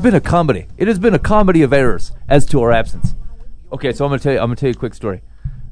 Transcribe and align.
Has 0.00 0.12
been 0.12 0.14
a 0.14 0.20
comedy. 0.20 0.66
It 0.78 0.88
has 0.88 0.98
been 0.98 1.14
a 1.14 1.18
comedy 1.18 1.62
of 1.62 1.72
errors 1.74 2.12
as 2.28 2.46
to 2.46 2.62
our 2.62 2.72
absence. 2.72 3.14
Okay, 3.72 3.92
so 3.92 4.04
I'm 4.04 4.10
gonna 4.10 4.20
tell 4.20 4.32
you. 4.32 4.38
I'm 4.38 4.46
gonna 4.46 4.56
tell 4.56 4.68
you 4.70 4.74
a 4.74 4.78
quick 4.78 4.94
story. 4.94 5.20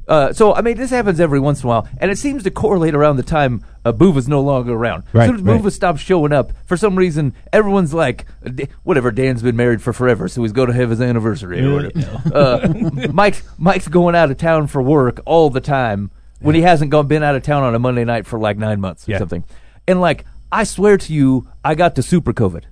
Uh, 0.07 0.33
so 0.33 0.55
I 0.55 0.61
mean, 0.63 0.77
this 0.77 0.91
happens 0.91 1.19
every 1.21 1.41
once 1.41 1.63
in 1.63 1.67
a 1.67 1.69
while, 1.69 1.89
and 1.99 2.11
it 2.11 2.17
seems 2.19 2.43
to 2.45 2.51
correlate 2.51 2.95
around 2.95 3.17
the 3.17 3.23
time 3.23 3.65
uh, 3.85 3.93
Boova's 3.93 4.29
no 4.29 4.41
longer 4.43 4.73
around. 4.75 5.05
Right, 5.13 5.25
as 5.25 5.29
soon 5.29 5.37
as 5.37 5.43
right. 5.43 5.61
Boova 5.63 5.73
stops 5.73 6.01
showing 6.01 6.33
up, 6.33 6.53
for 6.67 6.77
some 6.77 6.95
reason, 6.97 7.35
everyone's 7.53 7.93
like, 7.95 8.27
"D- 8.55 8.69
whatever. 8.85 9.11
Dan's 9.11 9.43
been 9.43 9.57
married 9.57 9.81
for 9.83 9.93
forever, 9.95 10.29
so 10.29 10.43
he's 10.43 10.53
going 10.53 10.69
to 10.69 10.75
have 10.75 10.91
his 10.91 11.01
anniversary 11.01 11.65
or 11.65 11.75
whatever. 11.75 12.35
uh, 12.35 13.09
Mike, 13.13 13.43
Mike's 13.59 13.89
going 13.89 14.15
out 14.15 14.31
of 14.31 14.37
town 14.39 14.67
for 14.67 14.83
work 14.83 15.21
all 15.27 15.49
the 15.51 15.61
time 15.61 16.11
when 16.41 16.55
he 16.55 16.61
hasn't 16.63 16.91
gone 16.91 17.07
been 17.07 17.23
out 17.23 17.35
of 17.35 17.43
town 17.43 17.63
on 17.63 17.75
a 17.75 17.79
Monday 17.79 18.05
night 18.05 18.27
for 18.27 18.39
like 18.39 18.57
nine 18.59 18.81
months 18.81 19.09
or 19.09 19.13
Yeah. 19.13 19.19
something. 19.19 19.45
And 19.87 20.01
like, 20.01 20.25
I 20.53 20.65
swear 20.65 20.97
to 20.99 21.13
you, 21.13 21.49
I 21.65 21.75
got 21.75 21.95
the 21.97 22.03
super 22.03 22.33
COVID. 22.33 22.65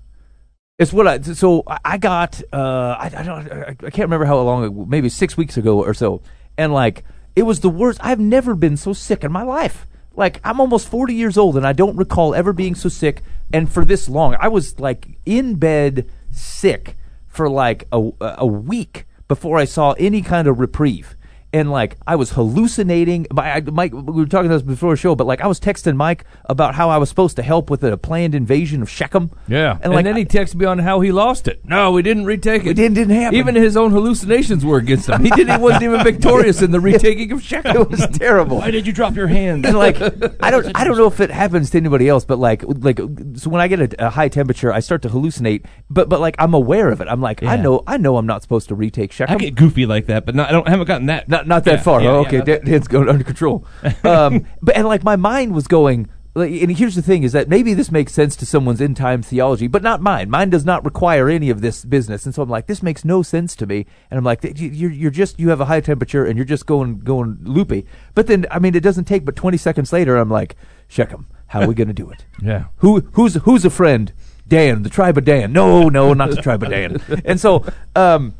It's 0.78 0.92
what 0.92 1.06
I 1.06 1.20
so 1.22 1.62
I- 1.66 1.96
got. 1.96 2.42
Uh, 2.52 2.96
I, 2.98 3.10
I 3.16 3.22
don't. 3.22 3.50
I 3.50 3.68
I 3.70 3.74
can't 3.74 3.98
remember 4.10 4.26
how 4.26 4.38
long. 4.40 4.88
Maybe 4.88 5.08
six 5.08 5.36
weeks 5.36 5.56
ago 5.56 5.82
or 5.82 5.94
so. 5.94 6.20
And 6.58 6.72
like, 6.72 7.02
it 7.34 7.44
was 7.44 7.60
the 7.60 7.70
worst. 7.70 7.98
I've 8.02 8.20
never 8.20 8.54
been 8.54 8.76
so 8.76 8.92
sick 8.92 9.24
in 9.24 9.32
my 9.32 9.42
life. 9.42 9.86
Like, 10.14 10.40
I'm 10.44 10.60
almost 10.60 10.88
40 10.88 11.14
years 11.14 11.36
old, 11.36 11.56
and 11.58 11.66
I 11.66 11.72
don't 11.74 11.96
recall 11.96 12.34
ever 12.34 12.52
being 12.54 12.74
so 12.74 12.88
sick. 12.88 13.22
And 13.52 13.70
for 13.70 13.84
this 13.84 14.08
long, 14.08 14.36
I 14.38 14.48
was 14.48 14.78
like 14.78 15.18
in 15.24 15.54
bed 15.54 16.10
sick 16.30 16.96
for 17.26 17.48
like 17.48 17.86
a 17.90 18.10
a 18.20 18.46
week 18.46 19.06
before 19.28 19.56
I 19.58 19.64
saw 19.64 19.92
any 19.92 20.20
kind 20.20 20.46
of 20.46 20.60
reprieve 20.60 21.16
and 21.52 21.70
like 21.70 21.96
I 22.06 22.16
was 22.16 22.30
hallucinating. 22.32 23.26
My, 23.32 23.54
I- 23.56 23.60
Mike, 23.60 23.92
we 23.92 24.00
were 24.02 24.26
talking 24.26 24.46
about 24.46 24.56
this 24.56 24.62
before 24.62 24.92
the 24.92 24.96
show, 24.96 25.14
but 25.14 25.26
like 25.26 25.40
I 25.40 25.46
was 25.46 25.60
texting 25.60 25.96
Mike 25.96 26.24
about 26.46 26.74
how 26.74 26.90
I 26.90 26.98
was 26.98 27.08
supposed 27.08 27.36
to 27.36 27.42
help 27.42 27.70
with 27.70 27.82
a 27.84 27.96
planned 27.96 28.34
invasion 28.34 28.82
of 28.82 28.90
Shechem. 28.90 29.30
Yeah, 29.48 29.72
and 29.76 29.84
and, 29.84 29.94
like 29.94 30.04
then 30.04 30.16
he 30.16 30.24
texted 30.24 30.56
me 30.56 30.66
on 30.66 30.78
how 30.80 31.00
he 31.00 31.12
lost 31.12 31.48
it. 31.48 31.64
No, 31.64 31.92
we 31.92 32.02
didn't 32.02 32.24
retake 32.24 32.62
it. 32.64 32.70
It 32.70 32.74
didn't- 32.74 32.94
didn't 32.94 33.14
happen. 33.16 33.38
Even 33.38 33.54
his 33.54 33.76
own 33.76 33.90
hallucinations 33.92 34.64
were 34.64 34.78
against 34.78 35.08
him. 35.08 35.22
He 35.22 35.30
didn't. 35.30 35.54
He 35.56 35.62
wasn't 35.62 35.84
even 35.84 36.02
victorious 36.04 36.62
in 36.62 36.70
the 36.70 36.80
retaking 36.90 37.32
of 37.32 37.42
Shechem. 37.42 37.76
it 37.76 37.90
was 37.90 38.06
terrible. 38.18 38.58
Why 38.58 38.70
did 38.70 38.86
you 38.86 38.92
drop 38.92 39.14
your 39.14 39.26
hand? 39.28 39.64
and 39.66 39.76
like 39.78 39.96
I 40.42 40.50
don't 40.50 40.66
I 40.74 40.84
don't 40.84 40.96
know 40.96 41.06
if 41.06 41.20
it 41.20 41.30
happens 41.30 41.70
to 41.70 41.78
anybody 41.78 42.08
else, 42.08 42.24
but 42.24 42.38
like 42.38 42.64
like 42.66 42.98
so 43.34 43.50
when 43.50 43.60
I 43.60 43.68
get 43.68 43.80
a, 43.94 44.06
a 44.06 44.10
high 44.10 44.28
temperature, 44.28 44.72
I 44.72 44.80
start 44.80 45.02
to 45.02 45.08
hallucinate. 45.08 45.64
But 45.90 46.08
but 46.08 46.20
like 46.20 46.36
I'm 46.38 46.54
aware 46.54 46.90
of 46.90 47.00
it. 47.00 47.08
I'm 47.08 47.20
like 47.20 47.42
I 47.42 47.56
know 47.56 47.82
I 47.86 47.96
know 47.98 48.16
I'm 48.16 48.26
not 48.26 48.42
supposed 48.42 48.68
to 48.68 48.74
retake 48.74 49.12
Shechem. 49.12 49.34
I 49.34 49.38
get 49.38 49.54
goofy 49.54 49.86
like 49.86 50.06
that, 50.06 50.24
but 50.26 50.34
not, 50.34 50.48
I 50.48 50.52
don't 50.52 50.66
I 50.66 50.70
haven't 50.70 50.86
gotten 50.86 51.06
that. 51.06 51.28
Not 51.36 51.46
not 51.46 51.64
that 51.64 51.78
Yeah, 51.78 51.82
far. 51.82 52.00
yeah, 52.02 52.10
oh, 52.10 52.20
okay, 52.26 52.38
not 52.38 52.46
Dan- 52.46 52.64
Dan's 52.64 52.88
going 52.88 53.08
under 53.08 53.24
control. 53.24 53.64
Um, 54.04 54.46
but 54.62 54.76
and 54.76 54.86
like 54.86 55.02
my 55.04 55.16
mind 55.16 55.54
was 55.54 55.66
going. 55.66 56.08
Like, 56.34 56.52
and 56.60 56.70
here's 56.76 56.94
the 56.94 57.00
thing: 57.02 57.22
is 57.22 57.32
that 57.32 57.48
maybe 57.48 57.72
this 57.72 57.90
makes 57.90 58.12
sense 58.12 58.36
to 58.36 58.44
someone's 58.46 58.80
end 58.82 58.96
time 58.98 59.22
theology, 59.22 59.68
but 59.68 59.82
not 59.82 60.02
mine. 60.02 60.28
Mine 60.28 60.50
does 60.50 60.66
not 60.66 60.84
require 60.84 61.30
any 61.30 61.48
of 61.48 61.62
this 61.62 61.82
business, 61.84 62.26
and 62.26 62.34
so 62.34 62.42
I'm 62.42 62.48
like, 62.50 62.66
this 62.66 62.82
makes 62.82 63.04
no 63.06 63.22
sense 63.22 63.56
to 63.56 63.66
me. 63.66 63.86
And 64.10 64.18
I'm 64.18 64.24
like, 64.24 64.44
you- 64.44 64.68
you're 64.68 64.90
you're 64.90 65.10
just 65.10 65.40
you 65.40 65.48
have 65.48 65.62
a 65.62 65.64
high 65.64 65.80
temperature 65.80 66.26
and 66.26 66.36
you're 66.36 66.44
just 66.44 66.66
going 66.66 66.98
going 66.98 67.38
loopy. 67.42 67.86
But 68.14 68.26
then 68.26 68.44
I 68.50 68.58
mean, 68.58 68.74
it 68.74 68.82
doesn't 68.82 69.04
take 69.06 69.24
but 69.24 69.34
20 69.34 69.56
seconds 69.56 69.92
later. 69.94 70.16
I'm 70.18 70.30
like, 70.30 70.56
Shechem, 70.88 71.26
how 71.46 71.62
are 71.62 71.68
we 71.68 71.74
going 71.74 71.88
to 71.88 71.94
do 71.94 72.10
it? 72.10 72.24
Yeah. 72.42 72.64
Who 72.78 73.00
who's 73.12 73.34
who's 73.46 73.64
a 73.64 73.70
friend? 73.70 74.12
Dan, 74.46 74.82
the 74.82 74.90
tribe 74.90 75.16
of 75.18 75.24
Dan. 75.24 75.52
No, 75.52 75.88
no, 75.88 76.12
not 76.12 76.30
the 76.30 76.36
tribe 76.42 76.62
of 76.62 76.68
Dan. 76.70 77.00
And 77.24 77.40
so, 77.40 77.64
um, 77.96 78.34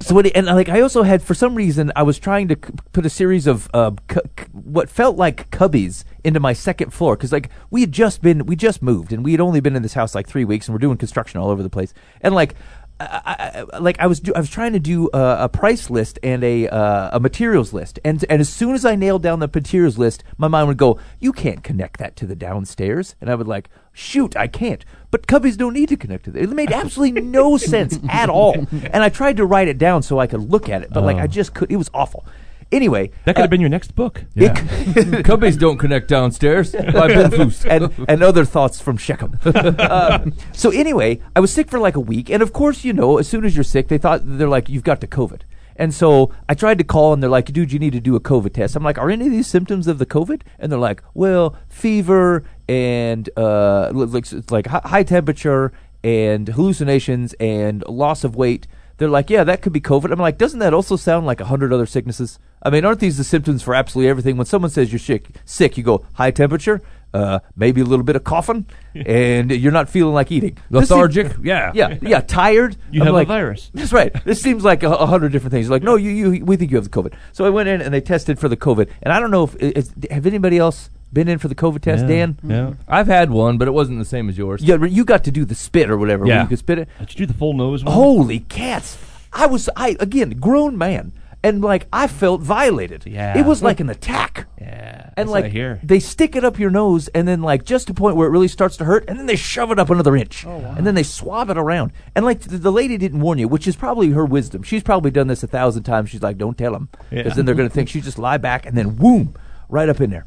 so 0.00 0.14
what? 0.14 0.26
And 0.34 0.46
like, 0.46 0.68
I 0.68 0.80
also 0.80 1.02
had 1.02 1.22
for 1.22 1.34
some 1.34 1.54
reason 1.54 1.90
I 1.96 2.02
was 2.02 2.18
trying 2.18 2.48
to 2.48 2.54
c- 2.54 2.72
put 2.92 3.06
a 3.06 3.10
series 3.10 3.46
of 3.46 3.68
uh, 3.72 3.92
cu- 4.08 4.20
c- 4.38 4.46
what 4.52 4.88
felt 4.90 5.16
like 5.16 5.50
cubbies 5.50 6.04
into 6.24 6.40
my 6.40 6.52
second 6.52 6.92
floor 6.92 7.16
because 7.16 7.32
like 7.32 7.50
we 7.70 7.80
had 7.80 7.92
just 7.92 8.20
been 8.22 8.46
we 8.46 8.56
just 8.56 8.82
moved 8.82 9.12
and 9.12 9.24
we 9.24 9.32
had 9.32 9.40
only 9.40 9.60
been 9.60 9.76
in 9.76 9.82
this 9.82 9.94
house 9.94 10.14
like 10.14 10.26
three 10.28 10.44
weeks 10.44 10.66
and 10.68 10.74
we're 10.74 10.78
doing 10.80 10.96
construction 10.96 11.40
all 11.40 11.50
over 11.50 11.62
the 11.62 11.70
place 11.70 11.94
and 12.20 12.34
like. 12.34 12.54
I, 12.98 13.66
I, 13.72 13.78
like 13.78 14.00
I 14.00 14.06
was, 14.06 14.20
do, 14.20 14.32
I 14.34 14.40
was 14.40 14.48
trying 14.48 14.72
to 14.72 14.78
do 14.78 15.10
a, 15.12 15.44
a 15.44 15.48
price 15.48 15.90
list 15.90 16.18
and 16.22 16.42
a 16.42 16.66
uh, 16.68 17.10
a 17.12 17.20
materials 17.20 17.74
list, 17.74 17.98
and 18.04 18.24
and 18.30 18.40
as 18.40 18.48
soon 18.48 18.74
as 18.74 18.86
I 18.86 18.96
nailed 18.96 19.22
down 19.22 19.38
the 19.40 19.50
materials 19.52 19.98
list, 19.98 20.24
my 20.38 20.48
mind 20.48 20.68
would 20.68 20.78
go, 20.78 20.98
"You 21.20 21.32
can't 21.32 21.62
connect 21.62 21.98
that 21.98 22.16
to 22.16 22.26
the 22.26 22.34
downstairs," 22.34 23.14
and 23.20 23.28
I 23.28 23.34
would 23.34 23.46
like, 23.46 23.68
"Shoot, 23.92 24.34
I 24.34 24.46
can't." 24.46 24.82
But 25.10 25.26
cubbies 25.26 25.58
don't 25.58 25.74
need 25.74 25.90
to 25.90 25.96
connect 25.96 26.24
to 26.24 26.30
it. 26.30 26.36
It 26.36 26.50
made 26.50 26.72
absolutely 26.72 27.20
no 27.20 27.56
sense 27.58 27.98
at 28.08 28.30
all, 28.30 28.54
and 28.72 29.02
I 29.02 29.10
tried 29.10 29.36
to 29.36 29.44
write 29.44 29.68
it 29.68 29.76
down 29.76 30.02
so 30.02 30.18
I 30.18 30.26
could 30.26 30.50
look 30.50 30.70
at 30.70 30.82
it, 30.82 30.90
but 30.90 31.02
like 31.04 31.18
I 31.18 31.26
just 31.26 31.52
could. 31.52 31.70
It 31.70 31.76
was 31.76 31.90
awful. 31.92 32.24
Anyway, 32.72 33.10
That 33.24 33.36
could 33.36 33.40
uh, 33.40 33.44
have 33.44 33.50
been 33.50 33.60
your 33.60 33.70
next 33.70 33.94
book. 33.94 34.24
Yeah. 34.34 34.54
Cubbies 35.22 35.58
don't 35.58 35.78
connect 35.78 36.08
downstairs. 36.08 36.72
By 36.72 37.08
Ben 37.08 37.30
Foose. 37.30 37.64
and 37.64 37.92
and 38.08 38.22
other 38.22 38.44
thoughts 38.44 38.80
from 38.80 38.96
Shechem. 38.96 39.38
Um, 39.78 40.34
so 40.52 40.70
anyway, 40.70 41.20
I 41.34 41.40
was 41.40 41.52
sick 41.52 41.70
for 41.70 41.78
like 41.78 41.96
a 41.96 42.00
week, 42.00 42.28
and 42.30 42.42
of 42.42 42.52
course, 42.52 42.84
you 42.84 42.92
know, 42.92 43.18
as 43.18 43.28
soon 43.28 43.44
as 43.44 43.56
you're 43.56 43.64
sick, 43.64 43.88
they 43.88 43.98
thought 43.98 44.20
they're 44.24 44.48
like, 44.48 44.68
you've 44.68 44.84
got 44.84 45.00
the 45.00 45.06
COVID. 45.06 45.42
And 45.76 45.94
so 45.94 46.32
I 46.48 46.54
tried 46.54 46.78
to 46.78 46.84
call, 46.84 47.12
and 47.12 47.22
they're 47.22 47.30
like, 47.30 47.52
dude, 47.52 47.72
you 47.72 47.78
need 47.78 47.92
to 47.92 48.00
do 48.00 48.16
a 48.16 48.20
COVID 48.20 48.52
test. 48.54 48.74
I'm 48.76 48.82
like, 48.82 48.98
are 48.98 49.10
any 49.10 49.26
of 49.26 49.32
these 49.32 49.46
symptoms 49.46 49.86
of 49.86 49.98
the 49.98 50.06
COVID? 50.06 50.42
And 50.58 50.72
they're 50.72 50.78
like, 50.78 51.02
well, 51.14 51.56
fever 51.68 52.44
and 52.68 53.28
uh, 53.36 53.90
like 53.94 54.26
like 54.50 54.66
high 54.66 55.02
temperature 55.04 55.72
and 56.02 56.48
hallucinations 56.48 57.34
and 57.34 57.84
loss 57.88 58.24
of 58.24 58.34
weight. 58.36 58.66
They're 58.98 59.08
like, 59.08 59.28
yeah, 59.28 59.44
that 59.44 59.60
could 59.60 59.72
be 59.72 59.80
COVID. 59.80 60.10
I'm 60.10 60.18
like, 60.18 60.38
doesn't 60.38 60.60
that 60.60 60.72
also 60.72 60.96
sound 60.96 61.26
like 61.26 61.40
a 61.40 61.44
hundred 61.46 61.72
other 61.72 61.86
sicknesses? 61.86 62.38
I 62.62 62.70
mean, 62.70 62.84
aren't 62.84 63.00
these 63.00 63.18
the 63.18 63.24
symptoms 63.24 63.62
for 63.62 63.74
absolutely 63.74 64.08
everything? 64.08 64.36
When 64.36 64.46
someone 64.46 64.70
says 64.70 64.90
you're 64.90 64.98
sick, 64.98 65.28
sick, 65.44 65.76
you 65.76 65.84
go 65.84 66.06
high 66.14 66.30
temperature, 66.30 66.80
uh, 67.12 67.40
maybe 67.56 67.82
a 67.82 67.84
little 67.84 68.04
bit 68.04 68.16
of 68.16 68.24
coughing, 68.24 68.66
and 68.94 69.50
you're 69.50 69.72
not 69.72 69.90
feeling 69.90 70.14
like 70.14 70.32
eating. 70.32 70.56
Lethargic. 70.70 71.36
Yeah. 71.42 71.72
yeah, 71.74 71.98
yeah, 72.00 72.20
tired. 72.20 72.76
You 72.90 73.02
I'm 73.02 73.08
have 73.08 73.16
a 73.16 73.24
virus. 73.24 73.70
That's 73.74 73.92
right. 73.92 74.12
This 74.24 74.40
seems 74.40 74.64
like 74.64 74.82
a, 74.82 74.88
a 74.90 75.06
hundred 75.06 75.32
different 75.32 75.52
things. 75.52 75.68
Like, 75.68 75.82
no, 75.82 75.96
you, 75.96 76.10
you, 76.10 76.44
we 76.44 76.56
think 76.56 76.70
you 76.70 76.76
have 76.76 76.84
the 76.84 76.90
COVID. 76.90 77.12
So 77.32 77.44
I 77.44 77.50
went 77.50 77.68
in 77.68 77.82
and 77.82 77.92
they 77.92 78.00
tested 78.00 78.38
for 78.38 78.48
the 78.48 78.56
COVID, 78.56 78.88
and 79.02 79.12
I 79.12 79.20
don't 79.20 79.30
know 79.30 79.50
if 79.60 79.86
have 80.10 80.24
anybody 80.24 80.56
else 80.56 80.88
been 81.16 81.28
in 81.28 81.38
for 81.38 81.48
the 81.48 81.54
COVID 81.54 81.80
test, 81.80 82.02
Yeah. 82.02 82.08
Dan? 82.08 82.38
Yeah. 82.44 82.72
I've 82.86 83.06
had 83.06 83.30
one, 83.30 83.56
but 83.58 83.66
it 83.66 83.72
wasn't 83.72 83.98
the 83.98 84.04
same 84.04 84.28
as 84.28 84.36
yours. 84.38 84.62
Yeah, 84.62 84.76
you 84.84 85.04
got 85.04 85.24
to 85.24 85.30
do 85.32 85.44
the 85.46 85.54
spit 85.54 85.90
or 85.90 85.96
whatever. 85.96 86.24
where 86.26 86.34
Yeah. 86.34 86.42
you 86.42 86.48
could 86.48 86.58
spit 86.58 86.78
it. 86.78 86.88
Did 87.00 87.10
you 87.18 87.26
do 87.26 87.32
the 87.32 87.38
full 87.38 87.54
nose 87.54 87.82
one? 87.82 87.94
Holy 87.94 88.40
cats! 88.40 88.98
I 89.32 89.46
was 89.46 89.68
I 89.76 89.96
again 89.98 90.30
grown 90.38 90.76
man, 90.78 91.12
and 91.42 91.62
like 91.62 91.86
I 91.92 92.06
felt 92.06 92.42
violated. 92.42 93.04
Yeah. 93.06 93.36
it 93.38 93.46
was 93.46 93.62
like 93.62 93.80
an 93.80 93.88
attack. 93.90 94.46
Yeah. 94.60 95.10
And 95.18 95.30
like 95.30 95.54
what 95.54 95.78
they 95.82 95.98
stick 96.00 96.36
it 96.36 96.44
up 96.44 96.58
your 96.58 96.68
nose, 96.70 97.08
and 97.08 97.26
then 97.26 97.40
like 97.40 97.64
just 97.64 97.86
to 97.86 97.94
the 97.94 97.98
point 97.98 98.16
where 98.16 98.28
it 98.28 98.30
really 98.30 98.48
starts 98.48 98.76
to 98.76 98.84
hurt, 98.84 99.04
and 99.08 99.18
then 99.18 99.24
they 99.26 99.36
shove 99.36 99.70
it 99.72 99.78
up 99.78 99.88
another 99.88 100.14
inch, 100.16 100.44
Oh, 100.46 100.58
wow. 100.58 100.74
and 100.76 100.86
then 100.86 100.94
they 100.94 101.02
swab 101.02 101.48
it 101.48 101.56
around. 101.56 101.92
And 102.14 102.24
like 102.26 102.40
the, 102.40 102.58
the 102.58 102.72
lady 102.72 102.98
didn't 102.98 103.20
warn 103.20 103.38
you, 103.38 103.48
which 103.48 103.66
is 103.66 103.76
probably 103.76 104.10
her 104.10 104.26
wisdom. 104.26 104.62
She's 104.62 104.82
probably 104.82 105.10
done 105.10 105.28
this 105.28 105.42
a 105.42 105.46
thousand 105.46 105.84
times. 105.84 106.10
She's 106.10 106.22
like, 106.22 106.36
"Don't 106.36 106.58
tell 106.58 106.72
them," 106.72 106.88
because 107.08 107.26
Yeah. 107.26 107.34
then 107.34 107.46
they're 107.46 107.54
going 107.54 107.68
to 107.68 107.74
think 107.74 107.88
she 107.88 108.02
just 108.02 108.18
lie 108.18 108.36
back, 108.36 108.66
and 108.66 108.76
then 108.76 108.98
whoom, 108.98 109.34
right 109.70 109.88
up 109.88 110.00
in 110.02 110.10
there. 110.10 110.26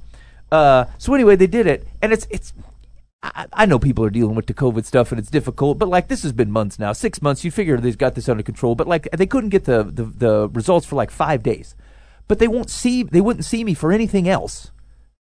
Uh, 0.51 0.85
so 0.97 1.13
anyway, 1.13 1.35
they 1.35 1.47
did 1.47 1.67
it, 1.67 1.87
and 2.01 2.11
it's 2.11 2.27
it's. 2.29 2.53
I, 3.21 3.47
I 3.51 3.65
know 3.65 3.79
people 3.79 4.05
are 4.05 4.09
dealing 4.09 4.35
with 4.35 4.45
the 4.45 4.53
COVID 4.53 4.85
stuff 4.85 5.11
and 5.11 5.19
it's 5.19 5.29
difficult, 5.29 5.77
but 5.77 5.89
like 5.89 6.07
this 6.07 6.23
has 6.23 6.31
been 6.31 6.51
months 6.51 6.79
now, 6.79 6.93
six 6.93 7.21
months. 7.21 7.43
You 7.43 7.51
figure 7.51 7.77
they've 7.77 7.97
got 7.97 8.15
this 8.15 8.29
under 8.29 8.43
control, 8.43 8.75
but 8.75 8.87
like 8.87 9.09
they 9.11 9.25
couldn't 9.25 9.49
get 9.49 9.65
the, 9.65 9.83
the, 9.83 10.03
the 10.05 10.49
results 10.49 10.85
for 10.85 10.95
like 10.95 11.11
five 11.11 11.43
days. 11.43 11.75
But 12.29 12.39
they 12.39 12.47
won't 12.47 12.69
see, 12.69 13.03
they 13.03 13.19
wouldn't 13.19 13.43
see 13.43 13.65
me 13.65 13.73
for 13.73 13.91
anything 13.91 14.29
else 14.29 14.71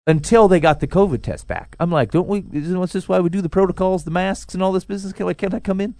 until 0.07 0.48
they 0.48 0.60
got 0.60 0.80
the 0.80 0.88
COVID 0.88 1.22
test 1.22 1.48
back. 1.48 1.75
I'm 1.80 1.92
like, 1.92 2.12
don't 2.12 2.28
we? 2.28 2.44
Isn't 2.51 2.92
this 2.92 3.07
why 3.07 3.19
we 3.19 3.30
do 3.30 3.42
the 3.42 3.50
protocols, 3.50 4.06
the 4.06 4.12
masks, 4.12 4.54
and 4.54 4.63
all 4.63 4.72
this 4.72 4.86
business? 4.86 5.13
Can, 5.13 5.25
like, 5.28 5.38
can 5.38 5.54
I 5.54 5.60
come 5.60 5.80
in? 5.80 5.94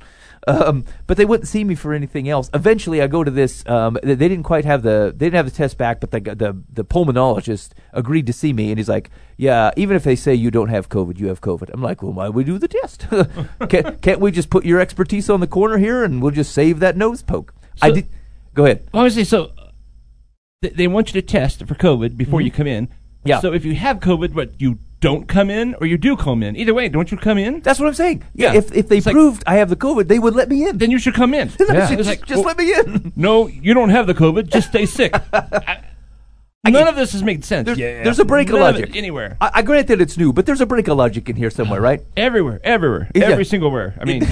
Um, 0.48 0.86
but 1.06 1.18
they 1.18 1.25
wouldn't 1.25 1.48
see 1.48 1.63
me 1.63 1.75
for 1.75 1.94
anything 1.94 2.28
else. 2.28 2.50
Eventually, 2.54 3.01
I 3.01 3.07
go 3.07 3.24
to 3.24 3.30
this. 3.30 3.63
Um, 3.68 4.00
they, 4.01 4.16
didn't 4.16 4.44
quite 4.44 4.66
have 4.66 4.81
the 4.81 5.13
they 5.16 5.28
didn't 5.28 5.36
have 5.36 5.46
the 5.46 5.51
test 5.56 5.78
back, 5.78 6.00
but 6.00 6.12
the, 6.12 6.19
the 6.22 6.60
the 6.72 6.86
pulmonologist 6.86 7.74
agreed 7.94 8.25
to 8.28 8.34
see 8.34 8.51
me, 8.54 8.72
and 8.72 8.80
he's 8.80 8.90
like, 8.90 9.12
"Yeah, 9.38 9.72
even 9.75 9.96
if 9.96 10.04
they 10.04 10.16
say 10.16 10.34
you 10.34 10.50
don't 10.50 10.69
have 10.69 10.90
COVID, 10.90 11.19
you 11.19 11.28
have 11.28 11.42
COVID." 11.42 11.69
I'm 11.72 11.81
like, 11.84 12.01
"Well, 12.01 12.13
why 12.13 12.30
we 12.30 12.44
do 12.44 12.57
the 12.57 12.68
test? 12.68 13.06
can't, 13.69 14.01
can't 14.01 14.19
we 14.19 14.31
just 14.31 14.50
put 14.50 14.66
your 14.66 14.80
expertise 14.80 15.30
on 15.30 15.40
the 15.40 15.48
corner 15.48 15.78
here, 15.78 16.04
and 16.04 16.22
we'll 16.22 16.31
just 16.31 16.54
save 16.54 16.80
that 16.80 16.98
nose 16.98 17.22
poke?" 17.22 17.54
I 17.81 17.92
did. 17.92 18.07
Go 18.56 18.66
ahead. 18.66 18.88
Well, 18.94 19.01
I 19.01 19.04
was 19.04 19.13
say 19.13 19.24
so. 19.24 19.51
They, 20.62 20.69
they 20.69 20.88
want 20.88 21.13
you 21.13 21.22
to 21.22 21.25
test 21.25 21.60
for 21.66 21.75
COVID 21.75 22.18
before 22.18 22.40
Mm-hmm. 22.40 22.46
you 22.46 22.51
come 22.51 22.68
in. 22.68 22.90
Yeah. 23.25 23.39
So 23.42 23.54
if 23.54 23.66
you 23.66 23.75
have 23.75 24.00
COVID, 24.00 24.33
but 24.33 24.60
you 24.60 24.80
don't 25.01 25.27
come 25.27 25.50
in 25.50 25.75
or 25.75 25.88
you 25.88 25.98
do 25.98 26.16
come 26.18 26.44
in, 26.44 26.56
either 26.57 26.74
way, 26.74 26.89
don't 26.89 27.10
you 27.12 27.18
come 27.18 27.38
in? 27.38 27.62
That's 27.62 27.80
what 27.80 27.88
I'm 27.88 27.94
saying. 27.94 28.24
Yeah. 28.33 28.51
Yeah. 28.54 28.60
If 28.60 28.74
if 28.75 28.89
they 28.89 28.98
It's 28.98 29.06
like- 29.06 29.13
proved 29.13 29.44
I 29.48 29.56
have 29.56 29.69
the 29.69 29.75
COVID, 29.75 30.07
they 30.07 30.19
would 30.19 30.36
let 30.36 30.50
me 30.50 30.68
in. 30.68 30.77
Then 30.77 30.92
you 30.92 31.00
should 31.00 31.13
come 31.13 31.33
in. 31.33 31.50
Just, 31.57 31.62
It's 31.69 31.89
just, 31.92 32.10
like, 32.10 32.30
well, 32.30 32.42
let 32.42 32.57
me 32.57 32.74
in. 32.74 33.13
No, 33.16 33.48
you 33.48 33.74
don't 33.74 33.89
have 33.89 34.07
the 34.07 34.13
COVID. 34.13 34.50
Just 34.50 34.69
stay 34.69 34.86
sick. 34.86 35.13
I- 36.66 36.71
none 36.71 36.88
of 36.89 36.98
this 36.98 37.13
has 37.13 37.24
made 37.24 37.45
sense. 37.45 37.66
There's, 37.66 37.77
there's 37.77 38.19
a 38.19 38.25
break 38.25 38.50
of 38.50 38.56
None 38.56 38.62
logic 38.74 38.89
it 38.89 38.95
anywhere. 38.98 39.38
I, 39.39 39.51
I 39.56 39.62
grant 39.62 39.88
that 39.88 40.01
it's 40.01 40.18
new, 40.18 40.33
but 40.33 40.45
there's 40.45 40.60
a 40.60 40.65
break 40.65 40.89
of 40.89 40.98
logic 40.98 41.30
in 41.30 41.38
here 41.38 41.50
somewhere, 41.50 41.80
right? 41.80 42.01
everywhere, 42.18 42.60
everywhere, 42.65 43.10
Yeah. 43.15 43.27
every 43.27 43.45
single 43.45 43.72
where. 43.72 43.95
I 44.00 44.04
mean, 44.04 44.24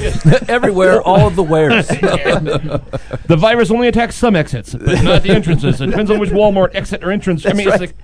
Everywhere, 0.49 1.01
all 1.01 1.25
of 1.25 1.37
the 1.37 1.43
wares. 1.43 1.87
the 1.87 3.37
virus 3.37 3.71
only 3.71 3.87
attacks 3.87 4.15
some 4.17 4.35
exits, 4.35 4.73
but 4.73 5.01
not 5.03 5.23
the 5.23 5.29
entrances. 5.29 5.79
It 5.79 5.87
depends 5.87 6.11
on 6.11 6.19
which 6.19 6.31
Walmart 6.31 6.75
exit 6.75 7.01
or 7.03 7.11
entrance. 7.11 7.45
I 7.45 7.53
mean, 7.53 7.67
right. 7.69 7.81
it's 7.81 7.93
like 7.93 7.95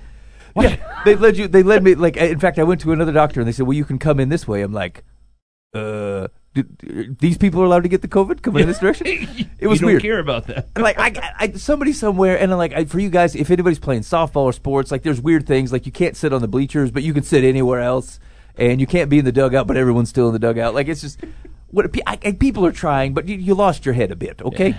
Yeah, 0.56 1.02
they 1.04 1.14
led 1.14 1.36
you. 1.36 1.48
They 1.48 1.62
led 1.62 1.82
me. 1.82 1.94
Like, 1.94 2.16
in 2.16 2.38
fact, 2.38 2.58
I 2.58 2.64
went 2.64 2.80
to 2.82 2.92
another 2.92 3.12
doctor 3.12 3.40
and 3.40 3.48
they 3.48 3.52
said, 3.52 3.66
"Well, 3.66 3.76
you 3.76 3.84
can 3.84 3.98
come 3.98 4.20
in 4.20 4.28
this 4.28 4.46
way." 4.46 4.62
I'm 4.62 4.72
like, 4.72 5.04
"Uh, 5.74 6.28
did, 6.54 7.18
these 7.18 7.36
people 7.38 7.60
are 7.62 7.64
allowed 7.64 7.82
to 7.82 7.88
get 7.88 8.02
the 8.02 8.08
COVID 8.08 8.42
coming 8.42 8.62
in 8.62 8.68
this 8.68 8.78
direction?" 8.78 9.06
It 9.58 9.68
was 9.68 9.80
you 9.80 9.86
don't 9.86 9.92
weird. 9.92 10.02
care 10.02 10.18
about 10.18 10.46
that. 10.48 10.68
Like 10.76 10.98
I, 10.98 11.32
I, 11.38 11.52
somebody 11.52 11.94
somewhere, 11.94 12.38
and 12.38 12.52
I'm 12.52 12.58
like 12.58 12.74
I, 12.74 12.84
for 12.84 12.98
you 12.98 13.08
guys, 13.08 13.34
if 13.34 13.50
anybody's 13.50 13.78
playing 13.78 14.02
softball 14.02 14.42
or 14.42 14.52
sports, 14.52 14.90
like 14.90 15.02
there's 15.02 15.20
weird 15.20 15.46
things 15.46 15.72
like 15.72 15.86
you 15.86 15.92
can't 15.92 16.16
sit 16.16 16.34
on 16.34 16.42
the 16.42 16.48
bleachers, 16.48 16.90
but 16.90 17.02
you 17.02 17.14
can 17.14 17.22
sit 17.22 17.44
anywhere 17.44 17.80
else, 17.80 18.20
and 18.56 18.78
you 18.78 18.86
can't 18.86 19.08
be 19.08 19.18
in 19.18 19.24
the 19.24 19.32
dugout, 19.32 19.66
but 19.66 19.78
everyone's 19.78 20.10
still 20.10 20.26
in 20.26 20.34
the 20.34 20.38
dugout. 20.38 20.74
Like 20.74 20.88
it's 20.88 21.00
just 21.00 21.20
what 21.68 21.86
I, 22.06 22.18
I, 22.22 22.32
people 22.32 22.64
are 22.66 22.72
trying, 22.72 23.14
but 23.14 23.26
you, 23.26 23.36
you 23.36 23.54
lost 23.54 23.84
your 23.84 23.94
head 23.94 24.10
a 24.10 24.16
bit. 24.16 24.42
Okay. 24.42 24.76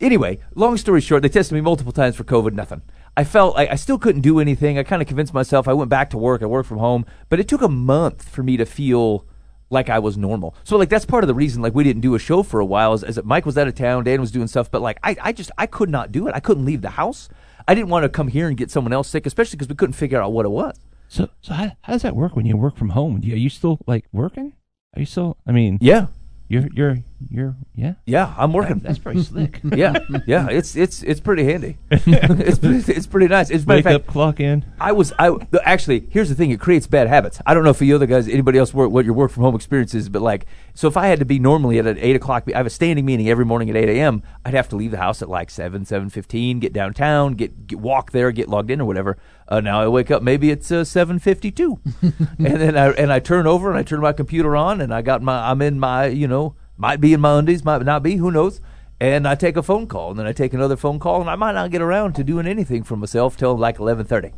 Anyway, 0.00 0.38
long 0.54 0.76
story 0.76 1.00
short, 1.00 1.22
they 1.22 1.28
tested 1.28 1.54
me 1.54 1.60
multiple 1.60 1.92
times 1.92 2.14
for 2.14 2.24
COVID. 2.24 2.52
Nothing. 2.52 2.82
I 3.18 3.24
felt 3.24 3.58
I, 3.58 3.66
I 3.66 3.74
still 3.74 3.98
couldn't 3.98 4.20
do 4.20 4.38
anything. 4.38 4.78
I 4.78 4.84
kind 4.84 5.02
of 5.02 5.08
convinced 5.08 5.34
myself. 5.34 5.66
I 5.66 5.72
went 5.72 5.90
back 5.90 6.10
to 6.10 6.16
work. 6.16 6.40
I 6.40 6.46
worked 6.46 6.68
from 6.68 6.78
home, 6.78 7.04
but 7.28 7.40
it 7.40 7.48
took 7.48 7.62
a 7.62 7.68
month 7.68 8.28
for 8.28 8.44
me 8.44 8.56
to 8.56 8.64
feel 8.64 9.26
like 9.70 9.90
I 9.90 9.98
was 9.98 10.16
normal. 10.16 10.54
So 10.62 10.76
like 10.76 10.88
that's 10.88 11.04
part 11.04 11.24
of 11.24 11.28
the 11.28 11.34
reason 11.34 11.60
like 11.60 11.74
we 11.74 11.82
didn't 11.82 12.02
do 12.02 12.14
a 12.14 12.20
show 12.20 12.44
for 12.44 12.60
a 12.60 12.64
while 12.64 12.94
is, 12.94 13.02
is 13.02 13.16
that 13.16 13.26
Mike 13.26 13.44
was 13.44 13.58
out 13.58 13.66
of 13.66 13.74
town, 13.74 14.04
Dan 14.04 14.20
was 14.20 14.30
doing 14.30 14.46
stuff, 14.46 14.70
but 14.70 14.82
like 14.82 15.00
I, 15.02 15.16
I 15.20 15.32
just 15.32 15.50
I 15.58 15.66
could 15.66 15.90
not 15.90 16.12
do 16.12 16.28
it. 16.28 16.34
I 16.36 16.38
couldn't 16.38 16.64
leave 16.64 16.80
the 16.80 16.90
house. 16.90 17.28
I 17.66 17.74
didn't 17.74 17.88
want 17.88 18.04
to 18.04 18.08
come 18.08 18.28
here 18.28 18.46
and 18.46 18.56
get 18.56 18.70
someone 18.70 18.92
else 18.92 19.08
sick, 19.08 19.26
especially 19.26 19.56
because 19.56 19.68
we 19.68 19.74
couldn't 19.74 19.94
figure 19.94 20.22
out 20.22 20.32
what 20.32 20.46
it 20.46 20.50
was. 20.50 20.78
So, 21.08 21.28
so 21.40 21.54
how, 21.54 21.72
how 21.80 21.94
does 21.94 22.02
that 22.02 22.14
work 22.14 22.36
when 22.36 22.46
you 22.46 22.56
work 22.56 22.76
from 22.76 22.90
home? 22.90 23.18
Do 23.18 23.26
you, 23.26 23.34
are 23.34 23.36
you 23.36 23.50
still 23.50 23.80
like 23.88 24.04
working? 24.12 24.52
Are 24.94 25.00
you 25.00 25.06
still? 25.06 25.36
I 25.44 25.50
mean, 25.50 25.78
Yeah, 25.80 26.06
you're 26.46 26.68
you're 26.72 26.98
you're 27.30 27.56
yeah. 27.74 27.94
yeah, 28.06 28.34
I'm 28.38 28.52
working. 28.52 28.78
That's 28.78 28.98
pretty 28.98 29.22
slick. 29.22 29.60
yeah, 29.64 29.98
yeah, 30.26 30.48
it's 30.48 30.76
it's 30.76 31.02
it's 31.02 31.20
pretty 31.20 31.44
handy. 31.44 31.78
it's 31.90 32.58
pretty- 32.58 32.92
it's 32.92 33.06
pretty 33.06 33.26
nice. 33.26 33.50
Matter 33.50 33.66
Wake 33.66 33.86
up, 33.86 34.06
clock 34.06 34.40
in. 34.40 34.64
I 34.80 34.92
was 34.92 35.12
I 35.18 35.34
actually 35.64 36.06
here's 36.10 36.28
the 36.28 36.34
thing. 36.34 36.50
It 36.50 36.60
creates 36.60 36.86
bad 36.86 37.08
habits. 37.08 37.40
I 37.44 37.54
don't 37.54 37.64
know 37.64 37.70
if 37.70 37.82
you 37.82 37.94
other 37.94 38.06
guys, 38.06 38.28
anybody 38.28 38.58
else, 38.58 38.72
work, 38.72 38.90
what 38.90 39.04
your 39.04 39.14
work 39.14 39.30
from 39.32 39.42
home 39.42 39.54
experience 39.56 39.94
is, 39.94 40.08
but 40.08 40.22
like, 40.22 40.46
so 40.74 40.86
if 40.86 40.96
I 40.96 41.08
had 41.08 41.18
to 41.18 41.24
be 41.24 41.38
normally 41.38 41.78
at 41.78 41.86
an 41.86 41.98
eight 41.98 42.14
o'clock, 42.16 42.44
I 42.54 42.56
have 42.56 42.66
a 42.66 42.70
standing 42.70 43.04
meeting 43.04 43.28
every 43.28 43.44
morning 43.44 43.68
at 43.68 43.76
eight 43.76 43.88
a.m. 43.88 44.22
I'd 44.44 44.54
have 44.54 44.68
to 44.70 44.76
leave 44.76 44.92
the 44.92 44.98
house 44.98 45.20
at 45.20 45.28
like 45.28 45.50
seven, 45.50 45.84
seven 45.84 46.10
fifteen, 46.10 46.60
get 46.60 46.72
downtown, 46.72 47.34
get, 47.34 47.66
get 47.66 47.80
walk 47.80 48.12
there, 48.12 48.30
get 48.30 48.48
logged 48.48 48.70
in 48.70 48.80
or 48.80 48.84
whatever. 48.84 49.18
Uh, 49.48 49.60
now 49.60 49.80
I 49.80 49.88
wake 49.88 50.10
up, 50.10 50.22
maybe 50.22 50.50
it's 50.50 50.70
uh, 50.70 50.84
seven 50.84 51.18
fifty 51.18 51.50
two, 51.50 51.80
and 52.02 52.38
then 52.38 52.76
I 52.76 52.90
and 52.90 53.12
I 53.12 53.18
turn 53.18 53.46
over 53.46 53.70
and 53.70 53.78
I 53.78 53.82
turn 53.82 54.00
my 54.00 54.12
computer 54.12 54.54
on 54.54 54.80
and 54.80 54.94
I 54.94 55.02
got 55.02 55.22
my 55.22 55.50
I'm 55.50 55.62
in 55.62 55.80
my 55.80 56.06
you 56.06 56.28
know 56.28 56.54
might 56.78 57.00
be 57.00 57.12
in 57.12 57.20
my 57.20 57.38
undies, 57.38 57.62
might 57.64 57.82
not 57.82 58.02
be, 58.02 58.16
who 58.16 58.30
knows. 58.30 58.62
And 59.00 59.28
I 59.28 59.34
take 59.34 59.56
a 59.56 59.62
phone 59.62 59.86
call, 59.86 60.10
and 60.10 60.18
then 60.18 60.26
I 60.26 60.32
take 60.32 60.54
another 60.54 60.76
phone 60.76 60.98
call, 60.98 61.20
and 61.20 61.28
I 61.28 61.36
might 61.36 61.52
not 61.52 61.70
get 61.70 61.82
around 61.82 62.14
to 62.14 62.24
doing 62.24 62.46
anything 62.46 62.82
for 62.82 62.96
myself 62.96 63.36
till 63.36 63.56
like 63.56 63.78
eleven 63.78 64.06
thirty 64.06 64.32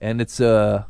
and 0.00 0.20
it's 0.20 0.40
uh 0.40 0.84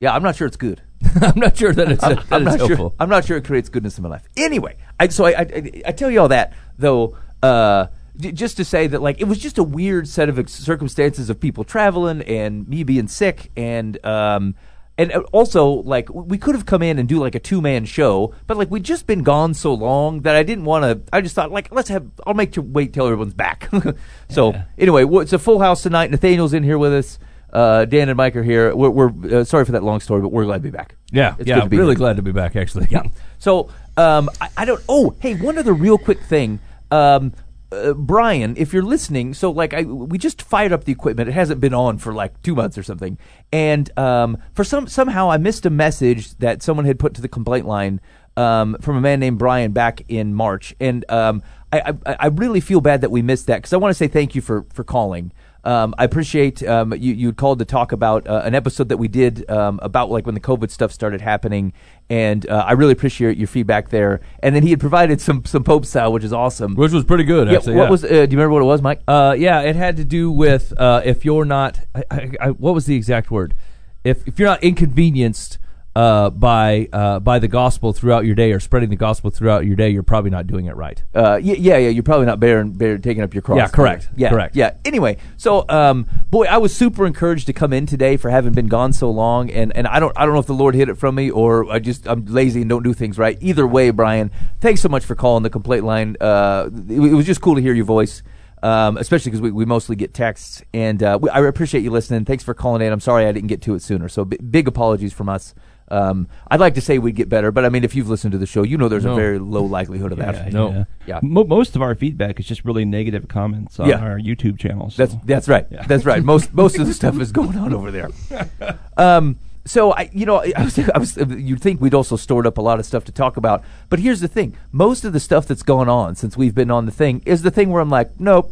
yeah 0.00 0.14
i'm 0.14 0.22
not 0.22 0.36
sure 0.36 0.46
it's 0.46 0.56
good 0.56 0.82
I'm 1.22 1.38
not 1.38 1.56
sure 1.56 1.72
that 1.72 1.90
it's, 1.90 2.04
i'm, 2.04 2.16
that 2.16 2.32
I'm 2.32 2.42
it's 2.42 2.58
not 2.58 2.58
helpful. 2.58 2.90
sure 2.90 2.96
i'm 2.98 3.08
not 3.08 3.24
sure 3.24 3.36
it 3.36 3.44
creates 3.44 3.68
goodness 3.68 3.96
in 3.96 4.02
my 4.02 4.10
life 4.10 4.24
anyway 4.36 4.76
I, 4.98 5.08
so 5.08 5.24
I, 5.24 5.30
I 5.30 5.82
i 5.86 5.92
tell 5.92 6.10
you 6.10 6.20
all 6.20 6.28
that 6.28 6.52
though 6.78 7.16
uh 7.42 7.86
just 8.16 8.56
to 8.58 8.64
say 8.64 8.86
that 8.86 9.00
like 9.00 9.20
it 9.20 9.24
was 9.24 9.38
just 9.38 9.56
a 9.56 9.62
weird 9.62 10.06
set 10.08 10.28
of 10.28 10.50
circumstances 10.50 11.30
of 11.30 11.40
people 11.40 11.64
traveling 11.64 12.22
and 12.22 12.68
me 12.68 12.82
being 12.82 13.08
sick 13.08 13.50
and 13.56 14.04
um 14.04 14.54
and 15.00 15.12
uh, 15.12 15.20
also 15.32 15.66
like 15.94 16.08
we 16.12 16.36
could 16.38 16.54
have 16.54 16.66
come 16.66 16.82
in 16.82 16.98
and 16.98 17.08
do 17.08 17.18
like 17.18 17.34
a 17.34 17.38
two 17.40 17.60
man 17.60 17.84
show 17.84 18.34
but 18.46 18.56
like 18.56 18.70
we'd 18.70 18.84
just 18.84 19.06
been 19.06 19.22
gone 19.22 19.54
so 19.54 19.72
long 19.72 20.20
that 20.22 20.34
i 20.36 20.42
didn't 20.42 20.64
want 20.64 20.82
to 20.84 21.00
i 21.16 21.20
just 21.20 21.34
thought 21.34 21.50
like 21.50 21.72
let's 21.72 21.88
have 21.88 22.04
i'll 22.26 22.34
make 22.34 22.54
you 22.56 22.62
wait 22.62 22.92
till 22.92 23.06
everyone's 23.06 23.34
back 23.34 23.68
so 24.28 24.52
anyway 24.78 25.02
w- 25.02 25.20
it's 25.20 25.32
a 25.32 25.38
full 25.38 25.60
house 25.60 25.82
tonight 25.82 26.10
nathaniel's 26.10 26.52
in 26.52 26.62
here 26.62 26.78
with 26.78 26.92
us 26.92 27.18
uh, 27.52 27.84
Dan 27.84 28.08
and 28.08 28.16
Mike 28.16 28.36
are 28.36 28.44
here. 28.44 28.72
We're, 28.76 28.90
we're 28.90 29.40
uh, 29.40 29.42
sorry 29.42 29.64
for 29.64 29.72
that 29.72 29.82
long 29.82 29.98
story, 29.98 30.20
but 30.22 30.28
we're 30.30 30.44
glad 30.44 30.58
to 30.58 30.62
be 30.62 30.70
back. 30.70 30.94
Yeah, 31.10 31.34
It's 31.36 31.48
yeah. 31.48 31.56
good 31.56 31.64
to 31.64 31.68
be 31.68 31.78
really 31.78 31.94
here. 31.94 31.98
glad 31.98 32.14
to 32.18 32.22
be 32.22 32.30
back. 32.30 32.54
Actually, 32.54 32.86
Yeah. 32.92 33.02
So 33.40 33.70
um, 33.96 34.30
I, 34.40 34.48
I 34.58 34.64
don't. 34.64 34.80
Oh, 34.88 35.16
hey, 35.18 35.34
one 35.34 35.58
other 35.58 35.72
real 35.72 35.98
quick 35.98 36.20
thing. 36.20 36.60
Um, 36.92 37.32
uh, 37.72 37.94
Brian, 37.94 38.54
if 38.56 38.72
you're 38.72 38.82
listening, 38.82 39.34
so 39.34 39.50
like 39.50 39.72
I, 39.72 39.82
we 39.82 40.18
just 40.18 40.42
fired 40.42 40.72
up 40.72 40.84
the 40.84 40.92
equipment. 40.92 41.28
It 41.28 41.32
hasn't 41.32 41.60
been 41.60 41.74
on 41.74 41.98
for 41.98 42.12
like 42.12 42.40
two 42.42 42.54
months 42.54 42.76
or 42.76 42.82
something, 42.82 43.16
and 43.52 43.96
um, 43.98 44.38
for 44.54 44.64
some 44.64 44.88
somehow 44.88 45.30
I 45.30 45.36
missed 45.36 45.64
a 45.66 45.70
message 45.70 46.36
that 46.38 46.62
someone 46.62 46.84
had 46.84 46.98
put 46.98 47.14
to 47.14 47.20
the 47.22 47.28
complaint 47.28 47.66
line 47.66 48.00
um, 48.36 48.76
from 48.80 48.96
a 48.96 49.00
man 49.00 49.20
named 49.20 49.38
Brian 49.38 49.72
back 49.72 50.02
in 50.08 50.34
March, 50.34 50.74
and 50.80 51.04
um, 51.10 51.42
I, 51.72 51.94
I 52.06 52.16
I 52.20 52.26
really 52.26 52.60
feel 52.60 52.80
bad 52.80 53.02
that 53.02 53.10
we 53.10 53.22
missed 53.22 53.46
that 53.46 53.58
because 53.58 53.72
I 53.72 53.76
want 53.76 53.90
to 53.90 53.94
say 53.96 54.08
thank 54.08 54.34
you 54.34 54.40
for 54.40 54.66
for 54.72 54.82
calling. 54.82 55.32
Um, 55.62 55.94
I 55.98 56.04
appreciate 56.04 56.62
um, 56.62 56.94
you 56.94 57.12
you 57.12 57.32
called 57.32 57.58
to 57.58 57.64
talk 57.64 57.92
about 57.92 58.26
uh, 58.26 58.42
an 58.44 58.54
episode 58.54 58.88
that 58.88 58.96
we 58.96 59.08
did 59.08 59.48
um, 59.50 59.78
about 59.82 60.10
like 60.10 60.26
when 60.26 60.34
the 60.34 60.40
COVID 60.40 60.70
stuff 60.70 60.90
started 60.90 61.20
happening, 61.20 61.72
and 62.10 62.46
uh, 62.50 62.64
I 62.66 62.72
really 62.72 62.92
appreciate 62.92 63.38
your 63.38 63.46
feedback 63.46 63.88
there. 63.88 64.20
And 64.42 64.54
then 64.54 64.64
he 64.64 64.70
had 64.70 64.80
provided 64.80 65.20
some 65.20 65.44
some 65.44 65.62
Pope 65.62 65.86
style, 65.86 66.12
which 66.12 66.24
is 66.24 66.32
awesome. 66.32 66.74
which 66.74 66.92
was 66.92 67.04
pretty 67.04 67.24
good. 67.24 67.48
yeah, 67.48 67.56
Actually, 67.56 67.76
what 67.76 67.84
yeah. 67.84 67.90
was? 67.90 68.04
Uh, 68.04 68.08
do 68.08 68.14
you 68.14 68.20
remember 68.20 68.50
what 68.50 68.62
it 68.62 68.66
was, 68.66 68.82
Mike? 68.82 69.00
Uh, 69.06 69.34
yeah, 69.38 69.60
it 69.60 69.76
had 69.76 69.96
to 69.96 70.04
do 70.04 70.30
with 70.30 70.74
uh, 70.78 71.00
if 71.04 71.24
you're 71.24 71.44
not. 71.44 71.80
I, 71.94 72.02
I, 72.10 72.30
I, 72.40 72.48
what 72.50 72.74
was 72.74 72.86
the 72.86 72.96
exact 72.96 73.30
word? 73.30 73.54
If 74.02 74.26
if 74.26 74.38
you're 74.38 74.48
not 74.48 74.62
inconvenienced 74.62 75.58
uh, 75.96 76.30
by 76.30 76.88
uh, 76.92 77.18
by 77.18 77.38
the 77.38 77.48
gospel 77.48 77.92
throughout 77.92 78.24
your 78.24 78.34
day 78.36 78.52
or 78.52 78.60
spreading 78.60 78.90
the 78.90 78.96
gospel 78.96 79.30
throughout 79.30 79.66
your 79.66 79.74
day, 79.74 79.88
you're 79.88 80.04
probably 80.04 80.30
not 80.30 80.46
doing 80.46 80.66
it 80.66 80.76
right. 80.76 81.02
Uh, 81.14 81.38
yeah, 81.42 81.54
yeah, 81.54 81.78
yeah. 81.78 81.88
You're 81.88 82.04
probably 82.04 82.26
not 82.26 82.38
bearing, 82.38 82.72
bear, 82.72 82.96
taking 82.98 83.22
up 83.22 83.34
your 83.34 83.42
cross. 83.42 83.58
Yeah, 83.58 83.66
correct, 83.68 84.08
Yeah, 84.16 84.30
correct. 84.30 84.54
Yeah. 84.54 84.74
Anyway, 84.84 85.16
so 85.36 85.64
um, 85.68 86.06
boy, 86.30 86.44
I 86.44 86.58
was 86.58 86.74
super 86.74 87.06
encouraged 87.06 87.46
to 87.46 87.52
come 87.52 87.72
in 87.72 87.86
today 87.86 88.16
for 88.16 88.30
having 88.30 88.52
been 88.52 88.68
gone 88.68 88.92
so 88.92 89.10
long, 89.10 89.50
and, 89.50 89.74
and 89.76 89.88
I 89.88 89.98
don't 89.98 90.16
I 90.16 90.24
don't 90.24 90.34
know 90.34 90.40
if 90.40 90.46
the 90.46 90.54
Lord 90.54 90.76
hid 90.76 90.88
it 90.88 90.94
from 90.96 91.16
me 91.16 91.30
or 91.30 91.70
I 91.70 91.80
just 91.80 92.06
I'm 92.06 92.24
lazy 92.26 92.60
and 92.60 92.70
don't 92.70 92.84
do 92.84 92.94
things 92.94 93.18
right. 93.18 93.36
Either 93.40 93.66
way, 93.66 93.90
Brian, 93.90 94.30
thanks 94.60 94.80
so 94.80 94.88
much 94.88 95.04
for 95.04 95.16
calling 95.16 95.42
the 95.42 95.50
complaint 95.50 95.84
line. 95.84 96.16
Uh, 96.20 96.70
it, 96.88 97.00
it 97.00 97.14
was 97.14 97.26
just 97.26 97.40
cool 97.40 97.56
to 97.56 97.60
hear 97.60 97.74
your 97.74 97.84
voice. 97.84 98.22
Um, 98.62 98.98
especially 98.98 99.30
because 99.30 99.40
we, 99.40 99.50
we 99.52 99.64
mostly 99.64 99.96
get 99.96 100.12
texts, 100.12 100.62
and 100.74 101.02
uh, 101.02 101.18
we, 101.18 101.30
I 101.30 101.40
appreciate 101.40 101.82
you 101.82 101.90
listening. 101.90 102.26
Thanks 102.26 102.44
for 102.44 102.52
calling 102.52 102.82
in. 102.82 102.92
I'm 102.92 103.00
sorry 103.00 103.24
I 103.24 103.32
didn't 103.32 103.46
get 103.46 103.62
to 103.62 103.74
it 103.74 103.80
sooner, 103.80 104.06
so 104.06 104.26
b- 104.26 104.36
big 104.36 104.68
apologies 104.68 105.14
from 105.14 105.30
us. 105.30 105.54
Um, 105.90 106.28
I'd 106.50 106.60
like 106.60 106.74
to 106.74 106.80
say 106.80 106.98
we'd 106.98 107.16
get 107.16 107.28
better, 107.28 107.50
but 107.50 107.64
I 107.64 107.68
mean, 107.68 107.82
if 107.82 107.94
you've 107.96 108.08
listened 108.08 108.32
to 108.32 108.38
the 108.38 108.46
show, 108.46 108.62
you 108.62 108.78
know 108.78 108.88
there's 108.88 109.04
a 109.04 109.14
very 109.14 109.38
low 109.40 109.64
likelihood 109.64 110.12
of 110.12 110.18
that. 110.18 110.34
Yeah, 110.34 110.48
No. 110.50 110.70
yeah. 110.70 110.84
Yeah. 111.06 111.20
Mo- 111.22 111.44
most 111.44 111.74
of 111.74 111.82
our 111.82 111.94
feedback 111.94 112.38
is 112.38 112.46
just 112.46 112.64
really 112.64 112.84
negative 112.84 113.26
comments 113.28 113.80
on 113.80 113.88
Yeah. 113.88 113.98
our 113.98 114.18
YouTube 114.18 114.58
channel. 114.58 114.90
So. 114.90 115.04
That's 115.06 115.24
that's 115.24 115.48
right. 115.48 115.66
Yeah. 115.70 115.82
That's 115.86 116.04
right. 116.04 116.22
Most 116.22 116.54
most 116.62 116.78
of 116.78 116.86
the 116.86 116.94
stuff 116.94 117.20
is 117.20 117.32
going 117.32 117.56
on 117.58 117.74
over 117.74 117.90
there. 117.90 118.08
Um, 118.96 119.36
so 119.66 119.92
I, 119.92 120.10
you 120.12 120.24
know, 120.26 120.36
I 120.56 120.64
was, 120.64 120.78
I 120.78 120.98
was, 120.98 121.16
you'd 121.16 121.60
think 121.60 121.80
we'd 121.80 121.94
also 121.94 122.16
stored 122.16 122.46
up 122.46 122.56
a 122.58 122.62
lot 122.62 122.78
of 122.78 122.86
stuff 122.86 123.04
to 123.04 123.12
talk 123.12 123.36
about, 123.36 123.62
but 123.88 123.98
here's 123.98 124.20
the 124.20 124.28
thing: 124.28 124.56
most 124.72 125.04
of 125.04 125.12
the 125.12 125.20
stuff 125.20 125.46
that's 125.46 125.62
gone 125.62 125.88
on 125.88 126.14
since 126.14 126.36
we've 126.36 126.54
been 126.54 126.70
on 126.70 126.86
the 126.86 126.92
thing 126.92 127.22
is 127.26 127.42
the 127.42 127.50
thing 127.50 127.70
where 127.70 127.82
I'm 127.82 127.90
like, 127.90 128.18
nope, 128.18 128.50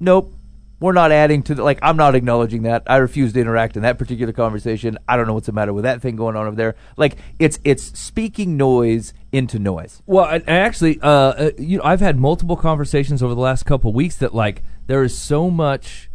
nope, 0.00 0.32
we're 0.80 0.92
not 0.92 1.10
adding 1.10 1.42
to 1.44 1.54
the 1.54 1.62
like. 1.62 1.78
I'm 1.82 1.96
not 1.96 2.14
acknowledging 2.14 2.62
that. 2.62 2.84
I 2.86 2.98
refuse 2.98 3.32
to 3.32 3.40
interact 3.40 3.76
in 3.76 3.82
that 3.82 3.98
particular 3.98 4.32
conversation. 4.32 4.98
I 5.08 5.16
don't 5.16 5.26
know 5.26 5.34
what's 5.34 5.46
the 5.46 5.52
matter 5.52 5.72
with 5.72 5.84
that 5.84 6.00
thing 6.00 6.16
going 6.16 6.36
on 6.36 6.46
over 6.46 6.56
there. 6.56 6.76
Like 6.96 7.16
it's 7.38 7.58
it's 7.64 7.98
speaking 7.98 8.56
noise 8.56 9.12
into 9.32 9.58
noise. 9.58 10.02
Well, 10.06 10.26
and 10.26 10.42
and 10.46 10.58
actually, 10.58 11.00
uh, 11.00 11.08
uh, 11.10 11.50
you 11.58 11.78
know, 11.78 11.84
I've 11.84 12.00
had 12.00 12.18
multiple 12.18 12.56
conversations 12.56 13.22
over 13.22 13.34
the 13.34 13.40
last 13.40 13.64
couple 13.64 13.90
of 13.90 13.94
weeks 13.94 14.16
that 14.16 14.34
like 14.34 14.62
there 14.86 15.02
is 15.02 15.18
so 15.18 15.50
much 15.50 16.10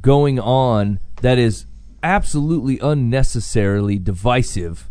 going 0.00 0.40
on 0.40 0.98
that 1.22 1.38
is 1.38 1.66
absolutely 2.02 2.78
unnecessarily 2.80 3.98
divisive 3.98 4.88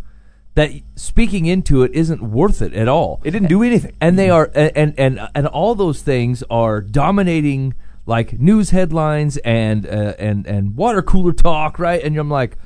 that 0.56 0.72
speaking 0.96 1.46
into 1.46 1.84
it 1.84 1.92
isn't 1.94 2.22
worth 2.22 2.62
it 2.62 2.74
at 2.74 2.88
all. 2.88 3.22
It 3.24 3.32
didn't 3.32 3.50
do 3.50 3.62
anything. 3.62 3.96
and 4.02 4.18
they 4.18 4.30
are 4.30 4.50
and 4.56 4.98
and, 4.98 5.30
and 5.36 5.48
all 5.48 5.76
those 5.76 6.02
things 6.02 6.44
are 6.50 6.82
dominating 6.82 7.76
like 8.08 8.40
news 8.40 8.72
headlines 8.72 9.38
and 9.38 9.86
uh, 9.86 10.16
and 10.18 10.48
and 10.48 10.76
water 10.76 11.02
cooler 11.02 11.34
talk, 11.34 11.78
right? 11.78 12.04
And 12.04 12.18
I'm 12.18 12.30
like, 12.30 12.58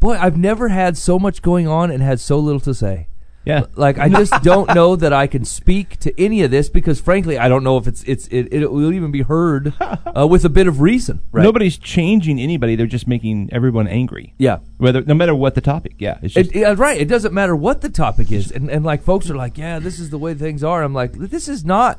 boy, 0.00 0.16
I've 0.16 0.38
never 0.38 0.68
had 0.68 0.96
so 0.96 1.18
much 1.18 1.42
going 1.42 1.68
on 1.68 1.90
and 1.90 2.02
had 2.02 2.20
so 2.20 2.38
little 2.38 2.60
to 2.60 2.72
say. 2.72 3.08
Yeah. 3.44 3.66
Like 3.74 3.98
I 3.98 4.08
just 4.08 4.32
don't 4.42 4.74
know 4.74 4.96
that 4.96 5.12
I 5.12 5.26
can 5.26 5.44
speak 5.44 5.98
to 6.00 6.18
any 6.18 6.42
of 6.42 6.50
this 6.50 6.68
because 6.68 7.00
frankly 7.00 7.36
I 7.38 7.48
don't 7.48 7.62
know 7.62 7.76
if 7.76 7.86
it's 7.86 8.02
it's 8.04 8.26
it, 8.28 8.48
it 8.52 8.72
will 8.72 8.92
even 8.92 9.10
be 9.10 9.22
heard 9.22 9.74
uh, 9.80 10.26
with 10.26 10.44
a 10.44 10.48
bit 10.48 10.66
of 10.66 10.80
reason. 10.80 11.20
Right? 11.30 11.42
Nobody's 11.42 11.76
changing 11.76 12.38
anybody. 12.38 12.74
They're 12.76 12.86
just 12.86 13.06
making 13.06 13.50
everyone 13.52 13.86
angry. 13.86 14.34
Yeah. 14.38 14.60
Whether 14.78 15.02
no 15.02 15.14
matter 15.14 15.34
what 15.34 15.54
the 15.54 15.60
topic. 15.60 15.96
Yeah. 15.98 16.18
It's 16.22 16.34
just 16.34 16.50
It, 16.50 16.60
yeah, 16.60 16.74
right. 16.76 16.98
It 16.98 17.08
doesn't 17.08 17.34
matter 17.34 17.54
what 17.54 17.80
the 17.82 17.90
topic 17.90 18.32
is, 18.32 18.50
and 18.50 18.70
and 18.70 18.84
like 18.84 19.02
folks 19.02 19.28
are 19.28 19.36
like, 19.36 19.58
yeah, 19.58 19.78
this 19.78 19.98
is 19.98 20.10
the 20.10 20.18
way 20.18 20.34
things 20.34 20.64
are. 20.64 20.82
I'm 20.82 20.94
like, 20.94 21.12
this 21.12 21.48
is 21.48 21.64
not 21.64 21.98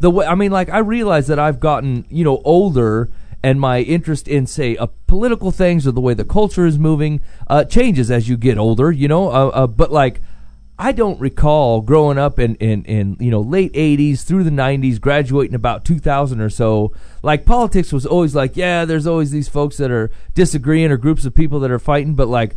the 0.00 0.10
way. 0.10 0.26
I 0.26 0.34
mean, 0.34 0.52
like 0.52 0.68
I 0.68 0.78
realize 0.78 1.26
that 1.28 1.38
I've 1.38 1.60
gotten 1.60 2.04
you 2.08 2.24
know 2.24 2.40
older, 2.44 3.10
and 3.42 3.60
my 3.60 3.80
interest 3.80 4.28
in 4.28 4.46
say 4.46 4.76
uh, 4.76 4.86
political 5.06 5.50
things 5.50 5.86
or 5.86 5.92
the 5.92 6.00
way 6.00 6.14
the 6.14 6.24
culture 6.24 6.66
is 6.66 6.78
moving 6.78 7.20
uh, 7.48 7.64
changes 7.64 8.10
as 8.10 8.28
you 8.28 8.36
get 8.36 8.58
older. 8.58 8.90
You 8.90 9.08
know, 9.08 9.30
uh, 9.30 9.48
uh, 9.48 9.66
but 9.66 9.92
like. 9.92 10.20
I 10.76 10.90
don't 10.90 11.20
recall 11.20 11.82
growing 11.82 12.18
up 12.18 12.40
in, 12.40 12.56
in, 12.56 12.84
in 12.86 13.16
you 13.20 13.30
know 13.30 13.40
late 13.40 13.72
'80s 13.74 14.24
through 14.24 14.42
the 14.42 14.50
'90s, 14.50 15.00
graduating 15.00 15.54
about 15.54 15.84
2000 15.84 16.40
or 16.40 16.50
so. 16.50 16.92
Like 17.22 17.46
politics 17.46 17.92
was 17.92 18.04
always 18.04 18.34
like, 18.34 18.56
yeah, 18.56 18.84
there's 18.84 19.06
always 19.06 19.30
these 19.30 19.48
folks 19.48 19.76
that 19.76 19.92
are 19.92 20.10
disagreeing 20.34 20.90
or 20.90 20.96
groups 20.96 21.24
of 21.24 21.32
people 21.32 21.60
that 21.60 21.70
are 21.70 21.78
fighting, 21.78 22.16
but 22.16 22.26
like 22.26 22.56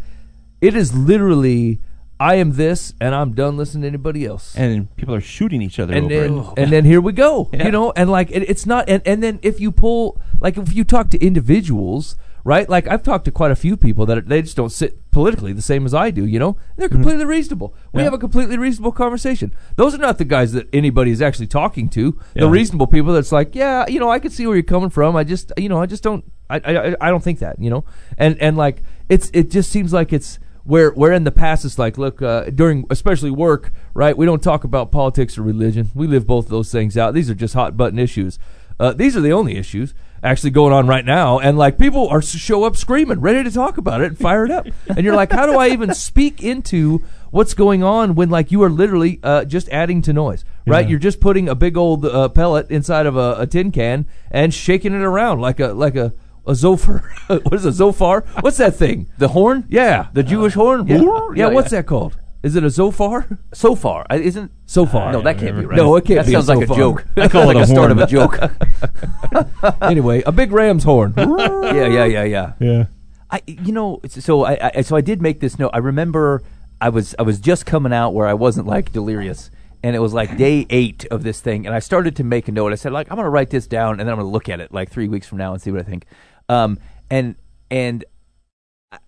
it 0.62 0.76
is 0.76 0.96
literally 0.96 1.80
I 2.20 2.36
am 2.36 2.54
this 2.54 2.94
and 3.00 3.14
I'm 3.14 3.34
done 3.34 3.58
listening 3.58 3.84
to 3.84 3.88
anybody 3.90 4.26
else. 4.26 4.56
and 4.56 4.94
people 4.96 5.14
are 5.14 5.22
shooting 5.22 5.62
each 5.62 5.80
other 5.80 5.94
And 5.94 6.06
over 6.06 6.16
then, 6.16 6.38
it. 6.40 6.54
and 6.58 6.72
then 6.72 6.86
here 6.86 7.00
we 7.02 7.14
go, 7.14 7.50
Yeah. 7.54 7.66
you 7.66 7.72
know, 7.72 7.94
and 7.96 8.10
like 8.10 8.32
it, 8.32 8.44
it's 8.50 8.66
not, 8.66 8.90
and, 8.90 9.02
and 9.06 9.22
then 9.22 9.40
if 9.44 9.60
you 9.60 9.72
pull, 9.72 10.20
like 10.42 10.58
if 10.58 10.74
you 10.74 10.84
talk 10.84 11.10
to 11.12 11.18
individuals, 11.24 12.16
right? 12.44 12.68
Like 12.70 12.88
I've 12.88 13.04
talked 13.04 13.26
to 13.26 13.32
quite 13.32 13.52
a 13.52 13.56
few 13.56 13.76
people 13.78 14.06
that 14.08 14.18
are, 14.18 14.22
they 14.22 14.42
just 14.42 14.56
don't 14.56 14.72
sit 14.72 15.12
politically 15.12 15.52
the 15.54 15.62
same 15.62 15.86
as 15.86 15.94
I 15.94 16.12
do, 16.12 16.26
you 16.26 16.40
know. 16.40 16.50
And 16.50 16.58
they're 16.78 16.88
mm-hmm. 16.88 16.96
completely 16.96 17.26
reasonable. 17.26 17.76
We 17.92 18.00
Yeah. 18.00 18.06
have 18.06 18.14
a 18.14 18.18
completely 18.18 18.58
reasonable 18.58 18.94
conversation. 18.94 19.54
Those 19.76 19.94
are 19.94 19.98
not 20.00 20.18
the 20.18 20.26
guys 20.26 20.54
that 20.54 20.68
anybody 20.74 21.12
is 21.12 21.22
actually 21.22 21.48
talking 21.48 21.90
to. 21.90 22.18
The 22.34 22.46
Yeah. 22.46 22.50
reasonable 22.50 22.88
people 22.88 23.14
that's 23.14 23.32
like, 23.32 23.54
yeah, 23.54 23.86
you 23.88 24.00
know, 24.00 24.10
I 24.10 24.20
can 24.20 24.32
see 24.32 24.48
where 24.48 24.56
you're 24.56 24.64
coming 24.64 24.90
from. 24.90 25.16
I 25.16 25.24
just, 25.24 25.52
you 25.58 25.70
know, 25.70 25.82
I 25.82 25.86
just 25.86 26.04
don't, 26.04 26.24
I, 26.50 26.58
I, 26.64 26.96
I 27.02 27.10
don't 27.10 27.24
think 27.24 27.40
that, 27.40 27.60
you 27.60 27.70
know, 27.70 27.84
and 28.18 28.42
and 28.42 28.56
like 28.56 28.82
it's, 29.10 29.30
it 29.34 29.52
just 29.52 29.70
seems 29.70 29.92
like 29.92 30.14
it's 30.14 30.40
where 30.68 30.92
where 30.92 31.14
in 31.14 31.24
the 31.24 31.32
past 31.32 31.64
it's 31.64 31.80
like, 31.80 31.98
look, 31.98 32.22
uh, 32.22 32.46
during 32.50 32.86
especially 32.90 33.32
work, 33.32 33.72
right? 33.94 34.18
We 34.18 34.26
don't 34.26 34.44
talk 34.44 34.64
about 34.64 34.92
politics 34.92 35.38
or 35.38 35.42
religion. 35.42 35.90
We 35.96 36.08
live 36.08 36.28
both 36.28 36.46
of 36.46 36.52
those 36.52 36.72
things 36.72 36.98
out. 36.98 37.14
These 37.14 37.30
are 37.30 37.36
just 37.36 37.54
hot 37.54 37.78
button 37.78 37.98
issues. 37.98 38.38
Uh, 38.80 38.94
these 38.94 39.16
are 39.16 39.22
the 39.22 39.32
only 39.32 39.58
issues 39.58 39.94
actually 40.22 40.50
going 40.50 40.74
on 40.74 40.86
right 40.88 41.06
now, 41.06 41.40
and 41.40 41.58
like 41.58 41.78
people 41.78 42.10
are 42.10 42.22
show 42.22 42.66
up 42.66 42.76
screaming, 42.76 43.22
ready 43.22 43.44
to 43.44 43.52
talk 43.52 43.78
about 43.78 44.02
it 44.02 44.08
and 44.08 44.18
fire 44.18 44.44
it 44.44 44.52
up, 44.52 44.68
and 44.88 45.04
you're 45.04 45.16
like, 45.16 45.32
how 45.32 45.46
do 45.46 45.58
I 45.58 45.70
even 45.70 45.94
speak 45.94 46.44
into 46.44 47.04
what's 47.32 47.54
going 47.54 47.84
on 47.84 48.16
when 48.16 48.30
like 48.30 48.52
you 48.52 48.62
are 48.64 48.70
literally 48.70 49.20
uh, 49.24 49.46
just 49.46 49.70
adding 49.70 50.02
to 50.04 50.14
noise, 50.14 50.44
right? 50.66 50.86
Yeah. 50.86 50.92
You're 50.92 51.00
just 51.00 51.22
putting 51.22 51.48
a 51.48 51.56
big 51.56 51.78
old 51.78 52.06
uh, 52.06 52.30
pellet 52.30 52.70
inside 52.70 53.06
of 53.06 53.16
a, 53.16 53.36
a 53.40 53.48
tin 53.48 53.72
can 53.72 54.06
and 54.30 54.54
shaking 54.54 54.94
it 54.94 55.02
around 55.02 55.40
like 55.40 55.60
a 55.60 55.68
like 55.68 55.96
a 55.96 56.14
a 56.48 56.56
zophar. 56.56 57.04
what 57.28 57.54
is 57.54 57.66
a 57.66 57.72
zophar? 57.72 58.22
What's 58.42 58.58
that 58.58 58.76
thing? 58.76 59.10
The 59.18 59.28
horn? 59.30 59.66
Yeah, 59.70 60.08
The 60.14 60.24
Jewish 60.24 60.54
horn? 60.54 60.88
yeah. 60.88 60.98
Whoor? 60.98 61.36
yeah, 61.38 61.48
what's 61.50 61.72
that 61.72 61.86
called? 61.86 62.18
Is 62.44 62.56
it 62.56 62.64
a 62.64 62.70
zophar? 62.70 63.28
So 63.54 63.76
far. 63.76 64.06
I- 64.10 64.18
Isn't. 64.18 64.52
So 64.66 64.86
far. 64.86 65.12
No, 65.12 65.22
that 65.22 65.38
can't 65.40 65.58
be 65.60 65.66
right. 65.66 65.76
No, 65.76 65.96
it 65.96 66.06
can't 66.06 66.20
that 66.20 66.28
be 66.28 66.34
a 66.36 66.42
sounds 66.42 66.48
like 66.50 66.60
a 66.60 66.68
so 66.68 66.68
far. 66.68 66.78
joke. 66.78 67.06
I 67.18 67.28
call 67.28 67.46
like 67.48 67.56
it 67.58 67.60
a 67.60 67.64
a 67.64 67.68
start 67.68 67.92
of 67.92 67.98
horn. 67.98 68.08
a 68.08 68.12
joke. 68.12 69.72
anyway, 69.82 70.22
a 70.26 70.32
big 70.32 70.52
ram's 70.52 70.84
horn. 70.84 71.14
yeah, 71.18 71.88
yeah, 71.88 72.06
yeah, 72.06 72.24
yeah. 72.24 72.54
Yeah. 72.60 72.86
I, 73.30 73.42
you 73.48 73.74
know, 73.74 74.00
it's- 74.04 74.24
so 74.24 74.46
I, 74.46 74.72
I, 74.76 74.82
so 74.82 74.96
I 74.96 75.02
did 75.02 75.22
make 75.22 75.40
this 75.42 75.60
note. 75.60 75.72
I 75.74 75.80
remember 75.80 76.42
I 76.80 76.90
was, 76.90 77.16
I 77.20 77.24
was 77.24 77.40
just 77.40 77.66
coming 77.66 77.92
out 77.92 78.14
where 78.14 78.28
I 78.28 78.34
wasn't 78.36 78.68
like 78.68 78.92
delirious, 78.94 79.50
and 79.84 79.96
it 79.96 80.00
was 80.00 80.14
like 80.14 80.38
day 80.38 80.66
eight 80.70 81.06
of 81.12 81.24
this 81.24 81.42
thing, 81.42 81.66
and 81.66 81.76
I 81.76 81.80
started 81.80 82.16
to 82.18 82.24
make 82.24 82.48
a 82.48 82.52
note. 82.52 82.72
I 82.72 82.76
said, 82.76 82.92
like, 82.94 83.10
I'm 83.12 83.18
gonna 83.18 83.30
write 83.30 83.50
this 83.50 83.68
down, 83.68 84.00
and 84.00 84.02
then 84.02 84.10
I'm 84.10 84.18
gonna 84.20 84.30
look 84.30 84.48
at 84.48 84.60
it 84.62 84.72
like 84.72 84.90
three 84.90 85.08
weeks 85.08 85.28
from 85.28 85.40
now 85.40 85.54
and 85.54 85.62
see 85.62 85.72
what 85.72 85.82
I 85.82 85.84
think. 85.84 86.06
Um, 86.50 86.80
and 87.10 87.36
and 87.70 88.06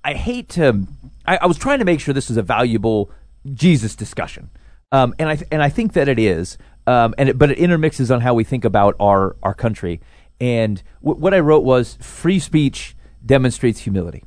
I- 0.04 0.14
hate 0.14 0.50
to. 0.50 0.88
I, 1.26 1.38
I 1.42 1.46
was 1.46 1.58
trying 1.58 1.80
to 1.80 1.86
make 1.86 2.00
sure 2.00 2.14
this 2.14 2.30
was 2.30 2.38
a 2.38 2.42
valuable 2.44 3.12
Jesus 3.54 3.96
discussion, 3.96 4.50
um, 4.92 5.14
and 5.20 5.30
I 5.30 5.38
and 5.52 5.62
I 5.64 5.70
think 5.70 5.94
that 5.94 6.08
it 6.08 6.20
is. 6.20 6.58
Um, 6.88 7.14
and 7.20 7.30
it, 7.30 7.38
but 7.38 7.52
it 7.52 7.60
intermixes 7.60 8.10
on 8.10 8.22
how 8.22 8.34
we 8.34 8.44
think 8.44 8.66
about 8.66 8.96
our 9.00 9.36
our 9.44 9.54
country. 9.54 10.02
And 10.42 10.82
w- 11.04 11.20
what 11.20 11.34
I 11.34 11.40
wrote 11.40 11.64
was 11.64 11.98
free 12.02 12.40
speech 12.40 12.96
demonstrates 13.24 13.82
humility. 13.82 14.24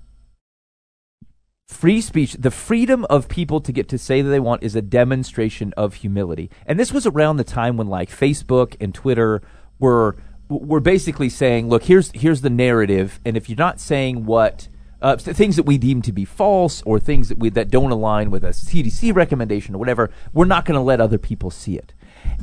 Free 1.66 2.00
speech, 2.00 2.34
the 2.34 2.50
freedom 2.50 3.04
of 3.06 3.28
people 3.28 3.60
to 3.62 3.72
get 3.72 3.88
to 3.88 3.98
say 3.98 4.20
that 4.22 4.28
they 4.28 4.38
want, 4.38 4.62
is 4.62 4.76
a 4.76 4.82
demonstration 4.82 5.72
of 5.76 5.94
humility. 5.94 6.50
And 6.66 6.78
this 6.78 6.92
was 6.92 7.06
around 7.06 7.38
the 7.38 7.44
time 7.44 7.76
when 7.76 7.88
like 7.88 8.10
Facebook 8.10 8.76
and 8.78 8.94
Twitter 8.94 9.42
were 9.78 10.16
were 10.48 10.80
basically 10.80 11.28
saying, 11.28 11.68
look, 11.68 11.84
here's 11.84 12.10
here's 12.12 12.40
the 12.40 12.50
narrative, 12.50 13.20
and 13.24 13.36
if 13.36 13.48
you're 13.48 13.56
not 13.56 13.80
saying 13.80 14.26
what 14.26 14.68
uh, 15.02 15.16
things 15.16 15.56
that 15.56 15.64
we 15.64 15.76
deem 15.76 16.00
to 16.00 16.12
be 16.12 16.24
false 16.24 16.80
or 16.82 17.00
things 17.00 17.28
that 17.28 17.38
we 17.38 17.50
that 17.50 17.70
don't 17.70 17.90
align 17.90 18.30
with 18.30 18.44
a 18.44 18.50
CDC 18.50 19.14
recommendation 19.14 19.74
or 19.74 19.78
whatever, 19.78 20.10
we're 20.32 20.44
not 20.44 20.64
going 20.64 20.76
to 20.76 20.80
let 20.80 21.00
other 21.00 21.18
people 21.18 21.50
see 21.50 21.76
it. 21.76 21.92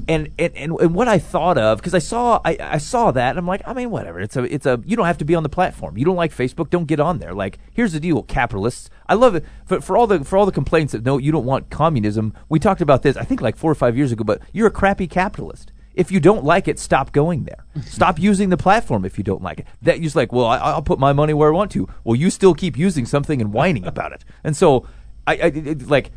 And 0.10 0.30
and, 0.38 0.54
and, 0.58 0.78
and 0.80 0.94
what 0.94 1.08
I 1.08 1.20
thought 1.20 1.58
of 1.58 1.78
because 1.78 1.94
I 1.94 2.00
saw 2.00 2.42
I, 2.44 2.58
I 2.60 2.78
saw 2.78 3.12
that 3.12 3.38
I'm 3.38 3.48
like 3.48 3.62
I 3.66 3.74
mean 3.74 3.90
whatever 3.92 4.20
it's 4.20 4.36
a 4.36 4.44
it's 4.54 4.66
a 4.66 4.82
you 4.86 4.98
don't 4.98 5.06
have 5.06 5.18
to 5.20 5.26
be 5.26 5.36
on 5.36 5.44
the 5.44 5.50
platform. 5.50 5.98
You 5.98 6.04
don't 6.04 6.18
like 6.18 6.36
Facebook 6.36 6.70
don't 6.70 6.86
get 6.86 7.00
on 7.00 7.20
there. 7.20 7.34
Like 7.34 7.60
here's 7.72 7.94
the 7.94 8.00
deal 8.00 8.22
capitalists. 8.24 8.90
I 9.08 9.14
love 9.14 9.36
it. 9.36 9.46
For, 9.66 9.80
for 9.80 9.96
all 9.96 10.06
the 10.06 10.26
for 10.26 10.38
all 10.38 10.46
the 10.46 10.52
complaints 10.52 10.92
that 10.92 11.06
no 11.06 11.18
you 11.18 11.32
don't 11.32 11.46
want 11.46 11.70
communism 11.70 12.34
we 12.50 12.60
talked 12.60 12.82
about 12.82 13.04
this 13.04 13.16
I 13.16 13.24
think 13.24 13.40
like 13.40 13.56
four 13.56 13.72
or 13.72 13.76
five 13.76 13.96
years 13.96 14.12
ago 14.12 14.26
but 14.26 14.42
you're 14.52 14.68
a 14.68 14.72
crappy 14.72 15.08
capitalist 15.08 15.72
if 16.00 16.12
you 16.12 16.20
don't 16.20 16.44
like 16.46 16.68
it, 16.68 16.80
stop 16.80 17.12
going 17.12 17.44
there. 17.44 17.66
Stop 17.84 18.18
using 18.30 18.50
the 18.50 18.58
platform 18.58 19.04
if 19.06 19.18
you 19.18 19.24
don't 19.24 19.44
like 19.44 19.60
it. 19.60 19.68
That 19.82 19.98
you're 19.98 20.06
just 20.06 20.16
like, 20.16 20.32
well, 20.32 20.46
I, 20.46 20.58
I'll 20.58 20.82
put 20.82 20.98
my 20.98 21.14
money 21.14 21.34
where 21.34 21.50
I 21.50 21.56
want 21.56 21.72
to. 21.72 21.88
Well, 22.04 22.16
you 22.16 22.30
still 22.30 22.54
keep 22.54 22.78
using 22.78 23.06
something 23.06 23.42
and 23.42 23.52
whining 23.54 23.86
about 23.86 24.14
it. 24.14 24.24
And 24.44 24.56
so, 24.56 24.88
I, 25.28 25.34
I 25.34 25.46
it- 25.48 25.88
like, 25.90 26.12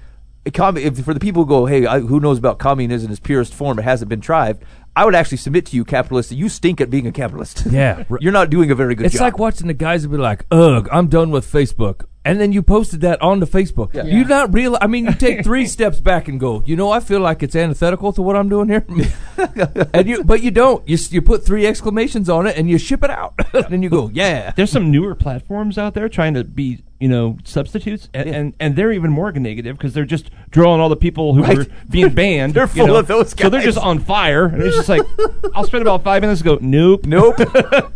com- 0.54 0.76
if, 0.76 1.04
for 1.04 1.12
the 1.14 1.20
people 1.20 1.42
who 1.44 1.48
go, 1.48 1.66
hey, 1.66 1.84
I, 1.86 1.98
who 2.00 2.20
knows 2.20 2.38
about 2.38 2.58
communism 2.58 3.06
in 3.06 3.12
its 3.12 3.20
purest 3.20 3.52
form? 3.54 3.78
It 3.78 3.82
hasn't 3.82 4.08
been 4.08 4.20
tried. 4.20 4.58
I 4.94 5.04
would 5.04 5.14
actually 5.14 5.38
submit 5.38 5.66
to 5.66 5.76
you, 5.76 5.84
capitalists, 5.84 6.30
that 6.30 6.36
you 6.36 6.48
stink 6.48 6.80
at 6.80 6.88
being 6.88 7.06
a 7.06 7.12
capitalist. 7.12 7.64
Yeah. 7.70 8.04
you're 8.20 8.32
not 8.32 8.50
doing 8.50 8.70
a 8.70 8.74
very 8.74 8.94
good 8.94 9.04
job. 9.04 9.06
It's 9.06 9.14
job. 9.16 9.22
like 9.22 9.38
watching 9.38 9.66
the 9.66 9.74
guys 9.74 10.02
who 10.04 10.10
be 10.10 10.16
like, 10.18 10.44
"Ugh, 10.50 10.88
I'm 10.92 11.08
done 11.08 11.30
with 11.30 11.50
Facebook," 11.50 12.04
and 12.24 12.40
then 12.40 12.52
you 12.52 12.62
posted 12.62 13.00
that 13.00 13.20
on 13.20 13.32
onto 13.32 13.46
Facebook. 13.46 13.94
You 13.94 14.24
not 14.24 14.52
real? 14.52 14.76
I 14.80 14.86
mean, 14.86 15.06
you 15.06 15.14
take 15.14 15.42
three 15.44 15.66
steps 15.66 16.00
back 16.00 16.28
and 16.28 16.38
go, 16.38 16.62
"You 16.66 16.76
know, 16.76 16.90
I 16.90 17.00
feel 17.00 17.20
like 17.20 17.42
it's 17.42 17.56
antithetical 17.56 18.12
to 18.12 18.22
what 18.22 18.36
I'm 18.36 18.48
doing 18.48 18.68
here," 18.68 18.84
and 19.94 20.08
you, 20.08 20.22
but 20.24 20.42
you 20.42 20.50
don't. 20.50 20.86
You 20.88 20.98
you 21.10 21.22
put 21.22 21.44
three 21.44 21.66
exclamations 21.66 22.28
on 22.28 22.46
it 22.46 22.56
and 22.56 22.68
you 22.68 22.78
ship 22.78 23.02
it 23.02 23.10
out, 23.10 23.34
and 23.54 23.66
then 23.70 23.82
you 23.82 23.88
go, 23.90 24.10
"Yeah." 24.12 24.52
There's 24.54 24.70
some 24.70 24.90
newer 24.90 25.14
platforms 25.14 25.78
out 25.78 25.94
there 25.94 26.08
trying 26.08 26.34
to 26.34 26.44
be, 26.44 26.82
you 27.00 27.08
know, 27.08 27.38
substitutes, 27.44 28.08
and 28.14 28.28
and, 28.28 28.54
and 28.60 28.76
they're 28.76 28.92
even 28.92 29.10
more 29.10 29.32
negative 29.32 29.76
because 29.78 29.94
they're 29.94 30.04
just 30.04 30.30
drawing 30.50 30.80
all 30.80 30.88
the 30.90 30.96
people 30.96 31.34
who 31.34 31.42
Right. 31.42 31.56
were 31.58 31.66
being 31.90 32.10
banned. 32.14 32.54
They're 32.54 32.64
you 32.64 32.68
full 32.68 32.86
know. 32.88 32.96
of 32.96 33.06
those 33.06 33.34
So 33.38 33.48
they're 33.48 33.62
just 33.62 33.78
on 33.78 33.98
fire, 33.98 34.44
and 34.46 34.62
it's 34.62 34.76
just 34.76 34.88
like 34.88 35.02
I'll 35.54 35.64
spend 35.66 35.82
about 35.82 36.04
five 36.04 36.20
minutes. 36.22 36.40
and 36.42 36.46
Go 36.46 36.58
nope, 36.60 37.06
nope. 37.06 37.36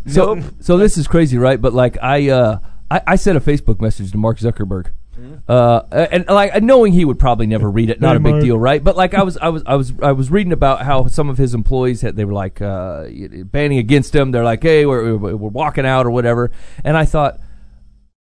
So, 0.06 0.35
nope. 0.35 0.45
so 0.61 0.78
this 0.78 0.97
is 0.97 1.06
crazy, 1.06 1.37
right? 1.38 1.61
But 1.61 1.75
like, 1.75 1.99
I, 2.02 2.30
uh, 2.30 2.59
I, 2.90 3.00
I 3.07 3.16
sent 3.16 3.37
a 3.37 3.40
Facebook 3.40 3.81
message 3.81 4.12
to 4.12 4.19
Mark 4.19 4.38
Zuckerberg, 4.38 4.93
uh, 5.49 5.81
and 5.90 6.26
like 6.28 6.62
knowing 6.62 6.93
he 6.93 7.05
would 7.05 7.19
probably 7.19 7.47
never 7.47 7.71
read 7.71 7.90
it, 7.90 8.00
not 8.00 8.11
Hey, 8.12 8.16
a 8.16 8.21
big 8.21 8.33
Mark. 8.35 8.45
deal, 8.45 8.59
right? 8.59 8.83
But 8.85 8.97
like, 8.97 9.14
I 9.14 9.23
was, 9.23 9.37
I 9.38 9.49
was, 9.49 9.62
I 9.66 9.75
was, 9.75 9.93
I 10.02 10.12
was 10.12 10.31
reading 10.31 10.52
about 10.52 10.83
how 10.83 11.07
some 11.07 11.28
of 11.28 11.38
his 11.38 11.55
employees 11.55 12.02
had, 12.02 12.16
they 12.16 12.25
were 12.25 12.33
like 12.35 12.61
uh, 12.62 13.07
banning 13.47 13.78
against 13.78 14.14
him. 14.14 14.31
They're 14.31 14.45
like, 14.45 14.62
hey, 14.62 14.87
we're, 14.87 15.16
we're 15.16 15.37
we're 15.37 15.49
walking 15.49 15.87
out 15.87 16.07
or 16.07 16.11
whatever. 16.11 16.50
And 16.85 16.97
I 16.97 17.05
thought, 17.07 17.38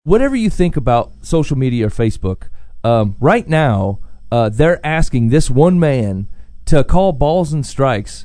whatever 0.04 0.34
you 0.36 0.50
think 0.50 0.76
about 0.76 1.12
social 1.22 1.56
media 1.56 1.86
or 1.86 1.90
Facebook, 1.90 2.48
um, 2.82 3.16
right 3.20 3.46
now 3.48 3.98
uh, 4.32 4.48
they're 4.48 4.84
asking 4.84 5.28
this 5.28 5.48
one 5.50 5.78
man 5.78 6.28
to 6.66 6.82
call 6.82 7.12
balls 7.12 7.52
and 7.52 7.64
strikes 7.64 8.24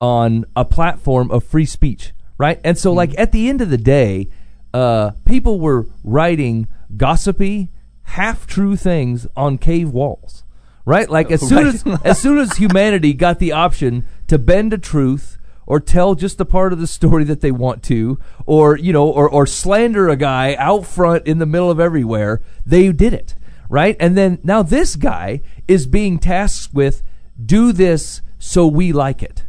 on 0.00 0.44
a 0.54 0.64
platform 0.64 1.30
of 1.30 1.42
free 1.42 1.64
speech, 1.64 2.12
right? 2.38 2.60
And 2.62 2.76
so, 2.78 2.92
like 2.92 3.18
at 3.18 3.32
the 3.32 3.48
end 3.48 3.60
of 3.60 3.70
the 3.70 3.78
day, 3.78 4.28
uh, 4.74 5.12
people 5.24 5.60
were 5.60 5.86
writing 6.02 6.66
gossipy, 6.96 7.70
half 8.02 8.44
true 8.46 8.74
things 8.74 9.26
on 9.36 9.56
cave 9.56 9.90
walls, 9.90 10.42
right? 10.84 11.08
Like 11.08 11.30
as 11.30 11.48
soon 11.48 11.68
as 11.68 11.84
as 12.04 12.20
soon 12.20 12.38
as 12.38 12.56
humanity 12.56 13.14
got 13.14 13.38
the 13.38 13.52
option 13.52 14.04
to 14.26 14.36
bend 14.36 14.72
a 14.72 14.78
truth 14.78 15.38
or 15.66 15.78
tell 15.78 16.14
just 16.16 16.38
the 16.38 16.44
part 16.44 16.72
of 16.72 16.80
the 16.80 16.88
story 16.88 17.22
that 17.24 17.40
they 17.40 17.52
want 17.52 17.84
to, 17.84 18.18
or 18.46 18.76
you 18.76 18.92
know, 18.92 19.08
or 19.08 19.28
or 19.28 19.46
slander 19.46 20.08
a 20.08 20.16
guy 20.16 20.56
out 20.56 20.84
front 20.84 21.24
in 21.24 21.38
the 21.38 21.46
middle 21.46 21.70
of 21.70 21.78
everywhere, 21.78 22.42
they 22.66 22.90
did 22.90 23.14
it, 23.14 23.36
right? 23.68 23.96
And 24.00 24.18
then 24.18 24.40
now 24.42 24.62
this 24.62 24.96
guy 24.96 25.40
is 25.68 25.86
being 25.86 26.18
tasked 26.18 26.74
with 26.74 27.02
do 27.42 27.70
this 27.72 28.22
so 28.40 28.66
we 28.66 28.92
like 28.92 29.22
it. 29.22 29.44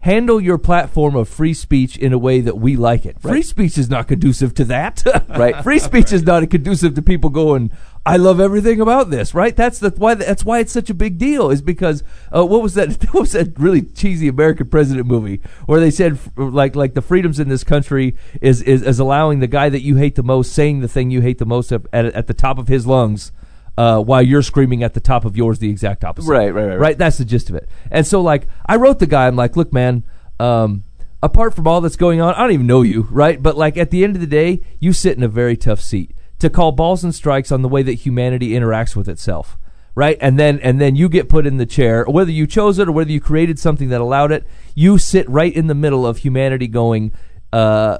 Handle 0.00 0.40
your 0.40 0.56
platform 0.56 1.14
of 1.14 1.28
free 1.28 1.52
speech 1.52 1.98
in 1.98 2.12
a 2.12 2.18
way 2.18 2.40
that 2.40 2.56
we 2.56 2.74
like 2.74 3.04
it. 3.04 3.20
Free 3.20 3.42
speech 3.42 3.76
is 3.76 3.90
not 3.90 4.08
conducive 4.08 4.54
to 4.54 4.64
that. 4.66 5.04
Right. 5.30 5.62
free 5.62 5.78
speech 5.78 6.12
is 6.12 6.22
not 6.24 6.48
conducive 6.50 6.94
to 6.96 7.02
people 7.02 7.30
going, 7.30 7.70
I 8.04 8.16
love 8.16 8.40
everything 8.40 8.80
about 8.80 9.10
this, 9.10 9.34
right? 9.34 9.54
That's 9.54 9.78
the 9.78 9.90
why 9.90 10.14
that's 10.14 10.44
why 10.44 10.58
it's 10.60 10.72
such 10.72 10.88
a 10.88 10.94
big 10.94 11.18
deal 11.18 11.50
is 11.50 11.60
because 11.60 12.02
uh, 12.34 12.44
what 12.44 12.62
was 12.62 12.74
that 12.74 13.02
what 13.12 13.20
was 13.20 13.32
that 13.32 13.58
really 13.58 13.82
cheesy 13.82 14.28
American 14.28 14.68
president 14.68 15.06
movie 15.06 15.40
where 15.66 15.80
they 15.80 15.90
said 15.90 16.18
like 16.36 16.74
like 16.74 16.94
the 16.94 17.02
freedoms 17.02 17.38
in 17.38 17.48
this 17.48 17.62
country 17.62 18.16
is 18.40 18.62
is, 18.62 18.82
is 18.82 18.98
allowing 18.98 19.40
the 19.40 19.46
guy 19.46 19.68
that 19.68 19.82
you 19.82 19.96
hate 19.96 20.14
the 20.14 20.22
most 20.22 20.52
saying 20.52 20.80
the 20.80 20.88
thing 20.88 21.10
you 21.10 21.20
hate 21.20 21.38
the 21.38 21.46
most 21.46 21.72
at, 21.72 21.82
at, 21.92 22.06
at 22.06 22.26
the 22.26 22.34
top 22.34 22.58
of 22.58 22.68
his 22.68 22.86
lungs 22.86 23.32
uh, 23.76 24.00
while 24.00 24.22
you're 24.22 24.42
screaming 24.42 24.82
at 24.82 24.94
the 24.94 25.00
top 25.00 25.24
of 25.24 25.36
yours 25.36 25.58
the 25.58 25.70
exact 25.70 26.04
opposite. 26.04 26.30
Right, 26.30 26.52
right, 26.52 26.66
right, 26.66 26.78
right. 26.78 26.98
That's 26.98 27.18
the 27.18 27.24
gist 27.24 27.48
of 27.50 27.56
it. 27.56 27.68
And 27.90 28.06
so 28.06 28.20
like 28.20 28.46
I 28.66 28.76
wrote 28.76 28.98
the 28.98 29.06
guy 29.06 29.26
I'm 29.26 29.36
like, 29.36 29.56
"Look, 29.56 29.72
man, 29.72 30.04
um 30.38 30.84
apart 31.22 31.54
from 31.54 31.66
all 31.66 31.80
that's 31.80 31.96
going 31.96 32.20
on, 32.20 32.34
I 32.34 32.42
don't 32.42 32.52
even 32.52 32.66
know 32.66 32.82
you, 32.82 33.08
right? 33.10 33.42
But 33.42 33.56
like 33.56 33.76
at 33.76 33.90
the 33.90 34.04
end 34.04 34.16
of 34.16 34.20
the 34.20 34.26
day, 34.26 34.60
you 34.78 34.92
sit 34.92 35.16
in 35.16 35.22
a 35.22 35.28
very 35.28 35.56
tough 35.56 35.80
seat 35.80 36.14
to 36.38 36.50
call 36.50 36.72
balls 36.72 37.04
and 37.04 37.14
strikes 37.14 37.52
on 37.52 37.62
the 37.62 37.68
way 37.68 37.82
that 37.82 37.94
humanity 37.94 38.50
interacts 38.50 38.96
with 38.96 39.08
itself, 39.08 39.58
right? 39.94 40.16
And 40.20 40.38
then 40.38 40.58
and 40.60 40.80
then 40.80 40.96
you 40.96 41.08
get 41.08 41.28
put 41.28 41.46
in 41.46 41.58
the 41.58 41.66
chair, 41.66 42.04
whether 42.04 42.30
you 42.30 42.46
chose 42.46 42.78
it 42.78 42.88
or 42.88 42.92
whether 42.92 43.12
you 43.12 43.20
created 43.20 43.58
something 43.58 43.90
that 43.90 44.00
allowed 44.00 44.32
it. 44.32 44.46
You 44.74 44.98
sit 44.98 45.28
right 45.28 45.52
in 45.52 45.66
the 45.66 45.74
middle 45.74 46.06
of 46.06 46.18
humanity, 46.18 46.66
going, 46.66 47.12
uh, 47.52 47.98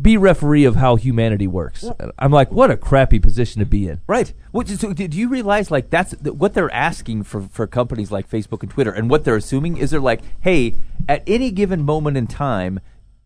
"Be 0.00 0.16
referee 0.16 0.64
of 0.64 0.76
how 0.76 0.96
humanity 0.96 1.46
works." 1.46 1.84
I'm 2.18 2.32
like, 2.32 2.50
what 2.50 2.70
a 2.70 2.76
crappy 2.76 3.18
position 3.18 3.60
to 3.60 3.66
be 3.66 3.88
in. 3.88 4.00
Right. 4.06 4.32
Which 4.50 4.70
is, 4.70 4.80
so 4.80 4.92
do 4.92 5.06
do 5.08 5.18
you 5.18 5.28
realize 5.28 5.70
like 5.70 5.90
that's 5.90 6.14
th- 6.16 6.34
what 6.34 6.54
they're 6.54 6.72
asking 6.72 7.24
for 7.24 7.42
for 7.42 7.66
companies 7.66 8.10
like 8.10 8.28
Facebook 8.28 8.62
and 8.62 8.70
Twitter, 8.70 8.92
and 8.92 9.08
what 9.08 9.24
they're 9.24 9.36
assuming 9.36 9.76
is 9.76 9.90
they're 9.90 10.00
like, 10.00 10.20
hey, 10.40 10.74
at 11.08 11.22
any 11.26 11.50
given 11.50 11.82
moment 11.82 12.16
in 12.16 12.26
time, 12.26 12.80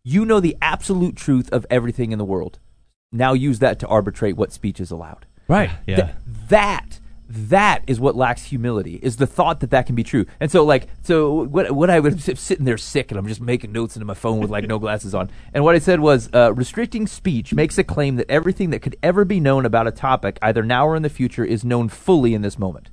you 0.05 0.25
know 0.25 0.41
the 0.41 0.57
absolute 0.63 1.17
truth 1.17 1.53
of 1.53 1.67
everything 1.71 2.13
in 2.13 2.19
the 2.19 2.25
world. 2.25 2.59
Now 3.13 3.33
use 3.33 3.59
that 3.61 3.79
to 3.81 3.87
arbitrate 3.87 4.37
what 4.37 4.53
speech 4.53 4.81
is 4.81 4.91
allowed. 4.91 5.27
Right. 5.49 5.71
Yeah. 5.87 5.97
Th- 5.97 6.09
that 6.49 6.98
that 7.29 7.83
is 7.87 8.01
what 8.01 8.17
lacks 8.17 8.45
humility 8.45 8.99
is 9.03 9.17
the 9.17 9.27
thought 9.27 9.61
that 9.61 9.71
that 9.71 9.85
can 9.87 9.95
be 9.95 10.03
true 10.03 10.25
and 10.41 10.51
so 10.51 10.65
like 10.65 10.89
so 11.03 11.45
what 11.45 11.71
what 11.73 11.91
i 11.91 12.01
was 12.01 12.25
sitting 12.35 12.65
there 12.65 12.79
sick 12.79 13.11
and 13.11 13.19
i'm 13.19 13.27
just 13.27 13.41
making 13.41 13.71
notes 13.71 13.97
into 13.97 14.07
my 14.07 14.15
phone 14.15 14.39
with 14.39 14.51
like 14.51 14.67
no 14.67 14.79
glasses 14.79 15.15
on 15.15 15.31
and 15.53 15.63
what 15.63 15.75
i 15.75 15.79
said 15.79 16.01
was 16.01 16.31
uh, 16.33 16.53
restricting 16.55 17.07
speech 17.07 17.53
makes 17.53 17.77
a 17.77 17.85
claim 17.85 18.17
that 18.17 18.31
everything 18.31 18.71
that 18.71 18.81
could 18.81 18.97
ever 19.03 19.25
be 19.25 19.41
known 19.41 19.67
about 19.67 19.87
a 19.87 19.93
topic 19.93 20.39
either 20.41 20.63
now 20.63 20.87
or 20.87 20.97
in 20.97 21.03
the 21.03 21.11
future 21.11 21.45
is 21.45 21.65
known 21.65 21.89
fully 21.89 22.33
in 22.33 22.43
this 22.43 22.59
moment 22.59 22.91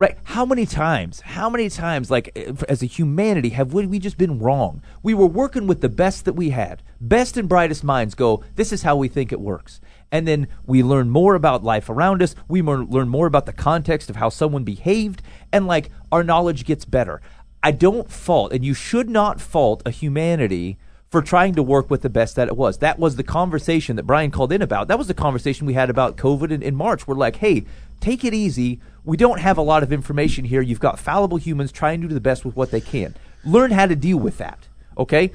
Right. 0.00 0.16
How 0.22 0.46
many 0.46 0.64
times, 0.64 1.22
how 1.22 1.50
many 1.50 1.68
times, 1.68 2.08
like 2.08 2.30
eh, 2.36 2.52
as 2.68 2.84
a 2.84 2.86
humanity, 2.86 3.48
have 3.48 3.72
we, 3.72 3.84
we 3.84 3.98
just 3.98 4.16
been 4.16 4.38
wrong? 4.38 4.80
We 5.02 5.12
were 5.12 5.26
working 5.26 5.66
with 5.66 5.80
the 5.80 5.88
best 5.88 6.24
that 6.24 6.34
we 6.34 6.50
had. 6.50 6.84
Best 7.00 7.36
and 7.36 7.48
brightest 7.48 7.82
minds 7.82 8.14
go, 8.14 8.44
this 8.54 8.72
is 8.72 8.82
how 8.82 8.94
we 8.94 9.08
think 9.08 9.32
it 9.32 9.40
works. 9.40 9.80
And 10.10 10.26
then 10.26 10.48
we 10.66 10.82
learn 10.82 11.10
more 11.10 11.34
about 11.34 11.62
life 11.62 11.88
around 11.88 12.22
us. 12.22 12.34
We 12.48 12.62
learn 12.62 13.08
more 13.08 13.26
about 13.26 13.46
the 13.46 13.52
context 13.52 14.08
of 14.08 14.16
how 14.16 14.28
someone 14.30 14.64
behaved. 14.64 15.22
And 15.52 15.66
like 15.66 15.90
our 16.10 16.24
knowledge 16.24 16.64
gets 16.64 16.84
better. 16.84 17.20
I 17.62 17.72
don't 17.72 18.10
fault, 18.10 18.52
and 18.52 18.64
you 18.64 18.72
should 18.72 19.10
not 19.10 19.40
fault 19.40 19.82
a 19.84 19.90
humanity 19.90 20.78
for 21.10 21.22
trying 21.22 21.54
to 21.54 21.62
work 21.62 21.90
with 21.90 22.02
the 22.02 22.10
best 22.10 22.36
that 22.36 22.48
it 22.48 22.56
was. 22.56 22.78
That 22.78 22.98
was 22.98 23.16
the 23.16 23.22
conversation 23.22 23.96
that 23.96 24.04
Brian 24.04 24.30
called 24.30 24.52
in 24.52 24.62
about. 24.62 24.88
That 24.88 24.98
was 24.98 25.08
the 25.08 25.14
conversation 25.14 25.66
we 25.66 25.72
had 25.72 25.90
about 25.90 26.16
COVID 26.16 26.50
in, 26.50 26.62
in 26.62 26.76
March. 26.76 27.06
We're 27.06 27.14
like, 27.14 27.36
hey, 27.36 27.64
take 28.00 28.24
it 28.24 28.34
easy. 28.34 28.80
We 29.04 29.16
don't 29.16 29.40
have 29.40 29.56
a 29.58 29.62
lot 29.62 29.82
of 29.82 29.92
information 29.92 30.44
here. 30.44 30.60
You've 30.60 30.80
got 30.80 30.98
fallible 30.98 31.38
humans 31.38 31.72
trying 31.72 32.02
to 32.02 32.08
do 32.08 32.14
the 32.14 32.20
best 32.20 32.44
with 32.44 32.56
what 32.56 32.70
they 32.70 32.80
can. 32.80 33.14
Learn 33.44 33.70
how 33.70 33.86
to 33.86 33.96
deal 33.96 34.18
with 34.18 34.38
that. 34.38 34.68
Okay? 34.98 35.32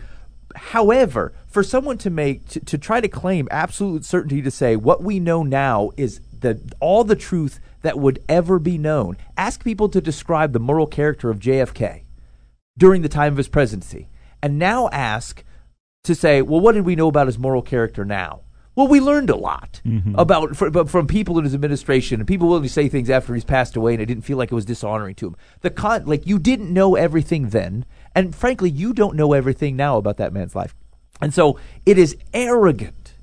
However, 0.55 1.33
for 1.47 1.63
someone 1.63 1.97
to 1.99 2.09
make 2.09 2.47
to, 2.49 2.59
to 2.59 2.77
try 2.77 3.01
to 3.01 3.07
claim 3.07 3.47
absolute 3.51 4.05
certainty 4.05 4.41
to 4.41 4.51
say 4.51 4.75
what 4.75 5.03
we 5.03 5.19
know 5.19 5.43
now 5.43 5.91
is 5.97 6.21
the 6.39 6.59
all 6.79 7.03
the 7.03 7.15
truth 7.15 7.59
that 7.81 7.99
would 7.99 8.23
ever 8.27 8.59
be 8.59 8.77
known. 8.77 9.17
Ask 9.37 9.63
people 9.63 9.89
to 9.89 10.01
describe 10.01 10.53
the 10.53 10.59
moral 10.59 10.87
character 10.87 11.29
of 11.29 11.39
JFK 11.39 12.03
during 12.77 13.01
the 13.01 13.09
time 13.09 13.33
of 13.33 13.37
his 13.37 13.47
presidency. 13.47 14.09
And 14.41 14.57
now 14.59 14.89
ask 14.89 15.43
to 16.03 16.15
say, 16.15 16.41
well, 16.41 16.59
what 16.59 16.73
did 16.73 16.85
we 16.85 16.95
know 16.95 17.07
about 17.07 17.27
his 17.27 17.39
moral 17.39 17.61
character 17.61 18.03
now? 18.03 18.41
Well, 18.75 18.87
we 18.87 18.99
learned 18.99 19.29
a 19.29 19.35
lot 19.35 19.81
mm-hmm. 19.85 20.15
about 20.15 20.55
fr- 20.55 20.69
but 20.69 20.89
from 20.89 21.05
people 21.05 21.37
in 21.37 21.43
his 21.43 21.53
administration 21.53 22.19
and 22.19 22.27
people 22.27 22.47
willing 22.47 22.63
to 22.63 22.69
say 22.69 22.89
things 22.89 23.09
after 23.09 23.35
he's 23.35 23.43
passed 23.43 23.75
away, 23.75 23.93
and 23.93 24.01
it 24.01 24.07
didn't 24.07 24.23
feel 24.23 24.37
like 24.37 24.51
it 24.51 24.55
was 24.55 24.65
dishonoring 24.65 25.13
to 25.15 25.27
him. 25.27 25.35
The 25.61 25.69
con, 25.69 26.05
like 26.05 26.25
you 26.25 26.39
didn't 26.39 26.73
know 26.73 26.95
everything 26.95 27.49
then, 27.49 27.85
and 28.15 28.35
frankly, 28.35 28.69
you 28.69 28.93
don't 28.93 29.15
know 29.15 29.33
everything 29.33 29.75
now 29.75 29.97
about 29.97 30.17
that 30.17 30.33
man's 30.33 30.55
life, 30.55 30.75
and 31.21 31.33
so 31.33 31.59
it 31.85 31.97
is 31.97 32.17
arrogant. 32.33 33.13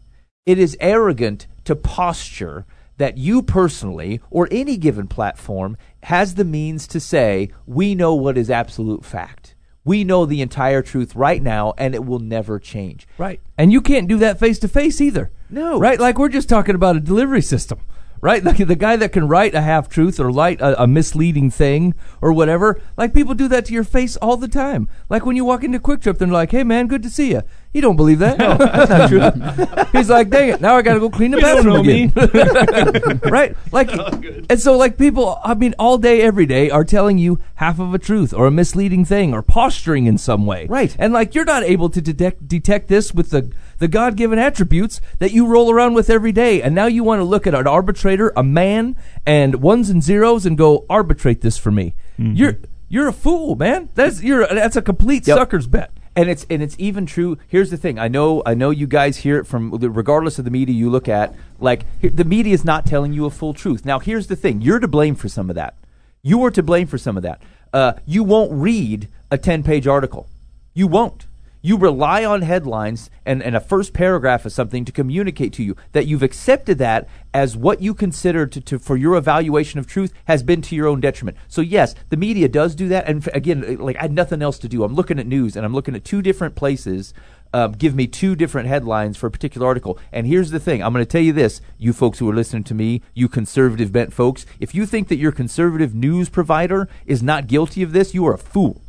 It 0.47 0.59
is 0.59 0.77
arrogant 0.81 1.47
to 1.65 1.77
posture 1.77 2.67
that 2.97 3.17
you 3.17 3.43
personally 3.43 4.21
or 4.31 4.47
any 4.51 4.77
given 4.77 5.07
platform 5.07 5.77
has 6.03 6.35
the 6.35 6.45
means 6.45 6.87
to 6.87 7.01
say 7.01 7.51
we 7.67 7.95
know 7.95 8.15
what 8.15 8.37
is 8.37 8.51
absolute 8.51 9.05
fact. 9.05 9.55
We 9.85 10.05
know 10.05 10.27
the 10.27 10.43
entire 10.43 10.83
truth 10.83 11.17
right 11.17 11.43
now, 11.43 11.73
and 11.79 11.95
it 11.95 12.05
will 12.05 12.19
never 12.19 12.59
change. 12.59 13.09
Right. 13.17 13.41
And 13.57 13.73
you 13.73 13.81
can't 13.81 14.09
do 14.09 14.19
that 14.19 14.39
face 14.39 14.59
to 14.59 14.69
face 14.69 15.01
either. 15.01 15.31
No. 15.49 15.79
Right? 15.79 15.99
Like 15.99 16.19
we're 16.19 16.29
just 16.29 16.49
talking 16.49 16.75
about 16.75 16.97
a 16.97 17.01
delivery 17.01 17.41
system. 17.43 17.81
Right? 18.21 18.45
Like 18.51 18.67
the 18.67 18.75
guy 18.75 18.97
that 18.97 19.13
can 19.13 19.29
write 19.29 19.55
a 19.55 19.61
half 19.63 19.89
truth 19.89 20.19
or 20.19 20.29
write 20.31 20.61
a, 20.61 20.83
a 20.83 20.87
misleading 20.87 21.51
thing 21.51 21.95
or 22.21 22.33
whatever. 22.33 22.81
Like 22.97 23.15
people 23.15 23.35
do 23.35 23.47
that 23.49 23.65
to 23.67 23.73
your 23.73 23.85
face 23.85 24.17
all 24.17 24.37
the 24.37 24.49
time. 24.49 24.89
Like 25.09 25.25
when 25.25 25.37
you 25.37 25.45
walk 25.45 25.63
into 25.63 25.79
QuikTrip, 25.79 26.19
they're 26.19 26.29
like, 26.29 26.51
hey 26.51 26.65
man, 26.65 26.89
good 26.89 27.03
to 27.05 27.11
see 27.11 27.31
you. 27.31 27.43
You 27.73 27.81
don't 27.81 27.95
believe 27.97 28.19
that? 28.19 28.37
No, 28.39 28.55
that's 28.59 28.91
not 28.91 29.09
true. 29.09 29.85
He's 30.01 30.11
like, 30.11 30.29
dang 30.29 30.49
it, 30.49 30.61
now 30.61 30.75
I 30.77 30.83
got 30.83 30.95
to 30.95 31.01
go 31.01 31.09
clean 31.09 31.31
the 31.31 31.37
You 31.37 31.43
don't 31.43 31.65
bathroom 31.65 32.13
know 32.13 33.09
again. 33.13 33.21
right? 33.31 33.57
Like, 33.71 33.91
oh, 33.93 34.11
and 34.51 34.59
so 34.61 34.77
like 34.77 34.99
people, 34.99 35.39
I 35.45 35.55
mean, 35.55 35.75
all 35.79 35.97
day, 35.97 36.21
every 36.23 36.47
day 36.47 36.69
are 36.71 36.85
telling 36.85 37.19
you 37.19 37.39
half 37.57 37.79
of 37.79 37.95
a 37.95 37.99
truth 37.99 38.35
or 38.35 38.47
a 38.47 38.51
misleading 38.51 39.05
thing 39.05 39.33
or 39.33 39.41
posturing 39.43 40.07
in 40.07 40.19
some 40.19 40.47
way. 40.47 40.67
Right. 40.67 40.97
And 40.99 41.13
like 41.13 41.35
you're 41.37 41.45
not 41.45 41.63
able 41.63 41.89
to 41.91 42.01
detect 42.01 42.49
detect 42.49 42.89
this 42.89 43.15
with 43.15 43.31
the 43.31 43.53
the 43.79 43.87
God 43.89 44.17
given 44.17 44.39
attributes 44.41 45.01
that 45.21 45.31
you 45.31 45.47
roll 45.47 45.71
around 45.71 45.95
with 45.95 46.11
every 46.11 46.33
day. 46.33 46.61
And 46.61 46.75
now 46.75 46.87
you 46.87 47.05
want 47.05 47.21
to 47.21 47.25
look 47.25 47.47
at 47.47 47.55
an 47.55 47.69
arbitrator, 47.69 48.33
a 48.37 48.43
man, 48.43 48.97
and 49.25 49.63
ones 49.63 49.89
and 49.91 50.03
zeros 50.03 50.45
and 50.45 50.59
go 50.59 50.85
arbitrate 50.91 51.41
this 51.41 51.57
for 51.57 51.71
me. 51.71 51.95
Mm-hmm. 52.19 52.35
You're 52.35 52.59
you're 52.89 53.07
a 53.09 53.13
fool, 53.13 53.55
man. 53.55 53.91
That's 53.95 54.21
you're 54.23 54.45
that's 54.49 54.75
a 54.75 54.83
complete 54.83 55.25
Yep. 55.27 55.37
sucker's 55.39 55.69
bet. 55.69 55.93
And 56.17 56.29
it's 56.29 56.47
and 56.51 56.63
it's 56.63 56.77
even 56.79 57.07
true. 57.07 57.39
Here's 57.47 57.71
the 57.71 57.77
thing. 57.77 57.99
I 57.99 58.09
know 58.09 58.43
I 58.45 58.55
know 58.55 58.71
you 58.71 58.87
guys 58.87 59.19
hear 59.19 59.39
it 59.39 59.47
from 59.47 59.71
regardless 59.71 60.39
of 60.39 60.45
the 60.45 60.51
media 60.51 60.75
you 60.75 60.91
look 60.91 61.09
at. 61.09 61.35
Like 61.59 61.85
the 62.03 62.25
media 62.25 62.55
is 62.55 62.65
not 62.65 62.87
telling 62.87 63.13
you 63.13 63.27
a 63.27 63.31
full 63.31 63.55
truth. 63.55 63.85
Now 63.85 63.99
here's 63.99 64.27
the 64.27 64.37
thing. 64.37 64.61
You're 64.61 64.81
to 64.81 64.89
blame 64.89 65.15
for 65.15 65.29
some 65.29 65.51
of 65.51 65.57
that. 65.57 65.75
You 66.23 66.45
are 66.45 66.51
to 66.51 66.63
blame 66.63 66.87
for 66.87 66.99
some 66.99 67.17
of 67.17 67.23
that. 67.23 67.41
Uh, 67.73 67.95
you 68.05 68.25
won't 68.25 68.53
read 68.53 69.09
a 69.31 69.39
10 69.39 69.63
page 69.63 69.87
article. 69.87 70.27
You 70.75 70.87
won't. 70.87 71.27
You 71.63 71.77
rely 71.77 72.25
on 72.25 72.41
headlines 72.41 73.11
and, 73.27 73.43
and 73.43 73.55
a 73.55 73.61
first 73.61 73.93
paragraph 73.93 74.47
of 74.47 74.53
something 74.53 74.87
to 74.87 74.93
communicate 74.93 75.53
to 75.55 75.63
you 75.63 75.77
that 75.93 76.07
you've 76.07 76.23
accepted 76.23 76.79
that 76.79 77.07
as 77.35 77.55
what 77.55 77.83
you 77.83 77.93
consider 77.93 78.47
to, 78.47 78.61
to 78.63 78.79
for 78.79 78.97
your 78.97 79.15
evaluation 79.15 79.79
of 79.79 79.87
truth 79.87 80.15
has 80.25 80.43
been 80.43 80.63
to 80.63 80.75
your 80.75 80.87
own 80.87 81.01
detriment. 81.01 81.37
So 81.49 81.61
yes, 81.61 81.95
the 82.09 82.17
media 82.17 82.49
does 82.49 82.75
do 82.75 82.89
that. 82.89 83.07
And 83.07 83.29
again, 83.35 83.77
like 83.77 83.97
I 83.97 84.03
had 84.03 84.13
nothing 84.13 84.41
else 84.41 84.59
to 84.61 84.69
do. 84.69 84.85
I'm 84.85 84.95
looking 84.95 85.19
at 85.19 85.27
news 85.27 85.55
and 85.55 85.67
I'm 85.67 85.75
looking 85.75 85.95
at 85.95 86.03
two 86.03 86.23
different 86.23 86.55
places. 86.55 87.13
Um, 87.53 87.73
give 87.73 87.95
me 87.95 88.07
two 88.07 88.37
different 88.37 88.69
headlines 88.69 89.19
for 89.19 89.27
a 89.27 89.31
particular 89.31 89.67
article. 89.67 89.99
And 90.13 90.27
here's 90.27 90.53
the 90.53 90.61
thing: 90.61 90.83
I'm 90.83 90.93
going 90.93 91.05
to 91.05 91.11
tell 91.11 91.21
you 91.21 91.33
this, 91.33 91.61
you 91.79 91.93
folks 91.93 92.21
who 92.21 92.31
are 92.31 92.35
listening 92.35 92.65
to 92.65 92.75
me, 92.75 93.03
you 93.13 93.29
conservative 93.29 93.93
bent 93.93 94.15
folks. 94.15 94.47
If 94.61 94.73
you 94.73 94.87
think 94.87 95.09
that 95.09 95.17
your 95.17 95.33
conservative 95.33 95.93
news 95.93 96.29
provider 96.29 96.89
is 97.07 97.25
not 97.25 97.49
guilty 97.49 97.83
of 97.83 97.93
this, 97.93 98.15
you 98.15 98.25
are 98.27 98.35
a 98.35 98.39
fool. 98.39 98.81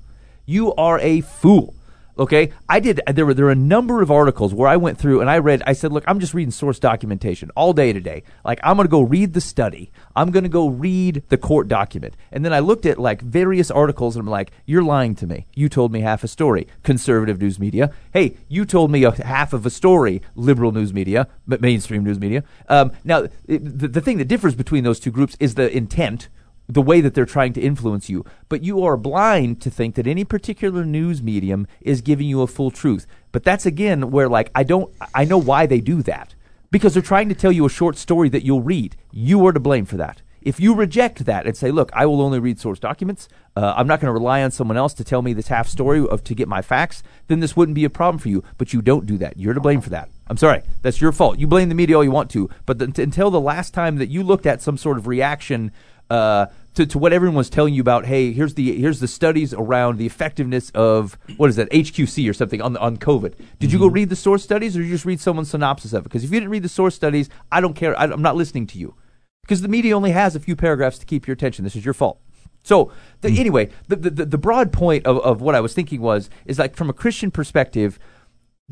You 0.45 0.75
are 0.75 0.99
a 0.99 1.21
fool. 1.21 1.73
Okay, 2.21 2.51
I 2.69 2.79
did. 2.79 3.01
There 3.11 3.25
were 3.25 3.33
there 3.33 3.45
were 3.45 3.51
a 3.51 3.55
number 3.55 4.03
of 4.03 4.11
articles 4.11 4.53
where 4.53 4.67
I 4.67 4.77
went 4.77 4.99
through 4.99 5.21
and 5.21 5.29
I 5.29 5.39
read. 5.39 5.63
I 5.65 5.73
said, 5.73 5.91
"Look, 5.91 6.03
I'm 6.05 6.19
just 6.19 6.35
reading 6.35 6.51
source 6.51 6.77
documentation 6.77 7.49
all 7.55 7.73
day 7.73 7.93
today. 7.93 8.21
Like, 8.45 8.59
I'm 8.61 8.75
going 8.77 8.85
to 8.85 8.91
go 8.91 9.01
read 9.01 9.33
the 9.33 9.41
study. 9.41 9.91
I'm 10.15 10.29
going 10.29 10.43
to 10.43 10.49
go 10.49 10.67
read 10.67 11.23
the 11.29 11.37
court 11.39 11.67
document." 11.67 12.15
And 12.31 12.45
then 12.45 12.53
I 12.53 12.59
looked 12.59 12.85
at 12.85 12.99
like 12.99 13.23
various 13.23 13.71
articles 13.71 14.15
and 14.15 14.27
I'm 14.27 14.29
like, 14.29 14.51
"You're 14.67 14.83
lying 14.83 15.15
to 15.15 15.25
me. 15.25 15.47
You 15.55 15.67
told 15.67 15.91
me 15.91 16.01
half 16.01 16.23
a 16.23 16.27
story, 16.27 16.67
conservative 16.83 17.41
news 17.41 17.59
media. 17.59 17.91
Hey, 18.13 18.37
you 18.47 18.65
told 18.65 18.91
me 18.91 19.03
a 19.03 19.11
half 19.25 19.51
of 19.51 19.65
a 19.65 19.71
story, 19.71 20.21
liberal 20.35 20.71
news 20.71 20.93
media, 20.93 21.27
ma- 21.47 21.57
mainstream 21.59 22.03
news 22.03 22.19
media. 22.19 22.43
Um, 22.69 22.91
now, 23.03 23.29
it, 23.47 23.79
the, 23.79 23.87
the 23.87 24.01
thing 24.01 24.19
that 24.19 24.27
differs 24.27 24.53
between 24.53 24.83
those 24.83 24.99
two 24.99 25.09
groups 25.09 25.35
is 25.39 25.55
the 25.55 25.75
intent." 25.75 26.29
The 26.73 26.81
way 26.81 27.01
that 27.01 27.13
they're 27.13 27.25
trying 27.25 27.53
to 27.53 27.61
influence 27.61 28.09
you. 28.09 28.23
But 28.47 28.63
you 28.63 28.83
are 28.83 28.95
blind 28.97 29.61
to 29.61 29.69
think 29.69 29.95
that 29.95 30.07
any 30.07 30.23
particular 30.23 30.85
news 30.85 31.21
medium 31.21 31.67
is 31.81 32.01
giving 32.01 32.27
you 32.27 32.41
a 32.41 32.47
full 32.47 32.71
truth. 32.71 33.05
But 33.31 33.43
that's 33.43 33.65
again 33.65 34.11
where 34.11 34.29
like 34.29 34.51
I 34.55 34.63
don't 34.63 34.93
I 35.13 35.25
know 35.25 35.37
why 35.37 35.65
they 35.65 35.81
do 35.81 36.01
that. 36.03 36.33
Because 36.69 36.93
they're 36.93 37.03
trying 37.03 37.27
to 37.27 37.35
tell 37.35 37.51
you 37.51 37.65
a 37.65 37.69
short 37.69 37.97
story 37.97 38.29
that 38.29 38.45
you'll 38.45 38.61
read. 38.61 38.95
You 39.11 39.45
are 39.45 39.51
to 39.51 39.59
blame 39.59 39.85
for 39.85 39.97
that. 39.97 40.21
if 40.41 40.59
you 40.59 40.73
reject 40.73 41.25
that 41.25 41.45
and 41.45 41.55
say, 41.55 41.69
"Look, 41.69 41.91
I 41.93 42.07
will 42.07 42.19
only 42.19 42.39
read 42.39 42.59
source 42.59 42.79
documents. 42.79 43.29
Uh, 43.55 43.75
I'm 43.77 43.85
not 43.85 43.99
going 43.99 44.07
to 44.09 44.13
rely 44.13 44.41
on 44.41 44.49
someone 44.49 44.77
else 44.77 44.93
to 44.95 45.03
tell 45.03 45.21
me 45.21 45.33
this 45.33 45.49
half 45.49 45.67
story 45.67 46.03
of 46.03 46.23
to 46.23 46.33
get 46.33 46.47
my 46.47 46.63
facts," 46.63 47.03
then 47.27 47.41
this 47.41 47.55
wouldn't 47.55 47.75
be 47.75 47.85
a 47.85 47.91
problem 47.91 48.17
for 48.17 48.29
you. 48.29 48.43
But 48.57 48.73
you 48.73 48.81
don't 48.81 49.05
do 49.05 49.17
that. 49.19 49.37
You're 49.37 49.53
to 49.53 49.59
blame 49.59 49.81
for 49.81 49.91
that. 49.91 50.09
I'm 50.27 50.37
sorry. 50.37 50.63
That's 50.81 50.99
your 50.99 51.11
fault. 51.11 51.37
You 51.37 51.45
blame 51.45 51.69
the 51.69 51.75
media 51.75 51.95
all 51.95 52.03
you 52.03 52.11
want 52.11 52.31
to, 52.31 52.49
but 52.65 52.81
until 52.81 53.29
the 53.29 53.39
last 53.39 53.73
time 53.73 53.97
that 53.97 54.09
you 54.09 54.23
looked 54.23 54.47
at 54.47 54.61
some 54.63 54.77
sort 54.77 54.97
of 54.97 55.05
reaction 55.05 55.71
uh, 56.09 56.47
to, 56.75 56.85
to 56.85 56.97
what 56.97 57.11
everyone 57.11 57.35
was 57.35 57.49
telling 57.49 57.73
you 57.73 57.81
about, 57.81 58.05
hey, 58.05 58.31
here's 58.31 58.53
the 58.53 58.79
here's 58.79 58.99
the 58.99 59.07
studies 59.07 59.53
around 59.53 59.97
the 59.97 60.05
effectiveness 60.05 60.69
of 60.71 61.17
what 61.37 61.49
is 61.49 61.57
that 61.57 61.69
HQC 61.71 62.29
or 62.29 62.33
something 62.33 62.61
on 62.61 62.77
on 62.77 62.97
COVID. 62.97 63.33
Did 63.59 63.71
you 63.71 63.79
go 63.79 63.85
mm-hmm. 63.85 63.95
read 63.95 64.09
the 64.09 64.15
source 64.15 64.43
studies, 64.43 64.77
or 64.77 64.81
you 64.81 64.89
just 64.89 65.05
read 65.05 65.19
someone's 65.19 65.49
synopsis 65.49 65.93
of 65.93 66.01
it? 66.01 66.03
Because 66.03 66.23
if 66.23 66.31
you 66.31 66.39
didn't 66.39 66.51
read 66.51 66.63
the 66.63 66.69
source 66.69 66.95
studies, 66.95 67.29
I 67.51 67.61
don't 67.61 67.75
care. 67.75 67.97
I, 67.99 68.05
I'm 68.05 68.21
not 68.21 68.35
listening 68.35 68.67
to 68.67 68.77
you 68.77 68.95
because 69.41 69.61
the 69.61 69.67
media 69.67 69.95
only 69.95 70.11
has 70.11 70.35
a 70.35 70.39
few 70.39 70.55
paragraphs 70.55 70.97
to 70.99 71.05
keep 71.05 71.27
your 71.27 71.33
attention. 71.33 71.63
This 71.63 71.75
is 71.75 71.83
your 71.83 71.93
fault. 71.93 72.21
So 72.63 72.91
the, 73.21 73.29
mm. 73.29 73.39
anyway, 73.39 73.69
the, 73.87 73.95
the 73.97 74.25
the 74.25 74.37
broad 74.37 74.71
point 74.71 75.05
of, 75.05 75.19
of 75.19 75.41
what 75.41 75.55
I 75.55 75.59
was 75.59 75.73
thinking 75.73 75.99
was 75.99 76.29
is 76.45 76.57
like 76.57 76.75
from 76.75 76.89
a 76.89 76.93
Christian 76.93 77.31
perspective, 77.31 77.99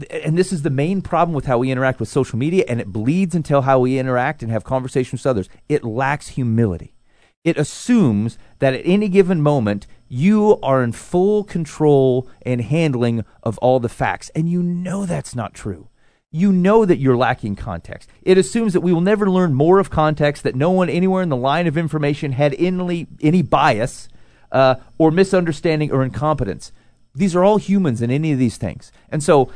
and 0.10 0.38
this 0.38 0.54
is 0.54 0.62
the 0.62 0.70
main 0.70 1.02
problem 1.02 1.36
with 1.36 1.46
how 1.46 1.58
we 1.58 1.70
interact 1.70 2.00
with 2.00 2.08
social 2.08 2.40
media, 2.40 2.64
and 2.70 2.80
it 2.80 2.88
bleeds 2.88 3.36
into 3.36 3.62
how 3.62 3.80
we 3.80 4.00
interact 4.00 4.42
and 4.42 4.52
have 4.52 4.64
conversations 4.64 5.22
with 5.22 5.30
others. 5.30 5.50
It 5.68 5.84
lacks 5.84 6.30
humility. 6.30 6.94
It 7.44 7.58
assumes 7.58 8.38
that 8.60 8.74
at 8.74 8.82
any 8.84 9.10
given 9.10 9.42
moment 9.42 9.88
you 10.08 10.60
are 10.62 10.84
in 10.84 10.92
full 10.92 11.44
control 11.44 12.28
and 12.42 12.62
handling 12.62 13.24
of 13.44 13.58
all 13.60 13.80
the 13.80 13.90
facts, 13.90 14.30
and 14.36 14.50
you 14.50 14.62
know 14.62 15.06
that's 15.06 15.36
not 15.36 15.54
true 15.54 15.90
you 16.32 16.52
know 16.52 16.86
that 16.86 16.98
you're 16.98 17.18
lacking 17.18 17.56
context. 17.56 18.10
It 18.22 18.38
assumes 18.38 18.74
that 18.74 18.82
we 18.82 18.94
will 18.94 19.02
never 19.02 19.30
learn 19.30 19.54
more 19.54 19.80
of 19.80 19.90
context, 19.90 20.44
that 20.44 20.56
no 20.56 20.70
one 20.70 20.90
anywhere 20.90 21.24
in 21.24 21.30
the 21.30 21.36
line 21.36 21.66
of 21.66 21.78
information 21.78 22.34
had 22.34 22.54
any, 22.60 23.08
any 23.22 23.42
bias 23.42 24.10
uh, 24.52 24.76
or 24.98 25.10
misunderstanding 25.10 25.92
or 25.92 26.04
incompetence. 26.04 26.72
These 27.16 27.36
are 27.36 27.44
all 27.44 27.58
humans 27.58 28.02
in 28.02 28.12
any 28.12 28.32
of 28.32 28.38
these 28.38 28.58
things. 28.58 28.92
And 29.10 29.24
so, 29.24 29.52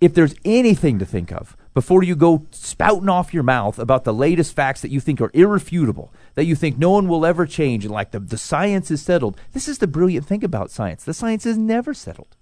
if 0.00 0.12
there's 0.12 0.34
anything 0.44 0.98
to 0.98 1.06
think 1.06 1.32
of 1.32 1.56
before 1.72 2.02
you 2.02 2.14
go 2.14 2.46
spouting 2.50 3.08
off 3.08 3.32
your 3.32 3.42
mouth 3.42 3.78
about 3.78 4.04
the 4.04 4.12
latest 4.12 4.54
facts 4.54 4.82
that 4.82 4.90
you 4.90 5.00
think 5.00 5.20
are 5.20 5.30
irrefutable, 5.32 6.12
that 6.34 6.44
you 6.44 6.54
think 6.54 6.78
no 6.78 6.90
one 6.90 7.08
will 7.08 7.24
ever 7.24 7.46
change, 7.46 7.84
and 7.84 7.92
like 7.92 8.10
the, 8.10 8.20
the 8.20 8.38
science 8.38 8.90
is 8.90 9.02
settled, 9.02 9.38
this 9.52 9.68
is 9.68 9.78
the 9.78 9.86
brilliant 9.86 10.26
thing 10.26 10.44
about 10.44 10.70
science. 10.70 11.04
The 11.04 11.14
science 11.14 11.46
is 11.46 11.56
never 11.56 11.94
settled. 11.94 12.36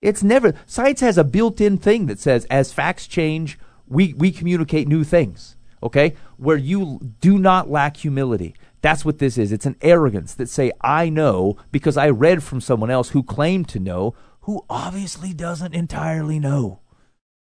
It's 0.00 0.22
never 0.22 0.54
science 0.66 1.00
has 1.00 1.18
a 1.18 1.24
built-in 1.24 1.78
thing 1.78 2.06
that 2.06 2.20
says 2.20 2.44
as 2.46 2.72
facts 2.72 3.06
change, 3.06 3.58
we 3.86 4.12
we 4.14 4.30
communicate 4.30 4.86
new 4.86 5.04
things. 5.04 5.56
Okay? 5.82 6.14
Where 6.36 6.56
you 6.56 7.00
do 7.20 7.38
not 7.38 7.70
lack 7.70 7.98
humility. 7.98 8.54
That's 8.80 9.04
what 9.04 9.18
this 9.18 9.38
is. 9.38 9.50
It's 9.50 9.66
an 9.66 9.76
arrogance 9.82 10.34
that 10.34 10.48
say 10.48 10.72
I 10.80 11.08
know 11.08 11.56
because 11.72 11.96
I 11.96 12.10
read 12.10 12.42
from 12.42 12.60
someone 12.60 12.90
else 12.90 13.10
who 13.10 13.22
claimed 13.22 13.68
to 13.70 13.80
know 13.80 14.14
who 14.42 14.64
obviously 14.70 15.32
doesn't 15.32 15.74
entirely 15.74 16.38
know. 16.38 16.80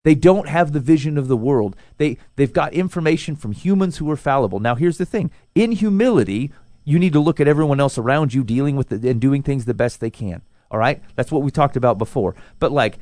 They 0.03 0.15
don't 0.15 0.47
have 0.47 0.71
the 0.71 0.79
vision 0.79 1.17
of 1.17 1.27
the 1.27 1.37
world. 1.37 1.75
They 1.97 2.17
they've 2.35 2.53
got 2.53 2.73
information 2.73 3.35
from 3.35 3.51
humans 3.51 3.97
who 3.97 4.09
are 4.09 4.17
fallible. 4.17 4.59
Now 4.59 4.75
here's 4.75 4.97
the 4.97 5.05
thing. 5.05 5.29
In 5.55 5.73
humility, 5.73 6.51
you 6.85 6.99
need 6.99 7.13
to 7.13 7.19
look 7.19 7.39
at 7.39 7.47
everyone 7.47 7.79
else 7.79 7.97
around 7.97 8.33
you 8.33 8.43
dealing 8.43 8.75
with 8.75 8.91
it 8.91 9.03
and 9.03 9.19
doing 9.19 9.43
things 9.43 9.65
the 9.65 9.73
best 9.73 9.99
they 9.99 10.09
can. 10.09 10.41
All 10.71 10.79
right? 10.79 11.01
That's 11.15 11.31
what 11.31 11.41
we 11.41 11.51
talked 11.51 11.75
about 11.75 11.97
before. 11.97 12.35
But 12.59 12.71
like 12.71 12.97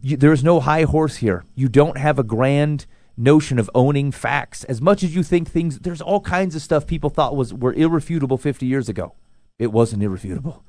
you, 0.00 0.16
there's 0.16 0.42
no 0.42 0.60
high 0.60 0.82
horse 0.82 1.16
here. 1.16 1.44
You 1.54 1.68
don't 1.68 1.98
have 1.98 2.18
a 2.18 2.24
grand 2.24 2.86
notion 3.16 3.58
of 3.58 3.70
owning 3.74 4.10
facts. 4.10 4.64
As 4.64 4.80
much 4.80 5.04
as 5.04 5.14
you 5.14 5.22
think 5.22 5.48
things 5.48 5.78
there's 5.80 6.00
all 6.00 6.20
kinds 6.20 6.56
of 6.56 6.62
stuff 6.62 6.86
people 6.86 7.10
thought 7.10 7.36
was 7.36 7.54
were 7.54 7.74
irrefutable 7.74 8.38
50 8.38 8.66
years 8.66 8.88
ago. 8.88 9.14
It 9.60 9.70
wasn't 9.70 10.02
irrefutable. 10.02 10.64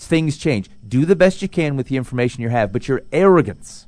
Things 0.00 0.38
change. 0.38 0.70
Do 0.86 1.04
the 1.04 1.16
best 1.16 1.42
you 1.42 1.48
can 1.48 1.76
with 1.76 1.88
the 1.88 1.96
information 1.96 2.40
you 2.40 2.48
have, 2.50 2.72
but 2.72 2.88
your 2.88 3.02
arrogance 3.12 3.87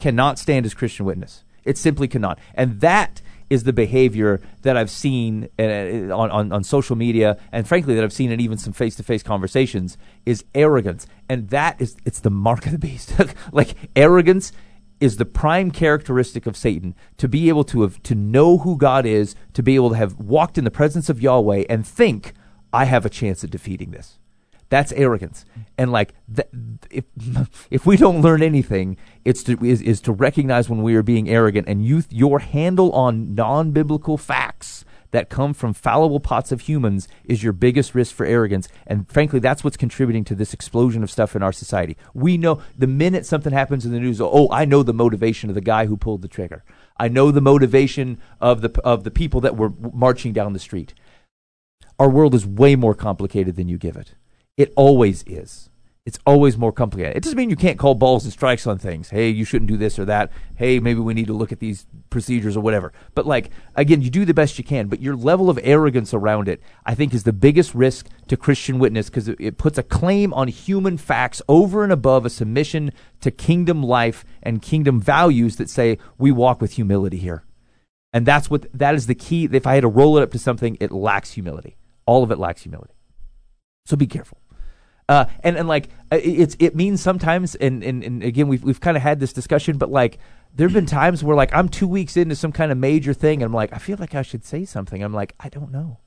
cannot 0.00 0.38
stand 0.38 0.66
as 0.66 0.74
Christian 0.74 1.06
witness. 1.06 1.44
It 1.64 1.76
simply 1.78 2.08
cannot. 2.08 2.38
And 2.54 2.80
that 2.80 3.22
is 3.48 3.64
the 3.64 3.72
behavior 3.72 4.40
that 4.62 4.76
I've 4.76 4.90
seen 4.90 5.48
uh, 5.58 5.62
on, 5.62 6.30
on, 6.30 6.52
on 6.52 6.64
social 6.64 6.96
media, 6.96 7.38
and 7.52 7.66
frankly, 7.66 7.94
that 7.94 8.02
I've 8.04 8.12
seen 8.12 8.32
in 8.32 8.40
even 8.40 8.58
some 8.58 8.72
face 8.72 8.96
to 8.96 9.02
face 9.02 9.22
conversations, 9.22 9.96
is 10.24 10.44
arrogance. 10.54 11.06
And 11.28 11.48
that 11.50 11.80
is, 11.80 11.96
it's 12.04 12.20
the 12.20 12.30
mark 12.30 12.66
of 12.66 12.72
the 12.72 12.78
beast. 12.78 13.12
like, 13.52 13.74
arrogance 13.94 14.52
is 14.98 15.16
the 15.16 15.24
prime 15.24 15.70
characteristic 15.70 16.46
of 16.46 16.56
Satan 16.56 16.94
to 17.18 17.28
be 17.28 17.48
able 17.48 17.64
to 17.64 17.82
have, 17.82 18.02
to 18.04 18.14
know 18.14 18.58
who 18.58 18.76
God 18.76 19.06
is, 19.06 19.34
to 19.52 19.62
be 19.62 19.74
able 19.74 19.90
to 19.90 19.96
have 19.96 20.18
walked 20.18 20.58
in 20.58 20.64
the 20.64 20.70
presence 20.70 21.08
of 21.08 21.20
Yahweh 21.20 21.64
and 21.68 21.86
think, 21.86 22.32
I 22.72 22.86
have 22.86 23.06
a 23.06 23.10
chance 23.10 23.44
at 23.44 23.50
defeating 23.50 23.90
this. 23.90 24.18
That's 24.68 24.92
arrogance. 24.92 25.44
And 25.78 25.92
like, 25.92 26.14
th- 26.34 26.48
if 26.90 27.04
if 27.70 27.86
we 27.86 27.96
don't 27.96 28.22
learn 28.22 28.42
anything, 28.42 28.96
it's 29.24 29.42
to 29.44 29.62
is, 29.64 29.80
is 29.82 30.00
to 30.02 30.12
recognize 30.12 30.68
when 30.68 30.82
we 30.82 30.94
are 30.96 31.02
being 31.02 31.28
arrogant 31.28 31.68
and 31.68 31.84
you 31.84 32.02
your 32.10 32.40
handle 32.40 32.92
on 32.92 33.34
non 33.34 33.70
biblical 33.72 34.16
facts 34.16 34.84
that 35.12 35.30
come 35.30 35.54
from 35.54 35.72
fallible 35.72 36.20
pots 36.20 36.52
of 36.52 36.62
humans 36.62 37.08
is 37.24 37.42
your 37.42 37.52
biggest 37.52 37.94
risk 37.94 38.14
for 38.14 38.26
arrogance. 38.26 38.68
And 38.86 39.10
frankly, 39.10 39.38
that's 39.38 39.64
what's 39.64 39.76
contributing 39.76 40.24
to 40.24 40.34
this 40.34 40.52
explosion 40.52 41.02
of 41.02 41.10
stuff 41.10 41.34
in 41.34 41.42
our 41.42 41.52
society. 41.52 41.96
We 42.12 42.36
know 42.36 42.60
the 42.76 42.86
minute 42.86 43.24
something 43.24 43.52
happens 43.52 43.86
in 43.86 43.92
the 43.92 44.00
news, 44.00 44.20
oh, 44.20 44.48
I 44.50 44.64
know 44.64 44.82
the 44.82 44.92
motivation 44.92 45.48
of 45.48 45.54
the 45.54 45.60
guy 45.60 45.86
who 45.86 45.96
pulled 45.96 46.22
the 46.22 46.28
trigger. 46.28 46.64
I 46.98 47.08
know 47.08 47.30
the 47.30 47.40
motivation 47.40 48.18
of 48.40 48.60
the 48.62 48.78
of 48.82 49.04
the 49.04 49.10
people 49.10 49.40
that 49.42 49.56
were 49.56 49.72
marching 49.92 50.32
down 50.32 50.52
the 50.52 50.58
street. 50.58 50.92
Our 51.98 52.10
world 52.10 52.34
is 52.34 52.46
way 52.46 52.76
more 52.76 52.94
complicated 52.94 53.56
than 53.56 53.68
you 53.68 53.78
give 53.78 53.96
it. 53.96 54.14
It 54.56 54.72
always 54.74 55.22
is. 55.26 55.70
It's 56.06 56.20
always 56.24 56.56
more 56.56 56.70
complicated. 56.70 57.16
It 57.16 57.24
doesn't 57.24 57.36
mean 57.36 57.50
you 57.50 57.56
can't 57.56 57.80
call 57.80 57.96
balls 57.96 58.22
and 58.22 58.32
strikes 58.32 58.64
on 58.64 58.78
things. 58.78 59.10
Hey, 59.10 59.28
you 59.28 59.44
shouldn't 59.44 59.68
do 59.68 59.76
this 59.76 59.98
or 59.98 60.04
that. 60.04 60.30
Hey, 60.54 60.78
maybe 60.78 61.00
we 61.00 61.14
need 61.14 61.26
to 61.26 61.32
look 61.32 61.50
at 61.50 61.58
these 61.58 61.84
procedures 62.10 62.56
or 62.56 62.60
whatever. 62.60 62.92
But 63.16 63.26
like 63.26 63.50
again, 63.74 64.02
you 64.02 64.08
do 64.08 64.24
the 64.24 64.32
best 64.32 64.56
you 64.56 64.62
can. 64.62 64.86
But 64.86 65.00
your 65.00 65.16
level 65.16 65.50
of 65.50 65.58
arrogance 65.64 66.14
around 66.14 66.48
it, 66.48 66.62
I 66.86 66.94
think, 66.94 67.12
is 67.12 67.24
the 67.24 67.32
biggest 67.32 67.74
risk 67.74 68.08
to 68.28 68.36
Christian 68.36 68.78
witness 68.78 69.10
because 69.10 69.28
it, 69.28 69.58
puts 69.58 69.78
a 69.78 69.82
claim 69.82 70.32
on 70.32 70.46
human 70.46 70.96
facts 70.96 71.42
over 71.48 71.82
and 71.82 71.92
above 71.92 72.24
a 72.24 72.30
submission 72.30 72.92
to 73.22 73.32
kingdom 73.32 73.82
life 73.82 74.24
and 74.44 74.62
kingdom 74.62 75.00
values 75.00 75.56
that 75.56 75.68
say 75.68 75.98
we 76.18 76.30
walk 76.30 76.60
with 76.60 76.74
humility 76.74 77.18
here. 77.18 77.42
And 78.12 78.24
that's 78.24 78.48
what 78.48 78.66
that 78.72 78.94
is 78.94 79.08
the 79.08 79.16
key. 79.16 79.48
If 79.50 79.66
I 79.66 79.74
had 79.74 79.80
to 79.80 79.88
roll 79.88 80.16
it 80.18 80.22
up 80.22 80.30
to 80.30 80.38
something, 80.38 80.76
it 80.78 80.92
lacks 80.92 81.32
humility. 81.32 81.76
All 82.06 82.22
of 82.22 82.30
it 82.30 82.38
lacks 82.38 82.62
humility. 82.62 82.94
So 83.86 83.96
be 83.96 84.06
careful. 84.06 84.38
Uh, 85.08 85.26
and 85.44 85.56
and 85.56 85.68
like 85.68 85.88
uh, 86.10 86.18
it's 86.20 86.56
it 86.58 86.74
means 86.74 87.00
sometimes 87.00 87.54
and, 87.56 87.84
and, 87.84 88.02
and 88.02 88.24
again 88.24 88.48
we've 88.48 88.64
we've 88.64 88.80
kind 88.80 88.96
of 88.96 89.02
had 89.04 89.20
this 89.20 89.32
discussion 89.32 89.78
but 89.78 89.88
like 89.88 90.18
there 90.52 90.66
have 90.66 90.74
been 90.74 90.86
times 90.86 91.22
where 91.22 91.36
like 91.36 91.54
I'm 91.54 91.68
two 91.68 91.86
weeks 91.86 92.16
into 92.16 92.34
some 92.34 92.50
kind 92.50 92.72
of 92.72 92.78
major 92.78 93.14
thing 93.14 93.42
and 93.42 93.50
I'm 93.50 93.54
like 93.54 93.72
I 93.72 93.78
feel 93.78 93.98
like 94.00 94.14
I 94.14 94.22
should 94.22 94.44
say 94.44 94.64
something. 94.64 95.02
I'm 95.02 95.14
like 95.14 95.34
I 95.38 95.48
don't 95.48 95.70
know. 95.70 95.98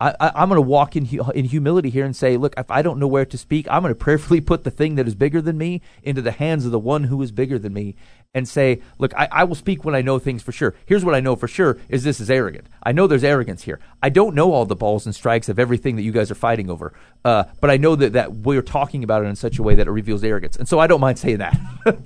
I, 0.00 0.14
I 0.18 0.42
am 0.42 0.48
going 0.48 0.56
to 0.56 0.62
walk 0.62 0.96
in 0.96 1.04
hu- 1.04 1.30
in 1.30 1.44
humility 1.44 1.90
here 1.90 2.04
and 2.04 2.16
say 2.16 2.36
look 2.36 2.54
if 2.56 2.70
I 2.70 2.82
don't 2.82 2.98
know 2.98 3.06
where 3.06 3.26
to 3.26 3.38
speak 3.38 3.66
I'm 3.70 3.82
going 3.82 3.94
to 3.94 3.98
prayerfully 3.98 4.40
put 4.40 4.64
the 4.64 4.70
thing 4.70 4.94
that 4.96 5.06
is 5.06 5.14
bigger 5.14 5.40
than 5.40 5.58
me 5.58 5.82
into 6.02 6.22
the 6.22 6.32
hands 6.32 6.64
of 6.64 6.72
the 6.72 6.78
one 6.78 7.04
who 7.04 7.20
is 7.22 7.32
bigger 7.32 7.58
than 7.58 7.74
me 7.74 7.94
and 8.34 8.46
say 8.48 8.80
look 8.98 9.14
I, 9.14 9.28
I 9.32 9.44
will 9.44 9.54
speak 9.54 9.84
when 9.84 9.94
I 9.94 10.02
know 10.02 10.18
things 10.18 10.42
for 10.42 10.52
sure 10.52 10.74
here's 10.86 11.04
what 11.04 11.14
I 11.14 11.20
know 11.20 11.34
for 11.34 11.48
sure 11.48 11.78
is 11.88 12.04
this 12.04 12.20
is 12.20 12.30
arrogant 12.30 12.66
I 12.82 12.92
know 12.92 13.06
there's 13.06 13.24
arrogance 13.24 13.62
here 13.62 13.80
I 14.02 14.10
don't 14.10 14.34
know 14.34 14.52
all 14.52 14.66
the 14.66 14.76
balls 14.76 15.06
and 15.06 15.14
strikes 15.14 15.48
of 15.48 15.58
everything 15.58 15.96
that 15.96 16.02
you 16.02 16.12
guys 16.12 16.30
are 16.30 16.34
fighting 16.34 16.68
over 16.68 16.92
uh, 17.24 17.44
but 17.60 17.70
I 17.70 17.78
know 17.78 17.96
that 17.96 18.12
that 18.12 18.32
we're 18.34 18.62
talking 18.62 19.02
about 19.02 19.24
it 19.24 19.26
in 19.28 19.36
such 19.36 19.58
a 19.58 19.62
way 19.62 19.74
that 19.74 19.86
it 19.86 19.90
reveals 19.90 20.22
arrogance 20.22 20.56
and 20.56 20.68
so 20.68 20.78
I 20.78 20.86
don't 20.86 21.00
mind 21.00 21.18
saying 21.18 21.38
that 21.38 21.58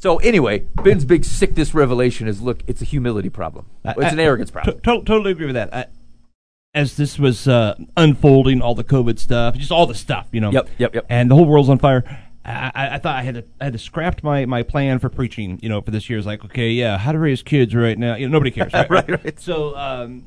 So 0.00 0.18
anyway, 0.18 0.60
Ben's 0.84 1.04
big 1.04 1.24
sickness 1.24 1.74
revelation 1.74 2.28
is 2.28 2.40
look, 2.40 2.62
it's 2.68 2.80
a 2.80 2.84
humility 2.84 3.30
problem. 3.30 3.66
It's 3.84 4.12
an 4.12 4.20
I- 4.20 4.22
arrogance 4.22 4.48
problem. 4.52 4.76
to- 4.76 4.80
to- 4.80 5.04
totally 5.04 5.32
agree 5.32 5.46
with 5.46 5.56
that. 5.56 5.74
I, 5.74 5.86
as 6.72 6.96
this 6.96 7.18
was 7.18 7.48
uh, 7.48 7.74
unfolding, 7.96 8.60
all 8.62 8.76
the 8.76 8.84
COVID 8.84 9.18
stuff, 9.18 9.56
just 9.56 9.72
all 9.72 9.86
the 9.86 9.96
stuff, 9.96 10.28
you 10.30 10.40
know. 10.40 10.52
Yep, 10.52 10.68
yep, 10.78 10.94
yep. 10.94 11.06
And 11.08 11.28
the 11.28 11.34
whole 11.34 11.46
world's 11.46 11.68
on 11.68 11.78
fire. 11.78 12.04
I, 12.48 12.70
I, 12.74 12.94
I 12.94 12.98
thought 12.98 13.16
I 13.16 13.22
had 13.22 13.34
to 13.36 13.44
I 13.60 13.64
had 13.64 13.72
to 13.74 13.78
scrap 13.78 14.22
my, 14.22 14.46
my 14.46 14.62
plan 14.62 14.98
for 14.98 15.08
preaching, 15.08 15.58
you 15.62 15.68
know, 15.68 15.80
for 15.80 15.90
this 15.90 16.08
year. 16.08 16.18
It's 16.18 16.26
like, 16.26 16.44
okay, 16.46 16.70
yeah, 16.70 16.98
how 16.98 17.12
to 17.12 17.18
raise 17.18 17.42
kids 17.42 17.74
right 17.74 17.98
now. 17.98 18.14
You 18.14 18.28
know, 18.28 18.32
nobody 18.32 18.50
cares, 18.50 18.72
right? 18.74 18.88
Right, 18.90 19.08
right. 19.08 19.40
So 19.40 19.76
um, 19.76 20.24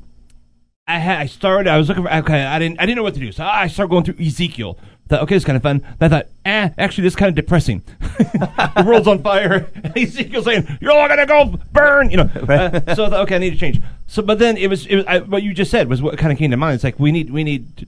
I 0.88 1.00
had 1.00 1.20
I 1.20 1.26
started. 1.26 1.70
I 1.70 1.78
was 1.78 1.90
looking 1.90 2.04
for 2.04 2.14
okay. 2.14 2.44
I 2.44 2.60
didn't 2.60 2.80
I 2.80 2.86
didn't 2.86 2.98
know 2.98 3.04
what 3.04 3.14
to 3.16 3.20
do. 3.20 3.32
So 3.32 3.44
I 3.44 3.68
started 3.68 3.90
going 3.90 4.04
through 4.04 4.24
Ezekiel. 4.24 4.78
Thought 5.08 5.24
okay, 5.24 5.36
it's 5.36 5.46
kind 5.46 5.56
of 5.56 5.64
fun. 5.64 5.80
Then 6.00 6.14
I 6.14 6.18
thought, 6.18 6.28
eh, 6.46 6.70
actually, 6.78 7.04
this 7.04 7.14
is 7.14 7.18
kind 7.18 7.30
of 7.30 7.36
depressing. 7.36 7.84
the 8.00 8.84
world's 8.86 9.08
on 9.08 9.22
fire. 9.22 9.70
Ezekiel 9.96 10.44
saying, 10.44 10.78
"You're 10.82 10.92
all 10.92 11.08
gonna 11.08 11.26
go 11.26 11.60
burn," 11.74 12.12
you 12.12 12.18
know. 12.18 12.30
Uh, 12.34 12.96
so 12.96 13.06
I 13.06 13.10
thought, 13.10 13.22
okay, 13.22 13.36
I 13.36 13.40
need 13.40 13.52
to 13.52 13.58
change. 13.58 13.82
So, 14.08 14.22
but 14.22 14.40
then 14.40 14.58
it 14.58 14.68
was, 14.68 14.86
it 14.86 14.98
was 14.98 15.06
I, 15.08 15.20
what 15.20 15.44
you 15.44 15.54
just 15.54 15.72
said 15.72 15.90
was 15.90 16.02
what 16.02 16.18
kind 16.18 16.32
of 16.32 16.38
came 16.38 16.52
to 16.52 16.58
mind. 16.58 16.76
It's 16.76 16.84
like 16.84 17.00
we 17.00 17.12
need 17.12 17.30
we 17.30 17.44
need 17.44 17.78
to 17.78 17.88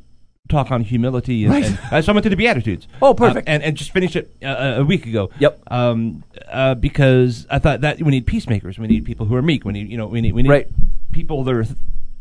talk 0.50 0.72
on 0.72 0.84
humility, 0.84 1.46
and, 1.46 1.54
Right. 1.54 1.66
and 1.66 1.80
uh, 1.92 2.02
so 2.02 2.12
I 2.12 2.16
went 2.16 2.24
to 2.24 2.30
the 2.30 2.36
Beatitudes. 2.36 2.88
Oh, 3.02 3.14
perfect. 3.14 3.48
Uh, 3.48 3.52
and 3.52 3.64
and 3.64 3.78
just 3.78 3.92
finished 3.92 4.16
it 4.16 4.36
uh, 4.44 4.76
a 4.78 4.84
week 4.84 5.06
ago. 5.06 5.30
Yep. 5.40 5.62
Um, 5.72 6.24
uh, 6.52 6.76
because 6.76 7.48
I 7.50 7.60
thought 7.60 7.82
that 7.82 8.02
we 8.02 8.12
need 8.12 8.28
peacemakers. 8.28 8.78
We 8.78 8.88
need 8.88 9.06
people 9.06 9.26
who 9.26 9.36
are 9.36 9.42
meek. 9.42 9.66
We 9.66 9.74
need 9.74 9.90
you 9.90 9.98
know 9.98 10.08
we 10.08 10.22
need 10.22 10.34
we 10.34 10.44
need 10.44 10.50
Right. 10.50 10.68
people 11.12 11.44
that 11.46 11.54
are 11.56 11.64
th- 11.64 11.78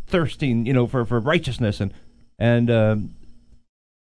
thirsting, 0.07 0.67
you 0.67 0.73
know, 0.73 0.87
for 0.87 1.05
for 1.05 1.19
righteousness 1.21 1.81
and 1.81 1.93
and 2.39 2.71
um, 2.71 3.11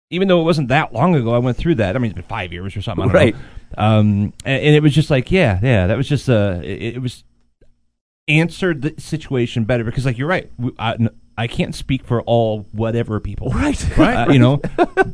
even 0.09 0.27
though 0.27 0.39
it 0.41 0.45
wasn't 0.45 0.69
that 0.69 0.93
long 0.93 1.15
ago, 1.15 1.33
I 1.33 1.37
went 1.39 1.57
through 1.57 1.75
that. 1.75 1.95
I 1.95 1.99
mean, 1.99 2.11
it's 2.11 2.15
been 2.15 2.23
five 2.23 2.53
years 2.53 2.75
or 2.77 2.81
something. 2.81 3.09
Right. 3.09 3.35
Um, 3.77 4.33
and, 4.45 4.63
and 4.63 4.75
it 4.75 4.81
was 4.81 4.93
just 4.95 5.09
like, 5.09 5.31
yeah, 5.31 5.59
yeah, 5.61 5.87
that 5.87 5.97
was 5.97 6.07
just 6.07 6.29
uh, 6.29 6.59
it, 6.63 6.95
it 6.95 7.01
was 7.01 7.23
answered 8.27 8.81
the 8.81 8.93
situation 9.01 9.63
better 9.65 9.83
because, 9.83 10.05
like, 10.05 10.17
you're 10.17 10.27
right. 10.27 10.49
We- 10.57 10.71
I, 10.79 10.95
I 11.37 11.47
can't 11.47 11.75
speak 11.75 12.03
for 12.03 12.21
all 12.23 12.65
whatever 12.71 13.19
people, 13.19 13.49
Right. 13.51 13.99
Uh, 13.99 14.27
you 14.31 14.39
know, 14.39 14.57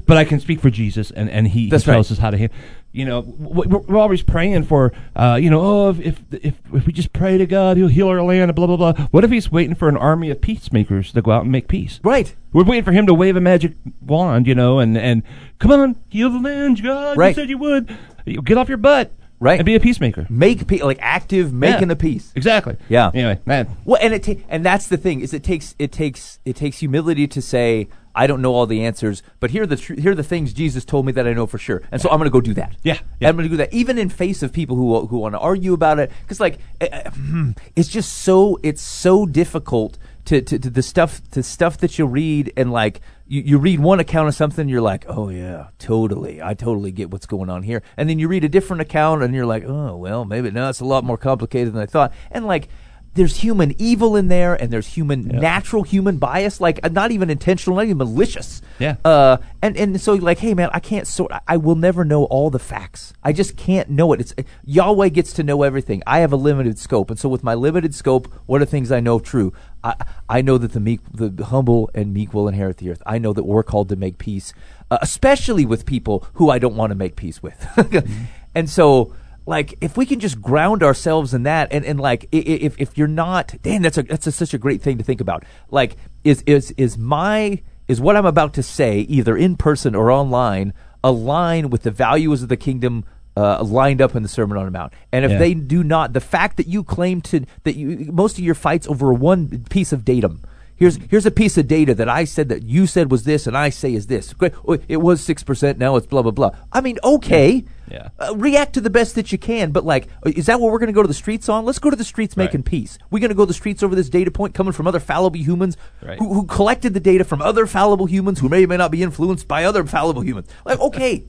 but 0.07 0.17
I 0.17 0.23
can 0.23 0.39
speak 0.39 0.61
for 0.61 0.69
Jesus, 0.69 1.11
and 1.11 1.29
and 1.29 1.47
he, 1.47 1.65
he 1.65 1.69
tells 1.69 1.87
right. 1.87 1.99
us 1.99 2.17
how 2.17 2.31
to. 2.31 2.49
You 2.95 3.05
know, 3.05 3.21
we're, 3.21 3.79
we're 3.79 3.97
always 3.97 4.21
praying 4.21 4.65
for, 4.65 4.93
uh, 5.15 5.39
you 5.41 5.49
know, 5.49 5.61
oh, 5.61 5.89
if, 5.89 5.99
if 5.99 6.19
if 6.31 6.53
if 6.73 6.85
we 6.85 6.93
just 6.93 7.11
pray 7.11 7.39
to 7.39 7.47
God, 7.47 7.75
He'll 7.75 7.87
heal 7.87 8.07
our 8.07 8.21
land, 8.21 8.53
blah 8.53 8.67
blah 8.67 8.77
blah. 8.77 9.07
What 9.07 9.23
if 9.23 9.31
He's 9.31 9.51
waiting 9.51 9.73
for 9.73 9.89
an 9.89 9.97
army 9.97 10.29
of 10.29 10.41
peacemakers 10.41 11.11
to 11.13 11.21
go 11.23 11.31
out 11.31 11.41
and 11.41 11.51
make 11.51 11.67
peace? 11.67 11.99
Right. 12.03 12.35
We're 12.53 12.63
waiting 12.63 12.83
for 12.83 12.91
him 12.91 13.07
to 13.07 13.15
wave 13.15 13.35
a 13.35 13.41
magic 13.41 13.73
wand, 13.99 14.45
you 14.45 14.53
know, 14.53 14.77
and, 14.77 14.95
and 14.95 15.23
come 15.57 15.71
on, 15.71 15.95
heal 16.09 16.29
the 16.29 16.37
land, 16.37 16.83
God. 16.83 17.17
Right. 17.17 17.29
You 17.29 17.41
said 17.41 17.49
you 17.49 17.57
would. 17.57 17.97
Get 18.25 18.59
off 18.59 18.69
your 18.69 18.77
butt. 18.77 19.11
Right. 19.43 19.59
And 19.59 19.65
be 19.65 19.75
a 19.75 19.79
peacemaker. 19.79 20.25
Make 20.29 20.65
pe- 20.67 20.79
like 20.79 20.99
active 21.01 21.51
making 21.51 21.89
Yeah. 21.89 21.93
a 21.93 21.95
peace. 21.97 22.31
Exactly. 22.35 22.77
Yeah. 22.87 23.11
Anyway, 23.13 23.39
man. 23.45 23.67
Well, 23.83 23.99
and 24.01 24.13
it 24.13 24.23
ta- 24.23 24.41
and 24.47 24.65
that's 24.65 24.87
the 24.87 24.97
thing 24.97 25.19
is 25.19 25.33
it 25.33 25.43
takes 25.43 25.75
it 25.77 25.91
takes 25.91 26.39
it 26.45 26.55
takes 26.55 26.79
humility 26.79 27.27
to 27.27 27.41
say 27.41 27.89
I 28.15 28.27
don't 28.27 28.41
know 28.43 28.53
all 28.53 28.67
the 28.67 28.85
answers, 28.85 29.23
but 29.39 29.49
here 29.51 29.63
are 29.63 29.65
the 29.65 29.75
tr- 29.75 29.95
here 29.95 30.11
are 30.11 30.15
the 30.15 30.23
things 30.23 30.53
Jesus 30.53 30.85
told 30.85 31.05
me 31.05 31.11
that 31.13 31.27
I 31.27 31.33
know 31.33 31.47
for 31.47 31.57
sure, 31.57 31.81
and 31.91 31.99
so 31.99 32.09
I'm 32.09 32.19
going 32.19 32.29
to 32.29 32.31
go 32.31 32.41
do 32.41 32.53
that. 32.53 32.75
Yeah, 32.83 32.99
yeah. 33.19 33.27
I'm 33.27 33.35
going 33.35 33.49
to 33.49 33.49
do 33.49 33.57
that, 33.57 33.73
even 33.73 33.97
in 33.97 34.09
face 34.09 34.43
of 34.43 34.53
people 34.53 34.75
who 34.77 35.07
who 35.07 35.17
want 35.17 35.33
to 35.33 35.39
argue 35.39 35.73
about 35.73 35.97
it, 35.99 36.11
because 36.21 36.39
like 36.39 36.59
eh, 36.79 36.87
eh, 36.91 37.09
hmm, 37.09 37.51
it's 37.75 37.89
just 37.89 38.13
so 38.13 38.59
it's 38.63 38.83
so 38.83 39.25
difficult 39.25 39.97
to, 40.25 40.41
to, 40.41 40.59
to 40.59 40.69
the 40.69 40.81
stuff 40.81 41.21
to 41.31 41.43
stuff 41.43 41.77
that 41.79 41.97
you 41.99 42.05
read 42.05 42.51
and 42.55 42.71
like 42.71 43.01
you, 43.25 43.41
you 43.41 43.57
read 43.57 43.79
one 43.79 43.99
account 43.99 44.27
of 44.27 44.35
something 44.35 44.69
you're 44.69 44.81
like 44.81 45.05
oh 45.07 45.29
yeah 45.29 45.67
totally. 45.79 46.41
I 46.41 46.53
totally 46.53 46.91
get 46.91 47.11
what's 47.11 47.25
going 47.25 47.49
on 47.49 47.63
here. 47.63 47.81
And 47.97 48.09
then 48.09 48.19
you 48.19 48.27
read 48.27 48.43
a 48.43 48.49
different 48.49 48.81
account 48.81 49.23
and 49.23 49.33
you're 49.33 49.45
like 49.45 49.63
oh 49.65 49.95
well 49.95 50.25
maybe 50.25 50.51
no 50.51 50.69
it's 50.69 50.79
a 50.79 50.85
lot 50.85 51.03
more 51.03 51.17
complicated 51.17 51.73
than 51.73 51.81
I 51.81 51.85
thought. 51.85 52.13
And 52.31 52.45
like 52.45 52.69
there's 53.15 53.37
human 53.37 53.75
evil 53.77 54.15
in 54.15 54.27
there 54.27 54.55
and 54.55 54.71
there's 54.71 54.87
human 54.87 55.27
natural 55.27 55.83
human 55.83 56.17
bias 56.17 56.59
like 56.59 56.79
uh, 56.83 56.89
not 56.89 57.11
even 57.11 57.29
intentional 57.29 57.75
not 57.77 57.85
even 57.85 57.97
malicious. 57.97 58.61
Yeah. 58.79 58.95
uh 59.05 59.37
and 59.61 59.77
and 59.77 60.01
so 60.01 60.13
like 60.15 60.39
hey 60.39 60.53
man 60.53 60.69
i 60.73 60.79
can't 60.79 61.05
sort 61.07 61.31
I- 61.31 61.41
i 61.47 61.57
will 61.57 61.75
never 61.75 62.03
know 62.03 62.23
all 62.25 62.49
the 62.49 62.59
facts. 62.59 63.13
I 63.23 63.31
just 63.31 63.55
can't 63.55 63.89
know 63.89 64.13
it. 64.13 64.19
It's 64.21 64.33
yahweh 64.65 65.09
gets 65.09 65.33
to 65.33 65.43
know 65.43 65.63
everything. 65.63 66.01
I 66.07 66.19
have 66.19 66.33
a 66.33 66.35
limited 66.35 66.79
scope. 66.79 67.09
And 67.11 67.19
so 67.19 67.29
with 67.29 67.43
my 67.43 67.53
limited 67.53 67.93
scope 67.93 68.31
what 68.45 68.61
are 68.61 68.65
things 68.65 68.91
i 68.91 68.99
know 68.99 69.19
true? 69.19 69.53
I 69.83 69.95
i 70.29 70.41
know 70.41 70.57
that 70.57 70.71
the 70.73 70.79
meek 70.79 71.01
the 71.13 71.45
humble 71.45 71.89
and 71.93 72.13
meek 72.13 72.33
will 72.33 72.47
inherit 72.47 72.77
the 72.77 72.89
earth. 72.89 73.03
I 73.05 73.17
know 73.19 73.33
that 73.33 73.43
we're 73.43 73.63
called 73.63 73.89
to 73.89 73.95
make 73.95 74.17
peace 74.17 74.53
uh, 74.91 74.97
especially 75.01 75.65
with 75.65 75.85
people 75.85 76.25
who 76.35 76.49
i 76.49 76.57
don't 76.59 76.75
want 76.75 76.89
to 76.91 76.95
make 76.95 77.15
peace 77.15 77.41
with. 77.43 77.57
And 78.55 78.69
so 78.69 79.13
like 79.45 79.75
if 79.81 79.97
we 79.97 80.05
can 80.05 80.19
just 80.19 80.41
ground 80.41 80.83
ourselves 80.83 81.33
in 81.33 81.43
that 81.43 81.67
and, 81.71 81.83
and 81.85 81.99
like 81.99 82.27
if 82.31 82.79
if 82.79 82.97
you're 82.97 83.07
not 83.07 83.53
damn 83.61 83.81
that's 83.81 83.97
a 83.97 84.03
that's 84.03 84.27
a, 84.27 84.31
such 84.31 84.53
a 84.53 84.57
great 84.57 84.81
thing 84.81 84.97
to 84.97 85.03
think 85.03 85.19
about 85.21 85.43
like 85.69 85.95
is 86.23 86.41
is 86.47 86.71
is 86.77 86.97
my 86.97 87.61
is 87.87 87.99
what 87.99 88.15
I'm 88.15 88.25
about 88.25 88.53
to 88.55 88.63
say 88.63 88.99
either 89.01 89.35
in 89.35 89.55
person 89.57 89.95
or 89.95 90.09
online 90.11 90.73
align 91.03 91.69
with 91.69 91.83
the 91.83 91.91
values 91.91 92.41
of 92.41 92.49
the 92.49 92.57
kingdom 92.57 93.03
uh, 93.35 93.63
lined 93.63 93.99
up 94.01 94.15
in 94.15 94.21
the 94.23 94.29
Sermon 94.29 94.57
on 94.57 94.65
the 94.65 94.71
Mount 94.71 94.93
and 95.11 95.25
if 95.25 95.31
Yeah. 95.31 95.39
they 95.39 95.53
do 95.53 95.83
not 95.83 96.13
the 96.13 96.21
fact 96.21 96.55
that 96.57 96.67
you 96.67 96.83
claim 96.83 97.19
to 97.21 97.45
that 97.63 97.75
you 97.75 98.09
most 98.13 98.37
of 98.37 98.43
your 98.43 98.55
fights 98.55 98.87
over 98.87 99.11
one 99.11 99.65
piece 99.69 99.91
of 99.91 100.05
datum 100.05 100.41
Here's 100.75 100.97
here's 101.09 101.25
a 101.25 101.31
piece 101.31 101.57
of 101.57 101.67
data 101.67 101.93
that 101.93 102.09
I 102.09 102.23
said 102.25 102.49
that 102.49 102.63
you 102.63 102.87
said 102.87 103.11
was 103.11 103.23
this 103.23 103.45
and 103.47 103.55
I 103.55 103.69
say 103.69 103.93
is 103.93 104.07
this. 104.07 104.33
Great. 104.33 104.53
Oh, 104.67 104.77
It 104.87 104.97
was 104.97 105.21
six 105.21 105.43
percent. 105.43 105.77
Now 105.77 105.95
it's 105.95 106.07
blah 106.07 106.21
blah 106.23 106.31
blah. 106.31 106.51
I 106.71 106.81
mean, 106.81 106.97
okay. 107.03 107.63
Yeah. 107.91 108.09
Uh, 108.17 108.33
react 108.35 108.73
to 108.73 108.81
the 108.81 108.89
best 108.89 109.13
that 109.15 109.31
you 109.31 109.37
can, 109.37 109.71
but 109.71 109.85
like, 109.85 110.07
uh, 110.25 110.31
is 110.35 110.47
that 110.47 110.59
what 110.59 110.71
we're 110.71 110.79
going 110.79 110.87
to 110.87 110.93
go 110.93 111.03
to 111.03 111.07
the 111.07 111.13
streets 111.13 111.47
on? 111.47 111.63
Let's 111.63 111.77
go 111.79 111.89
to 111.91 111.95
the 111.95 112.03
streets 112.03 112.35
making 112.35 112.63
peace. 112.63 112.97
We're 113.11 113.19
going 113.19 113.29
to 113.29 113.35
go 113.35 113.43
to 113.43 113.47
the 113.47 113.53
streets 113.53 113.83
over 113.83 113.93
this 113.93 114.09
data 114.09 114.31
point 114.31 114.55
coming 114.55 114.73
from 114.73 114.87
other 114.87 114.99
fallible 114.99 115.37
humans 115.39 115.77
Right. 116.01 116.17
who, 116.17 116.33
who 116.33 116.45
collected 116.45 116.93
the 116.95 116.99
data 116.99 117.23
from 117.23 117.41
other 117.41 117.67
fallible 117.67 118.07
humans 118.07 118.39
who 118.39 118.49
may 118.49 118.63
or 118.63 118.67
may 118.67 118.77
not 118.77 118.89
be 118.89 119.03
influenced 119.03 119.47
by 119.47 119.65
other 119.65 119.85
fallible 119.85 120.23
humans. 120.23 120.47
Like, 120.65 120.79
okay, 120.79 121.25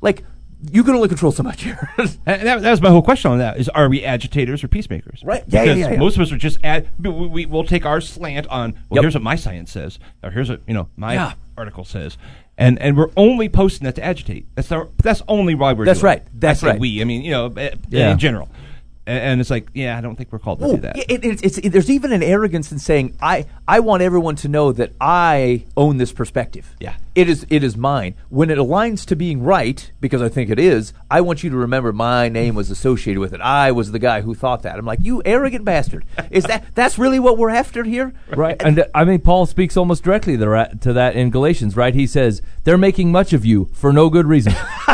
like 0.00 0.24
you 0.72 0.82
can 0.84 0.94
only 0.94 1.08
control 1.08 1.32
so 1.32 1.42
much 1.42 1.62
here. 1.62 1.90
And 1.98 2.08
that, 2.24 2.62
that 2.62 2.70
was 2.70 2.80
my 2.80 2.88
whole 2.90 3.02
question 3.02 3.30
on 3.30 3.38
that: 3.38 3.58
is 3.58 3.68
are 3.70 3.88
we 3.88 4.04
agitators 4.04 4.64
or 4.64 4.68
peacemakers? 4.68 5.22
Right. 5.24 5.44
Yeah, 5.46 5.62
yeah, 5.62 5.64
Because 5.74 5.78
yeah, 5.78 5.90
yeah. 5.92 5.98
most 5.98 6.16
of 6.16 6.22
us 6.22 6.32
are 6.32 6.38
just 6.38 6.58
ad. 6.64 6.88
We, 6.98 7.10
we, 7.10 7.46
we'll 7.46 7.64
take 7.64 7.84
our 7.86 8.00
slant 8.00 8.46
on. 8.48 8.72
Well, 8.88 8.96
Yep. 8.96 9.02
here's 9.02 9.14
what 9.14 9.22
my 9.22 9.36
science 9.36 9.70
says, 9.70 9.98
or 10.22 10.30
here's 10.30 10.48
what 10.50 10.62
you 10.66 10.74
know 10.74 10.88
my 10.96 11.14
Yeah. 11.14 11.32
article 11.58 11.84
says, 11.84 12.16
and 12.58 12.78
and 12.80 12.96
we're 12.96 13.10
only 13.16 13.48
posting 13.48 13.84
that 13.84 13.94
to 13.96 14.04
agitate. 14.04 14.46
That's 14.54 14.72
our, 14.72 14.88
that's 15.02 15.22
only 15.28 15.54
why 15.54 15.72
we're. 15.74 15.84
That's 15.84 16.00
doing 16.00 16.10
right. 16.10 16.22
That's 16.34 16.62
I 16.64 16.70
right. 16.70 16.80
We. 16.80 17.00
I 17.00 17.04
mean, 17.04 17.22
you 17.22 17.30
know, 17.32 17.46
eh, 17.56 17.70
Yeah. 17.88 18.12
in 18.12 18.18
general, 18.18 18.48
and, 19.06 19.18
and 19.18 19.40
it's 19.40 19.50
like, 19.50 19.68
yeah, 19.74 19.96
I 19.96 20.00
don't 20.00 20.16
think 20.16 20.32
we're 20.32 20.38
called 20.38 20.60
to 20.60 20.66
do 20.72 20.76
that. 20.78 20.96
yeah, 20.96 21.04
It, 21.08 21.24
it's, 21.24 21.42
it's, 21.42 21.58
it- 21.58 21.70
there's 21.70 21.90
even 21.90 22.12
an 22.12 22.22
arrogance 22.22 22.70
in 22.72 22.78
saying 22.78 23.16
I 23.20 23.46
I 23.68 23.80
want 23.80 24.02
everyone 24.02 24.36
to 24.36 24.48
know 24.48 24.72
that 24.72 24.92
I 25.00 25.64
own 25.76 25.96
this 25.98 26.12
perspective. 26.12 26.74
Yeah. 26.80 26.96
it 27.14 27.28
is 27.28 27.46
it 27.50 27.62
is 27.64 27.76
mine. 27.76 28.14
When 28.28 28.50
it 28.50 28.58
aligns 28.58 29.04
to 29.06 29.16
being 29.16 29.42
right, 29.42 29.90
because 30.00 30.22
I 30.22 30.28
think 30.28 30.50
it 30.50 30.58
is, 30.58 30.92
I 31.10 31.20
want 31.20 31.42
you 31.44 31.50
to 31.50 31.56
remember 31.56 31.92
my 31.92 32.28
name 32.28 32.54
was 32.54 32.70
associated 32.70 33.20
with 33.20 33.32
it. 33.32 33.40
I 33.40 33.72
was 33.72 33.92
the 33.92 33.98
guy 33.98 34.20
who 34.20 34.34
thought 34.34 34.62
that. 34.62 34.78
I'm 34.78 34.84
like, 34.86 35.00
you 35.02 35.22
arrogant 35.24 35.64
bastard. 35.64 36.04
Is 36.30 36.44
that 36.44 36.64
that's 36.74 36.98
really 36.98 37.18
what 37.18 37.38
we're 37.38 37.50
after 37.50 37.84
here? 37.84 38.12
Right. 38.30 38.60
And 38.62 38.80
uh, 38.80 38.84
I 38.94 39.04
mean, 39.04 39.20
Paul 39.20 39.46
speaks 39.46 39.76
almost 39.76 40.02
directly 40.04 40.36
to 40.36 40.48
ra- 40.48 40.72
to 40.80 40.92
that 40.92 41.16
in 41.16 41.30
Galatians, 41.30 41.76
right? 41.76 41.94
He 41.94 42.06
says, 42.06 42.42
they're 42.64 42.78
making 42.78 43.10
much 43.12 43.32
of 43.32 43.44
you 43.44 43.70
for 43.72 43.92
no 43.92 44.10
good 44.10 44.26
reason. 44.26 44.54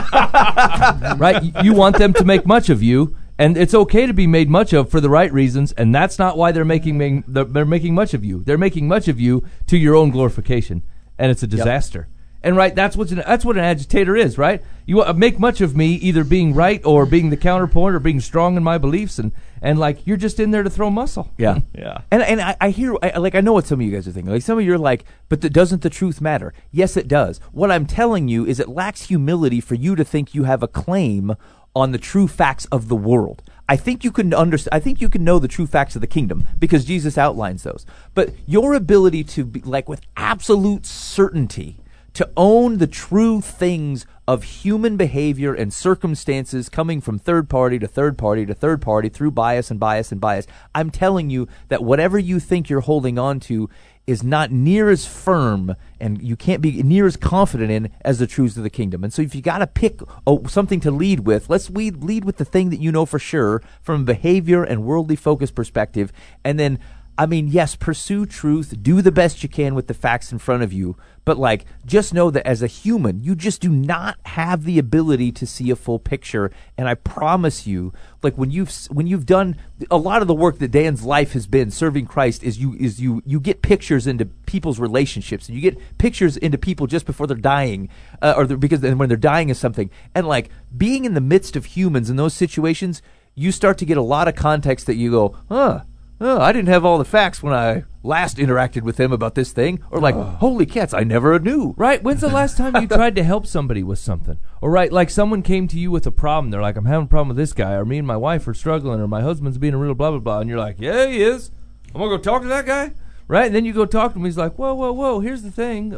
right? 1.18 1.42
You- 1.42 1.53
You 1.62 1.72
want 1.75 1.98
them 1.98 2.12
to 2.14 2.25
make 2.25 2.44
much 2.46 2.68
of 2.70 2.83
you, 2.83 3.16
and 3.42 3.57
it's 3.57 3.74
okay 3.74 4.07
to 4.07 4.14
be 4.14 4.28
made 4.28 4.48
much 4.48 4.72
of 4.72 4.88
for 4.88 5.00
the 5.00 5.11
right 5.11 5.33
reasons, 5.33 5.72
and 5.72 5.92
that's 5.92 6.16
not 6.16 6.38
why 6.38 6.52
they're 6.52 6.64
making, 6.64 6.96
making 6.96 7.24
they're, 7.26 7.42
they're 7.42 7.64
making 7.64 7.92
much 7.92 8.14
of 8.14 8.24
you. 8.24 8.44
They're 8.44 8.57
making 8.57 8.87
much 8.87 9.09
of 9.09 9.18
you 9.18 9.42
to 9.66 9.76
your 9.76 9.96
own 9.96 10.11
glorification, 10.11 10.85
and 11.18 11.33
it's 11.33 11.42
a 11.42 11.48
disaster. 11.48 12.07
And 12.44 12.57
right, 12.57 12.72
that's 12.72 12.96
what 12.96 13.11
an, 13.11 13.18
that's 13.18 13.44
what 13.44 13.57
an 13.57 13.64
agitator 13.64 14.16
is, 14.16 14.38
right? 14.38 14.62
You 14.87 15.02
uh, 15.02 15.12
make 15.12 15.40
much 15.40 15.61
of 15.61 15.76
me 15.76 15.94
either 15.94 16.22
being 16.22 16.55
right 16.55 16.85
or 16.85 17.05
being 17.05 17.31
the 17.31 17.37
counterpoint 17.37 17.96
or 17.96 18.00
being 18.00 18.20
strong 18.20 18.57
in 18.57 18.62
my 18.62 18.78
beliefs, 18.78 19.18
and 19.18 19.33
and 19.61 19.76
like 19.76 20.07
you're 20.07 20.16
just 20.16 20.38
in 20.38 20.52
there 20.52 20.62
to 20.62 20.70
throw 20.70 20.88
muscle. 20.88 21.28
Yeah, 21.37 21.61
Yeah. 21.76 22.02
And 22.12 22.22
and 22.22 22.40
I, 22.40 22.57
I 22.61 22.70
hear 22.70 22.96
I, 23.02 23.18
like 23.18 23.35
I 23.35 23.40
know 23.40 23.55
what 23.55 23.66
some 23.66 23.81
of 23.81 23.87
you 23.87 23.92
guys 23.92 24.07
are 24.07 24.12
thinking. 24.12 24.33
Like 24.33 24.42
some 24.42 24.59
of 24.59 24.64
you 24.64 24.74
are 24.74 24.78
like, 24.78 25.05
but 25.28 25.40
the, 25.40 25.50
doesn't 25.50 25.83
the 25.83 25.90
truth 25.90 26.20
matter? 26.20 26.55
Yes, 26.70 26.96
it 26.96 27.09
does. 27.09 27.40
What 27.50 27.72
I'm 27.72 27.87
telling 27.87 28.28
you 28.28 28.46
is 28.46 28.61
it 28.61 28.68
lacks 28.68 29.02
humility 29.02 29.61
for 29.61 29.74
you 29.74 29.96
to 29.96 30.05
think 30.05 30.33
you 30.33 30.44
have 30.44 30.62
a 30.62 30.68
claim 30.68 31.35
on 31.74 31.92
the 31.92 31.98
true 31.98 32.28
facts 32.28 32.66
of 32.66 32.88
the 32.88 32.96
world. 32.96 33.42
I 33.68 33.76
think 33.76 34.04
you 34.04 34.11
can 34.11 34.35
understand. 34.35 34.74
I 34.74 34.80
think 34.80 35.00
you 35.00 35.08
can 35.08 35.24
know 35.24 35.38
the 35.38 35.48
true 35.48 35.66
facts 35.66 35.94
of 35.94 36.00
the 36.00 36.06
kingdom 36.06 36.46
because 36.58 36.85
Jesus 36.85 37.16
outlines 37.16 37.62
those. 37.62 37.87
But 38.14 38.35
your 38.46 38.74
ability 38.74 39.24
to 39.24 39.44
be 39.44 39.61
like 39.61 39.88
with 39.88 40.02
absolute 40.16 40.85
certainty 40.85 41.82
to 42.14 42.28
own 42.37 42.78
the 42.78 42.87
true 42.87 43.40
things 43.40 44.04
of 44.28 44.44
human 44.44 44.96
behavior 44.96 45.54
and 45.54 45.72
circumstances 45.72 46.68
coming 46.68 47.00
from 47.00 47.18
third 47.18 47.48
party 47.48 47.78
to 47.78 47.88
third 47.88 48.16
party 48.16 48.46
to 48.46 48.54
third 48.54 48.80
party 48.80 49.08
through 49.08 49.30
bias 49.30 49.70
and 49.70 49.80
bias 49.80 50.12
and 50.12 50.20
bias. 50.20 50.46
I'm 50.74 50.90
telling 50.90 51.30
you 51.30 51.48
that 51.68 51.82
whatever 51.82 52.18
you 52.18 52.38
think 52.38 52.68
you're 52.68 52.80
holding 52.80 53.18
on 53.18 53.40
to 53.40 53.68
is 54.06 54.22
not 54.22 54.50
near 54.50 54.90
as 54.90 55.06
firm 55.06 55.76
and 56.00 56.20
you 56.20 56.34
can't 56.34 56.60
be 56.60 56.82
near 56.82 57.06
as 57.06 57.16
confident 57.16 57.70
in 57.70 57.90
as 58.02 58.18
the 58.18 58.26
truths 58.26 58.56
of 58.56 58.64
the 58.64 58.70
kingdom. 58.70 59.04
And 59.04 59.12
so 59.12 59.22
if 59.22 59.34
you 59.34 59.42
got 59.42 59.58
to 59.58 59.66
pick 59.66 60.00
something 60.48 60.80
to 60.80 60.90
lead 60.90 61.20
with, 61.20 61.48
let's 61.48 61.70
lead, 61.70 62.02
lead 62.02 62.24
with 62.24 62.38
the 62.38 62.44
thing 62.44 62.70
that 62.70 62.80
you 62.80 62.90
know 62.90 63.06
for 63.06 63.20
sure 63.20 63.62
from 63.80 64.02
a 64.02 64.04
behavior 64.04 64.64
and 64.64 64.84
worldly 64.84 65.16
focus 65.16 65.50
perspective. 65.52 66.12
And 66.44 66.58
then 66.58 66.80
I 67.18 67.27
mean, 67.27 67.48
yes, 67.48 67.77
pursue 67.77 68.25
truth, 68.25 68.83
do 68.83 69.03
the 69.03 69.12
best 69.12 69.42
you 69.42 69.48
can 69.48 69.75
with 69.75 69.87
the 69.87 69.94
facts 69.94 70.33
in 70.33 70.38
front 70.38 70.62
of 70.62 70.72
you, 70.72 70.96
but 71.27 71.37
like 71.37 71.66
just 71.85 72.14
know 72.14 72.31
that 72.31 72.46
as 72.46 72.62
a 72.62 72.66
human, 72.66 73.20
you 73.20 73.35
just 73.35 73.61
do 73.61 73.68
not 73.68 74.16
have 74.25 74.64
the 74.64 74.79
ability 74.79 75.31
to 75.33 75.46
see 75.46 75.70
a 75.70 75.77
full 75.77 75.98
picture. 75.98 76.51
And 76.79 76.88
I 76.88 76.94
promise 76.94 77.66
you, 77.66 77.92
like 78.22 78.37
when 78.37 78.51
you've 78.51 78.72
when 78.90 79.07
you've 79.07 79.27
done 79.27 79.57
a 79.90 79.98
lot 79.98 80.22
of 80.22 80.29
the 80.29 80.35
work 80.35 80.59
that 80.59 80.70
Dan's 80.70 81.05
life 81.05 81.33
has 81.33 81.46
been 81.46 81.70
serving 81.70 82.07
Christ 82.07 82.42
is 82.42 82.59
you 82.59 82.75
is 82.81 82.98
you 82.98 83.22
you 83.27 83.40
get 83.40 83.61
pictures 83.61 84.07
into 84.07 84.25
people's 84.25 84.81
relationships 84.81 85.48
and 85.48 85.55
you 85.55 85.61
get 85.61 85.79
pictures 85.98 86.38
into 86.38 86.57
people 86.57 86.87
just 86.87 87.05
before 87.05 87.27
they're 87.27 87.37
dying 87.37 87.90
uh, 88.22 88.33
or 88.37 88.46
they're, 88.46 88.57
because 88.57 88.81
then 88.81 88.96
when 88.96 89.11
they're 89.11 89.18
dying 89.18 89.51
is 89.51 89.59
something 89.59 89.90
and 90.14 90.27
like 90.27 90.48
being 90.75 91.05
in 91.05 91.12
the 91.12 91.20
midst 91.20 91.57
of 91.57 91.66
humans 91.66 92.09
in 92.09 92.16
those 92.16 92.33
situations, 92.33 93.03
you 93.35 93.53
start 93.53 93.77
to 93.79 93.85
get 93.85 93.98
a 93.98 94.03
lot 94.03 94.29
of 94.29 94.35
context 94.35 94.87
that 94.87 94.96
you 94.96 95.11
go, 95.11 95.37
huh 95.51 95.83
oh, 96.24 96.40
I 96.40 96.52
didn't 96.52 96.68
have 96.68 96.85
all 96.85 96.98
the 96.98 97.04
facts 97.04 97.42
when 97.42 97.52
I 97.52 97.85
last 98.02 98.37
interacted 98.37 98.82
with 98.82 98.96
them 98.96 99.12
about 99.12 99.35
this 99.35 99.52
thing. 99.52 99.80
Or 99.90 100.00
like, 100.00 100.14
holy 100.14 100.66
cats, 100.66 100.94
I 100.94 101.04
never 101.04 101.38
knew. 101.38 101.74
Right? 101.76 102.02
When's 102.02 102.20
the 102.20 102.28
last 102.28 102.56
time 102.56 102.76
you 102.80 102.88
tried 102.88 103.16
to 103.16 103.24
help 103.24 103.46
somebody 103.46 103.82
with 103.82 103.98
something? 103.98 104.38
Or 104.61 104.70
right, 104.70 104.92
like 104.92 105.11
someone 105.11 105.42
came 105.42 105.68
to 105.68 105.78
you 105.78 105.90
with 105.90 106.06
a 106.06 106.12
problem. 106.12 106.50
They're 106.50 106.62
like, 106.62 106.76
I'm 106.76 106.87
having 106.87 107.06
a 107.06 107.08
problem 107.08 107.28
with 107.28 107.37
this 107.37 107.52
guy, 107.52 107.72
or 107.74 107.85
me 107.85 107.98
and 107.98 108.06
my 108.06 108.16
wife 108.16 108.46
are 108.48 108.54
struggling, 108.54 109.00
or 109.00 109.08
my 109.08 109.22
husband's 109.22 109.58
being 109.58 109.74
a 109.74 109.78
real 109.78 109.94
blah 109.94 110.11
blah 110.11 110.20
blah, 110.20 110.40
and 110.40 110.48
you're 110.48 110.58
like, 110.58 110.76
Yeah, 110.78 111.06
he 111.06 111.22
is. 111.22 111.50
I'm 111.94 112.00
gonna 112.00 112.16
go 112.16 112.22
talk 112.22 112.42
to 112.42 112.48
that 112.48 112.66
guy. 112.66 112.92
Right? 113.28 113.46
And 113.46 113.54
then 113.54 113.64
you 113.64 113.72
go 113.72 113.87
talk 113.87 114.12
to 114.12 114.18
him. 114.18 114.24
He's 114.24 114.37
like, 114.37 114.54
whoa, 114.54 114.74
whoa, 114.74 114.92
whoa. 114.92 115.20
Here's 115.20 115.42
the 115.42 115.50
thing. 115.50 115.92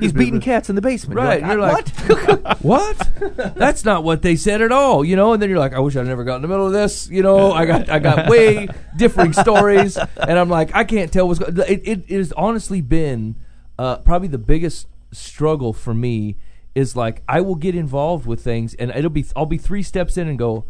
He's 0.00 0.12
beating 0.12 0.40
cats 0.40 0.68
in 0.68 0.76
the 0.76 0.82
basement. 0.82 1.18
Right. 1.18 1.40
You're 1.44 1.58
like, 1.58 1.86
and 2.08 2.56
what? 2.60 3.08
That's 3.56 3.84
not 3.84 4.04
what 4.04 4.22
they 4.22 4.36
said 4.36 4.60
at 4.62 4.72
all, 4.72 5.04
you 5.04 5.16
know. 5.16 5.32
And 5.32 5.42
then 5.42 5.50
you're 5.50 5.58
like, 5.58 5.74
I 5.74 5.80
wish 5.80 5.96
I'd 5.96 6.06
never 6.06 6.24
got 6.24 6.36
in 6.36 6.42
the 6.42 6.48
middle 6.48 6.66
of 6.66 6.72
this, 6.72 7.08
you 7.08 7.22
know. 7.22 7.52
I 7.52 7.64
got, 7.64 7.88
I 7.88 7.98
got 7.98 8.28
way 8.30 8.68
differing 8.96 9.32
stories, 9.32 9.96
and 9.96 10.38
I'm 10.38 10.48
like, 10.48 10.74
I 10.74 10.84
can't 10.84 11.12
tell 11.12 11.26
what's 11.28 11.38
going. 11.38 11.56
It, 11.58 11.86
it, 11.86 12.04
it 12.08 12.16
has 12.18 12.32
honestly 12.32 12.80
been 12.80 13.36
uh, 13.78 13.98
probably 13.98 14.28
the 14.28 14.38
biggest 14.38 14.86
struggle 15.12 15.72
for 15.72 15.94
me 15.94 16.36
is 16.74 16.96
like 16.96 17.22
I 17.28 17.40
will 17.40 17.54
get 17.54 17.74
involved 17.74 18.26
with 18.26 18.42
things, 18.42 18.74
and 18.74 18.90
it'll 18.90 19.10
be 19.10 19.24
I'll 19.36 19.46
be 19.46 19.58
three 19.58 19.82
steps 19.82 20.16
in 20.16 20.28
and 20.28 20.38
go. 20.38 20.64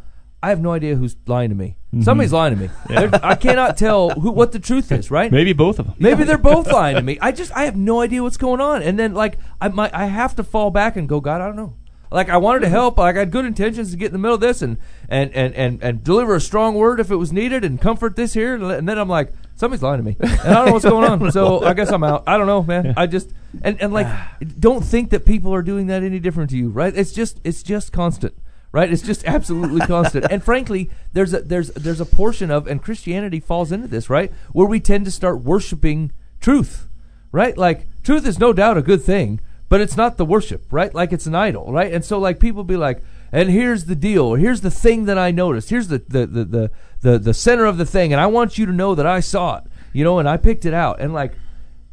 I 0.44 0.50
have 0.50 0.60
no 0.60 0.72
idea 0.72 0.94
who's 0.96 1.16
lying 1.26 1.48
to 1.48 1.54
me. 1.54 1.76
Mm-hmm. 1.88 2.02
Somebody's 2.02 2.32
lying 2.32 2.54
to 2.54 2.60
me. 2.60 2.68
There- 2.88 3.10
I 3.22 3.34
cannot 3.34 3.78
tell 3.78 4.10
who 4.10 4.30
what 4.30 4.52
the 4.52 4.58
truth 4.58 4.92
is. 4.92 5.10
Right? 5.10 5.32
Maybe 5.32 5.54
both 5.54 5.78
of 5.78 5.86
them. 5.86 5.94
Maybe 5.98 6.24
they're 6.24 6.36
both 6.36 6.66
lying 6.72 6.96
to 6.96 7.02
me. 7.02 7.18
I 7.22 7.32
just 7.32 7.50
I 7.56 7.64
have 7.64 7.76
no 7.76 8.00
idea 8.00 8.22
what's 8.22 8.36
going 8.36 8.60
on. 8.60 8.82
And 8.82 8.98
then 8.98 9.14
like 9.14 9.38
I 9.58 9.68
might 9.68 9.94
I 9.94 10.04
have 10.04 10.36
to 10.36 10.44
fall 10.44 10.70
back 10.70 10.96
and 10.96 11.08
go, 11.08 11.20
God, 11.20 11.40
I 11.40 11.46
don't 11.46 11.56
know. 11.56 11.76
Like 12.10 12.28
I 12.28 12.36
wanted 12.36 12.60
to 12.60 12.66
mm-hmm. 12.66 12.74
help. 12.74 12.98
Like 12.98 13.16
I 13.16 13.20
had 13.20 13.30
good 13.30 13.46
intentions 13.46 13.90
to 13.92 13.96
get 13.96 14.06
in 14.06 14.12
the 14.12 14.18
middle 14.18 14.34
of 14.34 14.42
this 14.42 14.60
and 14.60 14.76
and 15.08 15.32
and 15.34 15.54
and, 15.54 15.82
and 15.82 16.04
deliver 16.04 16.34
a 16.34 16.40
strong 16.42 16.74
word 16.74 17.00
if 17.00 17.10
it 17.10 17.16
was 17.16 17.32
needed 17.32 17.64
and 17.64 17.80
comfort 17.80 18.14
this 18.14 18.34
here. 18.34 18.54
And 18.54 18.86
then 18.86 18.98
I'm 18.98 19.08
like, 19.08 19.32
somebody's 19.56 19.82
lying 19.82 19.98
to 19.98 20.04
me, 20.04 20.16
and 20.20 20.30
I 20.30 20.54
don't 20.54 20.66
know 20.66 20.72
what's 20.72 20.84
going 20.84 21.10
on. 21.10 21.30
So 21.32 21.64
I 21.64 21.72
guess 21.72 21.90
I'm 21.90 22.04
out. 22.04 22.24
I 22.26 22.36
don't 22.36 22.46
know, 22.46 22.62
man. 22.62 22.92
I 22.98 23.06
just 23.06 23.32
and 23.62 23.80
and 23.80 23.94
like 23.94 24.06
don't 24.60 24.84
think 24.84 25.08
that 25.10 25.24
people 25.24 25.54
are 25.54 25.62
doing 25.62 25.86
that 25.86 26.02
any 26.02 26.18
different 26.18 26.50
to 26.50 26.56
you, 26.58 26.68
right? 26.68 26.94
It's 26.94 27.12
just 27.12 27.40
it's 27.44 27.62
just 27.62 27.92
constant. 27.92 28.34
Right, 28.74 28.92
it's 28.92 29.02
just 29.02 29.24
absolutely 29.24 29.86
constant, 29.86 30.26
and 30.32 30.42
frankly, 30.42 30.90
there's 31.12 31.32
a 31.32 31.42
there's 31.42 31.70
there's 31.74 32.00
a 32.00 32.04
portion 32.04 32.50
of, 32.50 32.66
and 32.66 32.82
Christianity 32.82 33.38
falls 33.38 33.70
into 33.70 33.86
this, 33.86 34.10
right, 34.10 34.32
where 34.50 34.66
we 34.66 34.80
tend 34.80 35.04
to 35.04 35.12
start 35.12 35.42
worshiping 35.42 36.10
truth, 36.40 36.88
right? 37.30 37.56
Like 37.56 37.86
truth 38.02 38.26
is 38.26 38.40
no 38.40 38.52
doubt 38.52 38.76
a 38.76 38.82
good 38.82 39.00
thing, 39.00 39.38
but 39.68 39.80
it's 39.80 39.96
not 39.96 40.16
the 40.16 40.24
worship, 40.24 40.64
right? 40.72 40.92
Like 40.92 41.12
it's 41.12 41.26
an 41.26 41.36
idol, 41.36 41.70
right? 41.72 41.92
And 41.92 42.04
so 42.04 42.18
like 42.18 42.40
people 42.40 42.64
be 42.64 42.76
like, 42.76 43.00
and 43.30 43.48
here's 43.48 43.84
the 43.84 43.94
deal, 43.94 44.34
here's 44.34 44.62
the 44.62 44.72
thing 44.72 45.04
that 45.04 45.18
I 45.18 45.30
noticed. 45.30 45.70
Here's 45.70 45.86
the 45.86 45.98
the 46.08 46.26
the 46.26 46.44
the 46.44 46.70
the, 47.02 47.18
the 47.20 47.34
center 47.34 47.66
of 47.66 47.78
the 47.78 47.86
thing, 47.86 48.12
and 48.12 48.20
I 48.20 48.26
want 48.26 48.58
you 48.58 48.66
to 48.66 48.72
know 48.72 48.96
that 48.96 49.06
I 49.06 49.20
saw 49.20 49.58
it, 49.58 49.64
you 49.92 50.02
know, 50.02 50.18
and 50.18 50.28
I 50.28 50.36
picked 50.36 50.66
it 50.66 50.74
out, 50.74 51.00
and 51.00 51.14
like 51.14 51.34